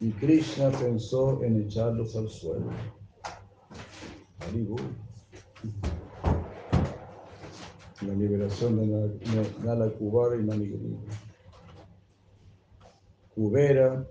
Y 0.00 0.10
Krishna 0.10 0.70
pensó 0.70 1.42
en 1.44 1.62
echarlos 1.62 2.16
al 2.16 2.28
suelo. 2.28 2.70
La 8.00 8.14
liberación 8.14 8.76
de 8.76 9.46
Nala 9.64 9.90
Kubara 9.90 10.36
y 10.36 10.44
Manigri. 10.44 10.96
Kubera, 13.38 14.04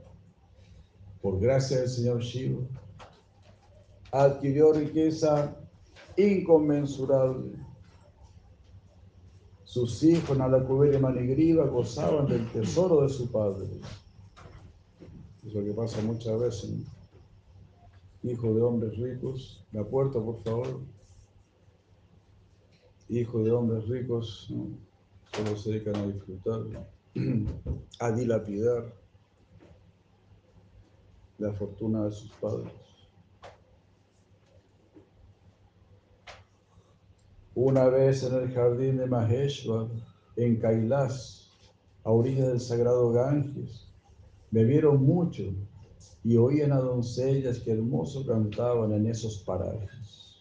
por 1.22 1.38
gracia 1.38 1.80
del 1.80 1.90
Señor 1.90 2.22
Shiva, 2.22 2.62
adquirió 4.14 4.72
riqueza 4.72 5.54
inconmensurable 6.16 7.60
sus 9.66 10.02
hijos, 10.04 10.38
Nalakuber 10.38 10.94
y 10.94 10.98
Manigriva, 10.98 11.66
gozaban 11.66 12.28
del 12.28 12.50
tesoro 12.54 13.02
de 13.02 13.10
su 13.10 13.30
padre. 13.30 13.68
Es 15.46 15.54
lo 15.54 15.62
que 15.62 15.74
pasa 15.74 16.02
muchas 16.04 16.40
veces. 16.40 16.72
Hijo 18.24 18.54
de 18.54 18.62
hombres 18.62 18.98
ricos, 18.98 19.62
la 19.74 19.84
puerta, 19.84 20.22
por 20.22 20.42
favor. 20.42 20.80
Hijo 23.10 23.44
de 23.44 23.52
hombres 23.52 23.90
ricos, 23.90 24.48
solo 25.34 25.58
se 25.58 25.72
dedican 25.72 25.98
a 25.98 26.08
disfrutar, 26.08 26.62
a 28.00 28.12
dilapidar 28.14 28.86
la 31.38 31.54
fortuna 31.54 32.06
de 32.06 32.12
sus 32.12 32.32
padres. 32.32 32.72
Una 37.56 37.86
vez 37.86 38.24
en 38.24 38.36
el 38.36 38.52
jardín 38.52 38.98
de 38.98 39.08
Maheshwar, 39.08 39.88
en 40.36 40.58
Kailas, 40.58 41.52
a 42.04 42.12
orillas 42.12 42.48
del 42.48 42.60
sagrado 42.60 43.12
Ganges, 43.12 43.88
bebieron 44.52 45.04
mucho 45.04 45.44
y 46.24 46.38
oían 46.38 46.72
a 46.72 46.80
doncellas 46.80 47.60
que 47.60 47.72
hermoso 47.72 48.26
cantaban 48.26 48.92
en 48.94 49.08
esos 49.08 49.40
parajes. 49.40 50.38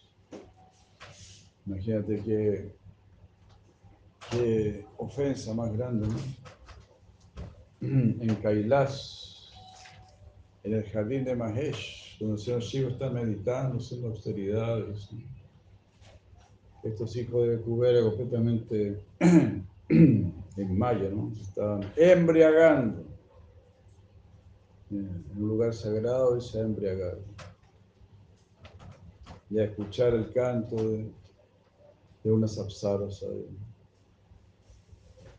Imagínate 1.65 2.21
qué, 2.23 2.71
qué 4.31 4.85
ofensa 4.97 5.53
más 5.53 5.75
grande, 5.75 6.07
¿no? 6.07 6.15
En 7.81 8.35
Kailas, 8.35 9.26
en 10.67 10.73
el 10.73 10.83
jardín 10.89 11.23
de 11.23 11.33
Mahesh, 11.33 12.17
donde 12.19 12.35
el 12.35 12.41
Señor 12.41 12.61
Shiva 12.61 12.89
está 12.89 13.09
meditando, 13.09 13.77
haciendo 13.77 14.09
austeridades. 14.09 15.09
estos 16.83 17.15
hijos 17.15 17.47
de 17.47 17.61
Cubera 17.61 18.01
completamente 18.01 19.01
en 19.89 20.77
maya, 20.77 21.09
¿no? 21.09 21.33
Se 21.33 21.41
estaban 21.41 21.91
embriagando. 21.95 23.05
En 24.91 25.25
un 25.37 25.47
lugar 25.47 25.73
sagrado 25.73 26.37
y 26.37 26.41
se 26.41 26.59
ha 26.59 26.63
embriagado. 26.63 27.19
Y 29.49 29.59
a 29.59 29.65
escuchar 29.65 30.13
el 30.13 30.31
canto 30.33 30.75
de, 30.75 31.09
de 32.23 32.31
unas 32.31 32.57
apsaras 32.59 33.23
ahí. 33.23 33.47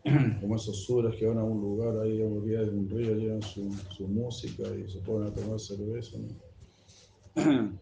Como 0.41 0.57
esos 0.57 0.85
suras 0.85 1.15
que 1.17 1.27
van 1.27 1.39
a 1.39 1.45
un 1.45 1.61
lugar 1.61 1.99
ahí 2.01 2.23
a 2.23 2.27
orilla 2.27 2.61
de 2.61 2.71
un 2.71 2.89
río, 2.89 3.15
llevan 3.15 3.43
su, 3.43 3.69
música 4.09 4.63
y 4.75 4.89
se 4.91 5.01
ponen 5.01 5.29
a 5.29 5.35
tomar 5.35 5.59
cerveza. 5.59 6.17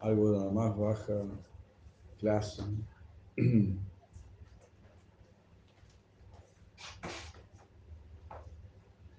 Algo 0.00 0.30
de 0.32 0.38
la 0.38 0.50
más 0.50 0.76
baja 0.76 1.22
clase. 2.18 2.62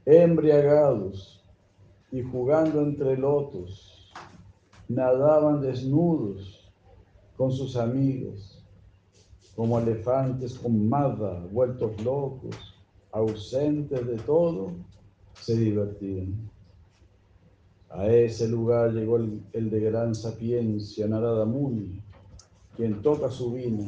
Embriagados 0.06 1.44
y 2.12 2.22
jugando 2.24 2.82
entre 2.82 3.16
nadaban 4.88 5.62
desnudos 5.62 6.68
con 7.38 7.52
sus 7.52 7.76
amigos 7.76 8.49
como 9.60 9.78
elefantes 9.78 10.58
con 10.58 10.88
mada, 10.88 11.46
vueltos 11.52 12.02
locos, 12.02 12.56
ausentes 13.12 14.08
de 14.08 14.16
todo, 14.20 14.72
se 15.34 15.58
divertían. 15.58 16.50
A 17.90 18.08
ese 18.08 18.48
lugar 18.48 18.94
llegó 18.94 19.18
el, 19.18 19.44
el 19.52 19.70
de 19.70 19.82
gran 19.82 20.16
sapiencia, 20.16 21.10
Narada 21.10 21.44
Muni, 21.44 22.02
quien 22.78 23.02
toca 23.02 23.30
su 23.30 23.52
vino. 23.52 23.86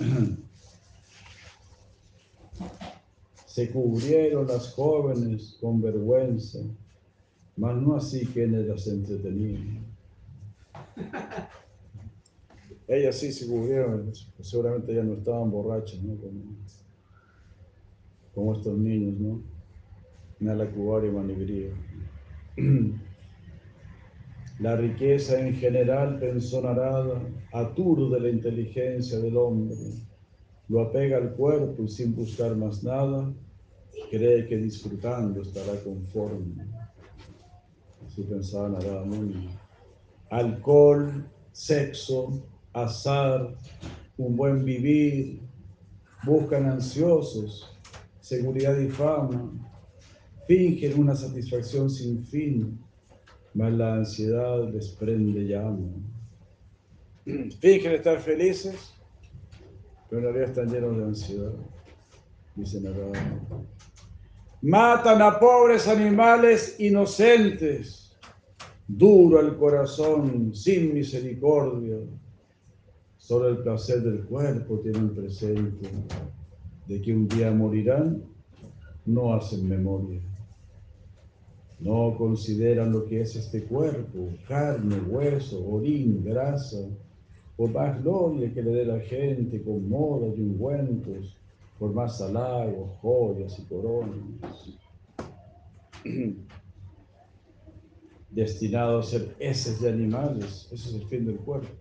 Se 3.46 3.70
cubrieron 3.70 4.48
las 4.48 4.74
jóvenes 4.74 5.58
con 5.60 5.80
vergüenza, 5.80 6.58
mas 7.56 7.76
no 7.76 7.94
así 7.94 8.26
quienes 8.26 8.66
las 8.66 8.84
entretenían. 8.88 9.86
Ellas 12.90 13.18
sí 13.18 13.30
se 13.30 13.46
cubrieron, 13.46 14.10
seguramente 14.40 14.92
ya 14.92 15.04
no 15.04 15.14
estaban 15.14 15.48
borrachas, 15.48 16.02
¿no? 16.02 16.16
Como, 16.16 16.40
como 18.34 18.54
estos 18.56 18.76
niños, 18.76 19.16
¿no? 19.20 19.40
Nala 20.40 20.64
y 20.64 21.10
Manigría. 21.10 21.70
La 24.58 24.74
riqueza 24.74 25.40
en 25.40 25.54
general, 25.54 26.18
pensó 26.18 26.62
Narada, 26.62 27.22
aturde 27.52 28.18
la 28.18 28.28
inteligencia 28.28 29.20
del 29.20 29.36
hombre, 29.36 29.76
lo 30.68 30.80
apega 30.80 31.18
al 31.18 31.34
cuerpo 31.34 31.84
y 31.84 31.88
sin 31.88 32.16
buscar 32.16 32.56
más 32.56 32.82
nada, 32.82 33.32
cree 34.10 34.48
que 34.48 34.56
disfrutando 34.56 35.42
estará 35.42 35.78
conforme. 35.84 36.66
Así 38.04 38.22
pensaba 38.22 38.68
Narada 38.68 39.04
Muni. 39.04 39.48
Alcohol, 40.30 41.24
sexo, 41.52 42.49
azar, 42.72 43.54
un 44.16 44.36
buen 44.36 44.64
vivir, 44.64 45.40
buscan 46.24 46.66
ansiosos, 46.66 47.78
seguridad 48.20 48.78
y 48.78 48.88
fama, 48.88 49.50
fingen 50.46 51.00
una 51.00 51.14
satisfacción 51.14 51.90
sin 51.90 52.24
fin, 52.24 52.78
mas 53.54 53.72
la 53.72 53.94
ansiedad 53.94 54.68
desprende 54.68 55.46
llama. 55.46 55.88
Fingen 57.24 57.92
estar 57.92 58.20
felices, 58.20 58.94
pero 60.08 60.20
en 60.20 60.24
realidad 60.34 60.48
están 60.50 60.72
llenos 60.72 60.96
de 60.96 61.04
ansiedad, 61.04 61.52
dice 62.56 62.80
Narada. 62.80 63.12
Matan 64.62 65.22
a 65.22 65.38
pobres 65.38 65.88
animales 65.88 66.76
inocentes, 66.78 68.14
duro 68.86 69.40
el 69.40 69.56
corazón, 69.56 70.54
sin 70.54 70.92
misericordia. 70.92 71.96
Solo 73.30 73.48
el 73.50 73.58
placer 73.58 74.02
del 74.02 74.24
cuerpo 74.24 74.80
tienen 74.80 75.14
presente 75.14 75.88
de 76.88 77.00
que 77.00 77.14
un 77.14 77.28
día 77.28 77.52
morirán, 77.52 78.24
no 79.06 79.34
hacen 79.34 79.68
memoria. 79.68 80.20
No 81.78 82.16
consideran 82.18 82.90
lo 82.90 83.04
que 83.04 83.20
es 83.20 83.36
este 83.36 83.62
cuerpo, 83.66 84.30
carne, 84.48 84.96
hueso, 85.02 85.64
orín, 85.64 86.24
grasa, 86.24 86.78
por 87.56 87.70
más 87.70 88.02
gloria 88.02 88.52
que 88.52 88.64
le 88.64 88.72
dé 88.72 88.84
la 88.84 88.98
gente 88.98 89.62
con 89.62 89.88
modas 89.88 90.36
y 90.36 90.40
ungüentos, 90.40 91.36
por 91.78 91.92
más 91.92 92.20
halagos, 92.20 92.90
joyas 93.00 93.56
y 93.60 93.62
coronas. 93.62 94.68
Destinado 98.32 98.98
a 98.98 99.02
ser 99.04 99.36
heces 99.38 99.80
de 99.80 99.88
animales, 99.88 100.68
ese 100.72 100.88
es 100.88 100.94
el 100.96 101.06
fin 101.06 101.26
del 101.26 101.36
cuerpo. 101.36 101.79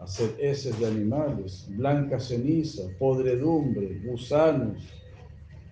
Hacer 0.00 0.34
heces 0.40 0.78
de 0.80 0.86
animales, 0.86 1.66
blanca 1.76 2.18
ceniza, 2.18 2.82
podredumbre, 2.98 4.00
gusanos, 4.02 4.82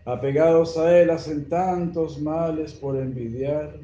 apegados 0.05 0.77
a 0.77 1.01
él 1.01 1.11
hacen 1.11 1.49
tantos 1.49 2.21
males 2.21 2.75
por 2.75 2.97
envidiar 2.97 3.81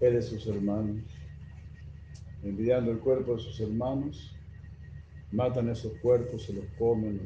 él 0.00 0.14
de 0.14 0.22
sus 0.22 0.46
hermanos. 0.46 1.02
Envidiando 2.42 2.92
el 2.92 2.98
cuerpo 2.98 3.34
de 3.34 3.42
sus 3.42 3.58
hermanos, 3.60 4.36
matan 5.32 5.70
esos 5.70 5.92
cuerpos, 5.98 6.44
se 6.44 6.52
los 6.52 6.66
comen. 6.78 7.20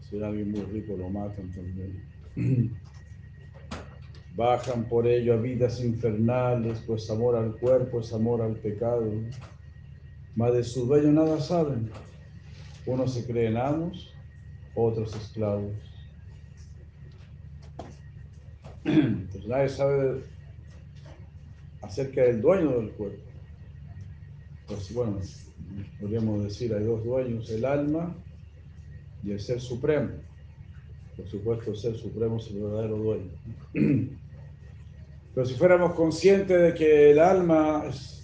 Si 0.00 0.16
era 0.16 0.28
alguien 0.28 0.50
muy 0.50 0.62
rico, 0.62 0.96
lo 0.96 1.10
matan 1.10 1.52
también. 1.52 2.02
Bajan 4.36 4.88
por 4.88 5.06
ello 5.06 5.34
a 5.34 5.36
vidas 5.36 5.80
infernales, 5.80 6.82
pues 6.86 7.08
amor 7.08 7.36
al 7.36 7.56
cuerpo 7.56 8.00
es 8.00 8.12
amor 8.12 8.42
al 8.42 8.56
pecado. 8.56 9.12
Mas 10.36 10.52
de 10.54 10.64
su 10.64 10.86
dueño 10.86 11.12
nada 11.12 11.40
saben. 11.40 11.90
Unos 12.86 13.14
se 13.14 13.24
creen 13.26 13.56
amos, 13.56 14.12
otros 14.74 15.14
esclavos. 15.14 15.72
Entonces 18.84 19.46
nadie 19.48 19.68
sabe 19.68 20.20
acerca 21.82 22.22
del 22.22 22.42
dueño 22.42 22.70
del 22.78 22.90
cuerpo. 22.90 23.22
Pues 24.66 24.92
bueno, 24.92 25.18
podríamos 26.00 26.44
decir, 26.44 26.74
hay 26.74 26.84
dos 26.84 27.04
dueños, 27.04 27.50
el 27.50 27.64
alma 27.64 28.14
y 29.22 29.32
el 29.32 29.40
ser 29.40 29.60
supremo. 29.60 30.10
Por 31.16 31.28
supuesto, 31.28 31.70
el 31.70 31.76
ser 31.76 31.96
supremo 31.96 32.38
es 32.38 32.48
el 32.48 32.60
verdadero 32.60 32.96
dueño. 32.96 33.30
Pero 35.34 35.46
si 35.46 35.54
fuéramos 35.54 35.94
conscientes 35.94 36.60
de 36.60 36.74
que 36.74 37.10
el 37.10 37.18
alma 37.18 37.84
es, 37.88 38.23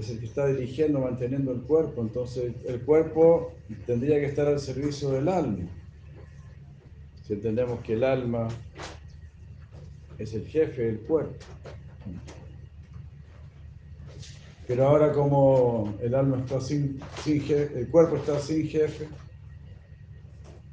es, 0.00 0.10
el 0.10 0.20
que 0.20 0.26
está 0.26 0.46
dirigiendo, 0.46 1.00
manteniendo 1.00 1.52
el 1.52 1.60
cuerpo, 1.62 2.02
entonces 2.02 2.52
el 2.66 2.80
cuerpo 2.82 3.52
tendría 3.86 4.18
que 4.20 4.26
estar 4.26 4.46
al 4.46 4.58
servicio 4.58 5.10
del 5.10 5.28
alma. 5.28 5.68
Si 7.26 7.34
entendemos 7.34 7.80
que 7.80 7.94
el 7.94 8.04
alma 8.04 8.48
es 10.18 10.34
el 10.34 10.46
jefe 10.46 10.82
del 10.82 11.00
cuerpo. 11.00 11.34
Pero 14.66 14.86
ahora 14.86 15.12
como 15.12 15.94
el 16.00 16.14
alma 16.14 16.38
está 16.38 16.60
sin, 16.60 17.00
sin 17.24 17.40
jefe, 17.40 17.80
el 17.80 17.88
cuerpo 17.88 18.16
está 18.16 18.38
sin 18.38 18.68
jefe, 18.68 19.08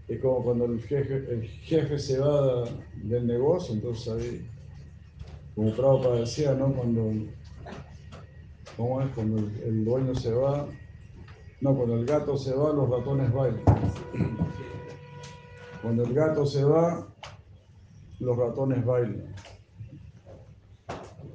es 0.07 0.21
como 0.21 0.43
cuando 0.43 0.65
el 0.65 0.81
jefe, 0.81 1.15
el 1.15 1.43
jefe 1.43 1.99
se 1.99 2.19
va 2.19 2.65
del 2.95 3.27
negocio, 3.27 3.73
entonces 3.73 4.07
ahí, 4.07 4.47
como 5.55 5.75
Prabhupada 5.75 6.19
decía, 6.19 6.53
¿no? 6.53 6.71
Cuando, 6.73 7.11
¿cómo 8.77 9.01
es? 9.01 9.11
Cuando 9.13 9.39
el, 9.39 9.83
dueño 9.83 10.15
se 10.15 10.31
va, 10.31 10.67
no, 11.59 11.75
cuando 11.75 11.95
el 11.95 12.05
gato 12.05 12.37
se 12.37 12.53
va, 12.53 12.71
los 12.71 12.89
ratones 12.89 13.33
bailan. 13.33 13.63
Cuando 15.81 16.03
el 16.03 16.13
gato 16.13 16.45
se 16.45 16.63
va, 16.63 17.07
los 18.19 18.37
ratones 18.37 18.85
bailan. 18.85 19.35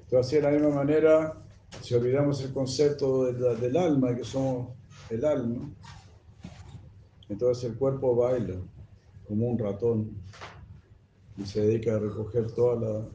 Entonces, 0.04 0.42
de 0.42 0.42
la 0.42 0.50
misma 0.50 0.76
manera, 0.76 1.36
si 1.80 1.94
olvidamos 1.94 2.42
el 2.42 2.52
concepto 2.52 3.24
del 3.32 3.76
alma, 3.76 4.14
que 4.14 4.24
somos 4.24 4.68
el 5.10 5.24
alma, 5.24 5.68
entonces 7.28 7.64
el 7.64 7.76
cuerpo 7.76 8.14
baila 8.14 8.56
como 9.26 9.48
un 9.48 9.58
ratón 9.58 10.10
y 11.38 11.46
se 11.46 11.62
dedica 11.62 11.96
a 11.96 11.98
recoger 11.98 12.50
toda 12.52 12.78
la, 12.78 13.08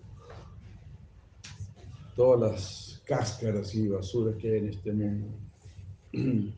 todas 2.16 2.52
las 2.52 2.87
cáscaras 3.08 3.74
y 3.74 3.88
basuras 3.88 4.36
que 4.36 4.52
hay 4.52 4.58
en 4.58 4.70
este 4.70 4.94
mundo. 4.94 5.28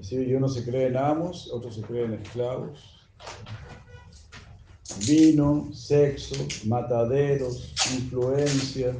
Así 0.00 0.16
y 0.16 0.34
uno 0.34 0.48
se 0.48 0.64
cree 0.64 0.88
en 0.88 0.96
amos, 0.96 1.50
otros 1.52 1.74
se 1.74 1.82
creen 1.82 2.14
esclavos. 2.14 3.00
Vino, 5.06 5.68
sexo, 5.72 6.36
mataderos, 6.66 7.74
influencia, 7.94 8.94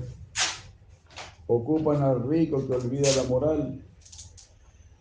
ocupan 1.47 2.02
al 2.02 2.28
rico 2.28 2.66
que 2.66 2.74
olvida 2.74 3.09
la 3.16 3.22
moral. 3.24 3.82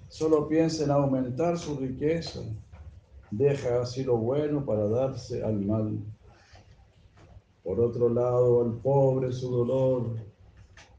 Solo 0.09 0.47
piensa 0.47 0.83
en 0.83 0.91
aumentar 0.91 1.57
su 1.57 1.75
riqueza, 1.77 2.41
deja 3.38 3.82
así 3.82 4.03
lo 4.03 4.18
bueno 4.18 4.66
para 4.66 4.88
darse 4.88 5.44
al 5.44 5.66
mal. 5.66 5.99
Por 7.64 7.80
otro 7.80 8.10
lado, 8.10 8.64
al 8.64 8.74
pobre 8.78 9.32
su 9.32 9.49
dolor 9.52 10.16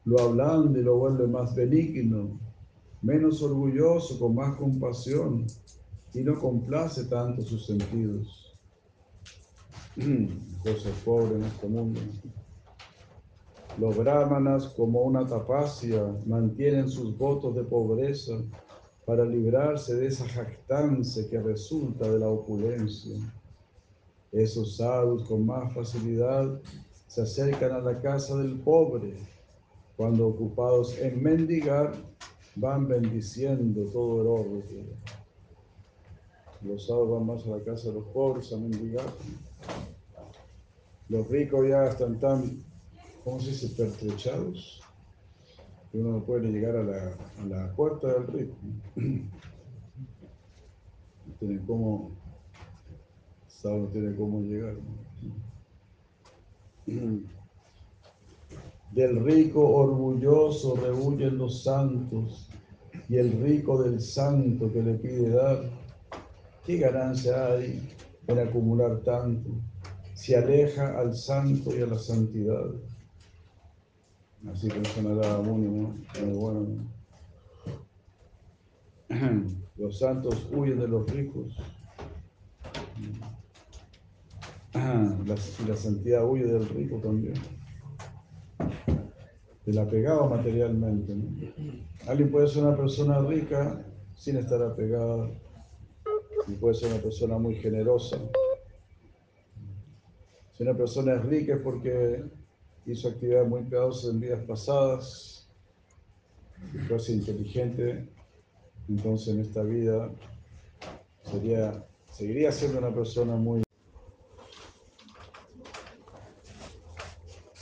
lo 0.05 0.21
ablanda 0.21 0.79
y 0.79 0.83
lo 0.83 0.97
vuelve 0.99 1.27
más 1.27 1.55
benigno, 1.55 2.39
menos 3.03 3.43
orgulloso, 3.43 4.19
con 4.19 4.35
más 4.35 4.57
compasión, 4.57 5.47
y 6.15 6.21
no 6.21 6.39
complace 6.39 7.05
tanto 7.05 7.43
sus 7.43 7.67
sentidos. 7.67 8.59
Cosa 10.63 10.91
pobre 11.05 11.37
en 11.37 11.45
este 11.45 11.69
mundo. 11.69 12.01
Los 13.79 13.97
brahmanas, 13.97 14.69
como 14.69 15.03
una 15.03 15.27
tapacia, 15.27 16.03
mantienen 16.27 16.89
sus 16.89 17.17
votos 17.17 17.55
de 17.55 17.63
pobreza 17.63 18.35
para 19.07 19.24
librarse 19.24 19.95
de 19.95 20.09
esa 20.09 20.28
jactancia 20.28 21.31
que 21.31 21.41
resulta 21.41 22.11
de 22.11 22.19
la 22.19 22.28
opulencia. 22.28 23.16
Esos 24.33 24.77
sadhus 24.77 25.23
con 25.28 25.47
más 25.47 25.73
facilidad 25.73 26.61
se 27.07 27.23
acercan 27.23 27.70
a 27.70 27.78
la 27.78 28.03
casa 28.03 28.37
del 28.37 28.59
pobre, 28.59 29.15
cuando 29.97 30.27
ocupados 30.27 30.99
en 30.99 31.23
mendigar, 31.23 31.95
van 32.57 32.89
bendiciendo 32.89 33.85
todo 33.93 34.20
el 34.23 34.27
oro. 34.27 34.62
Los 36.62 36.87
sábados 36.87 37.11
van 37.11 37.27
más 37.27 37.47
a 37.47 37.51
la 37.51 37.65
casa 37.65 37.89
de 37.89 37.95
los 37.95 38.05
pobres 38.09 38.53
a 38.53 38.57
mendigar. 38.57 39.07
Los 41.09 41.28
ricos 41.28 41.69
ya 41.69 41.87
están 41.87 42.19
tan, 42.19 42.65
¿cómo 43.23 43.39
se 43.39 43.51
dice?, 43.51 43.69
pertrechados, 43.69 44.83
que 45.91 45.99
uno 45.99 46.19
no 46.19 46.25
puede 46.25 46.51
llegar 46.51 46.77
a 46.77 46.83
la, 46.83 47.17
a 47.43 47.47
la 47.47 47.73
puerta 47.75 48.09
del 48.09 48.27
rico. 48.27 48.55
No 51.27 51.33
tiene 51.41 51.61
cómo, 51.67 52.11
no 53.65 53.87
tiene 53.89 54.15
cómo 54.15 54.41
llegar. 54.41 54.77
Del 58.93 59.25
rico 59.25 59.69
orgulloso 59.69 60.77
rehuyen 60.77 61.37
los 61.39 61.65
santos 61.65 62.49
y 63.09 63.17
el 63.17 63.33
rico 63.43 63.83
del 63.83 64.01
santo 64.01 64.73
que 64.73 64.83
le 64.83 64.95
pide 64.95 65.31
dar. 65.31 65.65
¿Qué 66.65 66.79
ganancia 66.79 67.53
hay 67.53 67.89
en 68.27 68.39
acumular 68.39 69.01
tanto? 69.01 69.51
Se 70.15 70.37
aleja 70.37 70.99
al 70.99 71.15
santo 71.15 71.77
y 71.77 71.83
a 71.83 71.87
la 71.87 71.99
santidad. 71.99 72.71
Así 74.52 74.68
pensaba 74.68 75.43
Muni, 75.43 75.68
¿no? 75.68 75.94
Muy 76.24 76.36
bueno. 76.36 76.66
Los 79.77 79.98
santos 79.98 80.48
huyen 80.52 80.78
de 80.78 80.89
los 80.89 81.10
ricos. 81.10 81.56
La, 84.77 85.35
la 85.66 85.77
santidad 85.77 86.28
huye 86.28 86.44
del 86.44 86.68
rico 86.68 86.98
también. 86.98 87.35
Del 89.64 89.78
apegado 89.78 90.28
materialmente. 90.28 91.14
Alguien 92.06 92.31
puede 92.31 92.47
ser 92.47 92.64
una 92.64 92.77
persona 92.77 93.20
rica 93.20 93.82
sin 94.14 94.36
estar 94.36 94.62
apegada. 94.62 95.31
Y 96.47 96.52
puede 96.52 96.74
ser 96.74 96.93
una 96.93 97.01
persona 97.01 97.39
muy 97.39 97.55
generosa. 97.55 98.18
Si 100.52 100.62
una 100.62 100.74
persona 100.77 101.14
es 101.14 101.24
rica 101.24 101.55
es 101.55 101.60
porque 101.60 102.23
hizo 102.87 103.09
actividades 103.09 103.49
muy 103.49 103.63
piadosas 103.63 104.11
en 104.11 104.21
vidas 104.21 104.41
pasadas, 104.47 105.49
y 106.75 106.79
fue 106.79 106.97
así 106.97 107.13
inteligente, 107.13 108.09
entonces 108.89 109.35
en 109.35 109.41
esta 109.41 109.63
vida 109.63 110.11
sería, 111.25 111.85
seguiría 112.13 112.53
siendo 112.53 112.79
una 112.79 112.95
persona 112.95 113.37
muy... 113.37 113.63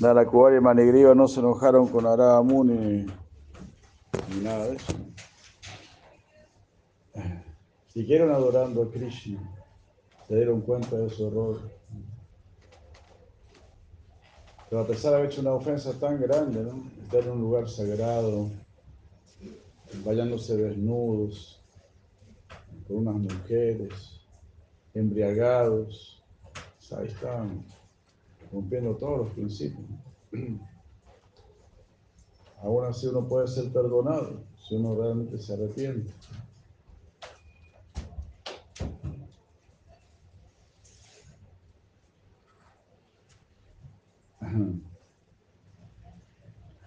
Narakubari 0.00 0.56
y 0.56 0.60
Manigriva 0.60 1.14
no 1.14 1.28
se 1.28 1.40
enojaron 1.40 1.88
con 1.88 2.04
Arada 2.04 2.42
Muni 2.42 3.06
ni 4.28 4.40
nada 4.42 4.66
de 4.66 4.76
eso. 4.76 4.92
Siguieron 7.88 8.32
adorando 8.32 8.82
a 8.82 8.90
Krishna, 8.90 9.40
se 10.26 10.34
dieron 10.34 10.62
cuenta 10.62 10.96
de 10.96 11.08
su 11.08 11.28
error. 11.28 11.60
Pero 14.74 14.82
a 14.82 14.88
pesar 14.88 15.12
de 15.12 15.18
haber 15.18 15.30
hecho 15.30 15.40
una 15.40 15.52
ofensa 15.52 15.92
tan 16.00 16.20
grande, 16.20 16.64
¿no? 16.64 16.82
estar 17.00 17.22
en 17.22 17.30
un 17.30 17.42
lugar 17.42 17.68
sagrado, 17.68 18.50
bañándose 20.04 20.56
desnudos, 20.56 21.60
con 22.88 23.06
unas 23.06 23.14
mujeres, 23.14 23.92
embriagados, 24.92 26.20
pues 26.52 26.92
ahí 26.92 27.06
están 27.06 27.64
rompiendo 28.52 28.96
todos 28.96 29.18
los 29.18 29.30
principios. 29.34 29.86
Aún 32.60 32.84
así 32.84 33.06
uno 33.06 33.28
puede 33.28 33.46
ser 33.46 33.72
perdonado 33.72 34.40
si 34.66 34.74
uno 34.74 34.96
realmente 34.96 35.38
se 35.38 35.52
arrepiente. 35.52 36.12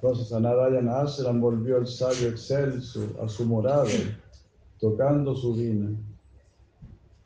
Entonces 0.02 0.32
a 0.32 0.40
Narayana 0.40 1.02
Ashram 1.02 1.42
volvió 1.42 1.78
el 1.78 1.88
sabio 1.88 2.30
excelso 2.30 3.02
a 3.22 3.28
su 3.28 3.46
morada, 3.46 3.90
tocando 4.80 5.36
su 5.36 5.56
vina, 5.56 5.98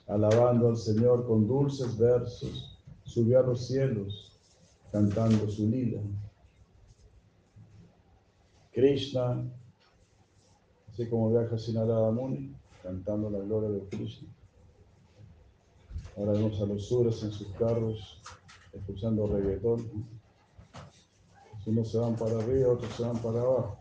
alabando 0.08 0.70
al 0.70 0.78
Señor 0.78 1.28
con 1.28 1.48
dulces 1.48 1.98
versos, 1.98 2.80
subió 3.04 3.40
a 3.40 3.44
los 3.44 3.68
cielos, 3.68 4.40
cantando 4.90 5.50
su 5.50 5.68
lila. 5.68 6.02
Krishna, 8.72 9.44
así 10.90 11.10
como 11.10 11.30
viaja 11.30 11.58
sin 11.58 11.76
Muni, 11.76 12.56
cantando 12.82 13.30
la 13.30 13.40
gloria 13.40 13.70
de 13.70 13.82
Krishna. 13.90 14.30
Ahora 16.16 16.32
vemos 16.34 16.62
a 16.62 16.66
los 16.66 16.88
sures 16.88 17.22
en 17.24 17.34
sus 17.34 17.48
carros, 17.50 18.22
escuchando 18.72 19.28
reggaetón. 19.28 20.21
Unos 21.66 21.92
se 21.92 21.98
van 21.98 22.16
para 22.16 22.38
arriba, 22.40 22.74
otros 22.74 22.92
se 22.96 23.04
van 23.04 23.18
para 23.18 23.42
abajo. 23.42 23.78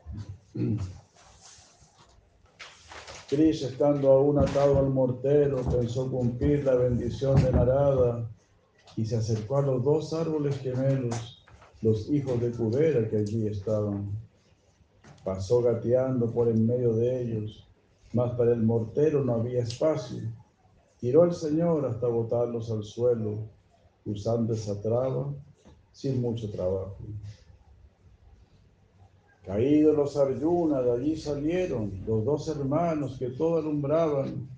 Krishna, 3.29 3.69
estando 3.69 4.11
aún 4.11 4.39
atado 4.39 4.79
al 4.79 4.91
mortero, 4.91 5.63
pensó 5.63 6.11
cumplir 6.11 6.65
la 6.65 6.75
bendición 6.75 7.43
de 7.43 7.53
Narada 7.53 8.29
y 8.97 9.07
se 9.07 9.17
acercó 9.17 9.59
a 9.59 9.63
los 9.63 9.85
dos 9.85 10.13
árboles 10.13 10.59
gemelos, 10.59 11.45
los 11.81 12.11
hijos 12.11 12.41
de 12.41 12.51
Kudera 12.51 13.09
que 13.09 13.19
allí 13.19 13.47
estaban. 13.47 14.11
Pasó 15.25 15.63
gateando 15.63 16.31
por 16.31 16.49
en 16.49 16.67
medio 16.67 16.95
de 16.95 17.23
ellos, 17.23 17.67
mas 18.13 18.33
para 18.33 18.53
el 18.53 18.63
mortero 18.63 19.25
no 19.25 19.35
había 19.35 19.63
espacio. 19.63 20.23
Tiró 20.99 21.23
al 21.23 21.35
Señor 21.35 21.87
hasta 21.87 22.09
botarlos 22.09 22.71
al 22.71 22.85
suelo, 22.85 23.39
usando 24.05 24.53
esa 24.53 24.81
traba 24.83 25.33
sin 25.93 26.21
mucho 26.21 26.51
trabajo. 26.51 26.99
Caídos 29.51 29.97
los 29.97 30.17
Arjuna, 30.17 30.81
de 30.81 30.93
allí 30.93 31.17
salieron 31.17 32.05
los 32.07 32.25
dos 32.25 32.47
hermanos 32.47 33.19
que 33.19 33.31
todo 33.31 33.59
alumbraban, 33.59 34.49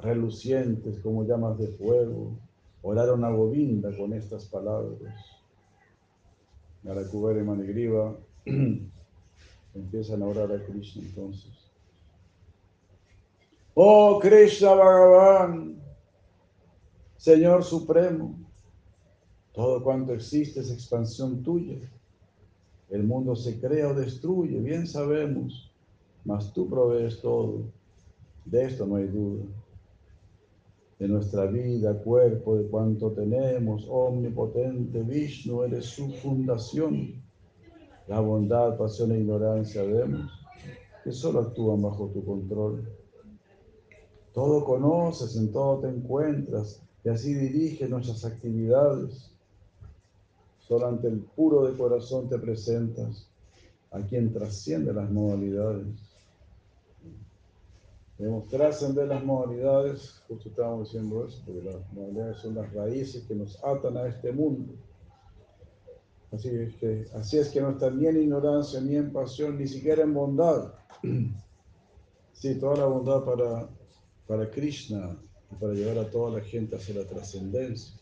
relucientes 0.00 0.98
como 1.00 1.24
llamas 1.24 1.58
de 1.58 1.66
fuego, 1.66 2.38
oraron 2.80 3.22
a 3.22 3.28
Govinda 3.28 3.94
con 3.94 4.14
estas 4.14 4.46
palabras. 4.46 5.14
Y 6.82 6.88
Manigriva 6.88 8.16
empiezan 9.74 10.22
a 10.22 10.26
orar 10.26 10.50
a 10.52 10.64
Krishna 10.64 11.02
entonces. 11.02 11.70
Oh 13.74 14.18
Krishna 14.20 14.72
Bhagavan, 14.72 15.82
Señor 17.18 17.62
Supremo, 17.62 18.38
todo 19.52 19.84
cuanto 19.84 20.14
existe 20.14 20.60
es 20.60 20.70
expansión 20.70 21.42
tuya. 21.42 21.76
El 22.90 23.04
mundo 23.04 23.36
se 23.36 23.60
crea 23.60 23.88
o 23.88 23.94
destruye, 23.94 24.58
bien 24.60 24.86
sabemos, 24.86 25.72
mas 26.24 26.52
tú 26.52 26.68
provees 26.68 27.20
todo. 27.20 27.62
De 28.44 28.64
esto 28.64 28.86
no 28.86 28.96
hay 28.96 29.06
duda. 29.06 29.44
De 30.98 31.08
nuestra 31.08 31.46
vida, 31.46 31.94
cuerpo, 32.02 32.56
de 32.56 32.66
cuanto 32.66 33.12
tenemos, 33.12 33.86
omnipotente 33.88 35.02
Vishnu, 35.02 35.62
eres 35.62 35.86
su 35.86 36.10
fundación. 36.10 37.22
La 38.08 38.20
bondad, 38.20 38.76
pasión 38.76 39.12
e 39.12 39.20
ignorancia 39.20 39.82
vemos 39.82 40.30
que 41.04 41.12
solo 41.12 41.40
actúan 41.40 41.82
bajo 41.82 42.08
tu 42.08 42.24
control. 42.24 42.88
Todo 44.34 44.64
conoces, 44.64 45.36
en 45.36 45.50
todo 45.52 45.80
te 45.80 45.88
encuentras 45.88 46.82
y 47.04 47.08
así 47.08 47.34
dirige 47.34 47.88
nuestras 47.88 48.24
actividades. 48.24 49.34
Solo 50.70 50.86
ante 50.86 51.08
el 51.08 51.18
puro 51.18 51.66
de 51.66 51.76
corazón 51.76 52.28
te 52.28 52.38
presentas, 52.38 53.28
a 53.90 54.02
quien 54.02 54.32
trasciende 54.32 54.92
las 54.92 55.10
modalidades. 55.10 55.98
Debemos 58.16 58.46
trascender 58.46 59.08
las 59.08 59.24
modalidades, 59.24 60.22
justo 60.28 60.48
estábamos 60.48 60.84
diciendo 60.92 61.26
eso, 61.26 61.42
porque 61.44 61.62
las 61.62 61.92
modalidades 61.92 62.36
son 62.36 62.54
las 62.54 62.72
raíces 62.72 63.24
que 63.24 63.34
nos 63.34 63.58
atan 63.64 63.96
a 63.96 64.06
este 64.06 64.30
mundo. 64.30 64.74
Así 66.30 66.50
es 66.50 66.76
que, 66.76 67.04
así 67.14 67.38
es 67.38 67.48
que 67.48 67.60
no 67.60 67.70
está 67.70 67.90
ni 67.90 68.06
en 68.06 68.22
ignorancia, 68.22 68.80
ni 68.80 68.94
en 68.94 69.12
pasión, 69.12 69.58
ni 69.58 69.66
siquiera 69.66 70.04
en 70.04 70.14
bondad. 70.14 70.72
Sí, 72.32 72.58
toda 72.58 72.76
la 72.76 72.86
bondad 72.86 73.22
para, 73.22 73.68
para 74.26 74.50
Krishna 74.50 75.20
y 75.50 75.56
para 75.56 75.74
llevar 75.74 75.98
a 75.98 76.10
toda 76.10 76.38
la 76.38 76.40
gente 76.42 76.76
hacia 76.76 76.94
la 76.94 77.04
trascendencia. 77.04 77.99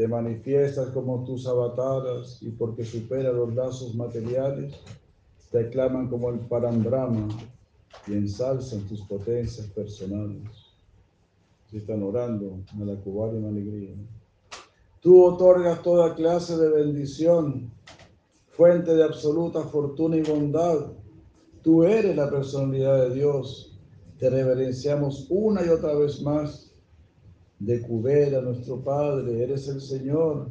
Te 0.00 0.08
manifiestas 0.08 0.88
como 0.94 1.24
tus 1.24 1.46
avataras 1.46 2.38
y 2.40 2.48
porque 2.48 2.86
supera 2.86 3.32
los 3.32 3.54
lazos 3.54 3.94
materiales, 3.94 4.72
te 5.52 5.66
aclaman 5.66 6.08
como 6.08 6.30
el 6.30 6.38
parambrama 6.38 7.28
y 8.06 8.12
ensalzan 8.12 8.88
tus 8.88 9.02
potencias 9.02 9.66
personales. 9.66 10.48
Si 11.70 11.76
están 11.76 12.02
orando, 12.02 12.60
me 12.78 12.86
la 12.86 12.94
y 12.94 13.36
una 13.36 13.48
alegría. 13.50 13.94
Tú 15.02 15.22
otorgas 15.22 15.82
toda 15.82 16.14
clase 16.14 16.56
de 16.56 16.70
bendición, 16.70 17.70
fuente 18.52 18.94
de 18.94 19.04
absoluta 19.04 19.64
fortuna 19.64 20.16
y 20.16 20.22
bondad. 20.22 20.92
Tú 21.60 21.84
eres 21.84 22.16
la 22.16 22.30
personalidad 22.30 23.06
de 23.06 23.14
Dios. 23.16 23.78
Te 24.18 24.30
reverenciamos 24.30 25.26
una 25.28 25.62
y 25.62 25.68
otra 25.68 25.92
vez 25.92 26.22
más. 26.22 26.69
De 27.60 27.80
Cubera, 27.80 28.40
nuestro 28.40 28.82
Padre, 28.82 29.44
eres 29.44 29.68
el 29.68 29.80
Señor. 29.80 30.50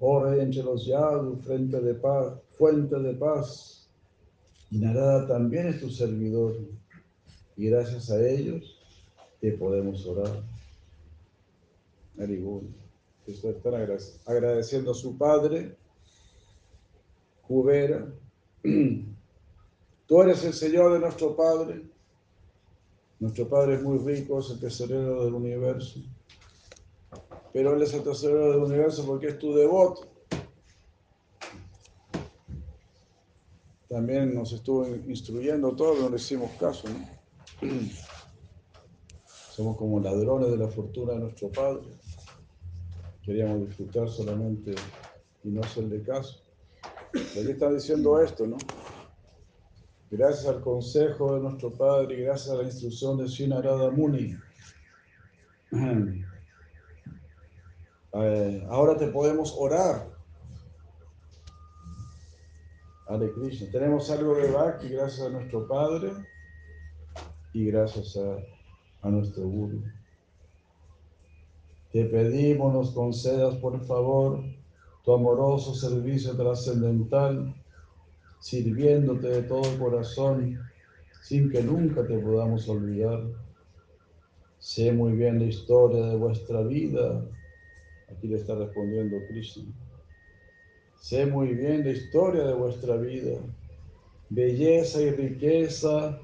Oh 0.00 0.22
Rey 0.22 0.40
entre 0.40 0.62
los 0.62 0.86
Yadus, 0.86 1.44
frente 1.44 1.80
de 1.80 1.94
paz, 1.94 2.34
fuente 2.56 2.98
de 2.98 3.14
paz. 3.14 3.88
Y 4.70 4.78
Narada 4.78 5.26
también 5.26 5.68
es 5.68 5.80
tu 5.80 5.88
servidor. 5.88 6.56
Y 7.56 7.70
gracias 7.70 8.10
a 8.10 8.28
ellos 8.28 8.78
te 9.40 9.52
podemos 9.52 10.04
orar. 10.06 10.42
Arigún. 12.18 12.74
Están 13.26 13.74
agradeciendo 14.26 14.92
a 14.92 14.94
su 14.94 15.16
padre, 15.16 15.76
Cubera. 17.46 18.06
Tú 20.06 20.22
eres 20.22 20.42
el 20.44 20.54
Señor 20.54 20.94
de 20.94 21.00
nuestro 21.00 21.36
Padre. 21.36 21.82
Nuestro 23.20 23.46
Padre 23.46 23.74
es 23.74 23.82
muy 23.82 23.98
rico, 23.98 24.38
es 24.38 24.50
el 24.50 24.58
tesorero 24.58 25.24
del 25.24 25.34
universo. 25.34 26.00
Pero 27.52 27.74
Él 27.74 27.82
es 27.82 27.94
el 27.94 28.02
tesorero 28.02 28.52
del 28.52 28.62
universo 28.62 29.04
porque 29.06 29.28
es 29.28 29.38
tu 29.38 29.54
devoto. 29.54 30.08
También 33.88 34.34
nos 34.34 34.52
estuvo 34.52 34.86
instruyendo 34.86 35.74
todo, 35.74 36.02
no 36.02 36.10
le 36.10 36.16
hicimos 36.16 36.50
caso, 36.60 36.88
¿no? 36.88 37.68
Somos 39.26 39.76
como 39.76 39.98
ladrones 39.98 40.50
de 40.50 40.58
la 40.58 40.68
fortuna 40.68 41.14
de 41.14 41.20
nuestro 41.20 41.50
Padre. 41.50 41.88
Queríamos 43.24 43.66
disfrutar 43.66 44.08
solamente 44.08 44.74
y 45.42 45.48
no 45.48 45.62
hacerle 45.62 46.02
caso. 46.02 46.42
Aquí 47.14 47.50
está 47.50 47.72
diciendo 47.72 48.20
esto, 48.20 48.46
¿no? 48.46 48.58
Gracias 50.10 50.46
al 50.46 50.60
consejo 50.60 51.34
de 51.34 51.40
nuestro 51.40 51.72
Padre 51.72 52.14
y 52.14 52.22
gracias 52.22 52.50
a 52.54 52.58
la 52.58 52.64
instrucción 52.64 53.16
de 53.18 53.26
Shinarada 53.26 53.90
Muni. 53.90 54.36
Ahora 58.68 58.96
te 58.96 59.06
podemos 59.08 59.54
orar. 59.56 60.08
Hare. 63.06 63.30
Tenemos 63.70 64.10
algo 64.10 64.34
de 64.34 64.50
Bhakti 64.50 64.88
gracias 64.88 65.26
a 65.26 65.30
nuestro 65.30 65.68
Padre 65.68 66.10
y 67.52 67.66
gracias 67.66 68.16
a, 68.16 69.06
a 69.06 69.10
nuestro 69.10 69.44
Guru. 69.48 69.82
Te 71.92 72.04
pedimos 72.06 72.74
nos 72.74 72.90
concedas, 72.90 73.54
por 73.56 73.80
favor, 73.86 74.42
tu 75.04 75.12
amoroso 75.12 75.74
servicio 75.74 76.36
trascendental, 76.36 77.54
sirviéndote 78.40 79.28
de 79.28 79.42
todo 79.44 79.78
corazón, 79.78 80.58
sin 81.22 81.50
que 81.50 81.62
nunca 81.62 82.04
te 82.04 82.18
podamos 82.18 82.68
olvidar. 82.68 83.22
Sé 84.58 84.92
muy 84.92 85.12
bien 85.12 85.38
la 85.38 85.46
historia 85.46 86.04
de 86.04 86.16
vuestra 86.16 86.62
vida. 86.62 87.24
Aquí 88.10 88.28
le 88.28 88.36
está 88.36 88.54
respondiendo 88.54 89.16
Krishna. 89.28 89.64
Sé 91.00 91.26
muy 91.26 91.54
bien 91.54 91.84
la 91.84 91.90
historia 91.90 92.44
de 92.44 92.54
vuestra 92.54 92.96
vida. 92.96 93.38
Belleza 94.30 95.00
y 95.00 95.10
riqueza 95.10 96.18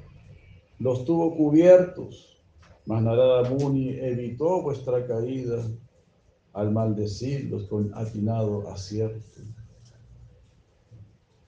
los 0.79 1.05
tuvo 1.05 1.37
cubiertos 1.37 2.35
mas 2.87 3.03
Narada 3.03 3.49
Muni 3.49 3.99
evitó 3.99 4.63
vuestra 4.63 5.07
caída 5.07 5.65
al 6.53 6.71
maldecirlos 6.71 7.65
con 7.65 7.91
atinado 7.95 8.69
acierto. 8.69 9.41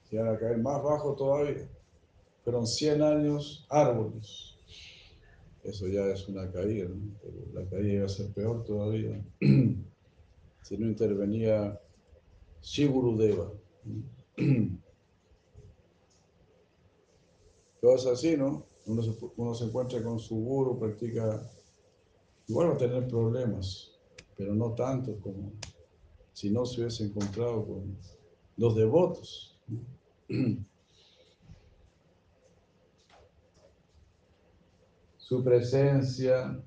Se 0.09 0.17
van 0.17 0.35
a 0.35 0.39
caer 0.39 0.57
más 0.57 0.81
bajo 0.81 1.13
todavía. 1.13 1.67
Fueron 2.43 2.65
100 2.65 3.01
años 3.01 3.67
árboles. 3.69 4.55
Eso 5.63 5.87
ya 5.87 6.07
es 6.07 6.27
una 6.27 6.49
caída, 6.51 6.89
pero 7.21 7.35
la 7.53 7.69
caída 7.69 7.93
iba 7.93 8.05
a 8.05 8.09
ser 8.09 8.31
peor 8.33 8.63
todavía. 8.63 9.21
si 10.67 10.77
no 10.77 10.87
intervenía 10.87 11.79
Sigurudeva. 12.59 13.53
Todo 17.79 17.95
es 17.95 18.05
así, 18.05 18.35
¿no? 18.35 18.65
uno 18.87 19.01
se, 19.01 19.15
uno 19.37 19.53
se 19.53 19.63
encuentra 19.65 20.03
con 20.03 20.19
su 20.19 20.35
guru, 20.35 20.77
practica, 20.77 21.49
igual 22.47 22.71
va 22.71 22.73
a 22.73 22.77
tener 22.77 23.07
problemas, 23.07 23.93
pero 24.35 24.53
no 24.53 24.73
tanto 24.73 25.17
como 25.21 25.53
si 26.33 26.49
no 26.49 26.65
se 26.65 26.81
hubiese 26.81 27.05
encontrado 27.05 27.65
con 27.65 27.97
los 28.57 28.75
devotos. 28.75 29.57
Su 35.17 35.43
presencia, 35.43 36.61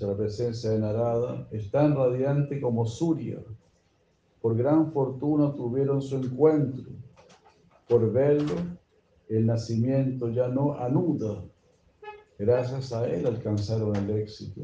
la 0.00 0.16
presencia 0.16 0.70
de 0.70 0.78
Narada, 0.78 1.48
es 1.50 1.70
tan 1.70 1.96
radiante 1.96 2.60
como 2.60 2.86
Surya. 2.86 3.38
Por 4.40 4.56
gran 4.56 4.92
fortuna 4.92 5.54
tuvieron 5.54 6.02
su 6.02 6.16
encuentro. 6.16 6.90
Por 7.88 8.12
verlo, 8.12 8.54
el 9.28 9.46
nacimiento 9.46 10.28
ya 10.28 10.48
no 10.48 10.74
anuda 10.74 11.42
Gracias 12.38 12.92
a 12.92 13.08
Él 13.08 13.26
alcanzaron 13.26 13.96
el 13.96 14.10
éxito. 14.10 14.60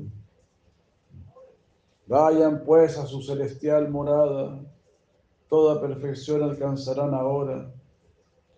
Vayan 2.06 2.64
pues 2.64 2.98
a 2.98 3.06
su 3.06 3.22
celestial 3.22 3.90
morada, 3.90 4.60
toda 5.48 5.80
perfección 5.80 6.42
alcanzarán 6.42 7.14
ahora, 7.14 7.72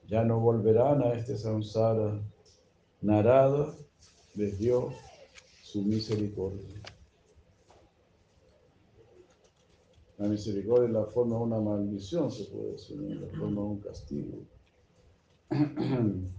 ya 0.08 0.24
no 0.24 0.40
volverán 0.40 1.02
a 1.02 1.12
este 1.12 1.36
samsara. 1.36 2.20
Narada 3.00 3.76
les 4.34 4.58
dio 4.58 4.88
su 5.74 5.82
misericordia. 5.82 6.68
La 10.18 10.28
misericordia 10.28 10.86
es 10.86 10.92
la 10.92 11.06
forma 11.06 11.36
de 11.36 11.42
una 11.42 11.58
maldición, 11.58 12.30
se 12.30 12.44
puede 12.44 12.72
decir, 12.74 12.96
la 12.96 13.26
forma 13.36 13.60
de 13.60 13.66
un 13.66 13.80
castigo. 13.80 14.38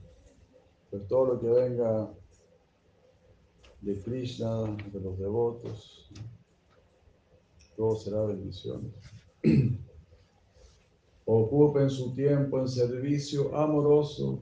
Pues 0.90 1.08
todo 1.10 1.26
lo 1.34 1.40
que 1.42 1.48
venga 1.48 2.10
de 3.82 4.00
Krishna, 4.00 4.78
de 4.94 5.00
los 5.02 5.20
devotos. 5.20 6.10
Todo 7.76 7.98
será 7.98 8.24
bendición. 8.24 8.94
Ocupen 11.26 11.90
su 11.90 12.14
tiempo 12.14 12.60
en 12.60 12.70
servicio 12.70 13.54
amoroso 13.58 14.42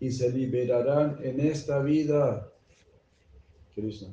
y 0.00 0.10
se 0.10 0.32
liberarán 0.32 1.18
en 1.22 1.38
esta 1.38 1.80
vida. 1.80 2.49
Krishna, 3.80 4.08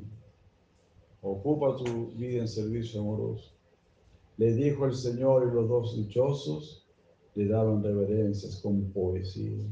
ocupa 1.22 1.76
tu 1.78 2.12
vida 2.12 2.42
en 2.42 2.48
servicio 2.48 3.02
amoroso. 3.02 3.52
Le 4.38 4.54
dijo 4.54 4.86
el 4.86 4.96
Señor 4.96 5.48
y 5.48 5.56
los 5.56 5.68
dos 5.68 5.98
dichosos 5.98 6.88
le 7.36 7.48
daban 7.48 7.84
reverencias 7.84 8.62
con 8.62 8.92
poesía 8.92 9.66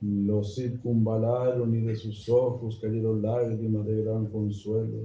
los 0.00 0.54
circunvalaron 0.54 1.74
y 1.74 1.82
de 1.82 1.94
sus 1.94 2.26
ojos 2.28 2.78
cayeron 2.80 3.22
lágrimas 3.22 3.86
de 3.86 4.02
gran 4.02 4.26
consuelo. 4.26 4.98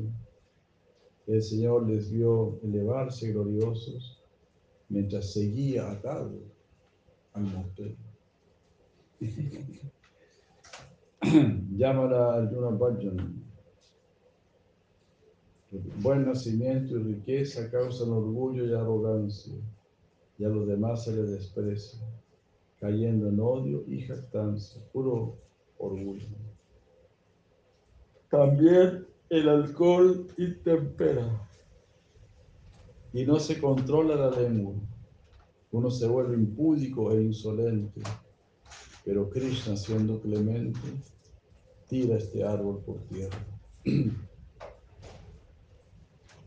El 1.28 1.42
Señor 1.42 1.90
les 1.90 2.12
vio 2.12 2.60
elevarse 2.64 3.32
gloriosos 3.32 4.22
mientras 4.88 5.34
seguía 5.34 5.92
atado 5.92 6.40
al 7.34 7.44
motel. 7.44 7.98
Llámala 11.76 12.36
Arjuna 12.36 12.70
Bhajan. 12.70 13.45
Buen 16.02 16.26
nacimiento 16.26 16.98
y 16.98 17.04
riqueza 17.04 17.70
causan 17.70 18.10
orgullo 18.12 18.66
y 18.66 18.74
arrogancia, 18.74 19.56
y 20.38 20.46
a 20.46 20.50
los 20.50 20.68
demás 20.68 21.04
se 21.04 21.16
les 21.16 21.32
desprecia 21.32 22.00
cayendo 22.80 23.30
en 23.30 23.40
odio 23.40 23.84
y 23.88 24.02
jactancia, 24.02 24.82
puro 24.92 25.38
orgullo. 25.78 26.28
También 28.30 29.08
el 29.30 29.50
alcohol 29.50 30.28
intempera 30.38 31.50
y 33.14 33.26
no 33.26 33.40
se 33.40 33.60
controla 33.60 34.16
la 34.16 34.30
lengua. 34.30 34.76
Uno 35.72 35.90
se 35.90 36.08
vuelve 36.08 36.36
impúdico 36.36 37.12
e 37.12 37.24
insolente, 37.24 38.02
pero 39.04 39.30
Krishna, 39.30 39.76
siendo 39.76 40.20
clemente, 40.22 40.80
tira 41.88 42.18
este 42.18 42.44
árbol 42.44 42.82
por 42.86 42.98
tierra. 43.08 43.38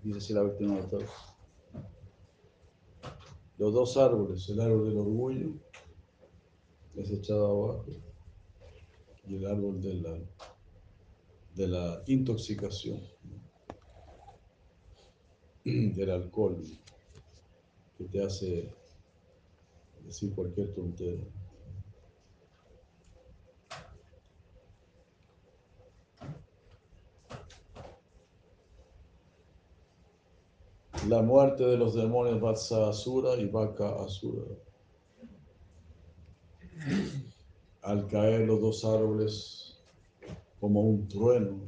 Dice 0.09 0.21
así 0.21 0.33
la 0.33 0.43
víctima 0.43 0.77
de 0.77 0.85
todos. 0.85 1.11
Los 3.59 3.75
dos 3.75 3.97
árboles, 3.99 4.49
el 4.49 4.59
árbol 4.59 4.89
del 4.89 4.97
orgullo 4.97 5.51
es 6.97 7.11
echado 7.11 7.47
abajo 7.47 7.85
y 9.27 9.37
el 9.37 9.45
árbol 9.45 9.83
de 9.83 9.95
la, 9.97 10.19
de 11.55 11.69
la 11.69 12.03
intoxicación, 12.07 13.03
del 15.65 16.11
alcohol. 16.11 16.57
que 17.99 18.05
te 18.05 18.25
hace 18.25 18.73
decir 20.07 20.35
cualquier 20.35 20.73
tontería. 20.73 21.27
La 31.09 31.23
muerte 31.23 31.65
de 31.65 31.79
los 31.79 31.95
demonios 31.95 32.39
Vatsa 32.39 32.91
Asura 32.91 33.35
y 33.37 33.47
Vaka 33.47 34.03
Asura. 34.03 34.45
Al 37.81 38.07
caer 38.09 38.47
los 38.47 38.61
dos 38.61 38.85
árboles 38.85 39.81
como 40.61 40.83
un 40.83 41.09
trueno, 41.09 41.61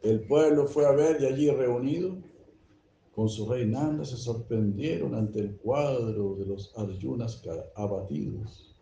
el 0.00 0.26
pueblo 0.26 0.66
fue 0.66 0.86
a 0.86 0.92
ver 0.92 1.20
y 1.20 1.26
allí 1.26 1.50
reunido 1.50 2.16
con 3.14 3.28
su 3.28 3.46
rey 3.46 3.70
se 4.04 4.16
sorprendieron 4.16 5.14
ante 5.14 5.40
el 5.40 5.56
cuadro 5.58 6.34
de 6.36 6.46
los 6.46 6.72
Arjunas 6.78 7.42
abatidos. 7.74 8.74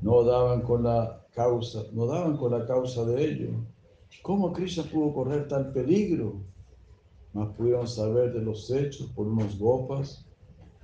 No 0.00 0.24
daban 0.24 0.62
con 0.62 0.82
la 0.82 1.24
causa, 1.32 1.84
no 1.92 2.06
daban 2.06 2.36
con 2.36 2.50
la 2.50 2.66
causa 2.66 3.04
de 3.04 3.24
ello. 3.24 3.50
¿Cómo 4.22 4.52
Krishna 4.52 4.82
pudo 4.82 5.14
correr 5.14 5.46
tal 5.46 5.72
peligro? 5.72 6.49
Mas 7.32 7.48
pudieron 7.56 7.86
saber 7.86 8.32
de 8.32 8.42
los 8.42 8.70
hechos 8.70 9.06
por 9.14 9.26
unos 9.26 9.58
gopas 9.58 10.24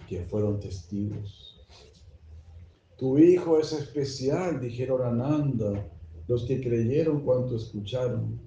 que 0.09 0.25
fueron 0.27 0.61
testigos. 0.61 1.67
Tu 2.97 3.19
hijo 3.19 3.59
es 3.59 3.73
especial, 3.73 4.61
dijeron 4.61 5.03
a 5.03 5.11
Nanda, 5.11 5.87
los 6.29 6.45
que 6.45 6.61
creyeron 6.61 7.21
cuanto 7.21 7.57
escucharon. 7.57 8.41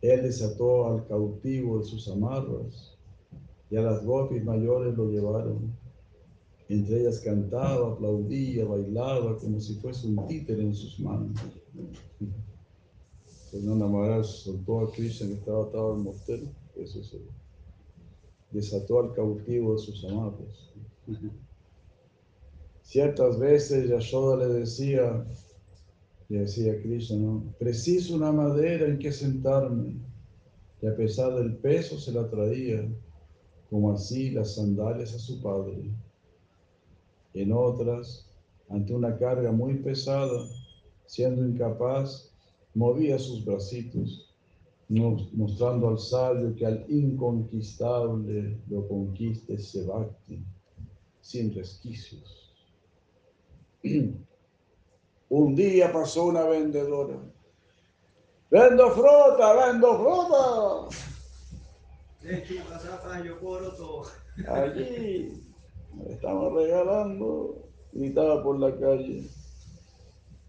Él 0.00 0.22
desató 0.22 0.86
al 0.86 1.06
cautivo 1.06 1.78
de 1.78 1.84
sus 1.84 2.08
amarras 2.08 2.96
y 3.70 3.76
a 3.76 3.82
las 3.82 4.04
gopis 4.04 4.44
mayores 4.44 4.96
lo 4.96 5.10
llevaron. 5.10 5.76
Entre 6.68 7.00
ellas 7.00 7.20
cantaba, 7.20 7.92
aplaudía, 7.92 8.64
bailaba 8.64 9.38
como 9.38 9.58
si 9.58 9.74
fuese 9.76 10.06
un 10.06 10.26
títere 10.26 10.62
en 10.62 10.74
sus 10.74 11.00
manos. 11.00 11.40
Fernanda 13.50 13.86
Maharaj 13.86 14.26
soltó 14.26 14.80
a 14.80 14.92
Krishna 14.92 15.28
que 15.28 15.34
estaba 15.34 15.64
atado 15.64 15.94
al 15.94 16.00
mortero, 16.00 16.46
desató 18.50 19.00
al 19.00 19.14
cautivo 19.14 19.74
de 19.74 19.78
sus 19.78 20.04
amarras. 20.04 20.72
Ciertas 22.82 23.38
veces 23.38 23.88
Yashoda 23.88 24.36
le 24.36 24.54
decía, 24.60 25.24
le 26.28 26.40
decía 26.40 26.80
Krishna, 26.80 27.18
¿no? 27.18 27.54
preciso 27.58 28.16
una 28.16 28.32
madera 28.32 28.86
en 28.86 28.98
que 28.98 29.12
sentarme, 29.12 29.96
y 30.80 30.86
a 30.86 30.96
pesar 30.96 31.34
del 31.34 31.56
peso 31.56 31.98
se 31.98 32.12
la 32.12 32.28
traía 32.30 32.88
como 33.68 33.92
así 33.92 34.30
las 34.30 34.54
sandalias 34.54 35.14
a 35.14 35.18
su 35.18 35.42
padre. 35.42 35.90
En 37.34 37.52
otras, 37.52 38.26
ante 38.70 38.94
una 38.94 39.18
carga 39.18 39.52
muy 39.52 39.74
pesada, 39.74 40.46
siendo 41.06 41.46
incapaz, 41.46 42.30
movía 42.74 43.18
sus 43.18 43.44
bracitos, 43.44 44.27
mostrando 44.88 45.88
al 45.88 45.98
sabio 45.98 46.54
que 46.54 46.66
al 46.66 46.84
inconquistable 46.88 48.58
lo 48.68 48.88
conquiste 48.88 49.54
ese 49.54 49.84
bhakti, 49.84 50.42
sin 51.20 51.54
resquicios. 51.54 52.54
Un 55.30 55.54
día 55.54 55.92
pasó 55.92 56.26
una 56.26 56.44
vendedora. 56.44 57.20
Vendo 58.50 58.90
fruta, 58.92 59.66
vendo 59.66 59.98
fruta. 59.98 60.96
Allí 64.48 65.32
estamos 66.06 66.54
regalando, 66.54 67.68
gritaba 67.92 68.42
por 68.42 68.58
la 68.58 68.74
calle. 68.78 69.28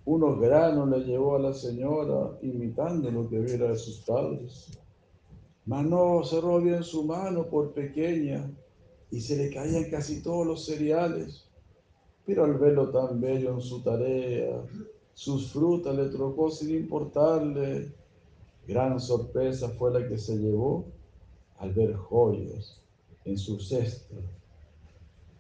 Unos 0.10 0.40
granos 0.40 0.90
le 0.90 1.02
llevó 1.02 1.36
a 1.36 1.40
la 1.40 1.54
señora, 1.54 2.36
imitando 2.42 3.12
lo 3.12 3.30
que 3.30 3.38
viera 3.42 3.68
de 3.68 3.76
sus 3.76 4.00
padres. 4.00 4.76
Mas 5.68 5.86
no 5.86 6.24
cerró 6.24 6.60
bien 6.60 6.84
su 6.84 7.04
mano 7.04 7.46
por 7.46 7.74
pequeña 7.74 8.50
y 9.12 9.22
se 9.22 9.38
le 9.38 9.54
caían 9.54 9.88
casi 9.92 10.24
todos 10.24 10.48
los 10.48 10.66
cereales. 10.66 11.46
Pero 12.26 12.44
al 12.44 12.58
verlo 12.58 12.90
tan 12.90 13.22
bello 13.22 13.54
en 13.54 13.62
su 13.62 13.84
tarea, 13.84 14.64
sus 15.14 15.52
frutas 15.52 15.96
le 15.96 16.10
trocó 16.10 16.50
sin 16.50 16.72
importarle. 16.76 17.94
Gran 18.68 19.00
sorpresa 19.00 19.70
fue 19.78 19.92
la 19.94 20.08
que 20.08 20.18
se 20.18 20.38
llevó 20.38 20.86
al 21.60 21.72
ver 21.72 21.94
joyas 21.94 22.82
en 23.26 23.38
su 23.38 23.60
cesta 23.60 24.16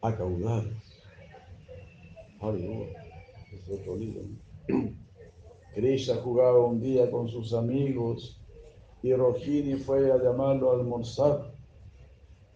a. 0.04 0.16
Krishna 5.74 6.16
jugaba 6.16 6.66
un 6.66 6.80
día 6.80 7.10
con 7.10 7.28
sus 7.28 7.54
amigos 7.54 8.40
y 9.02 9.14
Rohini 9.14 9.76
fue 9.76 10.12
a 10.12 10.18
llamarlo 10.18 10.72
a 10.72 10.76
almorzar. 10.76 11.54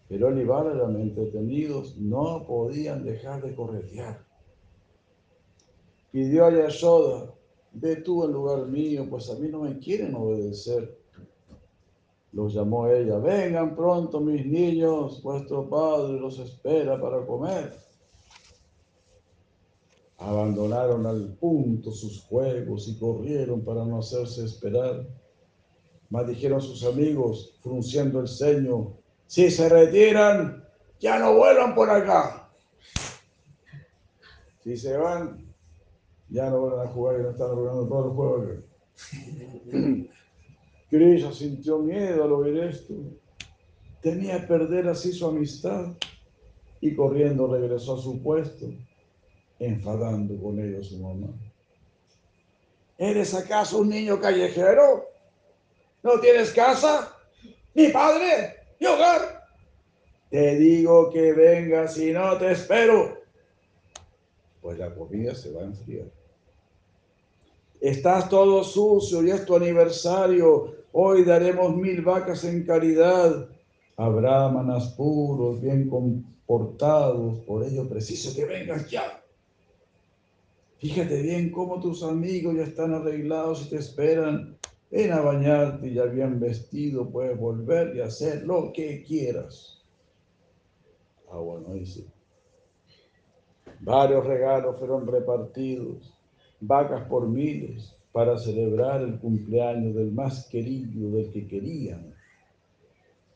Pero 0.10 0.30
él 0.30 0.42
y 0.42 0.46
Balaram, 0.46 0.96
entretenidos, 0.98 1.98
no 1.98 2.46
podían 2.46 3.04
dejar 3.04 3.42
de 3.42 3.56
corretear. 3.56 4.24
Pidió 6.12 6.46
a 6.46 6.52
Yashoda, 6.52 7.34
ve 7.72 7.96
tú 7.98 8.24
en 8.24 8.32
lugar 8.34 8.68
mío, 8.68 9.08
pues 9.10 9.30
a 9.30 9.36
mí 9.36 9.48
no 9.48 9.62
me 9.62 9.80
quieren 9.80 10.14
obedecer. 10.14 11.00
Los 12.34 12.54
llamó 12.54 12.88
ella, 12.88 13.18
vengan 13.18 13.76
pronto 13.76 14.20
mis 14.20 14.46
niños, 14.46 15.22
vuestro 15.24 15.70
padre 15.70 16.20
los 16.20 16.38
espera 16.40 17.00
para 17.00 17.26
comer. 17.26 17.74
Abandonaron 20.24 21.06
al 21.06 21.34
punto 21.34 21.92
sus 21.92 22.24
juegos 22.24 22.88
y 22.88 22.98
corrieron 22.98 23.62
para 23.62 23.84
no 23.84 24.00
hacerse 24.00 24.46
esperar. 24.46 25.06
Mas 26.10 26.28
dijeron 26.28 26.62
sus 26.62 26.86
amigos, 26.86 27.58
frunciendo 27.62 28.22
el 28.22 28.28
ceño, 28.30 28.94
si 29.28 29.52
se 29.52 29.68
retiran, 29.68 30.64
ya 31.00 31.20
no 31.20 31.36
vuelvan 31.36 31.76
por 31.76 31.90
acá. 31.90 32.50
Si 34.64 34.78
se 34.78 34.96
van, 34.96 35.54
ya 36.30 36.50
no 36.50 36.62
vuelvan 36.62 36.88
a 36.88 36.92
jugar 36.92 37.20
y 37.20 37.24
no 37.24 37.30
están 37.32 37.56
jugando 37.56 37.88
todos 37.88 38.06
los 38.06 38.16
juegos. 38.16 38.50
Krishna 40.90 41.34
sintió 41.34 41.80
miedo 41.80 42.24
al 42.24 42.32
oír 42.32 42.60
esto. 42.60 42.94
Temía 44.02 44.48
perder 44.48 44.88
así 44.88 45.12
su 45.12 45.26
amistad 45.26 45.94
y 46.80 46.96
corriendo 46.96 47.48
regresó 47.48 47.96
a 47.96 48.02
su 48.02 48.22
puesto, 48.22 48.68
enfadando 49.66 50.42
con 50.42 50.60
ellos 50.60 50.88
su 50.88 50.98
mamá. 51.00 51.28
¿Eres 52.98 53.34
acaso 53.34 53.80
un 53.80 53.90
niño 53.90 54.20
callejero? 54.20 55.10
¿No 56.04 56.20
tienes 56.20 56.52
casa? 56.52 57.16
¿Ni 57.74 57.88
padre? 57.90 58.56
¿Ni 58.80 58.88
hogar? 58.88 59.48
Te 60.30 60.56
digo 60.58 61.10
que 61.10 61.34
vengas 61.34 61.98
y 61.98 62.12
no 62.12 62.38
te 62.38 62.52
espero. 62.52 63.18
Pues 64.62 64.78
la 64.78 64.94
comida 64.94 65.34
se 65.36 65.52
va 65.52 65.62
a 65.62 65.66
enfriar. 65.66 66.08
Estás 67.80 68.30
todo 68.30 68.64
sucio 68.64 69.24
y 69.24 69.32
es 69.32 69.46
tu 69.46 69.56
aniversario. 69.56 70.76
Hoy 70.92 71.24
daremos 71.24 71.76
mil 71.76 72.02
vacas 72.02 72.44
en 72.46 72.66
caridad. 72.66 73.50
Habrá 73.98 74.48
manas 74.50 74.94
puros, 74.94 75.62
bien 75.62 75.90
comportados. 75.90 77.40
Por 77.40 77.64
ello 77.66 77.88
preciso 77.90 78.34
que 78.36 78.46
vengas 78.46 78.90
ya. 78.90 79.23
Fíjate 80.84 81.22
bien 81.22 81.50
cómo 81.50 81.80
tus 81.80 82.04
amigos 82.04 82.58
ya 82.58 82.64
están 82.64 82.94
arreglados 82.94 83.66
y 83.66 83.70
te 83.70 83.78
esperan. 83.78 84.58
Ven 84.92 85.14
a 85.14 85.22
bañarte 85.22 85.94
ya 85.94 86.04
bien 86.04 86.42
vestido 86.42 87.10
puedes 87.10 87.40
volver 87.40 87.96
y 87.96 88.02
hacer 88.02 88.44
lo 88.44 88.74
que 88.74 89.02
quieras. 89.02 89.82
Ah, 91.32 91.38
bueno, 91.38 91.74
dice. 91.74 92.06
Varios 93.80 94.26
regalos 94.26 94.78
fueron 94.78 95.08
repartidos 95.08 96.20
vacas 96.60 97.08
por 97.08 97.30
miles 97.30 97.96
para 98.12 98.38
celebrar 98.38 99.04
el 99.04 99.18
cumpleaños 99.20 99.96
del 99.96 100.12
más 100.12 100.50
querido, 100.50 101.12
del 101.12 101.32
que 101.32 101.48
querían 101.48 102.14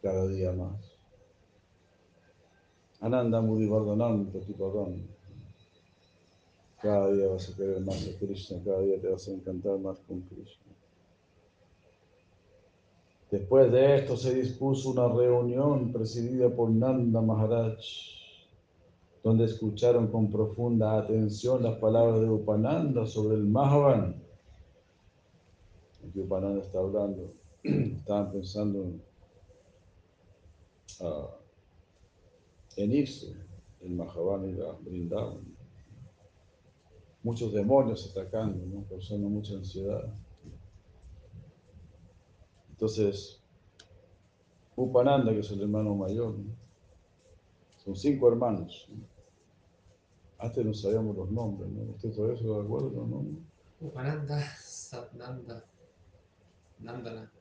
cada 0.01 0.27
día 0.27 0.51
más. 0.51 0.97
Ananda 2.99 3.39
Mudivardhanam 3.39 4.33
Pratipadam. 4.33 5.16
Cada 6.81 7.11
día 7.11 7.27
vas 7.27 7.49
a 7.49 7.55
querer 7.55 7.81
más 7.81 8.07
a 8.07 8.19
Krishna, 8.19 8.57
cada 8.63 8.81
día 8.81 9.01
te 9.01 9.07
vas 9.07 9.27
a 9.27 9.31
encantar 9.31 9.79
más 9.79 9.97
con 10.07 10.21
Krishna. 10.21 10.73
Después 13.31 13.71
de 13.71 13.95
esto 13.95 14.15
se 14.15 14.33
dispuso 14.35 14.91
una 14.91 15.07
reunión 15.09 15.91
presidida 15.91 16.49
por 16.49 16.69
Nanda 16.69 17.21
Maharaj 17.21 17.79
donde 19.27 19.43
escucharon 19.43 20.07
con 20.07 20.31
profunda 20.31 20.97
atención 20.97 21.61
las 21.61 21.77
palabras 21.79 22.21
de 22.21 22.29
Upananda 22.29 23.05
sobre 23.05 23.35
el 23.35 23.43
Mahavan. 23.43 24.15
Aquí 26.07 26.21
Upananda 26.21 26.61
está 26.61 26.79
hablando, 26.79 27.33
estaban 27.63 28.31
pensando 28.31 28.83
en, 28.83 29.01
uh, 31.01 31.27
en 32.77 32.91
irse 32.93 33.35
el 33.81 33.95
Mahavana 33.95 34.47
y 34.47 34.57
Brindavan. 34.85 35.46
Muchos 37.23 37.53
demonios 37.53 38.09
atacando, 38.11 38.65
¿no? 38.65 38.85
causando 38.87 39.27
mucha 39.27 39.53
ansiedad. 39.55 40.13
Entonces, 42.69 43.41
Upananda, 44.75 45.33
que 45.33 45.39
es 45.39 45.51
el 45.51 45.61
hermano 45.61 45.95
mayor, 45.95 46.37
¿no? 46.37 46.53
son 47.83 47.95
cinco 47.95 48.29
hermanos. 48.29 48.87
Antes 50.39 50.65
no 50.65 50.73
sabíamos 50.73 51.15
los 51.17 51.31
nombres, 51.31 51.69
¿no? 51.71 51.91
¿Usted 51.93 52.11
todavía 52.11 52.37
se 52.37 52.43
lo 52.43 52.61
acuerda 52.61 52.89
los 52.89 53.07
nombres? 53.07 53.43
Upananda, 53.81 54.39
Satnanda, 54.59 55.65
Nandana, 56.79 57.31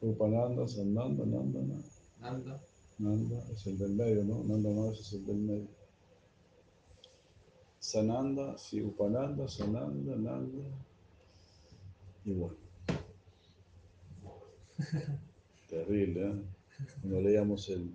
Upananda, 0.00 0.66
Sananda, 0.68 1.24
Nandana. 1.24 1.78
Nanda, 2.20 2.60
Nanda 2.98 3.44
es 3.52 3.66
el 3.66 3.78
del 3.78 3.92
medio, 3.94 4.24
¿no? 4.24 4.44
Nanda 4.44 4.70
no, 4.70 4.90
ese 4.90 5.02
es 5.02 5.12
el 5.14 5.26
del 5.26 5.38
medio. 5.38 5.68
Sananda, 7.82 8.56
sí, 8.56 8.80
Upananda, 8.80 9.48
Sananda, 9.48 10.14
Nanda. 10.14 10.64
Y 12.24 12.32
bueno. 12.32 12.56
Terrible, 15.68 16.28
¿eh? 16.28 16.42
Cuando 17.00 17.20
leíamos 17.20 17.68
el 17.70 17.92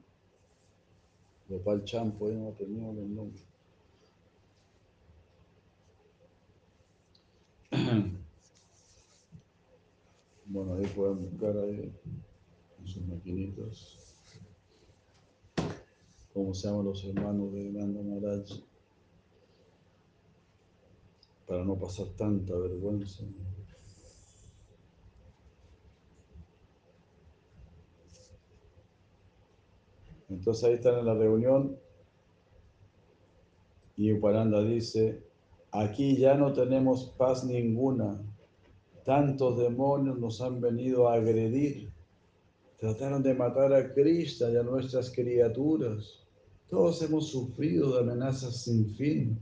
Gopal 1.48 1.86
Champo, 1.86 2.28
ahí 2.28 2.36
no 2.36 2.50
aprendíamos 2.50 2.98
los 2.98 3.08
nombres. 3.08 3.46
Bueno, 10.46 10.74
ahí 10.76 10.86
pueden 10.88 11.30
buscar 11.30 11.58
ahí 11.58 11.94
en 12.80 12.88
sus 12.88 13.06
maquinitas 13.06 13.98
cómo 16.34 16.54
se 16.54 16.68
llaman 16.68 16.86
los 16.86 17.04
hermanos 17.04 17.52
de 17.52 17.72
Nanda 17.72 18.02
Maharaj 18.02 18.67
para 21.48 21.64
no 21.64 21.76
pasar 21.76 22.08
tanta 22.18 22.56
vergüenza. 22.56 23.24
Entonces 30.30 30.64
ahí 30.66 30.74
están 30.74 31.00
en 31.00 31.06
la 31.06 31.14
reunión 31.14 31.78
y 33.96 34.12
Upananda 34.12 34.62
dice, 34.62 35.24
aquí 35.72 36.18
ya 36.18 36.36
no 36.36 36.54
tenemos 36.54 37.06
paz 37.18 37.46
ninguna, 37.46 38.22
tantos 39.06 39.58
demonios 39.58 40.20
nos 40.20 40.42
han 40.42 40.60
venido 40.60 41.08
a 41.08 41.16
agredir, 41.16 41.90
trataron 42.78 43.24
de 43.24 43.34
matar 43.34 43.74
a 43.74 43.94
Krishna 43.94 44.52
y 44.52 44.58
a 44.58 44.64
nuestras 44.64 45.10
criaturas, 45.12 46.28
todos 46.70 47.02
hemos 47.02 47.30
sufrido 47.30 47.94
de 47.94 48.02
amenazas 48.02 48.64
sin 48.64 48.94
fin. 48.96 49.42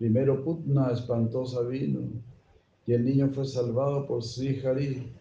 Primero 0.00 0.42
Putna 0.42 0.92
espantosa 0.92 1.60
vino 1.60 2.00
y 2.86 2.94
el 2.94 3.04
niño 3.04 3.28
fue 3.34 3.44
salvado 3.44 4.06
por 4.06 4.24
Sri 4.24 4.58
Hari, 4.64 5.12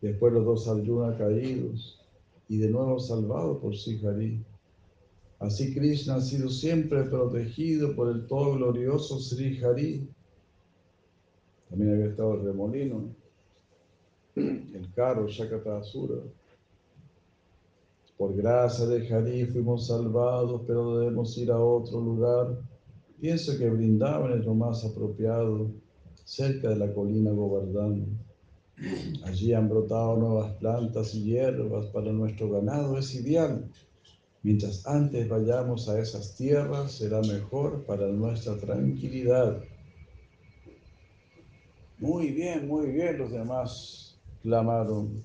después 0.00 0.32
los 0.32 0.44
dos 0.44 0.68
Arjuna 0.68 1.18
caídos 1.18 2.00
y 2.48 2.58
de 2.58 2.70
nuevo 2.70 3.00
salvado 3.00 3.58
por 3.58 3.76
Sihari. 3.76 4.44
Así 5.40 5.74
Krishna 5.74 6.14
ha 6.14 6.20
sido 6.20 6.48
siempre 6.48 7.02
protegido 7.02 7.96
por 7.96 8.08
el 8.10 8.28
todo 8.28 8.54
glorioso 8.54 9.18
Sri 9.18 9.60
Hari. 9.60 10.08
También 11.68 11.94
había 11.94 12.06
estado 12.06 12.34
el 12.34 12.44
remolino, 12.44 13.08
el 14.36 14.88
carro 14.94 15.26
Shakata 15.26 15.78
Asura. 15.78 16.22
Por 18.16 18.36
gracia 18.36 18.86
de 18.86 19.12
Hari 19.12 19.46
fuimos 19.46 19.88
salvados, 19.88 20.62
pero 20.64 20.96
debemos 21.00 21.36
ir 21.38 21.50
a 21.50 21.58
otro 21.58 22.00
lugar. 22.00 22.75
Pienso 23.20 23.56
que 23.58 23.70
Brindavan 23.70 24.38
es 24.38 24.44
lo 24.44 24.54
más 24.54 24.84
apropiado, 24.84 25.70
cerca 26.24 26.68
de 26.68 26.76
la 26.76 26.92
colina 26.92 27.30
Govardhan. 27.30 28.06
Allí 29.24 29.54
han 29.54 29.70
brotado 29.70 30.16
nuevas 30.16 30.52
plantas 30.56 31.14
y 31.14 31.24
hierbas 31.24 31.86
para 31.86 32.12
nuestro 32.12 32.50
ganado, 32.50 32.98
es 32.98 33.14
ideal. 33.14 33.70
Mientras 34.42 34.86
antes 34.86 35.28
vayamos 35.28 35.88
a 35.88 35.98
esas 35.98 36.36
tierras, 36.36 36.92
será 36.92 37.22
mejor 37.22 37.84
para 37.86 38.06
nuestra 38.08 38.58
tranquilidad. 38.58 39.62
Muy 41.98 42.32
bien, 42.32 42.68
muy 42.68 42.90
bien, 42.90 43.16
los 43.16 43.32
demás 43.32 44.18
clamaron 44.42 45.24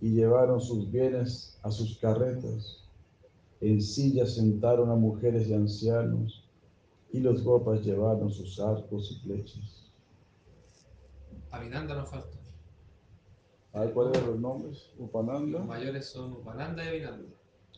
y 0.00 0.10
llevaron 0.10 0.60
sus 0.60 0.90
bienes 0.90 1.58
a 1.62 1.70
sus 1.72 1.98
carretas. 1.98 2.84
En 3.60 3.82
sillas 3.82 4.36
sentaron 4.36 4.88
a 4.90 4.94
mujeres 4.94 5.48
y 5.48 5.54
ancianos, 5.54 6.37
y 7.12 7.20
los 7.20 7.42
gopas 7.42 7.84
llevaron 7.84 8.30
sus 8.30 8.58
arcos 8.60 9.10
y 9.12 9.20
flechas. 9.26 9.90
Abhinanda 11.50 11.94
nos 11.94 12.10
falta. 12.10 12.36
A 13.72 13.80
ver, 13.80 13.92
¿cuáles 13.92 14.16
eran 14.18 14.30
los 14.30 14.40
nombres? 14.40 14.90
Upananda. 14.98 15.58
Los 15.58 15.66
mayores 15.66 16.06
son 16.06 16.32
Upananda 16.32 16.84
y 16.84 16.88
Abhinanda. 16.88 17.28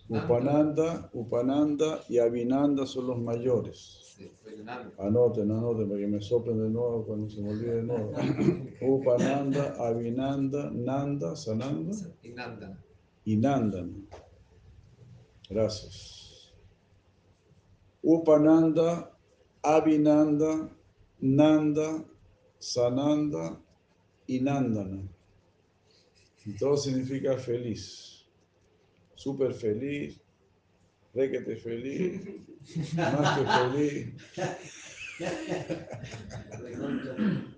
Nanda, 0.09 0.25
Upananda, 0.27 1.11
Upananda 1.13 2.01
y 2.09 2.19
Avinanda 2.19 2.87
son 2.87 3.07
los 3.07 3.19
mayores. 3.21 3.99
Sí. 4.17 4.33
Anoten, 4.99 5.51
anoten, 5.53 5.89
para 5.89 6.01
que 6.01 6.07
me 6.09 6.21
soplen 6.21 6.59
de 6.59 6.69
nuevo 6.69 7.05
cuando 7.07 7.31
se 7.31 7.41
me 7.41 7.51
olvide 7.51 7.77
de 7.77 7.83
nuevo. 7.85 8.13
Upananda, 8.83 9.75
Avinanda, 9.79 10.69
Nanda, 10.73 11.37
Sananda 11.37 11.97
Y 12.23 12.31
Nandana. 12.31 12.83
y 13.25 13.37
Nandana. 13.37 13.93
Gracias. 15.49 16.53
Upananda, 18.03 19.13
Avinanda, 19.63 20.71
Nanda, 21.21 22.05
Sananda 22.59 23.61
y 24.27 24.41
Nandana. 24.41 25.03
Y 26.45 26.53
todo 26.57 26.77
significa 26.77 27.37
feliz. 27.37 28.27
Súper 29.15 29.53
feliz, 29.53 30.19
requete 31.13 31.57
feliz, 31.57 32.23
más 32.97 33.39
que 33.39 33.45
feliz, 33.59 34.15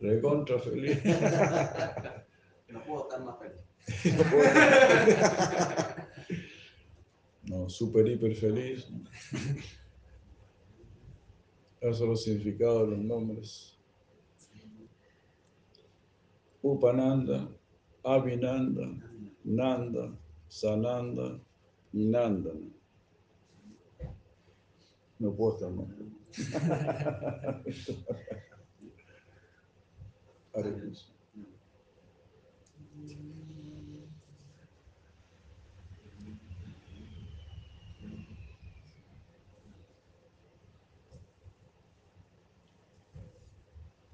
recontra 0.00 0.58
feliz. 0.58 0.98
No 2.68 2.82
puedo 2.84 3.02
estar 3.04 3.24
más 3.24 3.38
feliz. 3.38 3.60
No, 7.44 7.68
súper 7.68 8.08
hiper 8.08 8.34
feliz. 8.34 8.88
Esos 11.82 11.98
son 11.98 12.09
los 12.10 12.22
significados 12.22 12.82
de 12.82 12.96
los 12.96 13.04
nombres. 13.04 13.76
Upananda, 16.62 17.48
Avinanda, 18.04 18.86
Nanda, 19.42 20.16
Sananda 20.46 21.40
y 21.92 22.04
Nandana. 22.04 22.70
No 25.18 25.34
puedo 25.34 25.54
estar 25.54 25.72
más. 25.72 25.88
Hare 30.54 30.74
Krishna. 30.74 31.22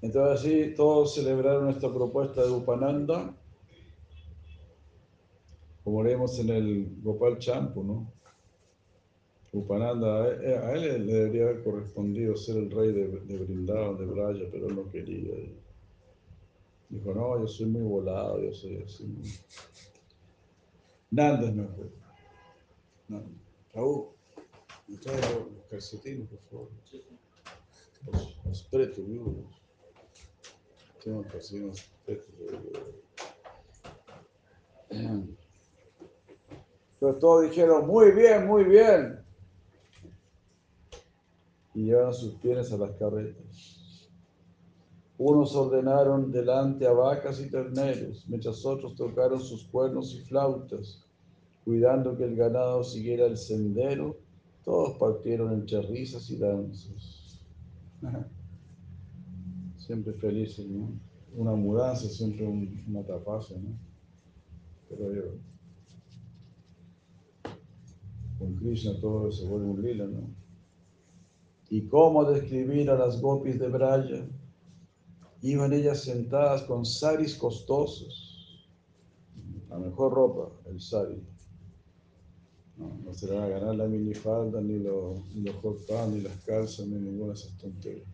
Entonces 0.01 0.39
así 0.39 0.73
todos 0.75 1.13
celebraron 1.13 1.69
esta 1.69 1.93
propuesta 1.93 2.43
de 2.43 2.51
Upananda, 2.51 3.35
como 5.83 6.03
leemos 6.03 6.39
en 6.39 6.49
el 6.49 7.01
Gopal 7.01 7.37
Champu, 7.39 7.83
¿no? 7.83 8.13
Upananda, 9.51 10.23
a 10.23 10.73
él, 10.73 10.83
él 10.83 11.07
le 11.07 11.13
debería 11.13 11.43
haber 11.45 11.63
correspondido 11.63 12.37
ser 12.37 12.57
el 12.57 12.71
rey 12.71 12.91
de, 12.91 13.07
de 13.07 13.37
Brindavan, 13.37 13.97
de 13.97 14.05
Braya, 14.05 14.45
pero 14.51 14.67
él 14.67 14.75
no 14.75 14.89
quería. 14.89 15.33
Dijo, 16.89 17.13
no, 17.13 17.39
yo 17.39 17.47
soy 17.47 17.65
muy 17.65 17.81
volado, 17.81 18.41
yo 18.41 18.53
soy 18.53 18.77
así. 18.77 19.05
Nanda 21.11 21.47
es 21.47 21.55
mejor. 21.55 21.91
Nanda. 23.07 23.27
Raúl, 23.73 24.07
me 24.87 24.95
los 24.95 25.05
los 25.05 25.65
calcetines, 25.69 26.27
por 26.29 26.39
favor. 26.49 26.69
Los, 28.11 28.37
los 28.45 28.63
pretos, 28.63 29.07
viudos. 29.07 29.58
Pretos. 32.05 32.33
Entonces 34.89 35.37
todos 37.21 37.49
dijeron, 37.49 37.87
muy 37.87 38.11
bien, 38.11 38.47
muy 38.47 38.65
bien. 38.65 39.23
Y 41.73 41.85
llevaron 41.85 42.13
sus 42.13 42.33
pies 42.35 42.71
a 42.73 42.77
las 42.77 42.91
carretas. 42.91 44.09
Unos 45.17 45.55
ordenaron 45.55 46.31
delante 46.31 46.87
a 46.87 46.91
vacas 46.91 47.39
y 47.41 47.49
terneros, 47.49 48.25
mientras 48.27 48.65
otros 48.65 48.95
tocaron 48.95 49.39
sus 49.39 49.65
cuernos 49.65 50.13
y 50.13 50.19
flautas. 50.21 51.05
Cuidando 51.65 52.17
que 52.17 52.23
el 52.23 52.35
ganado 52.35 52.83
siguiera 52.83 53.25
el 53.25 53.37
sendero, 53.37 54.17
todos 54.63 54.97
partieron 54.97 55.53
entre 55.53 55.81
risas 55.81 56.29
y 56.29 56.37
danzas. 56.37 57.41
Siempre 59.89 60.13
felices, 60.13 60.67
¿no? 60.67 60.91
Una 61.35 61.55
mudanza, 61.55 62.07
siempre 62.07 62.45
un, 62.45 63.03
tapaza, 63.07 63.55
¿no? 63.55 63.75
Pero 64.87 65.11
yo, 65.15 65.23
con 68.37 68.55
Krishna 68.57 69.01
todo 69.01 69.31
se 69.31 69.47
vuelve 69.47 69.65
un 69.65 69.81
lila, 69.81 70.05
¿no? 70.05 70.29
¿Y 71.71 71.87
cómo 71.87 72.23
describir 72.23 72.91
a 72.91 72.99
las 72.99 73.19
gopis 73.19 73.57
de 73.57 73.67
Braya? 73.67 74.27
Iban 75.41 75.73
ellas 75.73 76.03
sentadas 76.03 76.61
con 76.61 76.85
saris 76.85 77.33
costosos, 77.33 78.69
la 79.69 79.79
mejor 79.79 80.13
ropa, 80.13 80.51
el 80.69 80.79
sari. 80.79 81.19
No, 82.77 82.95
no 83.03 83.11
se 83.11 83.25
le 83.25 83.39
a 83.39 83.47
ganar 83.47 83.73
la 83.73 83.87
minifalda, 83.87 84.61
ni 84.61 84.77
los, 84.77 85.25
ni 85.33 85.41
ni 85.41 86.21
las 86.21 86.45
calzas, 86.45 86.85
ni 86.85 86.99
ninguna 86.99 87.33
de 87.33 87.39
esas 87.39 87.57
tonterías. 87.57 88.07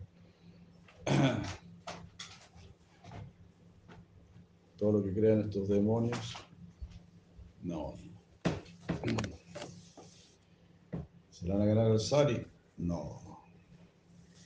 Todo 4.78 4.92
lo 4.92 5.02
que 5.02 5.12
crean 5.14 5.40
estos 5.40 5.68
demonios, 5.68 6.34
no. 7.62 7.94
¿Se 11.30 11.48
van 11.48 11.62
a 11.62 11.66
ganar 11.66 11.90
el 11.90 12.00
sari? 12.00 12.46
No. 12.76 13.20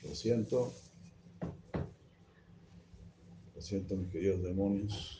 Lo 0.05 0.15
siento. 0.15 0.73
Lo 3.55 3.61
siento, 3.61 3.97
mis 3.97 4.11
queridos 4.11 4.43
demonios. 4.43 5.19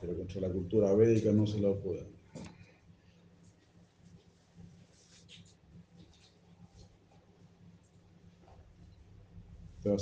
Pero 0.00 0.16
contra 0.16 0.40
la 0.40 0.48
cultura 0.50 0.92
védica 0.94 1.32
no 1.32 1.46
se 1.46 1.58
lo 1.60 1.78
pueden. 1.80 2.13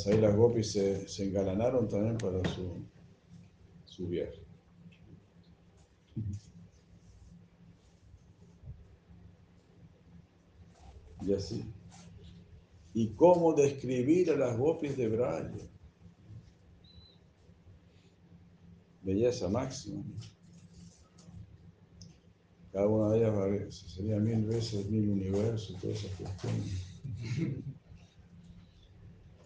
Ahí 0.06 0.18
las 0.20 0.34
gopis 0.34 0.72
se, 0.72 1.06
se 1.08 1.24
engalanaron 1.24 1.88
también 1.88 2.16
para 2.16 2.42
su, 2.50 2.82
su 3.84 4.08
viaje. 4.08 4.40
Y 11.20 11.32
así. 11.34 11.64
¿Y 12.94 13.08
cómo 13.10 13.54
describir 13.54 14.30
a 14.30 14.36
las 14.36 14.58
gopis 14.58 14.96
de 14.96 15.08
Braya? 15.08 15.50
Belleza 19.02 19.48
máxima. 19.48 20.02
Cada 22.72 22.86
una 22.86 23.10
de 23.10 23.18
ellas 23.18 23.74
sería 23.86 24.16
mil 24.16 24.46
veces 24.46 24.88
mil 24.90 25.10
universos, 25.10 25.76
todas 25.80 25.98
esas 25.98 26.16
cuestiones. 26.16 27.62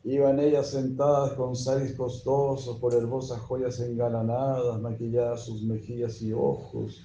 Iban 0.06 0.38
ellas 0.38 0.70
sentadas 0.70 1.32
con 1.32 1.56
saris 1.56 1.96
costosos, 1.96 2.78
por 2.78 2.94
hermosas 2.94 3.40
joyas 3.40 3.80
engalanadas, 3.80 4.80
maquilladas 4.80 5.46
sus 5.46 5.64
mejillas 5.64 6.22
y 6.22 6.32
ojos, 6.32 7.04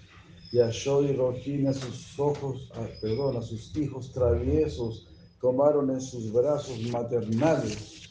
y 0.52 0.60
a 0.60 0.70
y 0.70 1.16
Rojina 1.16 1.74
sus 1.74 2.20
ojos, 2.20 2.72
perdón, 3.02 3.38
a 3.38 3.42
sus 3.42 3.76
hijos 3.76 4.12
traviesos, 4.12 5.08
tomaron 5.42 5.90
en 5.90 6.00
sus 6.00 6.32
brazos 6.32 6.80
maternales. 6.92 8.08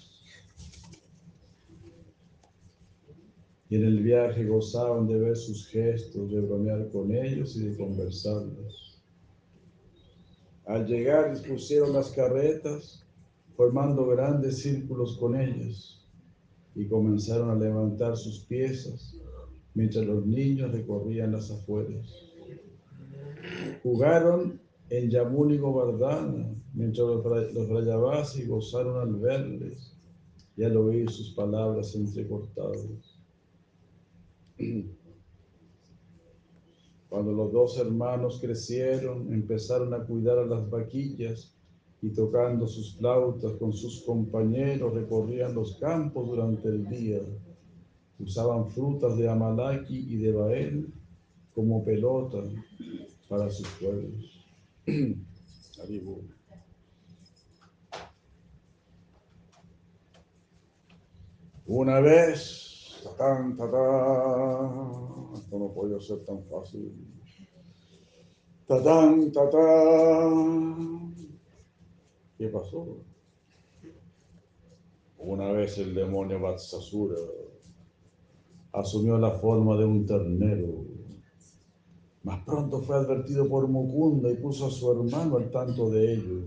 Y 3.69 3.77
en 3.77 3.85
el 3.85 4.03
viaje 4.03 4.45
gozaban 4.45 5.07
de 5.07 5.21
ver 5.21 5.37
sus 5.37 5.69
gestos, 5.69 6.33
de 6.33 6.41
bromear 6.41 6.91
con 6.91 7.15
ellos 7.15 7.55
y 7.55 7.69
de 7.69 7.77
conversarlos. 7.77 9.01
Al 10.67 10.85
llegar 10.85 11.31
dispusieron 11.31 11.93
las 11.93 12.11
carretas, 12.11 13.07
formando 13.61 14.07
grandes 14.07 14.62
círculos 14.62 15.19
con 15.19 15.39
ellos, 15.39 16.09
y 16.74 16.89
comenzaron 16.89 17.51
a 17.51 17.55
levantar 17.55 18.16
sus 18.16 18.47
piezas, 18.47 19.15
mientras 19.74 20.07
los 20.07 20.24
niños 20.24 20.73
recorrían 20.73 21.32
las 21.32 21.51
afueras. 21.51 22.07
Jugaron 23.82 24.59
en 24.89 25.11
Yamuni 25.11 25.59
Govardhana, 25.59 26.55
mientras 26.73 27.07
los, 27.07 27.69
Brayavasi 27.69 28.47
gozaron 28.47 28.99
al 28.99 29.16
verles 29.16 29.95
y 30.57 30.65
al 30.65 30.78
oír 30.78 31.11
sus 31.11 31.35
palabras 31.35 31.95
entrecortadas. 31.95 33.19
Cuando 37.11 37.32
los 37.32 37.53
dos 37.53 37.77
hermanos 37.77 38.41
crecieron, 38.41 39.31
empezaron 39.35 39.93
a 39.93 40.07
cuidar 40.07 40.39
a 40.39 40.47
las 40.47 40.70
vaquillas 40.70 41.60
y 42.02 42.10
tocando 42.10 42.66
sus 42.66 42.97
flautas 42.97 43.52
con 43.52 43.72
sus 43.72 44.02
compañeros 44.02 44.93
recorrían 44.94 45.55
los 45.55 45.77
campos 45.77 46.28
durante 46.28 46.68
el 46.68 46.89
día. 46.89 47.20
Usaban 48.18 48.68
frutas 48.70 49.16
de 49.16 49.28
Amalaki 49.28 50.06
y 50.09 50.16
de 50.16 50.32
Bael 50.32 50.93
como 51.55 51.85
pelota 51.85 52.43
para 53.28 53.51
sus 53.51 53.68
pueblos. 53.78 54.47
Una 61.66 62.01
vez, 62.01 63.01
tatán, 63.05 63.56
tatán, 63.56 65.35
esto 65.35 65.59
no 65.59 65.72
podía 65.72 66.01
ser 66.01 66.24
tan 66.24 66.43
fácil. 66.44 66.93
Tatán, 68.66 69.31
tatán. 69.31 71.30
¿Qué 72.41 72.49
pasó? 72.49 72.97
Una 75.19 75.53
vez 75.53 75.77
el 75.77 75.95
demonio 75.95 76.41
Vatsasura 76.41 77.17
asumió 78.73 79.19
la 79.19 79.33
forma 79.33 79.77
de 79.77 79.85
un 79.85 80.07
ternero. 80.07 80.87
Más 82.23 82.43
pronto 82.47 82.81
fue 82.81 82.97
advertido 82.97 83.47
por 83.47 83.69
Mukunda 83.69 84.31
y 84.31 84.37
puso 84.37 84.69
a 84.69 84.71
su 84.71 84.91
hermano 84.91 85.37
al 85.37 85.51
tanto 85.51 85.91
de 85.91 86.15
ello. 86.15 86.45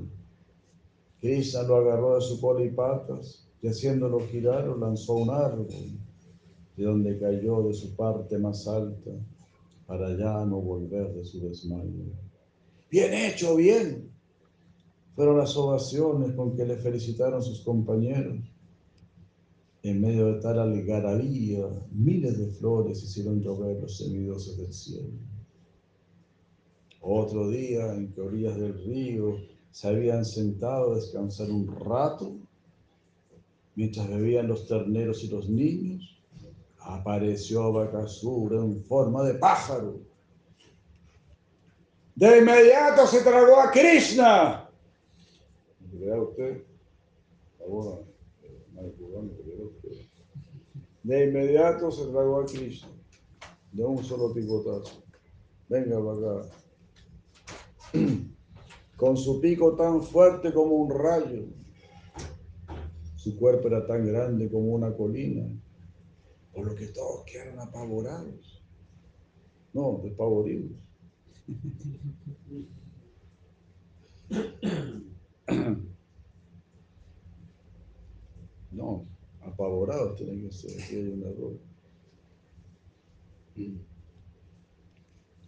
Krishna 1.21 1.61
lo 1.61 1.75
agarró 1.75 2.15
de 2.15 2.21
su 2.21 2.41
cola 2.41 2.65
y 2.65 2.71
patas 2.71 3.47
y 3.61 3.67
haciéndolo 3.67 4.19
girar 4.21 4.65
lo 4.65 4.79
lanzó 4.79 5.13
a 5.13 5.21
un 5.21 5.29
árbol, 5.29 5.67
de 6.75 6.83
donde 6.83 7.19
cayó 7.19 7.61
de 7.67 7.73
su 7.75 7.95
parte 7.95 8.39
más 8.39 8.67
alta 8.67 9.11
para 9.85 10.17
ya 10.17 10.43
no 10.43 10.59
volver 10.59 11.13
de 11.13 11.23
su 11.23 11.39
desmayo. 11.39 12.15
Bien 12.89 13.13
hecho, 13.13 13.57
bien. 13.57 14.12
Fueron 15.15 15.37
las 15.37 15.55
ovaciones 15.55 16.33
con 16.33 16.55
que 16.55 16.65
le 16.65 16.75
felicitaron 16.77 17.43
sus 17.43 17.61
compañeros. 17.61 18.37
En 19.83 20.01
medio 20.01 20.33
de 20.33 20.39
tal 20.39 20.59
algarabía, 20.59 21.67
miles 21.91 22.37
de 22.37 22.47
flores 22.47 23.03
hicieron 23.03 23.41
llover 23.41 23.81
los 23.81 23.97
semidioses 23.97 24.57
del 24.57 24.73
cielo. 24.73 25.09
Otro 27.01 27.49
día 27.49 27.93
en 27.93 28.13
que 28.13 28.21
orillas 28.21 28.55
del 28.55 28.81
río 28.85 29.35
se 29.71 29.89
habían 29.89 30.23
sentado 30.23 30.93
a 30.93 30.95
descansar 30.95 31.51
un 31.51 31.67
rato, 31.67 32.33
mientras 33.75 34.07
bebían 34.07 34.47
los 34.47 34.67
terneros 34.67 35.23
y 35.23 35.27
los 35.27 35.49
niños, 35.49 36.17
apareció 36.79 37.73
Bakasura 37.73 38.57
en 38.57 38.83
forma 38.85 39.23
de 39.23 39.33
pájaro. 39.33 39.99
De 42.15 42.37
inmediato 42.37 43.05
se 43.07 43.21
tragó 43.21 43.59
a 43.59 43.71
Krishna. 43.71 44.62
Eh. 46.03 46.63
De 51.03 51.23
inmediato 51.25 51.91
se 51.91 52.05
tragó 52.07 52.41
a 52.41 52.45
Krishna. 52.45 52.89
De 53.71 53.85
un 53.85 54.03
solo 54.03 54.33
picotazo. 54.33 55.03
Venga 55.69 56.03
para 56.03 56.41
acá. 56.41 56.49
Con 58.97 59.17
su 59.17 59.39
pico 59.41 59.75
tan 59.75 60.03
fuerte 60.03 60.53
como 60.53 60.75
un 60.75 60.89
rayo. 60.91 61.45
Su 63.15 63.37
cuerpo 63.37 63.67
era 63.67 63.85
tan 63.87 64.05
grande 64.05 64.49
como 64.51 64.73
una 64.73 64.95
colina. 64.95 65.47
Por 66.53 66.67
lo 66.67 66.75
que 66.75 66.87
todos 66.87 67.23
quedaron 67.25 67.59
apavorados. 67.59 68.61
No, 69.73 70.01
despavoridos. 70.03 70.71
No, 78.73 79.05
apavorados 79.41 80.15
tienen 80.15 80.41
que 80.41 80.51
ser. 80.51 80.81
Aquí 80.81 80.95
hay 80.95 81.07
un 81.09 81.23
error. 81.23 81.59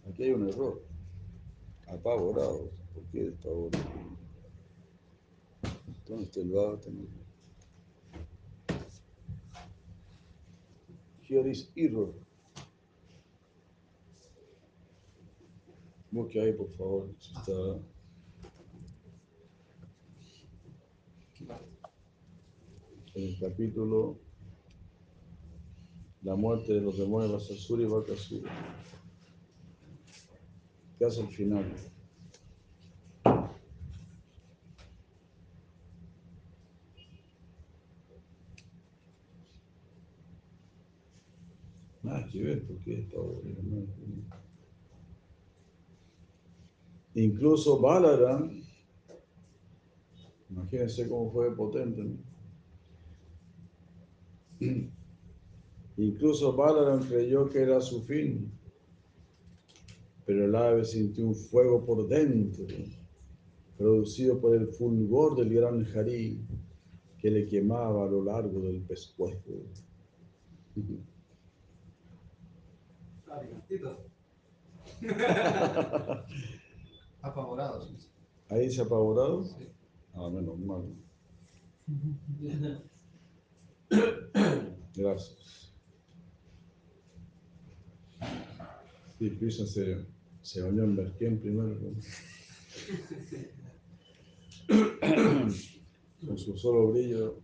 Aquí 0.08 0.22
hay 0.22 0.30
un 0.30 0.48
error. 0.48 0.82
Apavorados. 1.88 2.70
¿Por 2.94 3.04
qué 3.06 3.24
despavoridos? 3.24 3.86
¿Dónde 6.06 6.24
está 6.24 6.40
el 6.40 6.52
vato? 6.52 6.88
Here 11.28 11.50
is 11.50 11.72
error. 11.74 12.14
Busque 16.12 16.40
ahí, 16.40 16.52
por 16.52 16.70
favor. 16.70 17.10
si 17.18 17.34
está-. 17.34 17.80
En 23.16 23.28
el 23.28 23.38
capítulo 23.40 24.18
La 26.22 26.36
muerte 26.36 26.74
de 26.74 26.82
los 26.82 26.98
demonios 26.98 27.32
Vasasura 27.32 27.82
y 27.82 27.86
Bakasura. 27.86 28.52
¿Qué 30.98 31.04
hace 31.04 31.22
al 31.22 31.28
final? 31.28 31.72
Nada 42.02 42.28
que 42.30 42.42
ver, 42.42 42.66
porque 42.66 43.00
está 43.00 43.18
bueno. 43.18 43.86
Incluso 47.14 47.80
Balaram, 47.80 48.62
imagínense 50.50 51.08
cómo 51.08 51.32
fue 51.32 51.56
potente, 51.56 52.02
¿no? 52.02 52.25
Incluso 55.96 56.54
Balaram 56.54 57.00
creyó 57.00 57.48
que 57.48 57.62
era 57.62 57.80
su 57.80 58.02
fin, 58.02 58.52
pero 60.26 60.44
el 60.44 60.54
ave 60.54 60.84
sintió 60.84 61.26
un 61.26 61.34
fuego 61.34 61.84
por 61.84 62.06
dentro, 62.06 62.66
producido 63.78 64.38
por 64.40 64.54
el 64.54 64.68
fulgor 64.68 65.36
del 65.36 65.54
gran 65.54 65.86
Harí 65.94 66.38
que 67.18 67.30
le 67.30 67.46
quemaba 67.46 68.04
a 68.04 68.08
lo 68.10 68.22
largo 68.22 68.60
del 68.60 68.82
pescuezo. 68.82 69.62
Apavorados. 77.22 78.10
¿Ahí 78.48 78.70
se 78.70 78.80
ha 78.82 78.84
apavorado? 78.84 79.44
Sí. 79.44 79.68
Ah, 80.14 80.30
menos 80.30 80.58
mal. 80.58 80.84
Gracias. 84.96 85.72
Sí, 89.18 89.30
Krishna 89.30 89.66
se, 89.66 90.06
se 90.42 90.62
bañó 90.62 90.84
en 90.84 90.96
Berquén 90.96 91.40
primero. 91.40 91.76
Con 96.26 96.38
su 96.38 96.56
solo 96.56 96.92
brillo. 96.92 97.40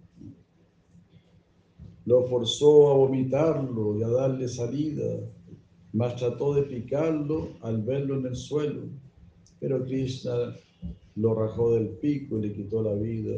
Lo 2.04 2.26
forzó 2.28 2.90
a 2.90 2.94
vomitarlo 2.94 3.96
y 3.96 4.02
a 4.02 4.08
darle 4.08 4.48
salida, 4.48 5.20
mas 5.92 6.16
trató 6.16 6.52
de 6.54 6.62
picarlo 6.62 7.50
al 7.60 7.82
verlo 7.82 8.18
en 8.18 8.26
el 8.26 8.36
suelo. 8.36 8.88
Pero 9.60 9.84
Krishna 9.84 10.56
lo 11.14 11.34
rajó 11.34 11.74
del 11.74 11.90
pico 11.90 12.38
y 12.38 12.48
le 12.48 12.52
quitó 12.54 12.82
la 12.82 12.94
vida, 12.94 13.36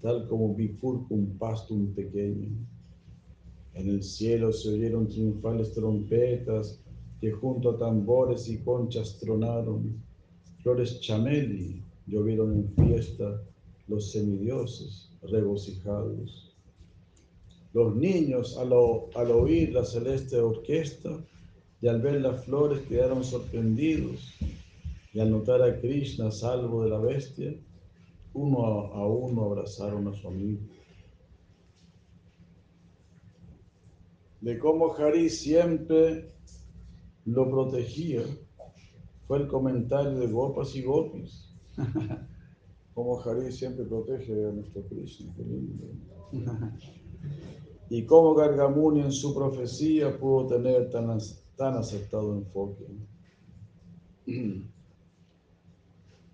tal 0.00 0.26
como 0.28 0.54
bifurca 0.54 1.14
un 1.14 1.36
pasto 1.38 1.74
un 1.74 1.92
pequeño. 1.94 2.48
En 3.74 3.88
el 3.88 4.02
cielo 4.02 4.52
se 4.52 4.70
oyeron 4.70 5.08
triunfales 5.08 5.72
trompetas 5.72 6.80
que 7.20 7.30
junto 7.30 7.70
a 7.70 7.78
tambores 7.78 8.48
y 8.48 8.58
conchas 8.58 9.18
tronaron. 9.18 10.02
Flores 10.62 11.00
chameli 11.00 11.82
llovieron 12.06 12.52
en 12.52 12.86
fiesta 12.86 13.42
los 13.88 14.10
semidioses 14.12 15.10
regocijados. 15.22 16.54
Los 17.72 17.94
niños 17.94 18.56
al, 18.56 18.72
al 19.14 19.30
oír 19.30 19.72
la 19.72 19.84
celeste 19.84 20.38
orquesta 20.40 21.18
y 21.80 21.88
al 21.88 22.00
ver 22.00 22.20
las 22.22 22.44
flores 22.44 22.80
quedaron 22.88 23.22
sorprendidos 23.22 24.34
y 25.12 25.20
al 25.20 25.30
notar 25.30 25.62
a 25.62 25.80
Krishna 25.80 26.30
salvo 26.30 26.84
de 26.84 26.90
la 26.90 26.98
bestia, 26.98 27.54
uno 28.36 28.66
a, 28.92 29.06
uno 29.06 29.44
abrazaron 29.44 30.06
a 30.08 30.12
su 30.12 30.28
amigo. 30.28 30.60
De 34.40 34.58
cómo 34.58 34.94
Hari 34.94 35.30
siempre 35.30 36.32
lo 37.24 37.50
protegía, 37.50 38.22
fue 39.26 39.38
el 39.38 39.48
comentario 39.48 40.18
de 40.18 40.26
Gopas 40.28 40.76
y 40.76 40.82
Gopis. 40.82 41.54
Como 42.94 43.20
Hari 43.20 43.50
siempre 43.50 43.84
protege 43.84 44.32
a 44.32 44.52
nuestro 44.52 44.82
Krishna, 44.82 45.32
qué 45.36 45.42
lindo. 45.42 45.86
Y 47.88 48.04
cómo 48.04 48.34
Gargamuni 48.34 49.00
en 49.00 49.12
su 49.12 49.32
profecía 49.32 50.18
pudo 50.18 50.48
tener 50.48 50.90
tan, 50.90 51.18
tan 51.54 51.74
acertado 51.74 52.34
enfoque. 52.34 52.84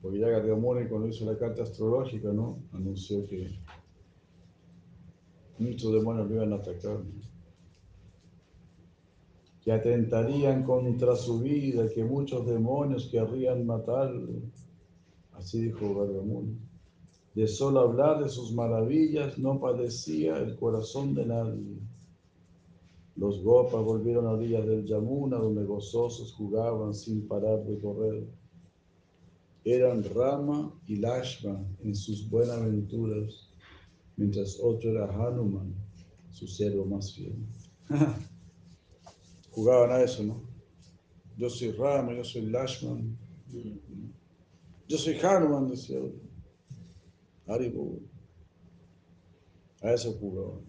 Porque 0.02 0.18
ya 0.18 0.28
Gargamuni 0.28 0.88
cuando 0.88 1.06
hizo 1.06 1.24
la 1.24 1.38
carta 1.38 1.62
astrológica, 1.62 2.32
¿no? 2.32 2.58
Anunció 2.72 3.24
que 3.28 3.50
muchos 5.58 5.92
demonios 5.92 6.28
lo 6.28 6.34
iban 6.34 6.52
a 6.52 6.56
atacar. 6.56 6.98
Que 9.62 9.70
atentarían 9.70 10.64
contra 10.64 11.14
su 11.14 11.38
vida, 11.38 11.88
que 11.88 12.02
muchos 12.02 12.44
demonios 12.44 13.08
querrían 13.12 13.64
matarlo. 13.64 14.40
Así 15.34 15.66
dijo 15.66 15.94
Gargamuni. 15.94 16.58
De 17.34 17.46
solo 17.46 17.80
hablar 17.80 18.22
de 18.22 18.28
sus 18.28 18.52
maravillas 18.52 19.38
no 19.38 19.60
padecía 19.60 20.36
el 20.36 20.56
corazón 20.56 21.14
de 21.14 21.26
nadie. 21.26 21.78
Los 23.14 23.42
gopas 23.42 23.84
volvieron 23.84 24.26
a 24.26 24.32
orillas 24.32 24.66
del 24.66 24.84
Yamuna, 24.84 25.38
donde 25.38 25.64
gozosos 25.64 26.34
jugaban 26.34 26.92
sin 26.92 27.28
parar 27.28 27.64
de 27.64 27.78
correr. 27.80 28.41
Eran 29.64 30.02
Rama 30.14 30.72
y 30.86 30.96
Lashma 30.96 31.64
en 31.84 31.94
sus 31.94 32.28
buenaventuras, 32.28 33.50
mientras 34.16 34.58
otro 34.60 34.90
era 34.90 35.06
Hanuman, 35.06 35.72
su 36.30 36.46
siervo 36.46 36.84
más 36.84 37.14
fiel. 37.14 37.36
Jugaban 39.52 39.92
a 39.92 40.02
eso, 40.02 40.24
¿no? 40.24 40.42
Yo 41.36 41.48
soy 41.48 41.72
Rama, 41.72 42.14
yo 42.14 42.24
soy 42.24 42.42
Lashman, 42.46 43.16
yo 44.88 44.98
soy 44.98 45.18
Hanuman, 45.20 45.68
decía 45.68 45.98
otro. 45.98 46.20
Haribo. 47.46 47.98
A 49.82 49.92
eso 49.92 50.12
jugaban. 50.14 50.60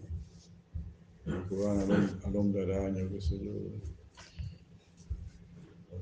Jugaban 1.48 1.90
al, 1.90 2.20
al 2.24 2.36
hombre 2.36 2.62
araña, 2.62 3.08
qué 3.08 3.20
sé 3.20 3.38
yo. 3.38 3.52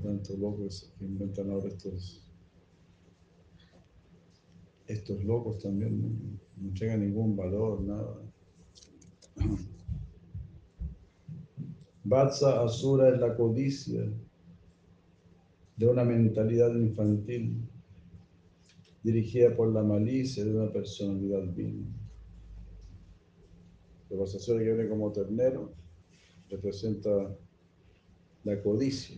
Tantos 0.02 0.39
locos 0.39 0.93
que 0.98 1.05
inventan 1.05 1.51
ahora 1.51 1.69
estos. 1.69 2.22
Estos 4.93 5.24
locos 5.24 5.59
también 5.59 6.39
no, 6.56 6.93
a 6.93 6.97
ningún 6.98 7.35
valor, 7.35 7.81
nada. 7.81 8.20
Vatsa 12.05 12.62
Asura 12.62 13.09
es 13.09 13.19
la 13.19 13.35
codicia 13.35 14.02
de 15.77 15.86
una 15.86 16.05
mentalidad 16.05 16.74
infantil 16.74 17.66
dirigida 19.02 19.56
por 19.56 19.73
la 19.73 19.82
malicia 19.82 20.44
de 20.44 20.55
una 20.55 20.70
personalidad 20.70 21.43
vil. 21.55 21.86
El 24.10 24.19
Vasasura 24.19 24.59
que 24.59 24.74
viene 24.74 24.90
como 24.90 25.10
ternero 25.10 25.73
representa 26.51 27.35
la 28.44 28.62
codicia. 28.62 29.16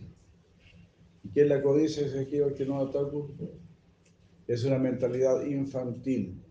¿Y 1.21 1.29
qué 1.31 1.41
es 1.41 1.49
la 1.49 1.61
codicia? 1.61 2.07
Aquí 2.21 2.37
que 2.55 2.65
no 2.65 2.79
ataco. 2.79 3.35
Es 4.47 4.63
una 4.63 4.77
mentalidad 4.77 5.45
infantil. 5.45 6.41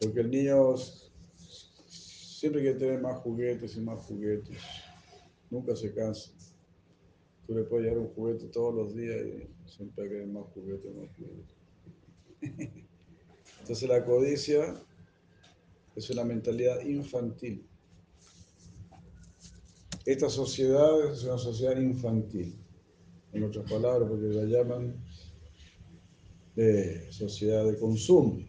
Porque 0.00 0.20
el 0.20 0.30
niño 0.30 0.76
siempre 0.76 2.60
quiere 2.60 2.78
tener 2.78 3.00
más 3.00 3.18
juguetes 3.18 3.76
y 3.76 3.80
más 3.80 4.00
juguetes. 4.02 4.58
Nunca 5.50 5.74
se 5.74 5.92
cansa. 5.94 6.30
Tú 7.46 7.54
le 7.54 7.64
puedes 7.64 7.86
llevar 7.86 8.06
un 8.06 8.14
juguete 8.14 8.46
todos 8.48 8.74
los 8.74 8.94
días 8.94 9.16
y 9.26 9.70
siempre 9.70 10.08
querer 10.08 10.26
más 10.26 10.44
juguetes, 10.52 10.94
más 10.94 11.08
juguetes. 11.16 11.56
Entonces 13.60 13.88
la 13.88 14.04
codicia 14.04 14.82
es 15.96 16.10
una 16.10 16.24
mentalidad 16.24 16.80
infantil. 16.84 17.66
Esta 20.04 20.28
sociedad 20.28 21.12
es 21.12 21.24
una 21.24 21.38
sociedad 21.38 21.76
infantil. 21.76 22.54
En 23.32 23.44
otras 23.44 23.70
palabras, 23.70 24.08
porque 24.08 24.26
la 24.28 24.44
llaman 24.44 24.94
de 26.58 27.12
sociedad 27.12 27.64
de 27.64 27.78
consumo. 27.78 28.44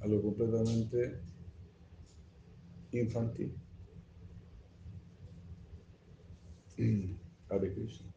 Algo 0.00 0.20
completamente 0.20 1.20
infantil. 2.90 3.54
Hare 7.48 7.72
Krishna. 7.72 8.12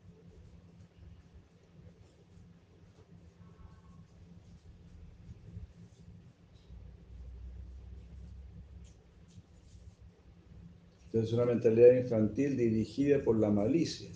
Entonces, 11.06 11.34
una 11.34 11.46
mentalidad 11.46 11.98
infantil 12.02 12.58
dirigida 12.58 13.24
por 13.24 13.38
la 13.38 13.52
malicia. 13.52 14.10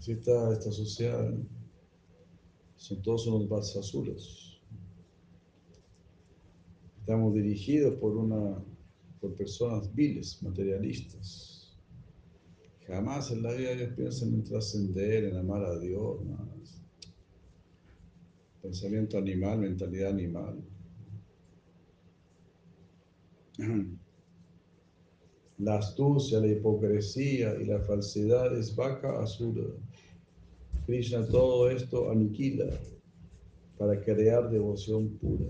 Así 0.00 0.12
está 0.12 0.50
esta 0.50 0.72
sociedad. 0.72 1.30
Son 2.76 3.02
todos 3.02 3.26
unos 3.26 3.46
basasuras. 3.50 4.58
Estamos 7.00 7.34
dirigidos 7.34 7.98
por 8.00 8.16
una 8.16 8.64
por 9.20 9.34
personas 9.34 9.94
viles, 9.94 10.42
materialistas. 10.42 11.76
Jamás 12.86 13.30
en 13.30 13.42
la 13.42 13.52
vida 13.52 13.72
ellos 13.72 13.92
piensan 13.94 14.32
en 14.32 14.42
trascender, 14.42 15.24
en 15.24 15.36
amar 15.36 15.66
a 15.66 15.78
Dios. 15.78 16.18
Pensamiento 18.62 19.18
animal, 19.18 19.58
mentalidad 19.58 20.12
animal. 20.12 20.64
La 25.58 25.76
astucia, 25.76 26.40
la 26.40 26.46
hipocresía 26.46 27.54
y 27.60 27.66
la 27.66 27.80
falsedad 27.80 28.56
es 28.56 28.74
vaca 28.74 29.20
asura. 29.20 29.66
Krishna 30.90 31.24
todo 31.24 31.70
esto 31.70 32.10
aniquila 32.10 32.66
para 33.78 34.02
crear 34.02 34.50
devoción 34.50 35.08
pura. 35.18 35.46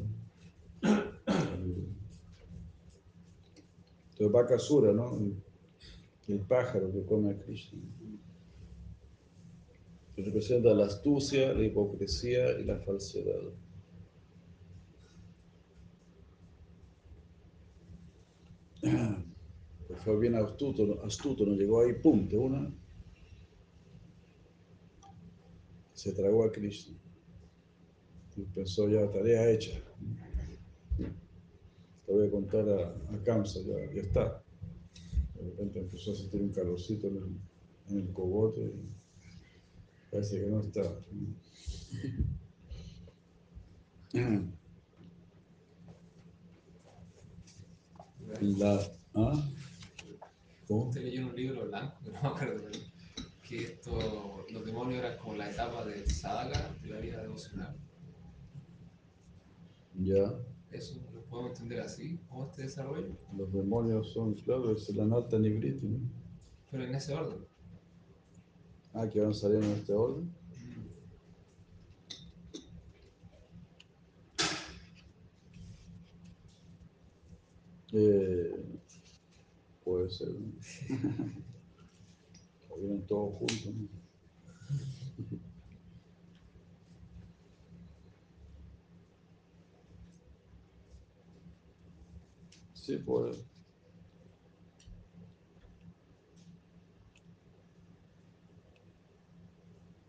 Entonces, 4.11 4.33
vaca 4.33 4.57
asura, 4.57 4.93
¿no? 4.93 5.19
El 6.29 6.41
pájaro 6.41 6.93
que 6.93 7.03
come 7.07 7.31
a 7.31 7.39
Krishna. 7.39 7.81
Que 10.15 10.25
representa 10.25 10.75
la 10.75 10.85
astucia, 10.85 11.55
la 11.55 11.65
hipocresía 11.65 12.61
y 12.61 12.65
la 12.65 12.77
falsedad. 12.81 13.41
Fue 20.05 20.19
bien 20.19 20.35
astuto, 20.35 21.03
astuto, 21.03 21.47
nos 21.47 21.57
llegó 21.57 21.81
ahí, 21.81 21.95
pum, 21.95 22.29
de 22.29 22.37
una. 22.37 22.71
Se 26.01 26.13
tragó 26.15 26.45
a 26.45 26.51
Krishna. 26.51 26.97
Y 28.35 28.41
pensó 28.55 28.89
ya, 28.89 29.11
tarea 29.11 29.51
hecha. 29.51 29.79
Te 32.07 32.11
voy 32.11 32.27
a 32.27 32.31
contar 32.31 32.67
a, 32.71 32.89
a 33.15 33.23
Kamsa, 33.23 33.61
ya, 33.61 33.93
ya 33.93 34.01
está. 34.01 34.43
De 35.35 35.43
repente 35.43 35.81
empezó 35.81 36.13
a 36.13 36.15
sentir 36.15 36.41
un 36.41 36.53
calorcito 36.53 37.07
en 37.07 37.17
el, 37.17 37.37
en 37.91 37.99
el 37.99 38.13
cogote. 38.15 38.63
y 38.63 38.89
Parece 40.11 40.41
que 40.41 40.47
no 40.47 40.61
está. 40.61 40.81
La, 48.41 48.81
¿ah? 49.17 49.51
¿Cómo? 50.67 50.85
Usted 50.85 51.03
leyó 51.03 51.27
un 51.27 51.37
libro 51.37 51.67
blanco, 51.67 51.95
no 52.07 52.13
me 52.13 52.29
acuerdo, 52.29 52.71
que 53.51 53.65
esto, 53.65 54.47
los 54.49 54.65
demonios 54.65 55.01
eran 55.01 55.19
como 55.19 55.35
la 55.35 55.51
etapa 55.51 55.85
del 55.85 56.09
sadhaka 56.09 56.73
de 56.83 56.89
la 56.89 57.01
vida 57.01 57.21
devocional. 57.21 57.77
Ya, 59.99 60.39
Eso 60.71 61.01
lo 61.13 61.23
podemos 61.25 61.51
entender 61.59 61.81
así, 61.81 62.21
como 62.29 62.47
este 62.47 62.63
desarrollo, 62.63 63.09
los 63.37 63.53
demonios 63.53 64.13
son, 64.13 64.35
claro, 64.35 64.71
es 64.71 64.89
la 64.95 65.05
nata 65.05 65.37
nibriti, 65.37 65.85
¿no? 65.89 65.99
pero 66.71 66.85
en 66.85 66.95
ese 66.95 67.13
orden. 67.13 67.45
Ah, 68.95 69.09
que 69.09 69.21
van 69.21 69.35
saliendo 69.35 69.67
en 69.67 69.73
este 69.73 69.93
orden. 69.95 70.33
Eh, 77.93 78.65
puede 79.83 80.09
ser. 80.09 80.29
vienen 82.81 83.07
todos 83.07 83.35
juntos. 83.35 83.75
Sí, 92.75 92.97
puede. 92.97 93.37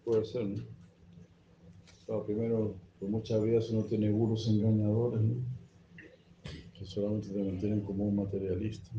Puede 0.03 0.25
ser, 0.25 0.47
¿no? 0.47 0.63
Claro, 2.05 2.25
primero, 2.25 2.75
por 2.99 3.09
muchas 3.09 3.43
vidas 3.43 3.69
uno 3.69 3.83
tiene 3.85 4.09
gurus 4.09 4.47
engañadores, 4.47 5.21
¿no? 5.21 5.35
Que 6.73 6.85
solamente 6.85 7.29
te 7.29 7.43
mantienen 7.43 7.81
como 7.81 8.05
un 8.05 8.15
materialista. 8.15 8.89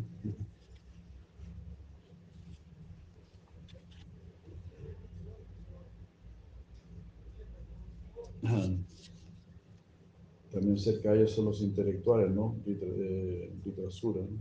También 10.51 10.79
cerca 10.79 11.13
de 11.13 11.19
ellos 11.21 11.33
son 11.33 11.47
los 11.47 11.61
intelectuales, 11.63 12.31
¿no? 12.35 12.55
Vitra- 12.67 12.93
eh, 12.99 13.53
Vitrasura, 13.65 14.21
¿no? 14.21 14.39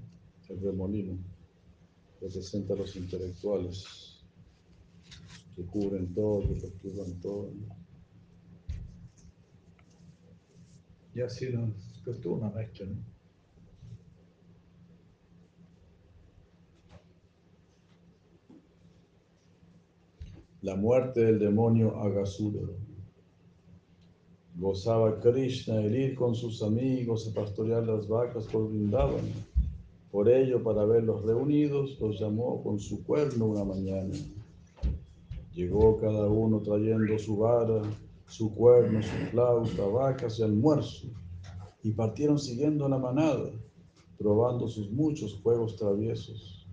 El 0.54 0.62
remolino. 0.62 1.18
Representa 2.20 2.74
a 2.74 2.78
los 2.78 2.96
intelectuales 2.96 3.86
que 5.56 5.64
cubren 5.64 6.14
todo, 6.14 6.42
que 6.42 6.56
perturban 6.56 7.14
todo. 7.22 7.52
¿no? 7.54 7.76
Y 11.14 11.22
así, 11.22 11.50
¿no? 11.52 11.74
Es 12.06 12.20
toda 12.22 12.36
una 12.36 12.50
mezcla, 12.50 12.86
¿no? 12.88 12.96
La 20.62 20.76
muerte 20.76 21.26
del 21.26 21.40
demonio 21.40 21.98
Agasura. 22.02 22.62
Gozaba 24.58 25.18
Krishna 25.22 25.82
el 25.82 25.96
ir 25.96 26.16
con 26.16 26.36
sus 26.36 26.62
amigos 26.62 27.28
a 27.28 27.34
pastorear 27.34 27.88
las 27.88 28.08
vacas 28.08 28.46
por 28.48 28.68
Vrindavan. 28.68 29.32
Por 30.12 30.28
ello, 30.28 30.62
para 30.62 30.84
verlos 30.84 31.24
reunidos, 31.24 31.98
los 32.02 32.20
llamó 32.20 32.62
con 32.62 32.78
su 32.78 33.02
cuerno 33.04 33.46
una 33.46 33.64
mañana. 33.64 34.14
Llegó 35.54 35.98
cada 36.00 36.28
uno 36.28 36.60
trayendo 36.60 37.18
su 37.18 37.38
vara, 37.38 37.82
su 38.28 38.54
cuerno, 38.54 39.02
su 39.02 39.16
flauta, 39.32 39.86
vacas 39.86 40.40
y 40.40 40.44
almuerzo, 40.44 41.08
y 41.82 41.92
partieron 41.92 42.38
siguiendo 42.38 42.90
la 42.90 42.98
manada, 42.98 43.52
probando 44.18 44.68
sus 44.68 44.92
muchos 44.92 45.40
juegos 45.42 45.78
traviesos, 45.78 46.68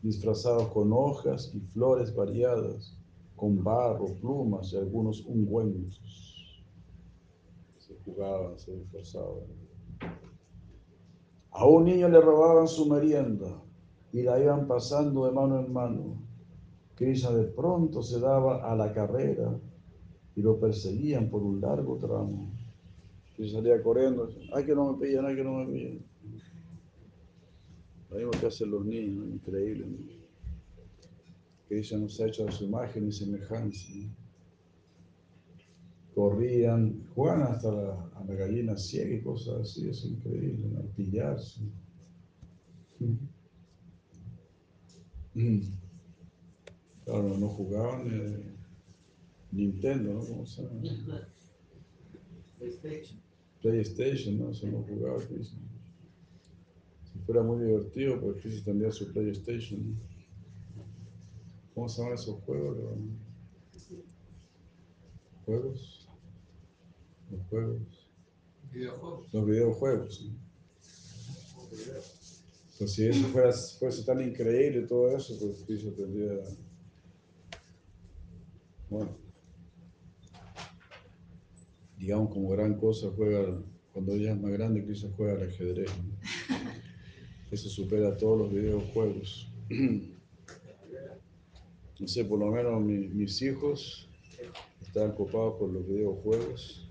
disfrazados 0.00 0.68
con 0.68 0.92
hojas 0.94 1.52
y 1.54 1.60
flores 1.60 2.14
variadas, 2.14 2.96
con 3.36 3.62
barro, 3.62 4.06
plumas 4.20 4.72
y 4.72 4.76
algunos 4.76 5.24
ungüentos. 5.26 6.31
Jugaban, 8.04 8.58
se 8.58 8.76
disfrazaban. 8.76 9.46
A 11.50 11.66
un 11.66 11.84
niño 11.84 12.08
le 12.08 12.20
robaban 12.20 12.66
su 12.66 12.86
merienda 12.86 13.62
y 14.12 14.22
la 14.22 14.42
iban 14.42 14.66
pasando 14.66 15.26
de 15.26 15.32
mano 15.32 15.60
en 15.60 15.72
mano. 15.72 16.22
Krishna 16.94 17.30
de 17.30 17.44
pronto 17.44 18.02
se 18.02 18.20
daba 18.20 18.70
a 18.70 18.76
la 18.76 18.92
carrera 18.92 19.58
y 20.34 20.42
lo 20.42 20.58
perseguían 20.58 21.28
por 21.28 21.42
un 21.42 21.60
largo 21.60 21.96
tramo. 21.98 22.50
Y 23.38 23.48
salía 23.50 23.82
corriendo, 23.82 24.28
ay 24.54 24.64
que 24.64 24.74
no 24.74 24.92
me 24.92 24.98
pillan, 24.98 25.26
ay 25.26 25.36
que 25.36 25.44
no 25.44 25.54
me 25.54 25.66
pillan. 25.66 25.98
Lo 28.10 28.16
mismo 28.16 28.30
que 28.32 28.46
hacen 28.46 28.70
los 28.70 28.84
niños, 28.84 29.24
¿no? 29.24 29.34
increíble. 29.34 29.86
¿no? 31.70 31.98
Nos 31.98 32.20
ha 32.20 32.26
hecho 32.26 32.46
a 32.46 32.52
su 32.52 32.64
imagen 32.64 33.08
y 33.08 33.12
semejanza. 33.12 33.88
¿no? 33.94 34.21
Corrían, 36.14 37.06
jugaban 37.14 37.42
hasta 37.42 37.72
la, 37.72 38.10
a 38.14 38.24
la 38.24 38.34
gallina 38.34 38.76
ciega 38.76 39.14
y 39.14 39.22
cosas 39.22 39.62
así, 39.62 39.88
es 39.88 40.04
increíble, 40.04 40.68
¿no? 40.68 40.82
pillarse. 40.94 41.60
Claro, 47.04 47.36
no 47.36 47.48
jugaban 47.48 48.06
eh, 48.10 48.54
Nintendo, 49.50 50.14
¿no? 50.14 50.20
¿Cómo 50.24 50.46
se 50.46 50.62
llama? 50.62 50.80
PlayStation. 52.58 53.20
PlayStation, 53.60 54.38
¿no? 54.38 54.50
Eso 54.50 54.66
no 54.66 54.82
jugaba 54.82 55.18
Chris. 55.26 55.54
Si 57.12 57.18
fuera 57.20 57.42
muy 57.42 57.64
divertido, 57.64 58.20
pues 58.20 58.40
Chris 58.40 58.64
tendría 58.64 58.92
su 58.92 59.12
PlayStation. 59.12 59.80
¿no? 60.76 60.84
¿Cómo 61.74 61.88
se 61.88 62.02
llaman 62.02 62.14
esos 62.14 62.40
juegos? 62.42 62.76
¿Juegos? 65.44 66.01
Los 67.32 67.46
juegos. 67.48 67.80
Videojuegos. 68.72 69.32
Los 69.32 69.46
videojuegos. 69.46 70.24
¿no? 70.24 70.42
Pues 72.78 72.92
si 72.92 73.06
eso 73.06 73.26
fuera, 73.28 73.52
fuese 73.52 74.02
tan 74.04 74.20
increíble 74.22 74.82
todo 74.82 75.16
eso, 75.16 75.34
pues 75.38 75.64
tendría. 75.96 76.34
Bueno. 78.90 79.16
Digamos 81.98 82.32
como 82.34 82.48
gran 82.50 82.74
cosa 82.74 83.08
juega, 83.16 83.62
cuando 83.92 84.12
ella 84.14 84.32
es 84.32 84.40
más 84.40 84.50
grande, 84.52 84.84
Chris 84.84 85.06
juega 85.16 85.34
al 85.34 85.48
ajedrez. 85.48 85.90
¿no? 85.98 86.12
Eso 87.50 87.68
supera 87.68 88.16
todos 88.16 88.38
los 88.38 88.52
videojuegos. 88.52 89.48
No 92.00 92.08
sé, 92.08 92.24
por 92.24 92.40
lo 92.40 92.50
menos 92.50 92.82
mi- 92.82 93.08
mis 93.08 93.40
hijos 93.42 94.08
estaban 94.80 95.12
copados 95.12 95.54
por 95.58 95.70
los 95.72 95.86
videojuegos 95.86 96.88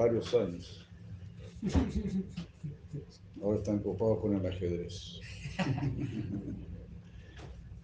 varios 0.00 0.34
años. 0.34 0.86
Ahora 3.42 3.58
están 3.58 3.80
copados 3.80 4.20
con 4.20 4.34
el 4.34 4.46
ajedrez. 4.46 5.20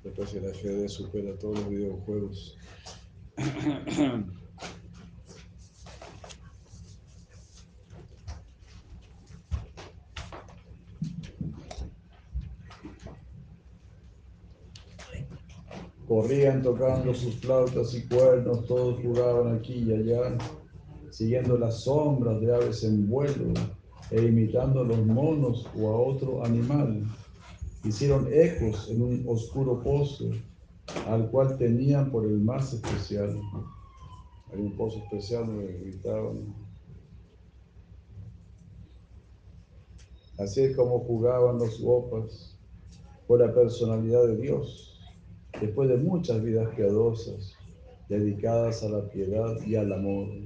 Después 0.03 0.33
el 0.35 0.51
ajedrez 0.51 0.93
supera 0.93 1.39
todos 1.39 1.59
los 1.59 1.69
videojuegos. 1.69 2.57
Corrían 16.09 16.63
tocando 16.63 17.13
sus 17.13 17.35
flautas 17.41 17.93
y 17.95 18.07
cuernos, 18.07 18.65
todos 18.67 19.03
jugaban 19.03 19.57
aquí 19.57 19.75
y 19.75 19.93
allá, 19.93 20.39
siguiendo 21.17 21.57
las 21.57 21.85
sombras 21.85 22.43
de 22.43 22.55
aves 22.55 22.85
en 22.85 23.09
vuelo 23.09 23.55
e 24.11 24.23
imitando 24.23 24.83
a 24.83 24.85
los 24.85 24.99
monos 25.07 25.67
o 25.75 25.89
a 25.89 25.97
otro 25.97 26.45
animal. 26.45 27.05
Hicieron 27.85 28.29
ecos 28.31 28.91
en 28.91 29.01
un 29.01 29.25
oscuro 29.27 29.83
pozo 29.83 30.29
al 31.09 31.31
cual 31.31 31.57
tenían 31.57 32.11
por 32.11 32.27
el 32.27 32.39
más 32.41 32.75
especial. 32.75 33.41
Hay 34.53 34.61
un 34.61 34.77
pozo 34.77 34.99
especial 34.99 35.47
donde 35.47 35.73
gritaban. 35.73 36.55
Así 40.39 40.65
es 40.65 40.77
como 40.77 41.01
jugaban 41.01 41.57
los 41.57 41.81
gopas 41.81 42.59
por 43.27 43.41
la 43.41 43.55
personalidad 43.55 44.27
de 44.27 44.37
Dios 44.37 45.01
después 45.59 45.89
de 45.89 45.97
muchas 45.97 46.43
vidas 46.43 46.69
piadosas, 46.77 47.55
dedicadas 48.11 48.83
a 48.83 48.91
la 48.91 49.09
piedad 49.09 49.57
y 49.65 49.77
al 49.77 49.95
amor. 49.95 50.46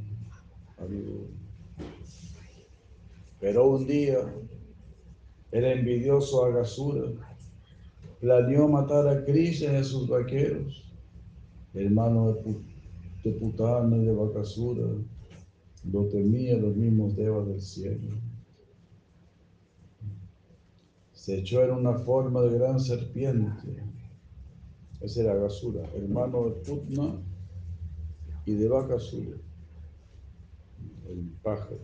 Pero 3.40 3.70
un 3.70 3.86
día, 3.86 4.18
el 5.52 5.64
envidioso 5.64 6.44
Agasura 6.44 7.10
planeó 8.20 8.68
matar 8.68 9.08
a 9.08 9.24
Krishna 9.24 9.72
y 9.72 9.76
a 9.76 9.84
sus 9.84 10.08
vaqueros, 10.08 10.84
hermano 11.74 12.32
de, 12.32 12.42
Pu- 12.42 12.62
de 13.24 13.32
Putana 13.32 13.96
y 13.96 14.04
de 14.04 14.12
Bakasura, 14.12 14.86
lo 15.90 16.04
temían 16.06 16.60
los 16.62 16.76
mismos 16.76 17.16
devas 17.16 17.46
del 17.46 17.62
cielo. 17.62 18.10
Se 21.12 21.38
echó 21.38 21.62
en 21.64 21.72
una 21.72 21.94
forma 21.94 22.42
de 22.42 22.58
gran 22.58 22.78
serpiente. 22.80 23.82
Ese 25.00 25.22
era 25.22 25.32
Agasura, 25.32 25.82
hermano 25.94 26.44
de 26.44 26.50
Putna 26.60 27.14
y 28.44 28.52
de 28.54 28.68
Bakasura, 28.68 29.36
el 31.10 31.30
pájaro. 31.42 31.80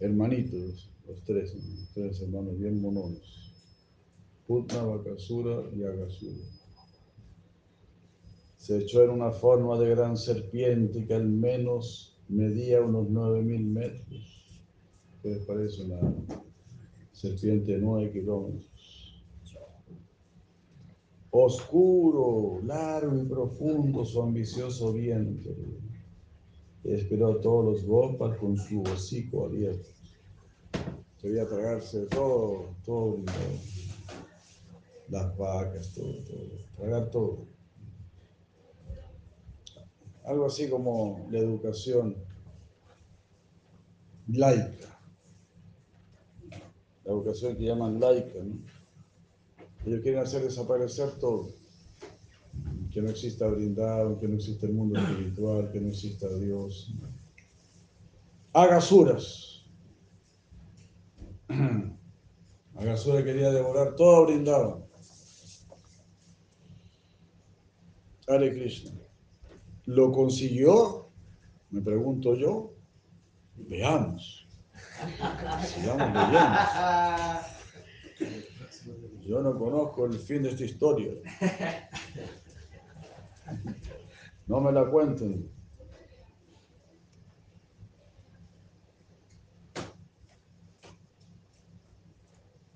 Hermanitos, 0.00 0.90
los 1.06 1.22
tres, 1.24 1.56
tres 1.94 2.22
hermanos 2.22 2.58
bien 2.58 2.80
mononos. 2.80 3.52
Putna, 4.46 4.82
Bakasura 4.82 5.62
y 5.74 5.82
Agasura. 5.82 6.44
Se 8.56 8.78
echó 8.78 9.02
en 9.02 9.10
una 9.10 9.30
forma 9.30 9.78
de 9.78 9.90
gran 9.90 10.16
serpiente 10.16 11.04
que 11.06 11.14
al 11.14 11.28
menos 11.28 12.18
medía 12.28 12.80
unos 12.80 13.08
nueve 13.10 13.42
mil 13.42 13.64
metros. 13.64 14.62
¿Qué 15.22 15.30
les 15.30 15.44
parece 15.46 15.82
una 15.82 16.00
serpiente 17.12 17.72
de 17.72 17.78
nueve 17.78 18.12
kilómetros? 18.12 18.77
Oscuro, 21.40 22.60
largo 22.64 23.16
y 23.16 23.24
profundo 23.24 24.04
su 24.04 24.20
ambicioso 24.20 24.92
vientre. 24.92 25.54
Esperó 26.82 27.28
a 27.28 27.40
todos 27.40 27.64
los 27.64 27.84
gopas 27.84 28.36
con 28.38 28.56
su 28.56 28.82
hocico 28.82 29.44
abierto. 29.44 29.88
Quería 31.20 31.46
tragarse 31.46 32.06
todo, 32.06 32.74
todo, 32.84 33.18
las 35.08 35.36
vacas, 35.36 35.94
todo, 35.94 36.12
todo, 36.24 36.48
tragar 36.76 37.10
todo. 37.10 37.46
Algo 40.24 40.46
así 40.46 40.68
como 40.68 41.24
la 41.30 41.38
educación 41.38 42.16
laica. 44.26 44.98
La 47.04 47.12
educación 47.12 47.56
que 47.56 47.64
llaman 47.64 48.00
laica, 48.00 48.40
¿no? 48.42 48.77
Ellos 49.88 50.02
quieren 50.02 50.20
hacer 50.20 50.42
desaparecer 50.42 51.18
todo. 51.18 51.48
Que 52.92 53.00
no 53.00 53.08
exista 53.08 53.48
brindado, 53.48 54.18
que 54.20 54.28
no 54.28 54.36
exista 54.36 54.66
el 54.66 54.74
mundo 54.74 55.00
espiritual, 55.00 55.70
que 55.72 55.80
no 55.80 55.88
exista 55.88 56.28
Dios. 56.36 56.92
Agasuras. 58.52 59.64
Agasura 62.76 63.24
quería 63.24 63.50
devorar 63.50 63.96
todo 63.96 64.26
brindado. 64.26 64.86
Hare 68.28 68.52
Krishna. 68.52 68.92
¿Lo 69.86 70.12
consiguió? 70.12 71.08
Me 71.70 71.80
pregunto 71.80 72.34
yo. 72.34 72.74
Veamos. 73.56 74.46
Sigamos 75.66 76.12
leyendo. 76.12 77.57
Yo 79.28 79.42
no 79.42 79.58
conozco 79.58 80.06
el 80.06 80.14
fin 80.14 80.42
de 80.42 80.48
esta 80.48 80.64
historia. 80.64 81.12
No 84.46 84.58
me 84.62 84.72
la 84.72 84.90
cuenten. 84.90 85.50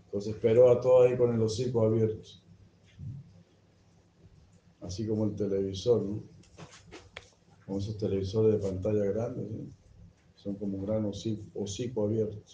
Entonces 0.04 0.34
esperó 0.34 0.70
a 0.70 0.78
todos 0.78 1.08
ahí 1.08 1.16
con 1.16 1.34
el 1.34 1.40
hocico 1.40 1.86
abierto. 1.86 2.28
Así 4.82 5.06
como 5.06 5.24
el 5.24 5.34
televisor, 5.34 6.02
¿no? 6.02 6.22
Como 7.64 7.78
esos 7.78 7.96
televisores 7.96 8.52
de 8.52 8.68
pantalla 8.68 9.06
grande, 9.06 9.48
¿sí? 9.48 9.72
Son 10.34 10.56
como 10.56 10.76
un 10.76 10.84
gran 10.84 11.06
hocico 11.06 12.04
abierto. 12.04 12.52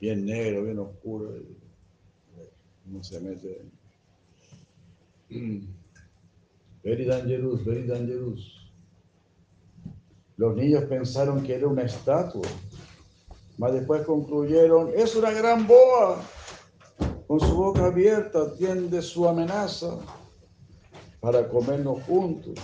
Bien 0.00 0.24
negro, 0.24 0.64
bien 0.64 0.78
oscuro. 0.78 1.36
y 1.38 3.04
se 3.04 3.20
mete. 3.20 3.62
Very 6.82 7.04
dangerous, 7.04 7.64
very 7.64 7.86
dangerous. 7.86 8.72
Los 10.38 10.56
niños 10.56 10.84
pensaron 10.84 11.42
que 11.42 11.54
era 11.54 11.68
una 11.68 11.82
estatua, 11.82 12.48
mas 13.58 13.74
después 13.74 14.06
concluyeron, 14.06 14.90
es 14.96 15.14
una 15.14 15.30
gran 15.32 15.66
boa. 15.66 16.22
Con 17.26 17.38
su 17.38 17.54
boca 17.54 17.86
abierta 17.86 18.42
atiende 18.42 19.02
su 19.02 19.28
amenaza 19.28 19.98
para 21.20 21.46
comernos 21.48 22.02
juntos. 22.04 22.58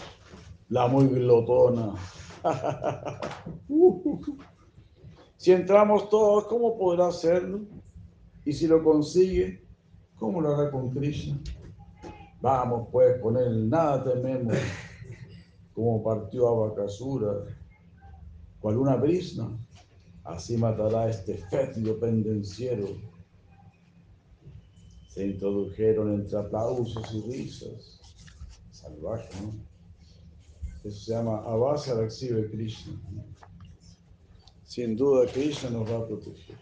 La 0.71 0.89
muy 0.89 1.07
glotona. 1.07 1.95
si 5.47 5.53
entramos 5.53 6.09
todos, 6.09 6.47
¿cómo 6.49 6.77
podrá 6.77 7.07
hacerlo? 7.07 7.61
Y 8.45 8.53
si 8.53 8.67
lo 8.67 8.83
consigue, 8.83 9.65
¿cómo 10.17 10.41
lo 10.41 10.53
hará 10.53 10.73
con 10.73 10.91
Krishna? 10.91 11.39
Vamos, 12.41 12.89
pues, 12.91 13.21
con 13.23 13.37
él 13.37 13.71
nada 13.71 14.03
tememos. 14.03 14.57
Como 15.73 16.03
partió 16.03 16.49
a 16.49 16.67
Bakasura, 16.67 17.45
cual 18.59 18.77
una 18.77 18.97
brisna, 18.97 19.57
así 20.25 20.57
matará 20.57 21.09
este 21.09 21.35
fétido 21.35 21.97
pendenciero. 22.01 22.89
Se 25.11 25.27
introdujeron 25.29 26.13
entre 26.13 26.41
aplausos 26.41 27.15
y 27.15 27.21
risas. 27.21 28.01
Salvaje, 28.73 29.29
¿no? 29.41 29.53
Eso 30.83 31.05
se 31.05 31.13
llama 31.13 31.37
Avasa 31.45 31.95
Krishna. 32.51 33.01
Sin 34.67 34.97
duda, 34.97 35.27
Krishna 35.33 35.71
nos 35.71 35.89
va 35.89 35.99
a 35.99 36.07
proteger. 36.07 36.57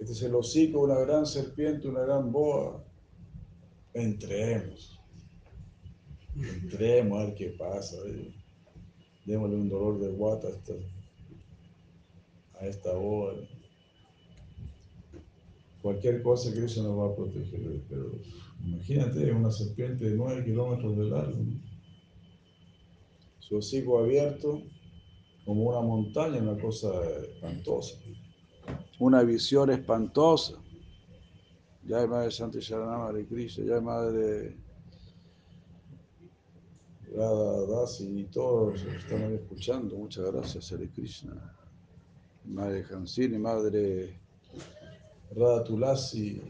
Este 0.00 0.12
es 0.12 0.22
el 0.22 0.34
hocico 0.34 0.80
una 0.80 0.98
gran 0.98 1.24
serpiente, 1.24 1.88
una 1.88 2.00
gran 2.00 2.32
boa. 2.32 2.84
Entremos. 3.94 5.00
Entremos 6.34 7.18
a 7.18 7.26
ver 7.26 7.34
qué 7.36 7.46
pasa. 7.50 7.96
Démosle 9.24 9.56
un 9.56 9.68
dolor 9.68 10.00
de 10.00 10.08
guata 10.08 10.48
a 12.60 12.66
esta, 12.66 12.92
boa. 12.92 13.34
Cualquier 15.80 16.20
cosa 16.20 16.52
que 16.52 16.64
eso 16.64 16.82
nos 16.82 16.98
va 16.98 17.12
a 17.12 17.16
proteger. 17.16 17.80
Pero 17.88 18.10
imagínate, 18.64 19.30
una 19.30 19.52
serpiente 19.52 20.10
de 20.10 20.16
9 20.16 20.44
kilómetros 20.44 20.96
de 20.96 21.04
largo. 21.04 21.44
Su 23.38 23.58
hocico 23.58 24.00
abierto 24.00 24.62
como 25.46 25.62
una 25.62 25.80
montaña, 25.80 26.42
una 26.42 26.60
cosa 26.60 26.88
espantosa. 27.20 27.96
Una 28.98 29.22
visión 29.22 29.70
espantosa. 29.70 30.54
Ya 31.84 31.98
hay 31.98 32.08
Madre 32.08 32.32
Santa 32.32 32.58
Sharanama 32.58 33.08
Hare 33.08 33.24
Krishna, 33.26 33.64
ya 33.64 33.76
hay 33.76 33.80
Madre 33.80 34.56
Radha 37.14 37.66
Dasi 37.66 38.20
y 38.20 38.24
todos 38.24 38.82
están 38.82 39.22
ahí 39.22 39.34
escuchando. 39.34 39.96
Muchas 39.96 40.32
gracias, 40.32 40.72
Hare 40.72 40.90
Krishna. 40.90 41.56
Madre 42.44 42.84
Hansini, 42.90 43.38
Madre 43.38 44.18
Radha 45.30 45.62
Tulasi, 45.62 46.42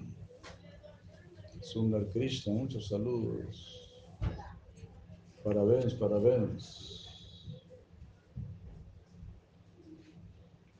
Sundar 1.60 2.08
Krishna, 2.08 2.54
muchos 2.54 2.88
saludos. 2.88 4.00
Parabéns, 5.44 5.92
parabéns. 5.94 7.05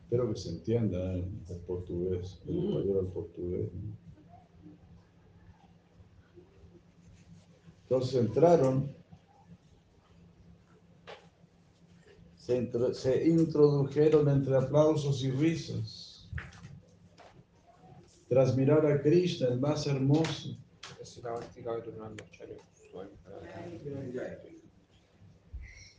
Espero 0.07 0.33
que 0.33 0.39
se 0.39 0.51
entienda 0.51 1.15
¿eh? 1.17 1.29
el 1.49 1.57
portugués, 1.67 2.41
el 2.47 2.59
español 2.59 2.99
al 3.01 3.13
portugués. 3.13 3.71
Entonces 7.83 8.15
entraron, 8.21 8.95
se, 12.37 12.57
intro- 12.63 12.95
se 12.95 13.27
introdujeron 13.27 14.29
entre 14.29 14.57
aplausos 14.57 15.25
y 15.25 15.31
risas. 15.33 16.31
Tras 18.29 18.57
mirar 18.57 18.87
a 18.87 19.03
Krishna, 19.03 19.49
el 19.49 19.59
más 19.61 19.89
hermoso, 19.89 20.57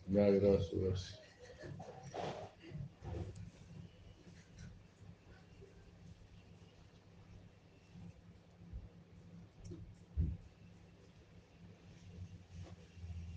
Ya, 0.10 0.30
gracias, 0.30 1.17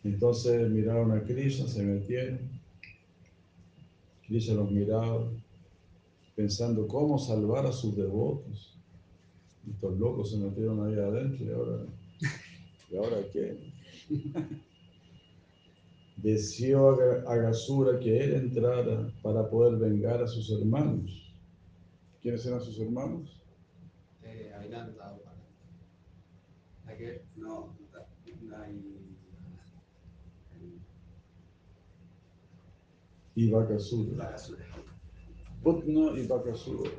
Entonces 0.04 0.70
miraron 0.70 1.12
a 1.12 1.22
Krishna, 1.24 1.66
se 1.66 1.82
metieron. 1.82 2.38
Krishna 4.26 4.54
los 4.54 4.70
miraba, 4.70 5.28
pensando 6.36 6.86
cómo 6.86 7.18
salvar 7.18 7.66
a 7.66 7.72
sus 7.72 7.96
devotos. 7.96 8.78
Estos 9.70 9.98
locos 9.98 10.30
se 10.30 10.38
metieron 10.38 10.86
ahí 10.86 10.94
adentro 10.98 11.44
y 11.44 11.50
ahora, 11.52 11.82
¿y 12.90 12.96
ahora 12.96 13.16
qué? 13.32 13.58
deseó 16.16 16.90
a 16.90 16.96
Ga- 16.96 17.24
a 17.26 17.36
Gasura 17.36 17.98
que 17.98 18.22
él 18.24 18.34
entrara 18.34 19.10
para 19.22 19.48
poder 19.48 19.76
vengar 19.78 20.22
a 20.22 20.26
sus 20.26 20.50
hermanos. 20.52 21.34
¿Quiénes 22.22 22.44
eran 22.46 22.60
sus 22.60 22.78
hermanos? 22.78 23.40
Eh, 24.22 24.52
Ainanda, 24.58 24.90
Upananda. 24.92 25.30
¿A 26.86 26.94
qué? 26.94 27.22
No, 27.36 27.74
no 28.42 28.56
Y 33.40 33.48
Bakasura. 33.48 34.36
Putna 35.62 36.12
y 36.20 36.26
Bakasura, 36.26 36.90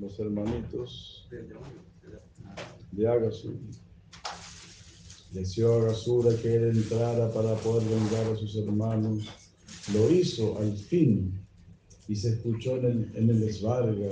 los 0.00 0.18
hermanitos 0.18 1.28
de 2.90 3.08
Agasura. 3.08 3.60
Deseó 5.30 5.74
a 5.74 5.82
Agasura 5.82 6.36
que 6.42 6.56
él 6.56 6.76
entrara 6.76 7.32
para 7.32 7.54
poder 7.58 7.88
vengar 7.88 8.32
a 8.32 8.36
sus 8.36 8.56
hermanos. 8.56 9.28
Lo 9.92 10.10
hizo 10.10 10.58
al 10.58 10.76
fin 10.76 11.40
y 12.08 12.16
se 12.16 12.30
escuchó 12.30 12.76
en 12.78 12.86
el, 12.86 13.12
en 13.14 13.30
el 13.30 13.44
esvarga 13.44 14.10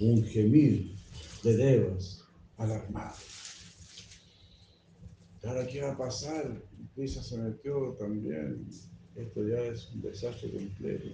un 0.00 0.24
gemir 0.24 0.96
de 1.44 1.56
devas 1.56 2.24
alarmados. 2.56 3.20
¿Ahora 5.44 5.68
qué 5.68 5.82
va 5.82 5.92
a 5.92 5.96
pasar? 5.96 6.60
Krishna 6.96 7.22
se 7.22 7.38
metió 7.38 7.96
también. 7.96 8.66
Esto 9.16 9.46
ya 9.46 9.58
es 9.58 9.88
un 9.92 10.02
desastre 10.02 10.50
completo. 10.50 11.08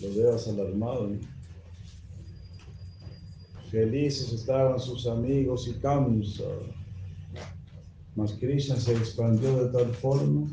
Los 0.00 0.14
devas 0.14 0.46
alarmados. 0.48 1.12
¿no? 1.12 1.34
Felices 3.70 4.32
estaban 4.32 4.78
sus 4.78 5.06
amigos 5.06 5.66
y 5.68 5.74
Kamsa. 5.80 6.44
Mas 8.14 8.32
Krishna 8.34 8.76
se 8.76 8.92
expandió 8.92 9.64
de 9.64 9.72
tal 9.72 9.92
forma 9.94 10.48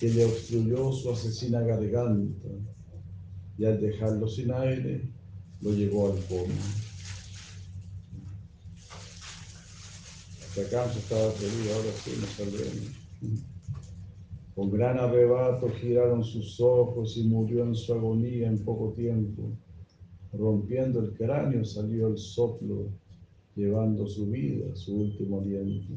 que 0.00 0.08
le 0.08 0.24
obstruyó 0.24 0.92
su 0.92 1.12
asesina 1.12 1.60
garganta 1.60 2.48
y 3.56 3.64
al 3.64 3.80
dejarlo 3.80 4.26
sin 4.26 4.50
aire 4.52 5.08
lo 5.60 5.70
llevó 5.70 6.12
al 6.12 6.18
coma. 6.24 6.54
Hasta 10.40 10.68
Kamsa 10.70 10.98
estaba 10.98 11.30
feliz, 11.30 11.72
ahora 11.72 11.90
sí 12.02 12.10
nos 12.20 12.30
saldremos. 12.30 13.53
Con 14.54 14.70
gran 14.70 14.98
arrebato 14.98 15.68
giraron 15.68 16.22
sus 16.22 16.60
ojos 16.60 17.16
y 17.16 17.24
murió 17.24 17.64
en 17.64 17.74
su 17.74 17.92
agonía 17.92 18.46
en 18.48 18.64
poco 18.64 18.92
tiempo. 18.92 19.50
Rompiendo 20.32 21.00
el 21.00 21.12
cráneo 21.14 21.64
salió 21.64 22.06
el 22.08 22.18
soplo, 22.18 22.88
llevando 23.56 24.06
su 24.06 24.26
vida, 24.26 24.74
su 24.76 24.94
último 24.94 25.40
aliento. 25.40 25.92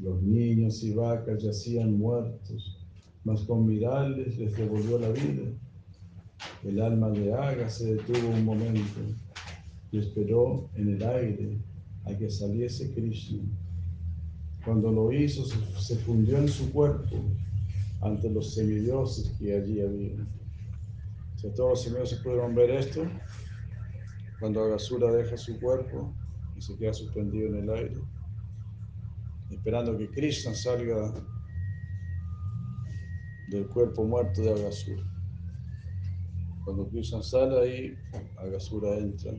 Los 0.00 0.20
niños 0.22 0.82
y 0.82 0.92
vacas 0.92 1.42
yacían 1.42 1.98
muertos, 1.98 2.84
mas 3.24 3.42
con 3.42 3.66
mirarles 3.66 4.36
les 4.36 4.56
devolvió 4.56 4.98
la 4.98 5.10
vida. 5.10 5.52
El 6.64 6.80
alma 6.80 7.10
de 7.10 7.32
Aga 7.32 7.68
se 7.68 7.94
detuvo 7.94 8.28
un 8.28 8.44
momento 8.44 9.00
y 9.92 9.98
esperó 9.98 10.68
en 10.74 10.94
el 10.94 11.02
aire 11.04 11.58
a 12.06 12.14
que 12.16 12.28
saliese 12.28 12.92
Krishna. 12.92 13.44
Cuando 14.68 14.92
lo 14.92 15.10
hizo, 15.10 15.46
se, 15.80 15.96
fundió 15.96 16.36
en 16.36 16.46
su 16.46 16.70
cuerpo 16.70 17.24
ante 18.02 18.28
los 18.28 18.52
semidioses 18.52 19.30
que 19.38 19.56
allí 19.56 19.80
había. 19.80 20.16
Todos 21.56 21.70
los 21.70 21.82
semidioses 21.84 22.18
pudieron 22.18 22.54
ver 22.54 22.72
esto, 22.72 23.10
cuando 24.38 24.62
Agasura 24.62 25.10
deja 25.10 25.38
su 25.38 25.58
cuerpo 25.58 26.14
y 26.54 26.60
se 26.60 26.76
queda 26.76 26.92
suspendido 26.92 27.48
en 27.48 27.62
el 27.62 27.70
aire, 27.70 27.96
esperando 29.50 29.96
que 29.96 30.10
Krishna 30.10 30.52
salga 30.52 31.14
del 33.48 33.66
cuerpo 33.68 34.04
muerto 34.04 34.42
de 34.42 34.50
Agasura. 34.50 35.02
Cuando 36.66 36.86
Krishna 36.90 37.22
sale 37.22 37.58
ahí, 37.58 37.94
Agasura 38.36 38.98
entra 38.98 39.32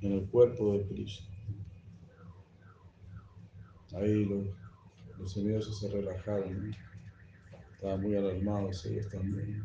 en 0.00 0.12
el 0.12 0.28
cuerpo 0.28 0.74
de 0.74 0.86
Krishna. 0.86 1.35
Ahí 3.94 4.24
los, 4.24 4.46
los 5.18 5.78
se 5.78 5.88
relajaron, 5.88 6.74
estaban 7.74 8.02
muy 8.02 8.16
alarmados 8.16 8.84
ellos 8.86 9.08
también. 9.08 9.64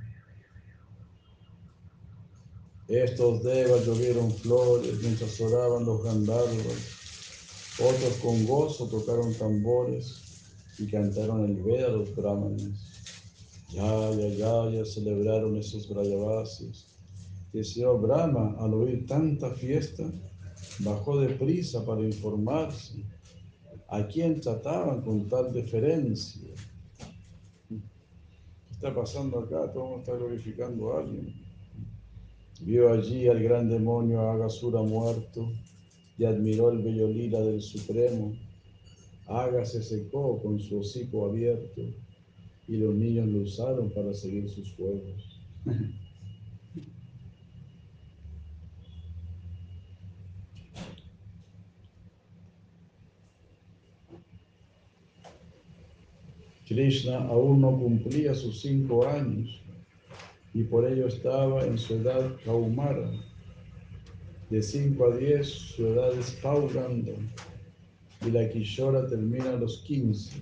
Estos 2.87 3.43
devas 3.43 3.85
llovieron 3.85 4.31
flores 4.31 5.01
mientras 5.01 5.39
oraban 5.39 5.85
los 5.85 6.03
gandharvas. 6.03 6.99
Otros 7.79 8.17
con 8.21 8.45
gozo 8.45 8.87
tocaron 8.87 9.33
tambores 9.35 10.21
y 10.77 10.87
cantaron 10.87 11.45
el 11.45 11.63
Veda 11.63 11.87
a 11.87 11.91
los 11.91 12.13
brahmanes. 12.15 12.91
Ya, 13.69 14.11
ya, 14.11 14.27
ya, 14.27 14.69
ya 14.71 14.85
celebraron 14.85 15.55
esos 15.55 15.87
brayavasis. 15.87 16.87
Y 17.53 17.63
señor 17.63 18.01
Brahma, 18.01 18.55
al 18.59 18.73
oír 18.73 19.05
tanta 19.05 19.51
fiesta, 19.55 20.03
bajó 20.79 21.19
de 21.19 21.29
prisa 21.35 21.85
para 21.85 22.01
informarse 22.01 23.03
a 23.91 24.07
quién 24.07 24.39
trataban 24.39 25.01
con 25.01 25.27
tal 25.27 25.51
deferencia. 25.51 26.53
¿Qué 27.67 27.77
está 28.71 28.95
pasando 28.95 29.39
acá? 29.39 29.71
Todo 29.73 29.99
está 29.99 30.15
glorificando 30.15 30.93
a 30.93 31.01
alguien. 31.01 31.35
Vio 32.61 32.93
allí 32.93 33.27
al 33.27 33.43
gran 33.43 33.69
demonio 33.69 34.21
Agasura 34.21 34.81
muerto 34.81 35.51
y 36.17 36.23
admiró 36.23 36.71
el 36.71 36.79
bello 36.79 37.09
lila 37.09 37.41
del 37.41 37.61
Supremo. 37.61 38.33
Aga 39.27 39.65
se 39.65 39.83
secó 39.83 40.41
con 40.41 40.57
su 40.59 40.79
hocico 40.79 41.27
abierto 41.27 41.81
y 42.69 42.77
los 42.77 42.95
niños 42.95 43.27
lo 43.27 43.39
usaron 43.39 43.89
para 43.89 44.13
seguir 44.13 44.49
sus 44.49 44.73
juegos. 44.75 45.41
Krishna 56.71 57.17
aún 57.27 57.59
no 57.59 57.77
cumplía 57.77 58.33
sus 58.33 58.61
cinco 58.61 59.05
años 59.05 59.61
y 60.53 60.63
por 60.63 60.87
ello 60.87 61.07
estaba 61.07 61.65
en 61.65 61.77
su 61.77 61.95
edad 61.95 62.37
Kaumara. 62.45 63.11
De 64.49 64.63
5 64.63 65.05
a 65.05 65.17
10 65.17 65.47
su 65.49 65.87
edad 65.87 66.17
es 66.17 66.31
Pauganda 66.41 67.11
y 68.25 68.31
la 68.31 68.47
Kishora 68.47 69.05
termina 69.05 69.49
a 69.49 69.57
los 69.57 69.79
15. 69.79 70.41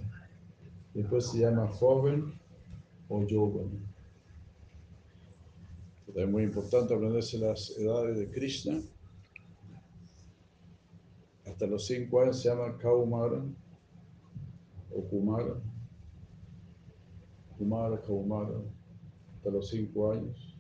Después 0.94 1.32
se 1.32 1.40
llama 1.40 1.68
joven 1.68 2.32
o 3.08 3.26
Yovana. 3.26 3.80
Es 6.14 6.30
muy 6.30 6.44
importante 6.44 6.94
aprenderse 6.94 7.40
las 7.40 7.76
edades 7.76 8.20
de 8.20 8.30
Krishna. 8.30 8.80
Hasta 11.48 11.66
los 11.66 11.88
cinco 11.88 12.22
años 12.22 12.40
se 12.40 12.50
llama 12.50 12.78
Kaumara 12.78 13.42
o 14.92 15.02
Kumara. 15.06 15.56
Kumara, 17.60 18.02
Kaumara, 18.02 18.58
hasta 19.36 19.52
los 19.52 19.70
cinco 19.70 20.12
años. 20.12 20.56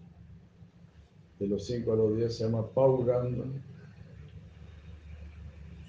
De 1.39 1.47
los 1.47 1.65
cinco 1.65 1.93
a 1.93 1.95
los 1.95 2.15
diez 2.15 2.37
se 2.37 2.43
llama 2.43 2.67
Pauganda. 2.67 3.45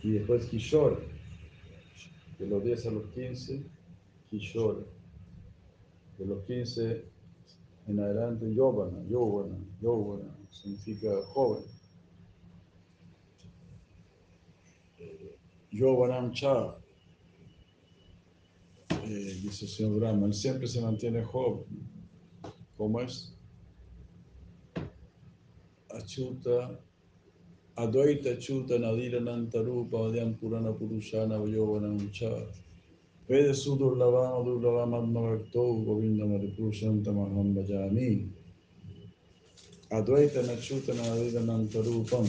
Y 0.03 0.13
después 0.13 0.47
Kishore. 0.47 1.11
De 2.39 2.47
los 2.47 2.65
10 2.65 2.87
a 2.87 2.91
los 2.93 3.05
15, 3.09 3.63
Kishore. 4.31 4.87
De 6.19 6.25
los 6.25 6.43
15 6.45 7.05
en 7.87 8.01
adelante, 8.01 8.55
Yovana, 8.55 9.05
Yovana, 9.11 9.59
Yovana, 9.83 10.35
significa 10.51 11.11
joven. 11.35 11.65
Yovanam 15.73 16.33
Cha, 16.33 16.80
eh, 19.11 19.41
dice 19.43 19.65
el 19.65 19.71
señor 19.71 19.99
Brahma, 19.99 20.27
él 20.27 20.35
siempre 20.35 20.69
se 20.69 20.81
mantiene 20.81 21.25
joven. 21.25 21.65
¿Cómo 22.77 23.01
es? 23.01 23.35
Achuta, 25.91 26.81
Advaita 27.77 28.39
Chuta 28.39 28.79
Nadira 28.79 29.21
Nantarupa 29.21 29.99
Vadyam 29.99 30.35
Purana 30.39 30.73
Purushana 30.73 31.37
Yovanam 31.39 32.11
Cha. 32.13 32.31
Vede 33.29 33.53
Sudurlavama 33.53 34.45
Durlavama 34.45 34.99
Admavakto 34.99 35.85
Govinda 35.85 36.25
Maripurushantam 36.25 37.17
Aham 37.19 37.55
Bhajami. 37.55 38.29
Advaita 39.91 40.43
Nachuta 40.43 40.95
Nadira 40.95 41.41
Nantarupam. 41.41 42.29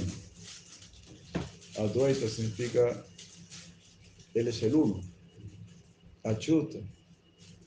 Advaita 1.77 2.27
significa 2.27 3.05
él 4.33 4.47
es 4.47 4.63
el 4.63 4.75
uno. 4.75 5.10
Achuta, 6.23 6.79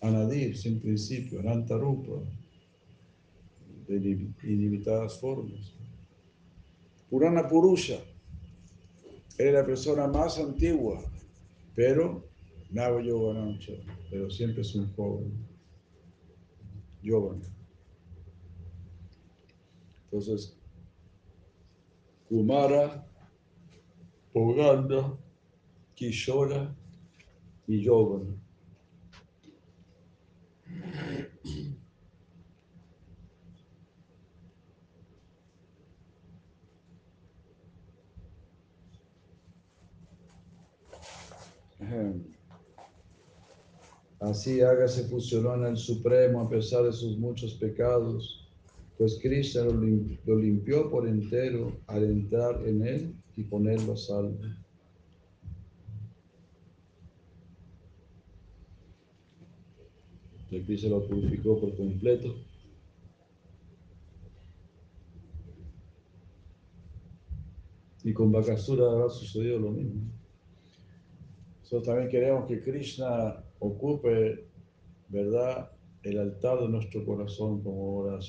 Anadir, 0.00 0.57
sin 0.57 0.81
principio, 0.81 1.41
Anantarupa, 1.41 2.23
de 3.89 4.33
ilimitadas 4.42 5.18
formas. 5.18 5.74
Purana 7.10 7.47
Purusha, 7.49 7.99
es 9.39 9.52
la 9.52 9.65
persona 9.65 10.07
más 10.07 10.39
antigua, 10.39 11.02
pero 11.74 12.24
Nava 12.70 13.02
Yovanancha, 13.02 13.73
pero 14.10 14.31
siempre 14.31 14.62
es 14.62 14.74
un 14.74 14.92
joven. 14.94 15.33
Yovan. 17.02 17.42
Entonces, 20.05 20.57
Kumara, 22.28 23.07
Poganda, 24.33 25.18
Kishora 25.94 26.74
y 27.66 27.83
Yovan. 27.83 28.43
Así 44.20 44.62
hágase 44.62 45.05
fusionó 45.05 45.55
en 45.55 45.64
el 45.66 45.76
Supremo 45.76 46.40
a 46.40 46.48
pesar 46.48 46.84
de 46.84 46.92
sus 46.92 47.18
muchos 47.18 47.55
pecados, 47.55 48.48
pues 48.97 49.18
Krishna 49.20 49.64
lo, 49.64 49.73
lim- 49.74 50.18
lo 50.24 50.36
limpió 50.36 50.90
por 50.90 51.06
entero 51.06 51.73
al 51.89 52.05
entrar 52.05 52.66
en 52.66 52.86
él 52.86 53.14
y 53.36 53.42
ponerlo 53.44 53.92
a 53.92 53.97
salvo. 53.97 54.39
Y 60.55 60.62
Krishna 60.62 60.91
lo 60.91 61.07
purificó 61.07 61.58
por 61.58 61.76
completo. 61.76 62.33
Y 68.05 68.12
con 68.12 68.31
Bakasura 68.31 68.84
habrá 68.84 69.08
sucedido 69.08 69.58
lo 69.58 69.70
mismo. 69.73 70.02
Nosotros 71.62 71.84
también 71.84 72.08
queremos 72.08 72.47
que 72.47 72.62
Krishna 72.62 73.42
ocupe, 73.58 74.47
¿verdad?, 75.08 75.70
el 76.05 76.18
altar 76.18 76.60
de 76.60 76.68
nuestro 76.68 77.05
corazón, 77.05 77.62
como 77.62 78.02
ahora. 78.02 78.20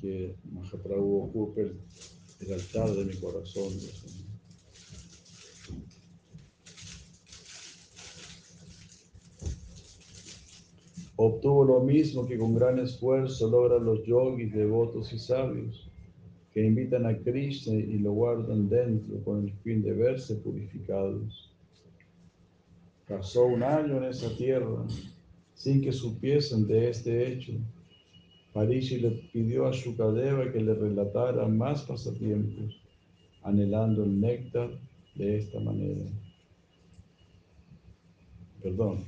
Que 0.00 0.36
Mahaprabhu 0.50 1.22
ocupe 1.22 1.62
el, 1.62 1.80
el 2.40 2.52
altar 2.52 2.90
de 2.90 3.04
mi 3.04 3.14
corazón 3.14 3.74
mío. 3.76 4.22
Obtuvo 11.24 11.64
lo 11.64 11.78
mismo 11.78 12.26
que 12.26 12.36
con 12.36 12.52
gran 12.52 12.80
esfuerzo 12.80 13.48
logran 13.48 13.84
los 13.84 14.04
yogis, 14.04 14.52
devotos 14.52 15.12
y 15.12 15.20
sabios 15.20 15.88
que 16.52 16.66
invitan 16.66 17.06
a 17.06 17.16
Krishna 17.16 17.74
y 17.74 18.00
lo 18.00 18.10
guardan 18.10 18.68
dentro 18.68 19.22
con 19.22 19.44
el 19.44 19.52
fin 19.62 19.84
de 19.84 19.92
verse 19.92 20.34
purificados. 20.34 21.54
Pasó 23.08 23.46
un 23.46 23.62
año 23.62 23.98
en 23.98 24.04
esa 24.10 24.36
tierra 24.36 24.84
sin 25.54 25.80
que 25.80 25.92
supiesen 25.92 26.66
de 26.66 26.90
este 26.90 27.28
hecho. 27.28 27.52
Parishi 28.52 28.96
le 28.96 29.10
pidió 29.32 29.68
a 29.68 29.70
Shukadeva 29.70 30.50
que 30.50 30.60
le 30.60 30.74
relatara 30.74 31.46
más 31.46 31.82
pasatiempos, 31.82 32.82
anhelando 33.44 34.02
el 34.02 34.20
néctar 34.20 34.70
de 35.14 35.36
esta 35.36 35.60
manera. 35.60 36.04
Perdón, 38.60 39.04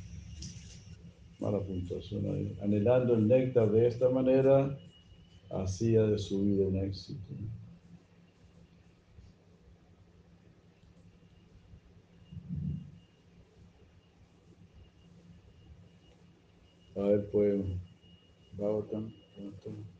mala 1.45 1.61
puntuación 1.61 2.25
ahí. 2.31 2.57
Anhelando 2.63 3.15
el 3.15 3.29
néctar 3.29 3.71
de 3.71 3.87
esta 3.87 4.09
manera, 4.09 4.79
hacía 5.51 6.03
de 6.05 6.19
su 6.19 6.43
vida 6.43 6.67
un 6.67 6.77
éxito. 6.77 7.21
A 16.97 17.01
ver, 17.09 17.29
pues, 17.31 17.61
Bhagavatam, 18.57 19.13
Bhagavatam. 19.37 19.95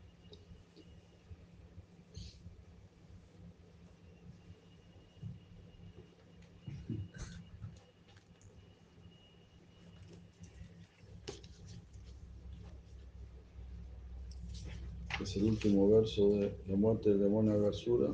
Es 15.35 15.41
el 15.41 15.49
último 15.49 15.89
verso 15.89 16.29
de 16.29 16.57
la 16.65 16.77
muerte 16.77 17.09
del 17.09 17.19
demonio 17.19 17.55
Agasura. 17.55 18.07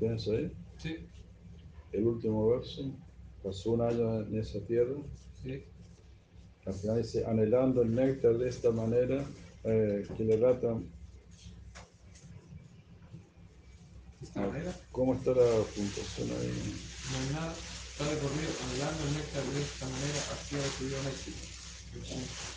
¿Tienes 0.00 0.26
ahí? 0.26 0.52
Sí, 0.78 0.96
El 1.92 2.08
último 2.08 2.48
verso. 2.48 2.90
Pasó 3.44 3.70
un 3.72 3.82
año 3.82 4.22
en 4.22 4.36
esa 4.36 4.58
tierra. 4.66 4.96
sí. 5.44 5.62
Al 6.66 6.74
final 6.74 7.02
dice, 7.02 7.24
anhelando 7.24 7.82
el 7.82 7.94
néctar 7.94 8.36
de 8.36 8.48
esta 8.48 8.70
manera, 8.72 9.24
eh, 9.64 10.04
que 10.16 10.24
le 10.24 10.36
ratan. 10.36 10.90
Esta 14.22 14.40
manera, 14.40 14.74
¿Cómo 14.90 15.14
está 15.14 15.30
la 15.30 15.62
puntuación 15.76 16.30
ahí? 16.30 16.74
no 17.12 17.18
hay 17.18 17.32
nada. 17.32 17.54
Está 17.92 18.04
recorrido 18.10 18.50
anhelando 18.64 19.02
el 19.04 19.14
néctar 19.14 19.44
de 19.44 19.62
esta 19.62 19.86
manera 19.86 20.70
su 20.78 20.84
vida 20.84 21.00
un 21.00 21.06
éxito. 21.06 22.49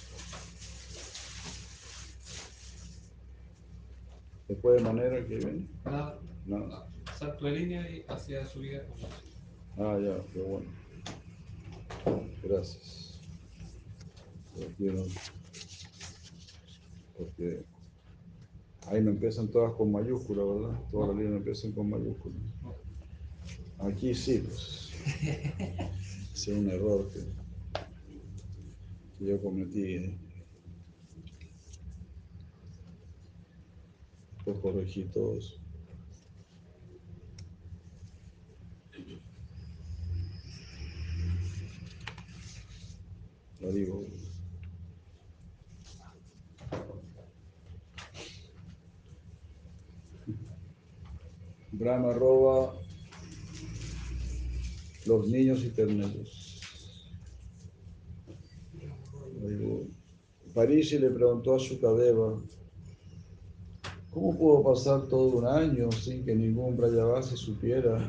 Después 4.48 4.78
de 4.78 4.84
manera 4.90 5.26
que 5.26 5.36
viene. 5.38 5.68
Nada, 5.86 6.20
Nada. 6.46 6.88
salto 7.18 7.46
de 7.46 7.52
línea 7.52 7.90
y 7.90 8.04
hacia 8.08 8.46
su 8.46 8.60
vida 8.60 8.84
un 8.94 9.00
éxito. 9.00 9.38
Ah, 9.78 9.98
ya, 10.00 10.24
qué 10.34 10.42
bueno. 10.42 10.70
Gracias. 12.44 13.20
Porque 17.18 17.64
ahí 18.88 19.02
me 19.02 19.12
empiezan 19.12 19.48
todas 19.50 19.74
con 19.74 19.92
mayúsculas, 19.92 20.46
¿verdad? 20.46 20.80
Todas 20.92 21.10
las 21.10 21.18
líneas 21.18 21.38
empiezan 21.38 21.72
con 21.72 21.90
mayúsculas. 21.90 22.38
Aquí 23.80 24.14
sí, 24.14 24.44
pues. 24.46 24.92
Ese 26.34 26.52
es 26.52 26.58
un 26.58 26.70
error 26.70 27.10
que, 27.12 27.20
que 29.18 29.26
yo 29.26 29.42
cometí. 29.42 29.96
¿eh? 29.96 30.18
Corregí 34.44 35.04
todo 35.06 35.38
eso. 35.38 35.56
Haribo. 43.62 44.06
Brahma 51.72 52.14
roba 52.14 52.76
los 55.06 55.28
niños 55.28 55.64
y 55.64 55.70
terneros. 55.70 56.62
Parisi 60.54 61.00
le 61.00 61.10
preguntó 61.10 61.56
a 61.56 61.58
Shukadeva, 61.58 62.40
¿cómo 64.14 64.38
pudo 64.38 64.64
pasar 64.64 65.08
todo 65.08 65.38
un 65.40 65.46
año 65.46 65.92
sin 65.92 66.24
que 66.24 66.36
ningún 66.36 66.78
Brayavasi 66.78 67.36
supiera 67.36 68.00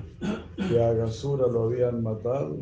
que 0.68 0.82
a 0.82 0.90
Agasura 0.90 1.46
lo 1.46 1.64
habían 1.64 2.02
matado? 2.02 2.58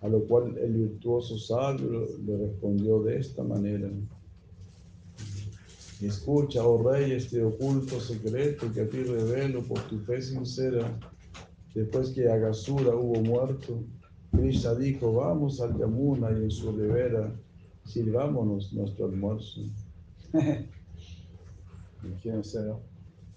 A 0.00 0.08
lo 0.08 0.24
cual 0.24 0.58
el 0.58 0.72
virtuoso 0.72 1.38
sabio 1.38 2.08
le 2.26 2.36
respondió 2.36 3.02
de 3.02 3.18
esta 3.18 3.44
manera. 3.44 3.88
Escucha, 6.00 6.66
oh 6.66 6.82
rey, 6.82 7.12
este 7.12 7.44
oculto 7.44 8.00
secreto 8.00 8.72
que 8.72 8.80
a 8.80 8.88
ti 8.88 9.04
revelo 9.04 9.62
por 9.62 9.80
tu 9.82 10.00
fe 10.00 10.20
sincera. 10.20 10.98
Después 11.72 12.10
que 12.10 12.28
Agasura 12.28 12.96
hubo 12.96 13.20
muerto, 13.22 13.84
Krishna 14.32 14.74
dijo, 14.74 15.12
vamos 15.12 15.60
al 15.60 15.78
Yamuna 15.78 16.32
y 16.32 16.42
en 16.42 16.50
su 16.50 16.72
ribera 16.72 17.32
sirvámonos 17.84 18.72
nuestro 18.72 19.06
almuerzo. 19.06 19.60
Imagínense, 22.04 22.62
¿no? 22.62 22.80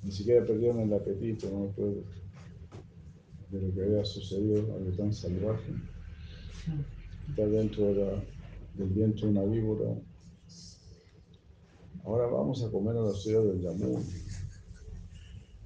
Ni 0.03 0.11
siquiera 0.11 0.45
perdieron 0.45 0.81
el 0.81 0.93
apetito, 0.93 1.49
¿no? 1.49 1.65
Después 1.65 1.95
de 3.51 3.61
lo 3.61 3.73
que 3.73 3.83
había 3.83 4.05
sucedido, 4.05 4.75
algo 4.75 4.91
tan 4.97 5.13
salvaje. 5.13 5.73
Está 7.29 7.45
dentro 7.47 7.93
de 7.93 8.35
del 8.75 8.89
vientre 8.89 9.27
una 9.27 9.43
víbora. 9.43 9.95
Ahora 12.03 12.27
vamos 12.27 12.63
a 12.63 12.69
comer 12.69 12.97
a 12.97 13.01
la 13.01 13.13
ciudad 13.13 13.43
del 13.43 13.61
Yamuna. 13.61 14.05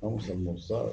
Vamos 0.01 0.29
a 0.29 0.31
almorzar. 0.31 0.91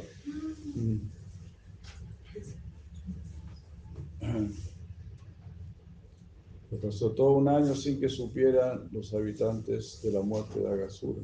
Pasó 6.83 7.13
todo 7.13 7.39
un 7.39 7.49
año 7.49 7.75
sin 7.75 8.01
que 8.01 8.09
supieran 8.09 8.89
los 8.93 9.13
habitantes 9.15 10.01
de 10.03 10.13
la 10.13 10.23
muerte 10.23 10.61
de 10.61 10.69
Agasura. 10.69 11.23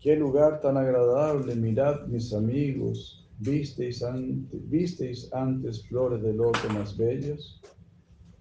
Qué 0.00 0.16
lugar 0.16 0.62
tan 0.62 0.78
agradable, 0.78 1.54
mirad 1.54 2.06
mis 2.06 2.32
amigos, 2.32 3.28
¿visteis, 3.38 4.02
ante- 4.02 4.56
¿visteis 4.70 5.30
antes 5.34 5.86
flores 5.88 6.22
de 6.22 6.32
loto 6.32 6.70
más 6.70 6.96
bellas? 6.96 7.60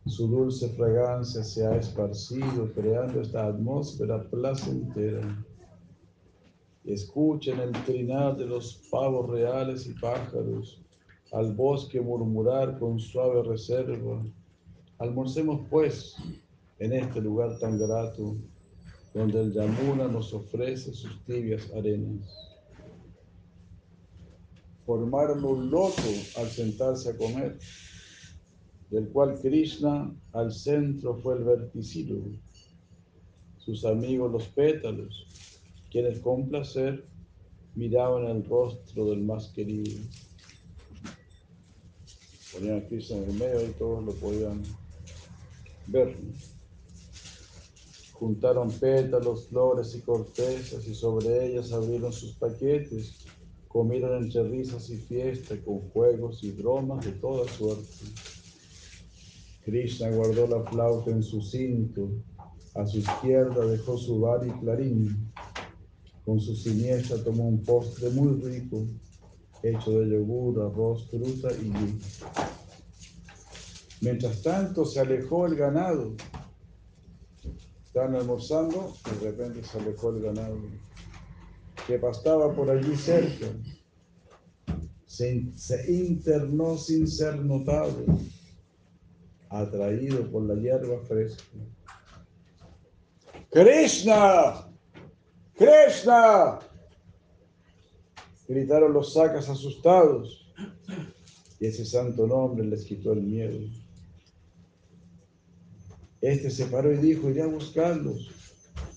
Su 0.06 0.30
dulce 0.30 0.70
fragancia 0.70 1.44
se 1.44 1.66
ha 1.66 1.76
esparcido, 1.76 2.72
creando 2.74 3.20
esta 3.20 3.48
atmósfera 3.48 4.24
placentera. 4.30 5.22
Escuchen 6.86 7.60
el 7.60 7.74
trinar 7.84 8.38
de 8.38 8.46
los 8.46 8.82
pavos 8.90 9.30
reales 9.30 9.86
y 9.86 9.94
pájaros, 10.00 10.82
al 11.34 11.54
bosque 11.56 12.00
murmurar 12.00 12.80
con 12.80 12.98
suave 13.00 13.44
reserva. 13.44 14.24
Almorcemos 14.98 15.68
pues 15.70 16.16
en 16.80 16.94
este 16.94 17.20
lugar 17.20 17.60
tan 17.60 17.78
grato, 17.78 18.38
donde 19.14 19.42
el 19.42 19.54
Yamuna 19.54 20.08
nos 20.08 20.34
ofrece 20.34 20.94
sus 20.94 21.24
tibias 21.26 21.72
arenas. 21.72 22.28
Formaron 24.86 25.44
un 25.44 25.70
loto 25.70 26.02
al 26.38 26.48
sentarse 26.48 27.10
a 27.10 27.18
comer, 27.18 27.58
del 28.90 29.08
cual 29.10 29.40
Krishna 29.40 30.14
al 30.34 30.52
centro 30.52 31.16
fue 31.16 31.38
el 31.38 31.44
verticilo, 31.44 32.18
sus 33.58 33.86
amigos 33.86 34.32
los 34.32 34.48
pétalos, 34.48 35.28
quienes 35.92 36.20
con 36.20 36.50
placer 36.50 37.06
miraban 37.76 38.26
el 38.26 38.44
rostro 38.46 39.06
del 39.12 39.22
más 39.22 39.48
querido. 39.50 40.02
Ponían 42.52 42.80
a 42.80 42.88
Krishna 42.88 43.18
en 43.18 43.24
el 43.24 43.34
medio 43.34 43.66
y 43.66 43.74
todos 43.74 44.04
lo 44.04 44.14
podían 44.14 44.64
ver. 45.88 46.16
Juntaron 48.20 48.70
pétalos, 48.70 49.48
flores 49.48 49.96
y 49.96 50.02
cortezas 50.02 50.86
y 50.86 50.94
sobre 50.94 51.46
ellas 51.46 51.72
abrieron 51.72 52.12
sus 52.12 52.34
paquetes. 52.34 53.26
Comieron 53.70 54.24
entre 54.24 54.44
risas 54.44 54.90
y 54.90 54.98
fiesta 54.98 55.56
con 55.64 55.80
juegos 55.92 56.44
y 56.44 56.52
bromas 56.52 57.06
de 57.06 57.14
toda 57.14 57.48
suerte. 57.48 57.88
Krishna 59.64 60.10
guardó 60.10 60.48
la 60.48 60.70
flauta 60.70 61.12
en 61.12 61.24
su 61.24 61.42
cinto. 61.42 62.10
A 62.76 62.86
su 62.86 62.98
izquierda 62.98 63.66
dejó 63.66 63.98
su 63.98 64.20
bar 64.20 64.46
y 64.46 64.52
clarín. 64.60 65.32
Con 66.26 66.42
su 66.42 66.54
siniestra 66.56 67.24
tomó 67.24 67.48
un 67.48 67.64
postre 67.64 68.10
muy 68.10 68.42
rico, 68.42 68.86
hecho 69.64 69.92
de 69.92 70.10
yogur, 70.10 70.62
arroz, 70.62 71.10
fruta 71.10 71.50
y 71.54 71.70
ghee. 71.70 72.00
Mientras 74.02 74.42
tanto 74.42 74.84
se 74.84 75.00
alejó 75.00 75.46
el 75.46 75.56
ganado. 75.56 76.16
Estaban 78.00 78.16
almorzando 78.16 78.94
de 79.20 79.30
repente 79.30 79.62
se 79.62 79.78
alejó 79.78 80.12
el 80.12 80.22
ganado 80.22 80.58
que 81.86 82.00
pastaba 82.00 82.56
por 82.56 82.72
allí 82.72 82.96
cerca. 82.96 83.48
Se, 85.06 85.52
se 85.58 85.92
internó 85.92 86.78
sin 86.78 87.06
ser 87.10 87.36
notado, 87.44 88.06
atraído 89.50 90.32
por 90.32 90.44
la 90.44 90.56
hierba 90.56 91.02
fresca. 91.10 91.44
¡Krishna! 93.52 94.66
¡Krishna! 95.56 96.60
Gritaron 98.48 98.94
los 98.94 99.12
sacas 99.12 99.50
asustados 99.50 100.50
y 101.60 101.66
ese 101.66 101.84
santo 101.84 102.26
nombre 102.26 102.66
les 102.66 102.86
quitó 102.86 103.12
el 103.12 103.24
miedo. 103.24 103.60
Este 106.22 106.50
se 106.50 106.66
paró 106.66 106.92
y 106.94 106.98
dijo, 106.98 107.30
iré 107.30 107.44
a 107.44 107.48
buscarlos. 107.48 108.30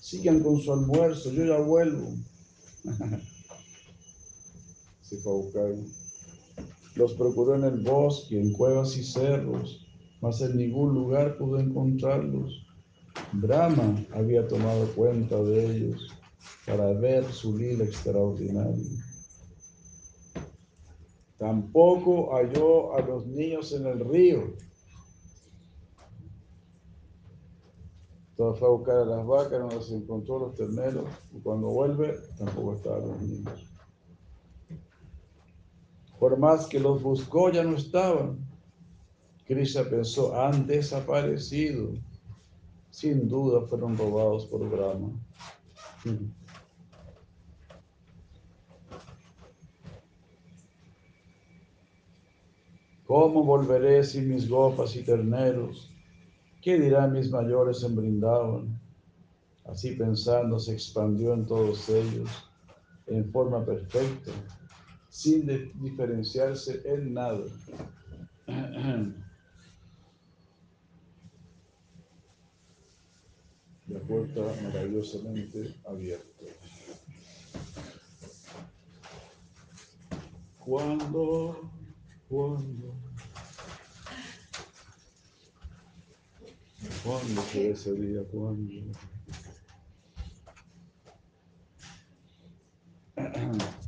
Sigan 0.01 0.41
con 0.41 0.59
su 0.59 0.73
almuerzo, 0.73 1.31
yo 1.31 1.45
ya 1.45 1.59
vuelvo. 1.59 2.13
se 5.01 5.17
fue 5.17 5.31
a 5.31 5.35
buscar. 5.35 5.73
Los 6.95 7.13
procuró 7.13 7.55
en 7.55 7.63
el 7.63 7.79
bosque, 7.79 8.39
en 8.39 8.53
cuevas 8.53 8.97
y 8.97 9.03
cerros, 9.03 9.87
mas 10.21 10.41
en 10.41 10.57
ningún 10.57 10.93
lugar 10.93 11.37
pudo 11.37 11.59
encontrarlos. 11.59 12.65
Brahma 13.31 14.05
había 14.11 14.47
tomado 14.47 14.87
cuenta 14.93 15.41
de 15.41 15.65
ellos 15.65 16.07
para 16.65 16.91
ver 16.93 17.25
su 17.31 17.57
lila 17.57 17.83
extraordinaria. 17.83 18.89
Tampoco 21.37 22.35
halló 22.35 22.95
a 22.95 23.01
los 23.01 23.25
niños 23.25 23.73
en 23.73 23.87
el 23.87 23.99
río. 23.99 24.53
Entonces 28.33 28.59
fue 28.59 28.67
a 28.67 28.71
buscar 28.71 28.97
a 28.97 29.05
las 29.05 29.27
vacas, 29.27 29.59
no 29.59 29.69
las 29.69 29.91
encontró 29.91 30.39
los 30.39 30.55
terneros, 30.55 31.05
y 31.35 31.39
cuando 31.39 31.67
vuelve 31.67 32.17
tampoco 32.35 32.73
estaban 32.73 33.07
los 33.07 33.21
niños. 33.21 33.69
Por 36.19 36.39
más 36.39 36.65
que 36.65 36.79
los 36.79 37.03
buscó, 37.03 37.51
ya 37.51 37.63
no 37.63 37.75
estaban. 37.75 38.39
Krishna 39.45 39.83
pensó, 39.83 40.35
han 40.35 40.65
desaparecido. 40.65 41.91
Sin 42.89 43.27
duda 43.29 43.61
fueron 43.67 43.95
robados 43.95 44.47
por 44.47 44.67
Brahma. 44.67 45.11
¿Cómo 53.05 53.43
volveré 53.43 54.03
sin 54.03 54.29
mis 54.29 54.49
gopas 54.49 54.95
y 54.95 55.03
terneros? 55.03 55.92
¿Qué 56.63 56.79
dirán 56.79 57.11
mis 57.11 57.29
mayores 57.29 57.83
en 57.83 57.93
Brindavan? 57.97 58.79
Así 59.65 59.97
pensando, 59.97 60.57
se 60.57 60.71
expandió 60.71 61.33
en 61.33 61.45
todos 61.45 61.89
ellos 61.89 62.29
en 63.07 63.29
forma 63.33 63.65
perfecta, 63.65 64.31
sin 65.09 65.45
diferenciarse 65.81 66.81
en 66.85 67.13
nada. 67.13 67.43
La 73.87 73.99
puerta 73.99 74.41
maravillosamente 74.63 75.75
abierta. 75.85 76.45
¿Cuándo? 80.59 81.69
¿Cuándo? 82.29 83.12
¿Cuándo 87.03 87.41
será 87.51 87.69
ese? 87.73 88.25
¿Cuándo? 88.31 88.73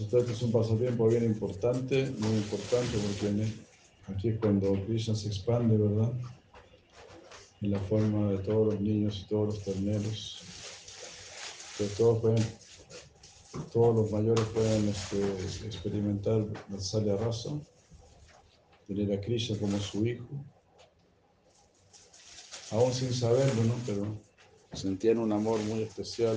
Este 0.00 0.18
es 0.32 0.42
un 0.42 0.50
pasatiempo 0.50 1.06
bien 1.06 1.22
importante, 1.22 2.10
muy 2.18 2.36
importante, 2.36 2.98
porque 2.98 3.52
aquí 4.08 4.28
es 4.30 4.40
cuando 4.40 4.72
Krishna 4.86 5.14
se 5.14 5.28
expande, 5.28 5.76
¿verdad? 5.76 6.12
En 7.62 7.70
la 7.70 7.78
forma 7.78 8.32
de 8.32 8.38
todos 8.38 8.74
los 8.74 8.80
niños 8.80 9.24
y 9.24 9.28
todos 9.28 9.54
los 9.54 9.64
terneros. 9.64 10.42
Que 11.78 11.84
todos 11.96 12.20
pueden, 12.20 12.44
todos 13.72 13.94
los 13.94 14.10
mayores 14.10 14.44
pueden 14.46 14.88
este, 14.88 15.64
experimentar 15.64 16.44
la 16.70 16.80
salia 16.80 17.16
raza, 17.16 17.50
tener 18.88 19.16
a 19.16 19.20
Krishna 19.20 19.56
como 19.58 19.78
su 19.78 20.04
hijo, 20.04 20.26
aún 22.72 22.92
sin 22.92 23.14
saberlo, 23.14 23.62
¿no? 23.62 23.74
Pero 23.86 24.06
sentían 24.72 25.18
un 25.18 25.32
amor 25.32 25.60
muy 25.60 25.82
especial 25.82 26.36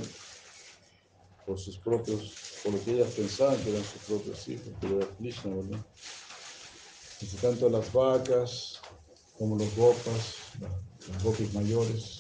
por 1.48 1.58
sus 1.58 1.78
propios, 1.78 2.60
por 2.62 2.74
lo 2.74 2.84
que 2.84 2.92
ellas 2.92 3.14
pensaban 3.14 3.58
que 3.64 3.70
eran 3.70 3.84
sus 3.84 4.02
propios 4.02 4.48
hijos, 4.50 4.68
pero 4.82 4.98
era 4.98 5.08
Krishna, 5.16 5.56
¿verdad? 5.56 5.80
Entonces, 7.14 7.42
tanto 7.42 7.70
las 7.70 7.94
vacas 7.94 8.82
como 9.40 9.56
los 9.58 9.74
gopas, 9.78 10.36
los 11.08 11.24
gopis 11.24 11.54
mayores, 11.54 12.20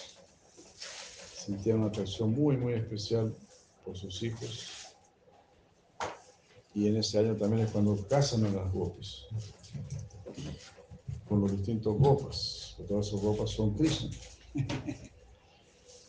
sentían 1.36 1.80
una 1.80 1.88
atracción 1.88 2.32
muy, 2.32 2.56
muy 2.56 2.74
especial 2.74 3.36
por 3.84 3.98
sus 3.98 4.24
hijos. 4.24 4.96
Y 6.74 6.88
en 6.88 6.96
ese 6.96 7.20
año 7.20 7.36
también 7.36 7.66
es 7.66 7.72
cuando 7.72 7.98
casan 8.08 8.46
a 8.46 8.50
las 8.50 8.72
gopis, 8.72 9.26
con 11.28 11.42
los 11.42 11.52
distintos 11.52 11.98
gopas, 11.98 12.76
porque 12.78 12.90
todas 12.94 13.08
esas 13.08 13.20
gopas 13.20 13.50
son 13.50 13.76
Krishna. 13.76 14.10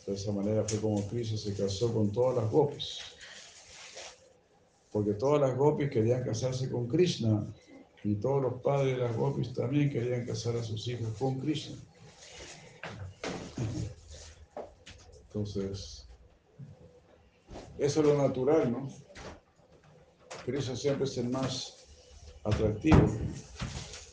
De 0.09 0.15
esa 0.15 0.31
manera 0.31 0.63
fue 0.67 0.79
como 0.79 1.07
Krishna 1.07 1.37
se 1.37 1.53
casó 1.53 1.93
con 1.93 2.11
todas 2.11 2.37
las 2.37 2.51
gopis. 2.51 2.97
Porque 4.91 5.13
todas 5.13 5.39
las 5.39 5.55
gopis 5.55 5.91
querían 5.91 6.23
casarse 6.23 6.67
con 6.67 6.87
Krishna. 6.87 7.45
Y 8.03 8.15
todos 8.15 8.41
los 8.41 8.59
padres 8.63 8.97
de 8.97 9.03
las 9.03 9.15
gopis 9.15 9.53
también 9.53 9.91
querían 9.91 10.25
casar 10.25 10.55
a 10.55 10.63
sus 10.63 10.87
hijos 10.87 11.15
con 11.19 11.39
Krishna. 11.39 11.77
Entonces, 15.27 16.07
eso 17.77 17.99
es 17.99 18.05
lo 18.07 18.17
natural, 18.17 18.71
¿no? 18.71 18.89
Krishna 20.43 20.75
siempre 20.75 21.03
es 21.05 21.15
el 21.19 21.29
más 21.29 21.85
atractivo. 22.43 23.07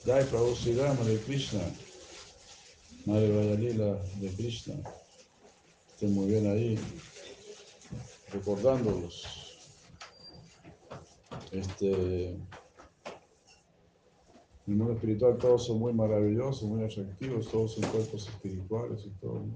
Jai 0.05 0.25
Prabhu 0.25 0.55
Rama 0.77 1.05
de 1.05 1.19
Krishna, 1.21 1.63
Madre 3.07 3.35
Vayalila 3.35 3.95
de 4.21 4.29
Krishna. 4.37 4.75
Estén 5.97 6.13
muy 6.13 6.27
bien 6.27 6.47
ahí, 6.47 6.79
recordándolos. 8.31 9.25
Este, 11.51 12.33
en 12.33 12.47
el 14.67 14.75
mundo 14.75 14.93
espiritual 14.93 15.39
todos 15.39 15.65
son 15.65 15.79
muy 15.79 15.95
maravillosos, 15.95 16.69
muy 16.69 16.85
atractivos, 16.85 17.49
todos 17.51 17.77
son 17.77 17.91
cuerpos 17.91 18.29
espirituales 18.29 19.07
y 19.07 19.11
todo. 19.23 19.47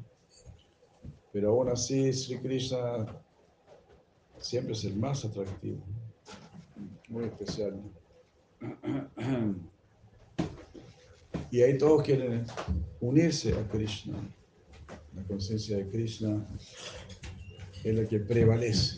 Pero 1.30 1.50
aún 1.50 1.68
así, 1.68 2.10
Sri 2.10 2.38
Krishna 2.38 3.22
siempre 4.38 4.72
es 4.72 4.82
el 4.84 4.96
más 4.96 5.22
atractivo, 5.26 5.82
muy 7.10 7.24
especial. 7.24 7.82
Y 11.52 11.62
ahí 11.62 11.76
todos 11.76 12.04
quieren 12.04 12.46
unirse 13.00 13.52
a 13.58 13.68
Krishna. 13.68 14.22
La 15.14 15.22
conciencia 15.24 15.76
de 15.76 15.88
Krishna 15.88 16.46
es 17.84 17.94
la 17.94 18.04
que 18.06 18.20
prevalece. 18.20 18.96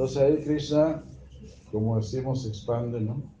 Entonces 0.00 0.16
ahí 0.16 0.44
Krishna, 0.44 1.04
como 1.70 1.98
decimos, 1.98 2.46
expande, 2.46 3.00
¿no? 3.02 3.39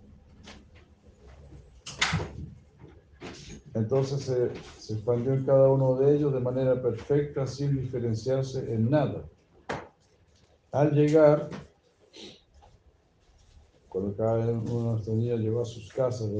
Entonces 3.74 4.22
se, 4.22 4.50
se, 4.78 4.94
expandió 4.94 5.32
en 5.32 5.44
cada 5.44 5.68
uno 5.68 5.94
de 5.96 6.16
ellos 6.16 6.32
de 6.32 6.40
manera 6.40 6.80
perfecta, 6.82 7.46
sin 7.46 7.80
diferenciarse 7.80 8.72
en 8.72 8.90
nada. 8.90 9.24
Al 10.72 10.92
llegar, 10.92 11.48
cuando 13.90 14.16
cada 14.16 14.38
uno 14.46 14.98
niños 15.08 15.40
llegó 15.40 15.62
a 15.62 15.64
sus 15.64 15.92
casas. 15.92 16.30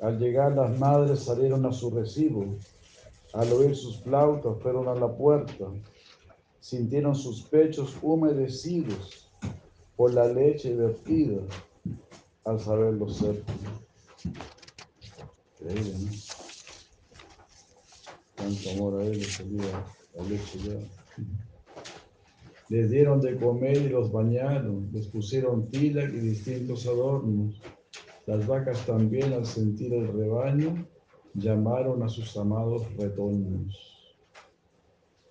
Al 0.00 0.18
llegar 0.18 0.52
las 0.52 0.76
madres 0.78 1.20
salieron 1.20 1.64
a 1.64 1.72
su 1.72 1.90
recibo. 1.90 2.56
Al 3.32 3.52
oír 3.52 3.76
sus 3.76 4.02
flautas 4.02 4.60
fueron 4.60 4.88
a 4.88 4.94
la 4.96 5.08
puerta. 5.08 5.66
Sintieron 6.58 7.14
sus 7.14 7.42
pechos 7.42 7.96
humedecidos 8.02 9.30
por 9.96 10.12
la 10.12 10.26
leche 10.26 10.74
vertida 10.74 11.42
al 12.44 12.58
saberlo 12.58 13.08
ser. 13.08 13.44
Increíble, 15.60 15.92
¿no? 15.98 16.10
Tanto 18.34 18.70
amor 18.70 19.00
a 19.00 19.04
él, 19.04 19.22
salía 19.24 19.84
la 20.14 20.24
leche 20.24 20.58
ya. 20.58 21.24
Les 22.68 22.90
dieron 22.90 23.20
de 23.20 23.36
comer 23.36 23.76
y 23.76 23.88
los 23.88 24.10
bañaron, 24.12 24.88
les 24.92 25.08
pusieron 25.08 25.68
tila 25.70 26.04
y 26.04 26.20
distintos 26.20 26.86
adornos. 26.86 27.60
Las 28.26 28.46
vacas 28.46 28.86
también, 28.86 29.32
al 29.32 29.44
sentir 29.44 29.92
el 29.92 30.08
rebaño, 30.08 30.86
llamaron 31.34 32.02
a 32.02 32.08
sus 32.08 32.36
amados 32.36 32.86
retoños. 32.96 34.16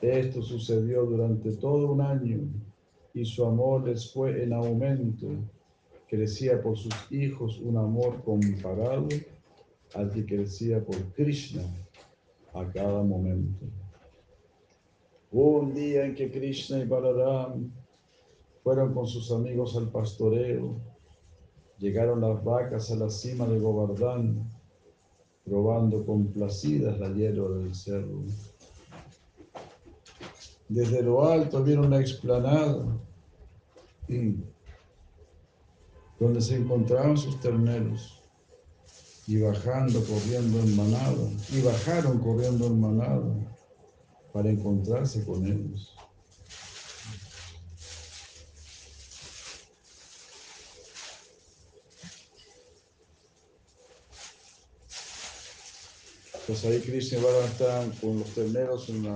Esto 0.01 0.41
sucedió 0.41 1.05
durante 1.05 1.51
todo 1.53 1.91
un 1.91 2.01
año 2.01 2.39
y 3.13 3.25
su 3.25 3.45
amor 3.45 3.87
les 3.87 4.11
fue 4.13 4.43
en 4.43 4.53
aumento. 4.53 5.27
Crecía 6.07 6.61
por 6.61 6.77
sus 6.77 6.93
hijos 7.11 7.59
un 7.59 7.77
amor 7.77 8.23
comparado 8.23 9.07
crecía 10.25 10.83
por 10.83 10.97
Krishna 11.13 11.63
a 12.53 12.65
cada 12.71 13.03
momento. 13.03 13.65
Un 15.31 15.73
día 15.73 16.05
en 16.05 16.15
que 16.15 16.31
Krishna 16.31 16.79
y 16.79 16.85
Balaram 16.85 17.71
fueron 18.63 18.93
con 18.93 19.07
sus 19.07 19.31
amigos 19.31 19.75
al 19.75 19.89
pastoreo, 19.89 20.79
llegaron 21.77 22.21
las 22.21 22.43
vacas 22.43 22.91
a 22.91 22.95
la 22.95 23.09
cima 23.09 23.47
de 23.47 23.59
Govardhan, 23.59 24.49
probando 25.45 26.05
complacidas 26.05 26.99
la 26.99 27.09
hierba 27.09 27.49
del 27.57 27.73
cerro. 27.73 28.23
Desde 30.67 31.01
lo 31.01 31.23
alto 31.23 31.63
vieron 31.63 31.85
una 31.85 31.99
explanada 31.99 32.85
donde 36.19 36.41
se 36.41 36.55
encontraban 36.57 37.17
sus 37.17 37.39
terneros 37.39 38.18
y 39.29 39.37
bajando 39.37 40.03
corriendo 40.05 40.59
en 40.59 40.75
manada, 40.75 41.29
y 41.51 41.61
bajaron 41.61 42.17
corriendo 42.17 42.65
en 42.65 42.81
manada 42.81 43.31
para 44.33 44.49
encontrarse 44.49 45.23
con 45.23 45.45
ellos. 45.45 45.93
Pues 56.47 56.65
ahí 56.65 56.79
Krishna 56.79 57.19
y 57.19 57.45
estaban 57.51 57.91
con 58.01 58.17
los 58.17 58.29
terneros 58.29 58.89
en 58.89 59.03
la, 59.03 59.13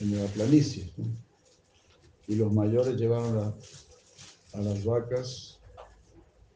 en 0.00 0.20
la 0.20 0.26
planicie. 0.32 0.90
Y 2.26 2.34
los 2.34 2.52
mayores 2.52 2.96
llevaron 2.96 3.38
a, 3.38 3.54
a, 4.58 4.60
las 4.60 4.84
vacas 4.84 5.60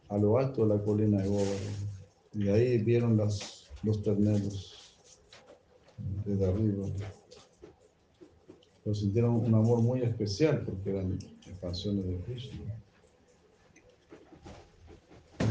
a 0.09 0.19
lo 0.19 0.39
alto 0.39 0.67
de 0.67 0.77
la 0.77 0.83
colina 0.83 1.23
de 1.23 1.29
Góvaro. 1.29 2.00
Y 2.33 2.49
ahí 2.49 2.79
vieron 2.79 3.17
las, 3.17 3.71
los 3.83 4.03
terneros 4.03 4.97
desde 6.25 6.47
arriba. 6.47 6.87
Pero 8.85 8.95
sintieron 8.95 9.35
un 9.35 9.55
amor 9.55 9.83
muy 9.83 10.03
especial 10.03 10.63
porque 10.65 10.91
eran 10.91 11.19
expansiones 11.47 12.07
de 12.07 12.17
Krishna. 12.21 12.75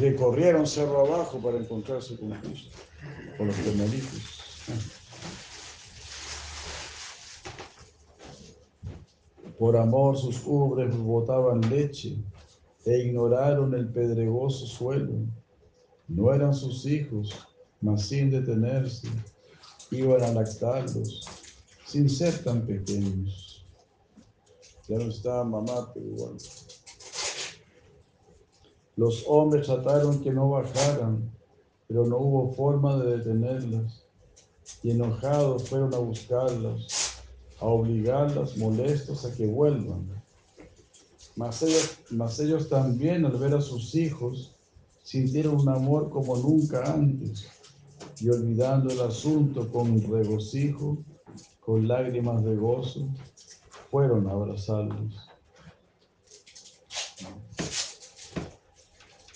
Y 0.02 0.16
corrieron 0.16 0.66
cerro 0.66 1.06
abajo 1.06 1.40
para 1.40 1.58
encontrarse 1.58 2.18
con 2.18 2.32
Krishna, 2.32 2.72
con 3.38 3.48
los 3.48 3.56
terneritos. 3.58 4.40
Por 9.58 9.76
amor 9.76 10.18
sus 10.18 10.42
ubres 10.46 10.96
botaban 10.98 11.60
leche 11.70 12.16
e 12.86 12.98
ignoraron 13.00 13.74
el 13.74 13.90
pedregoso 13.90 14.66
suelo. 14.66 15.12
No 16.10 16.34
eran 16.34 16.56
sus 16.56 16.86
hijos, 16.88 17.48
mas 17.82 18.08
sin 18.08 18.32
detenerse, 18.32 19.08
iban 19.92 20.24
a 20.24 20.34
lactarlos, 20.34 21.28
sin 21.86 22.10
ser 22.10 22.44
tan 22.44 22.66
pequeños. 22.66 23.64
Ya 24.88 24.98
no 24.98 25.10
estaban 25.10 25.52
mamá, 25.52 25.94
pero 25.94 26.06
igual. 26.08 26.38
Los 28.96 29.24
hombres 29.28 29.68
trataron 29.68 30.22
que 30.24 30.32
no 30.32 30.50
bajaran, 30.50 31.32
pero 31.88 32.08
no 32.08 32.18
hubo 32.18 32.54
forma 32.54 32.98
de 32.98 33.18
detenerlas. 33.18 34.04
Y 34.82 34.92
enojados 34.92 35.70
fueron 35.70 35.94
a 35.94 36.00
buscarlas, 36.00 37.22
a 37.60 37.66
obligarlas 37.66 38.58
molestos 38.58 39.26
a 39.26 39.36
que 39.36 39.46
vuelvan. 39.46 40.10
Mas 41.36 41.62
ellos, 41.62 41.98
mas 42.10 42.40
ellos 42.40 42.68
también 42.68 43.26
al 43.26 43.38
ver 43.38 43.54
a 43.54 43.62
sus 43.62 43.94
hijos 43.96 44.56
sintieron 45.10 45.60
un 45.60 45.70
amor 45.70 46.12
como 46.12 46.38
nunca 46.38 46.84
antes 46.84 47.48
y 48.20 48.30
olvidando 48.30 48.94
el 48.94 49.02
asunto 49.02 49.68
con 49.72 50.00
regocijo, 50.04 51.04
con 51.62 51.88
lágrimas 51.88 52.44
de 52.44 52.56
gozo, 52.56 53.10
fueron 53.90 54.28
a 54.28 54.34
abrazarlos. 54.34 55.16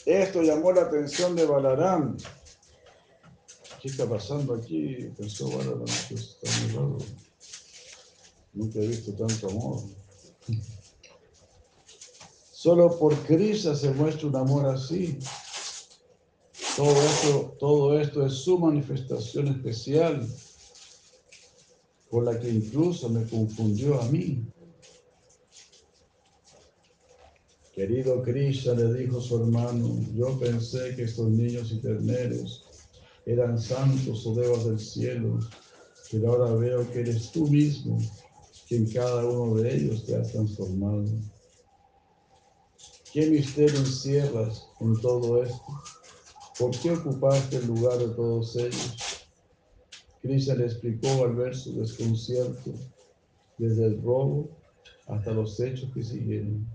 Esto 0.06 0.44
llamó 0.44 0.72
la 0.74 0.82
atención 0.82 1.36
de 1.36 1.48
Balarán. 1.48 2.18
¿Qué 3.82 3.88
está 3.88 4.08
pasando 4.08 4.54
aquí? 4.54 5.10
Pensó 5.18 5.50
Balarán 5.50 5.86
que 6.08 6.14
está 6.14 6.52
muy 6.62 6.72
raro. 6.76 6.98
Nunca 8.54 8.78
he 8.78 8.88
visto 8.90 9.12
tanto 9.14 9.50
amor. 9.50 9.82
Solo 12.52 12.96
por 13.00 13.16
Krishna 13.24 13.74
se 13.74 13.90
muestra 13.90 14.28
un 14.28 14.36
amor 14.36 14.68
así. 14.68 15.18
Todo 16.76 17.02
esto, 17.02 17.56
todo 17.60 18.00
esto 18.00 18.26
es 18.26 18.34
su 18.34 18.58
manifestación 18.58 19.48
especial, 19.50 20.28
por 22.10 22.24
la 22.24 22.40
que 22.40 22.50
incluso 22.50 23.10
me 23.10 23.26
confundió 23.28 24.02
a 24.02 24.06
mí. 24.10 24.44
Querido 27.76 28.22
Krishna, 28.24 28.74
le 28.74 28.94
dijo 28.94 29.22
su 29.22 29.38
hermano, 29.38 30.00
yo 30.16 30.40
pensé 30.40 30.96
que 30.96 31.04
estos 31.04 31.30
niños 31.30 31.72
y 31.72 31.80
terneros 31.80 32.66
eran 33.26 33.60
santos 33.60 34.26
o 34.26 34.36
devas 34.36 34.66
del 34.66 34.80
cielo, 34.80 35.40
pero 36.12 36.32
ahora 36.32 36.54
veo 36.54 36.92
que 36.92 37.02
eres 37.02 37.32
tú 37.32 37.48
mismo 37.48 37.98
quien 38.68 38.90
cada 38.92 39.26
uno 39.26 39.56
de 39.62 39.76
ellos 39.76 40.06
te 40.06 40.16
ha 40.16 40.24
transformado. 40.24 41.06
¿Qué 43.12 43.28
misterio 43.28 43.80
encierras 43.80 44.68
en 44.80 45.00
todo 45.02 45.44
esto? 45.44 45.64
¿Por 46.58 46.72
qué 46.80 46.92
ocupaste 46.92 47.58
el 47.58 47.68
lugar 47.68 47.98
de 47.98 48.10
todos 48.10 48.56
ellos? 48.56 49.28
Krishna 50.22 50.56
le 50.56 50.66
explicó 50.66 51.26
al 51.26 51.36
ver 51.36 51.56
su 51.56 51.80
desconcierto 51.80 52.72
desde 53.58 53.86
el 53.88 54.02
robo 54.02 54.50
hasta 55.08 55.32
los 55.32 55.60
hechos 55.60 55.92
que 55.94 56.04
siguieron. 56.04 56.68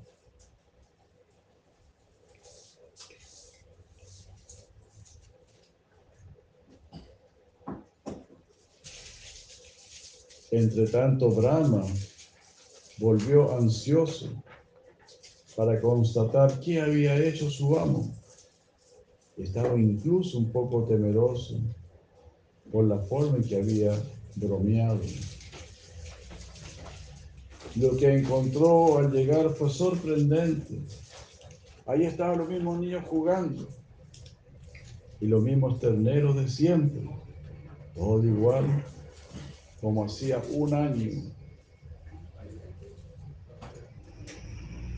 Entre 10.50 10.86
tanto, 10.88 11.30
Brahma 11.30 11.84
volvió 12.98 13.54
ansioso 13.56 14.30
para 15.56 15.80
constatar 15.80 16.58
qué 16.60 16.80
había 16.80 17.16
hecho 17.16 17.50
su 17.50 17.78
amo. 17.78 18.17
Estaba 19.38 19.78
incluso 19.78 20.36
un 20.36 20.50
poco 20.50 20.84
temeroso 20.84 21.60
por 22.72 22.84
la 22.86 22.98
forma 22.98 23.36
en 23.36 23.44
que 23.44 23.56
había 23.56 23.92
bromeado. 24.34 25.00
Lo 27.76 27.96
que 27.96 28.18
encontró 28.18 28.98
al 28.98 29.12
llegar 29.12 29.50
fue 29.50 29.70
sorprendente. 29.70 30.80
Ahí 31.86 32.04
estaban 32.04 32.38
los 32.38 32.48
mismos 32.48 32.80
niños 32.80 33.04
jugando 33.06 33.68
y 35.20 35.26
los 35.26 35.42
mismos 35.42 35.78
terneros 35.78 36.36
de 36.36 36.48
siempre, 36.48 37.08
todo 37.94 38.24
igual 38.24 38.84
como 39.80 40.04
hacía 40.04 40.42
un 40.52 40.74
año. 40.74 41.32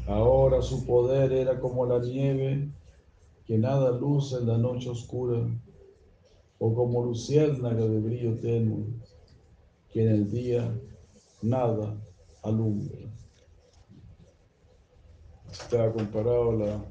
Ahora 0.06 0.62
su 0.62 0.84
poder 0.86 1.32
era 1.32 1.60
como 1.60 1.86
la 1.86 2.00
nieve 2.00 2.68
nada 3.58 3.90
luce 3.92 4.36
en 4.36 4.46
la 4.46 4.58
noche 4.58 4.88
oscura, 4.90 5.46
o 6.58 6.74
como 6.74 7.04
luciérnaga 7.04 7.86
de 7.86 8.00
brillo 8.00 8.38
tenue, 8.38 8.86
que 9.88 10.02
en 10.02 10.08
el 10.10 10.30
día 10.30 10.78
nada 11.42 11.96
alumbra. 12.42 12.98
Está 15.50 15.92
comparado 15.92 16.52
la, 16.52 16.84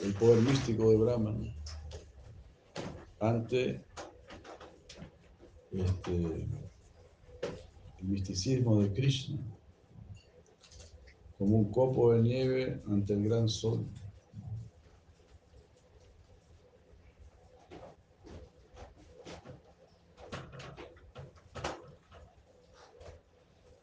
el 0.00 0.14
poder 0.14 0.40
místico 0.42 0.90
de 0.90 0.96
Brahman 0.96 1.54
ante 3.20 3.84
este, 5.72 6.46
el 7.98 8.04
misticismo 8.04 8.80
de 8.80 8.92
Krishna, 8.92 9.38
como 11.38 11.56
un 11.56 11.70
copo 11.70 12.12
de 12.12 12.22
nieve 12.22 12.82
ante 12.86 13.12
el 13.14 13.24
gran 13.24 13.48
sol. 13.48 13.86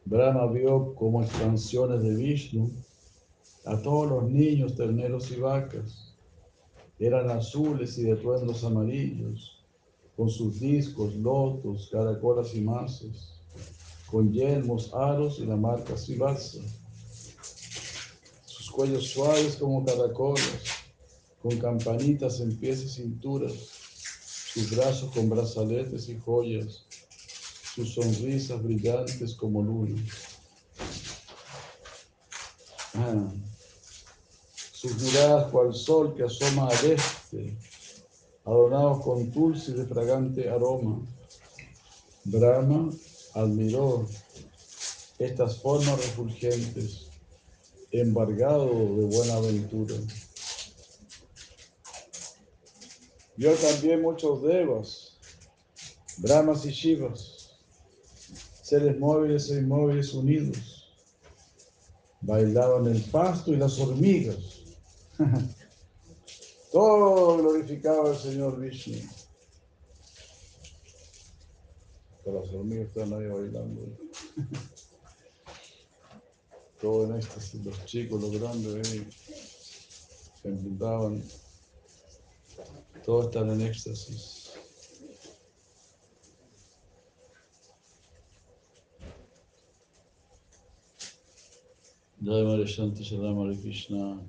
Brahma 0.04 0.46
vio 0.52 0.94
como 0.94 1.22
expansiones 1.22 2.02
de 2.02 2.14
Vishnu 2.14 2.70
a 3.64 3.82
todos 3.82 4.08
los 4.08 4.30
niños, 4.30 4.76
terneros 4.76 5.32
y 5.32 5.40
vacas. 5.40 6.16
Eran 6.98 7.28
azules 7.30 7.98
y 7.98 8.04
de 8.04 8.16
tuendos 8.16 8.62
amarillos 8.64 9.64
con 10.16 10.30
sus 10.30 10.60
discos, 10.60 11.14
lotos, 11.16 11.88
caracolas 11.90 12.54
y 12.54 12.60
mazos, 12.60 13.42
con 14.10 14.32
yelmos, 14.32 14.94
aros 14.94 15.38
y 15.40 15.46
la 15.46 15.56
marca 15.56 15.96
Sivasa. 15.96 16.60
Cuellos 18.76 19.08
suaves 19.08 19.56
como 19.56 19.86
caracolas, 19.86 20.44
con 21.40 21.58
campanitas 21.58 22.40
en 22.40 22.54
pies 22.58 22.82
y 22.82 22.88
cinturas, 22.90 23.54
sus 24.52 24.76
brazos 24.76 25.10
con 25.14 25.30
brazaletes 25.30 26.10
y 26.10 26.18
joyas, 26.18 26.84
sus 27.74 27.94
sonrisas 27.94 28.62
brillantes 28.62 29.34
como 29.34 29.62
luna. 29.62 29.98
Ah, 32.92 33.32
sus 34.72 35.00
miradas 35.00 35.50
cual 35.50 35.74
sol 35.74 36.14
que 36.14 36.24
asoma 36.24 36.68
al 36.68 36.90
este, 36.90 37.56
adornados 38.44 39.02
con 39.02 39.30
dulce 39.30 39.70
y 39.70 39.74
de 39.74 39.86
fragante 39.86 40.50
aroma. 40.50 41.00
Brahma 42.24 42.90
admiró 43.32 44.06
estas 45.18 45.62
formas 45.62 45.96
refulgentes, 45.96 47.05
embargado 47.90 48.68
de 48.68 49.04
buena 49.04 49.34
aventura. 49.34 49.94
Vio 53.36 53.54
también 53.54 54.02
muchos 54.02 54.42
devas, 54.42 55.18
brahmas 56.18 56.64
y 56.64 56.70
shivas, 56.70 57.50
seres 58.62 58.98
móviles 58.98 59.50
e 59.50 59.60
inmóviles 59.60 60.14
unidos. 60.14 60.88
Bailaban 62.22 62.86
el 62.86 63.02
pasto 63.02 63.52
y 63.52 63.56
las 63.56 63.78
hormigas. 63.78 64.62
Todo 66.72 67.38
glorificaba 67.38 68.10
al 68.10 68.16
Señor 68.16 68.58
Vishnu. 68.58 68.98
Pero 72.24 72.40
las 72.40 72.52
hormigas 72.52 72.88
están 72.88 73.12
ahí 73.12 73.28
bailando. 73.28 73.96
Todo 76.80 77.04
en 77.04 77.16
éxtasis, 77.16 77.64
los 77.64 77.84
chicos, 77.86 78.20
los 78.20 78.38
grandes 78.38 78.74
ahí 78.74 79.08
se 80.42 80.48
enfrentaban. 80.48 81.22
Todos 83.04 83.26
están 83.26 83.50
en 83.50 83.60
éxtasis. 83.62 84.52
Jai 92.22 92.42
Mare 92.42 92.66
Shanti 92.66 93.04
Shadam 93.04 93.38
Hare 93.38 93.56
Krishna. 93.56 94.20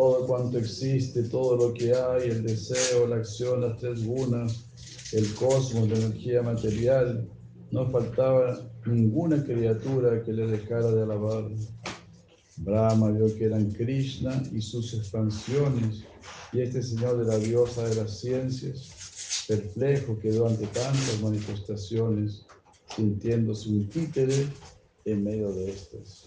Todo 0.00 0.26
cuanto 0.26 0.56
existe, 0.56 1.24
todo 1.24 1.56
lo 1.56 1.74
que 1.74 1.92
hay, 1.92 2.30
el 2.30 2.42
deseo, 2.42 3.06
la 3.06 3.16
acción, 3.16 3.60
las 3.60 3.76
tres 3.76 4.02
gunas, 4.02 4.64
el 5.12 5.34
cosmos, 5.34 5.90
la 5.90 5.98
energía 5.98 6.40
material, 6.40 7.28
no 7.70 7.90
faltaba 7.90 8.66
ninguna 8.86 9.44
criatura 9.44 10.22
que 10.22 10.32
le 10.32 10.46
dejara 10.46 10.90
de 10.90 11.02
alabar. 11.02 11.50
Brahma 12.56 13.10
vio 13.10 13.26
que 13.36 13.44
eran 13.44 13.70
Krishna 13.72 14.42
y 14.50 14.62
sus 14.62 14.94
expansiones, 14.94 16.04
y 16.54 16.62
este 16.62 16.82
señor 16.82 17.18
de 17.18 17.26
la 17.26 17.36
diosa 17.36 17.86
de 17.86 17.96
las 17.96 18.20
ciencias, 18.20 19.44
perplejo 19.48 20.18
quedó 20.18 20.48
ante 20.48 20.66
tantas 20.68 21.20
manifestaciones, 21.22 22.46
sintiéndose 22.96 23.68
un 23.68 23.86
títere 23.90 24.46
en 25.04 25.24
medio 25.24 25.52
de 25.52 25.72
estas. 25.72 26.24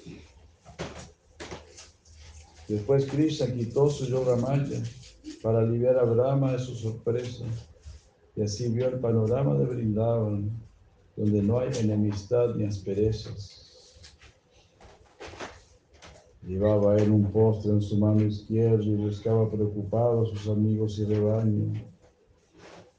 Después 2.68 3.06
Krishna 3.06 3.54
quitó 3.54 3.90
su 3.90 4.06
yoga 4.06 4.36
maya 4.38 4.82
para 5.42 5.60
aliviar 5.60 5.98
a 5.98 6.04
Brahma 6.04 6.54
de 6.54 6.60
su 6.60 6.76
sorpresa, 6.76 7.44
y 8.36 8.42
así 8.42 8.70
vio 8.70 8.88
el 8.88 9.00
panorama 9.00 9.56
de 9.56 9.66
Brindavan, 9.66 10.52
donde 11.16 11.42
no 11.44 11.60
hay 11.60 11.70
enemistad 11.80 12.56
ni 12.56 12.64
asperezas. 12.64 13.60
Llevaba 16.42 16.98
él 16.98 17.12
un 17.12 17.32
postre 17.32 17.72
en 17.72 17.82
su 17.82 17.98
mano 17.98 18.22
izquierda 18.24 18.84
y 18.84 18.96
buscaba 18.96 19.50
preocupado 19.50 20.24
a 20.24 20.26
sus 20.26 20.48
amigos 20.50 21.00
y 21.00 21.06
rebaño. 21.06 21.74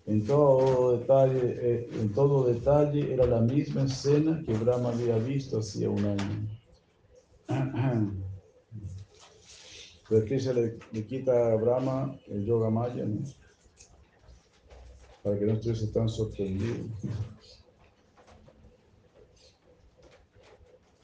En 0.07 0.27
todo 0.27 0.99
detalle, 0.99 1.41
eh, 1.43 1.89
en 2.01 2.13
todo 2.13 2.45
detalle 2.45 3.13
era 3.13 3.27
la 3.27 3.41
misma 3.41 3.85
escena 3.85 4.43
que 4.45 4.53
Brahma 4.53 4.91
había 4.91 5.17
visto 5.17 5.59
hacía 5.59 5.91
un 5.91 6.05
año. 6.05 6.49
Pero 10.09 10.23
aquí 10.23 10.39
se 10.39 10.55
le, 10.55 10.79
quita 11.07 11.53
a 11.53 11.57
Brahma 11.57 12.19
el 12.29 12.45
yoga 12.45 12.71
maya, 12.71 13.05
¿no? 13.05 13.23
Para 15.23 15.39
que 15.39 15.47
no 15.47 15.55
estuviese 15.55 15.87
tan 15.89 16.09
sorprendido. 16.09 16.85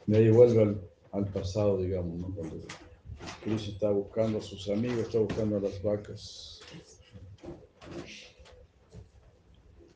Y 0.06 0.14
ahí 0.14 0.30
vuelve 0.30 0.62
al, 0.62 0.80
al 1.12 1.26
pasado, 1.28 1.78
digamos, 1.78 2.18
¿no? 2.18 2.34
Cuando 2.34 2.56
Cristo 3.42 3.70
está 3.72 3.90
buscando 3.90 4.38
a 4.38 4.42
sus 4.42 4.68
amigos, 4.68 4.98
está 4.98 5.18
buscando 5.18 5.56
a 5.56 5.60
las 5.60 5.82
vacas. 5.82 6.60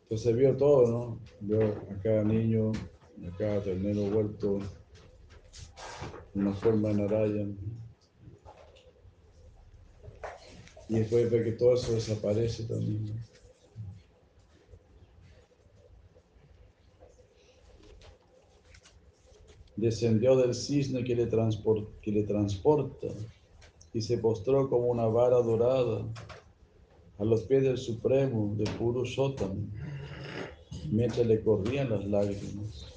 Entonces 0.02 0.36
vio 0.36 0.56
todo, 0.56 0.86
¿no? 0.86 1.20
Vio 1.40 1.62
a 1.62 2.02
cada 2.02 2.22
niño, 2.24 2.72
a 2.72 3.36
cada 3.36 3.60
ternero 3.62 4.02
vuelto 4.10 4.60
una 6.34 6.52
forma 6.54 6.88
de 6.88 6.94
Narayan. 6.94 7.83
Y 10.88 10.98
después 10.98 11.30
ve 11.30 11.44
que 11.44 11.52
todo 11.52 11.74
eso 11.74 11.92
desaparece 11.92 12.64
también. 12.64 13.24
descendió 19.76 20.36
del 20.36 20.54
cisne 20.54 21.04
que 21.04 21.14
le, 21.14 21.28
que 22.00 22.12
le 22.12 22.22
transporta 22.22 23.08
y 23.92 24.00
se 24.00 24.18
postró 24.18 24.68
como 24.68 24.86
una 24.86 25.06
vara 25.06 25.36
dorada 25.36 26.04
a 27.18 27.24
los 27.24 27.42
pies 27.42 27.62
del 27.62 27.78
Supremo 27.78 28.54
de 28.56 28.64
Purushottam 28.78 29.70
mientras 30.90 31.26
le 31.26 31.42
corrían 31.42 31.90
las 31.90 32.04
lágrimas. 32.06 32.92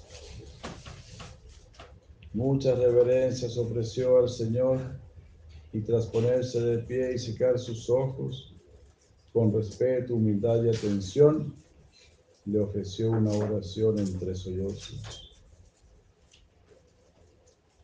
Muchas 2.33 2.77
reverencias 2.77 3.57
ofreció 3.57 4.17
al 4.19 4.30
Señor 4.30 4.80
y 5.77 5.81
tras 5.81 6.07
ponerse 6.07 6.59
de 6.59 6.80
pie 6.80 7.14
y 7.14 7.19
secar 7.19 7.59
sus 7.59 7.88
ojos, 7.88 8.51
con 9.31 9.53
respeto, 9.53 10.15
humildad 10.15 10.64
y 10.64 10.69
atención, 10.69 11.53
le 12.45 12.59
ofreció 12.59 13.11
una 13.11 13.30
oración 13.30 13.99
entre 13.99 14.33
sollozos. 14.33 15.38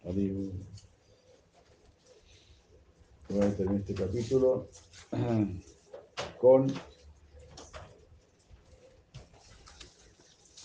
Haribol. 0.04 0.54
Voy 3.30 3.42
a 3.42 3.76
este 3.76 3.94
capítulo 3.94 4.68
con 6.42 6.74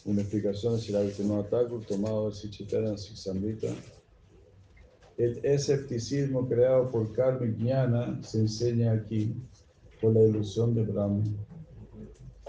una 0.07 0.20
explicación 0.23 0.76
de 0.76 0.81
Sri 0.81 1.24
Thakur 1.50 1.84
tomado 1.84 2.24
del 2.24 2.34
Sichitana 2.34 2.97
Siksamrita. 2.97 3.68
El 5.18 5.44
escepticismo 5.44 6.48
creado 6.48 6.90
por 6.90 7.12
Karma 7.12 7.47
Jnana 7.47 8.22
se 8.22 8.38
enseña 8.38 8.92
aquí 8.92 9.34
por 10.00 10.14
la 10.14 10.22
ilusión 10.22 10.74
de 10.74 10.84
Brahma. 10.84 11.24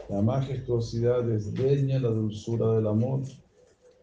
La 0.07 0.21
majestuosidad 0.21 1.23
desdeña 1.23 1.99
la 1.99 2.09
dulzura 2.09 2.75
del 2.75 2.87
amor 2.87 3.21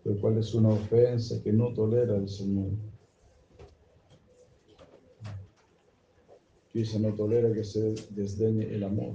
lo 0.06 0.16
cual 0.20 0.38
es 0.38 0.54
una 0.54 0.68
ofensa 0.68 1.42
que 1.42 1.52
no 1.52 1.74
tolera 1.74 2.14
el 2.14 2.28
Señor. 2.28 2.70
Quizá 6.72 7.00
no 7.00 7.12
tolera 7.12 7.52
que 7.52 7.64
se 7.64 7.94
desdeñe 8.10 8.72
el 8.72 8.84
amor. 8.84 9.14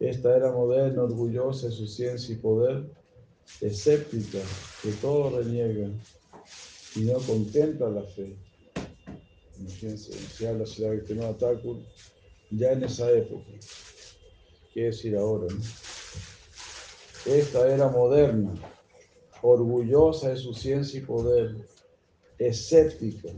Esta 0.00 0.36
era 0.36 0.50
moderna, 0.50 1.04
orgullosa 1.04 1.66
de 1.66 1.72
su 1.72 1.86
ciencia 1.86 2.34
y 2.34 2.38
poder, 2.38 2.90
escéptica, 3.60 4.40
que 4.82 4.90
todo 5.00 5.38
reniega 5.38 5.90
y 6.96 7.00
no 7.00 7.18
contempla 7.18 7.88
la 7.88 8.02
fe. 8.02 8.36
Imagínense, 9.58 10.12
se 10.12 10.48
habla 10.48 10.64
de 10.64 11.14
la 11.14 11.36
Thakur 11.36 11.78
ya 12.50 12.72
en 12.72 12.84
esa 12.84 13.10
época. 13.12 13.50
¿Qué 14.72 14.84
decir 14.84 15.16
ahora? 15.16 15.46
No? 15.52 15.60
Esta 17.26 17.72
era 17.72 17.88
moderna, 17.88 18.54
orgullosa 19.42 20.30
de 20.30 20.36
su 20.36 20.54
ciencia 20.54 21.00
y 21.00 21.04
poder, 21.04 21.54
escéptica, 22.38 23.28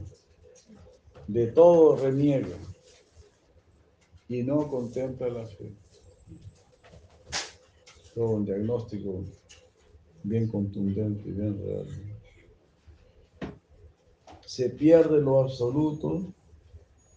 de 1.26 1.48
todo 1.48 1.97
reniega 1.97 2.56
y 4.28 4.42
no 4.44 4.68
contempla 4.70 5.28
la 5.28 5.47
fe. 5.47 5.72
Todo 8.14 8.31
un 8.31 8.44
diagnóstico 8.44 9.24
bien 10.22 10.47
contundente 10.47 11.28
y 11.28 11.32
bien 11.32 11.58
real. 11.64 12.11
Se 14.55 14.68
pierde 14.68 15.18
lo 15.18 15.40
absoluto 15.40 16.20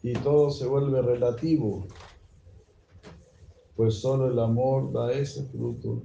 y 0.02 0.14
todo 0.14 0.50
se 0.52 0.66
vuelve 0.66 1.02
relativo, 1.02 1.86
pues 3.76 3.96
solo 3.96 4.32
el 4.32 4.40
amor 4.40 4.94
da 4.94 5.12
ese 5.12 5.44
fruto 5.44 6.02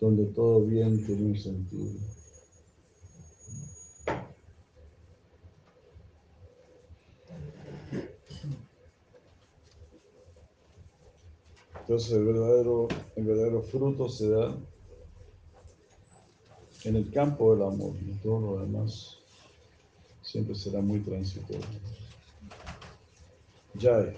donde 0.00 0.24
todo 0.28 0.62
bien 0.62 1.04
tiene 1.04 1.22
un 1.26 1.36
sentido. 1.36 2.00
Entonces 11.80 12.12
el 12.12 12.24
verdadero, 12.24 12.88
el 13.16 13.24
verdadero 13.26 13.60
fruto 13.60 14.08
se 14.08 14.30
da 14.30 14.56
en 16.84 16.96
el 16.96 17.10
campo 17.10 17.54
del 17.54 17.64
amor 17.64 17.94
y 18.00 18.14
todo 18.22 18.40
lo 18.40 18.60
demás 18.60 19.15
siempre 20.26 20.54
será 20.54 20.80
muy 20.80 21.00
transitorio. 21.00 21.64
Ya, 23.74 24.12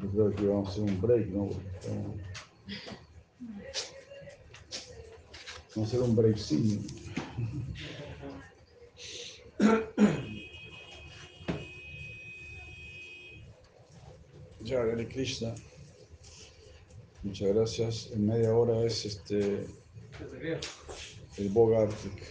yo 0.00 0.10
creo 0.10 0.34
que 0.34 0.46
vamos 0.46 0.68
a 0.68 0.72
hacer 0.72 0.82
un 0.82 1.00
break, 1.00 1.28
¿no? 1.28 1.48
Vamos 5.74 5.76
a 5.76 5.82
hacer 5.82 6.00
un 6.00 6.16
breakcito. 6.16 6.94
Ya, 14.60 14.80
Hare 14.80 15.08
Krishna. 15.08 15.54
Muchas 17.22 17.48
gracias. 17.54 18.10
En 18.12 18.26
media 18.26 18.54
hora 18.54 18.84
es 18.84 19.04
este 19.04 19.66
el 21.36 21.48
Bogartic. 21.50 22.22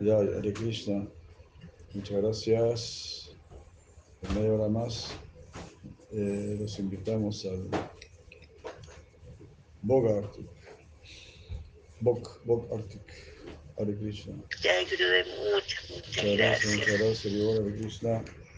Ya, 0.00 0.16
Hare 0.16 0.52
Krishna. 0.54 1.06
Muchas 1.92 2.22
gracias. 2.22 3.36
En 4.22 4.34
media 4.34 4.54
hora 4.54 4.68
más 4.68 5.12
eh, 6.12 6.56
los 6.58 6.78
invitamos 6.78 7.44
al 7.44 7.68
Bogartic. 9.82 10.48
Bok, 12.00 12.44
Bok 12.46 12.72
Arctic. 12.72 13.02
Hare 13.78 13.94
Krishna. 13.98 14.34
Ya, 14.62 14.72
Gurudev, 14.84 15.26
muchas, 15.52 15.90
muchas 15.90 16.24
gracias. 16.24 16.76
muchas 16.76 16.98
gracias, 16.98 17.34
Hare 17.34 17.76
Krishna. 17.76 18.24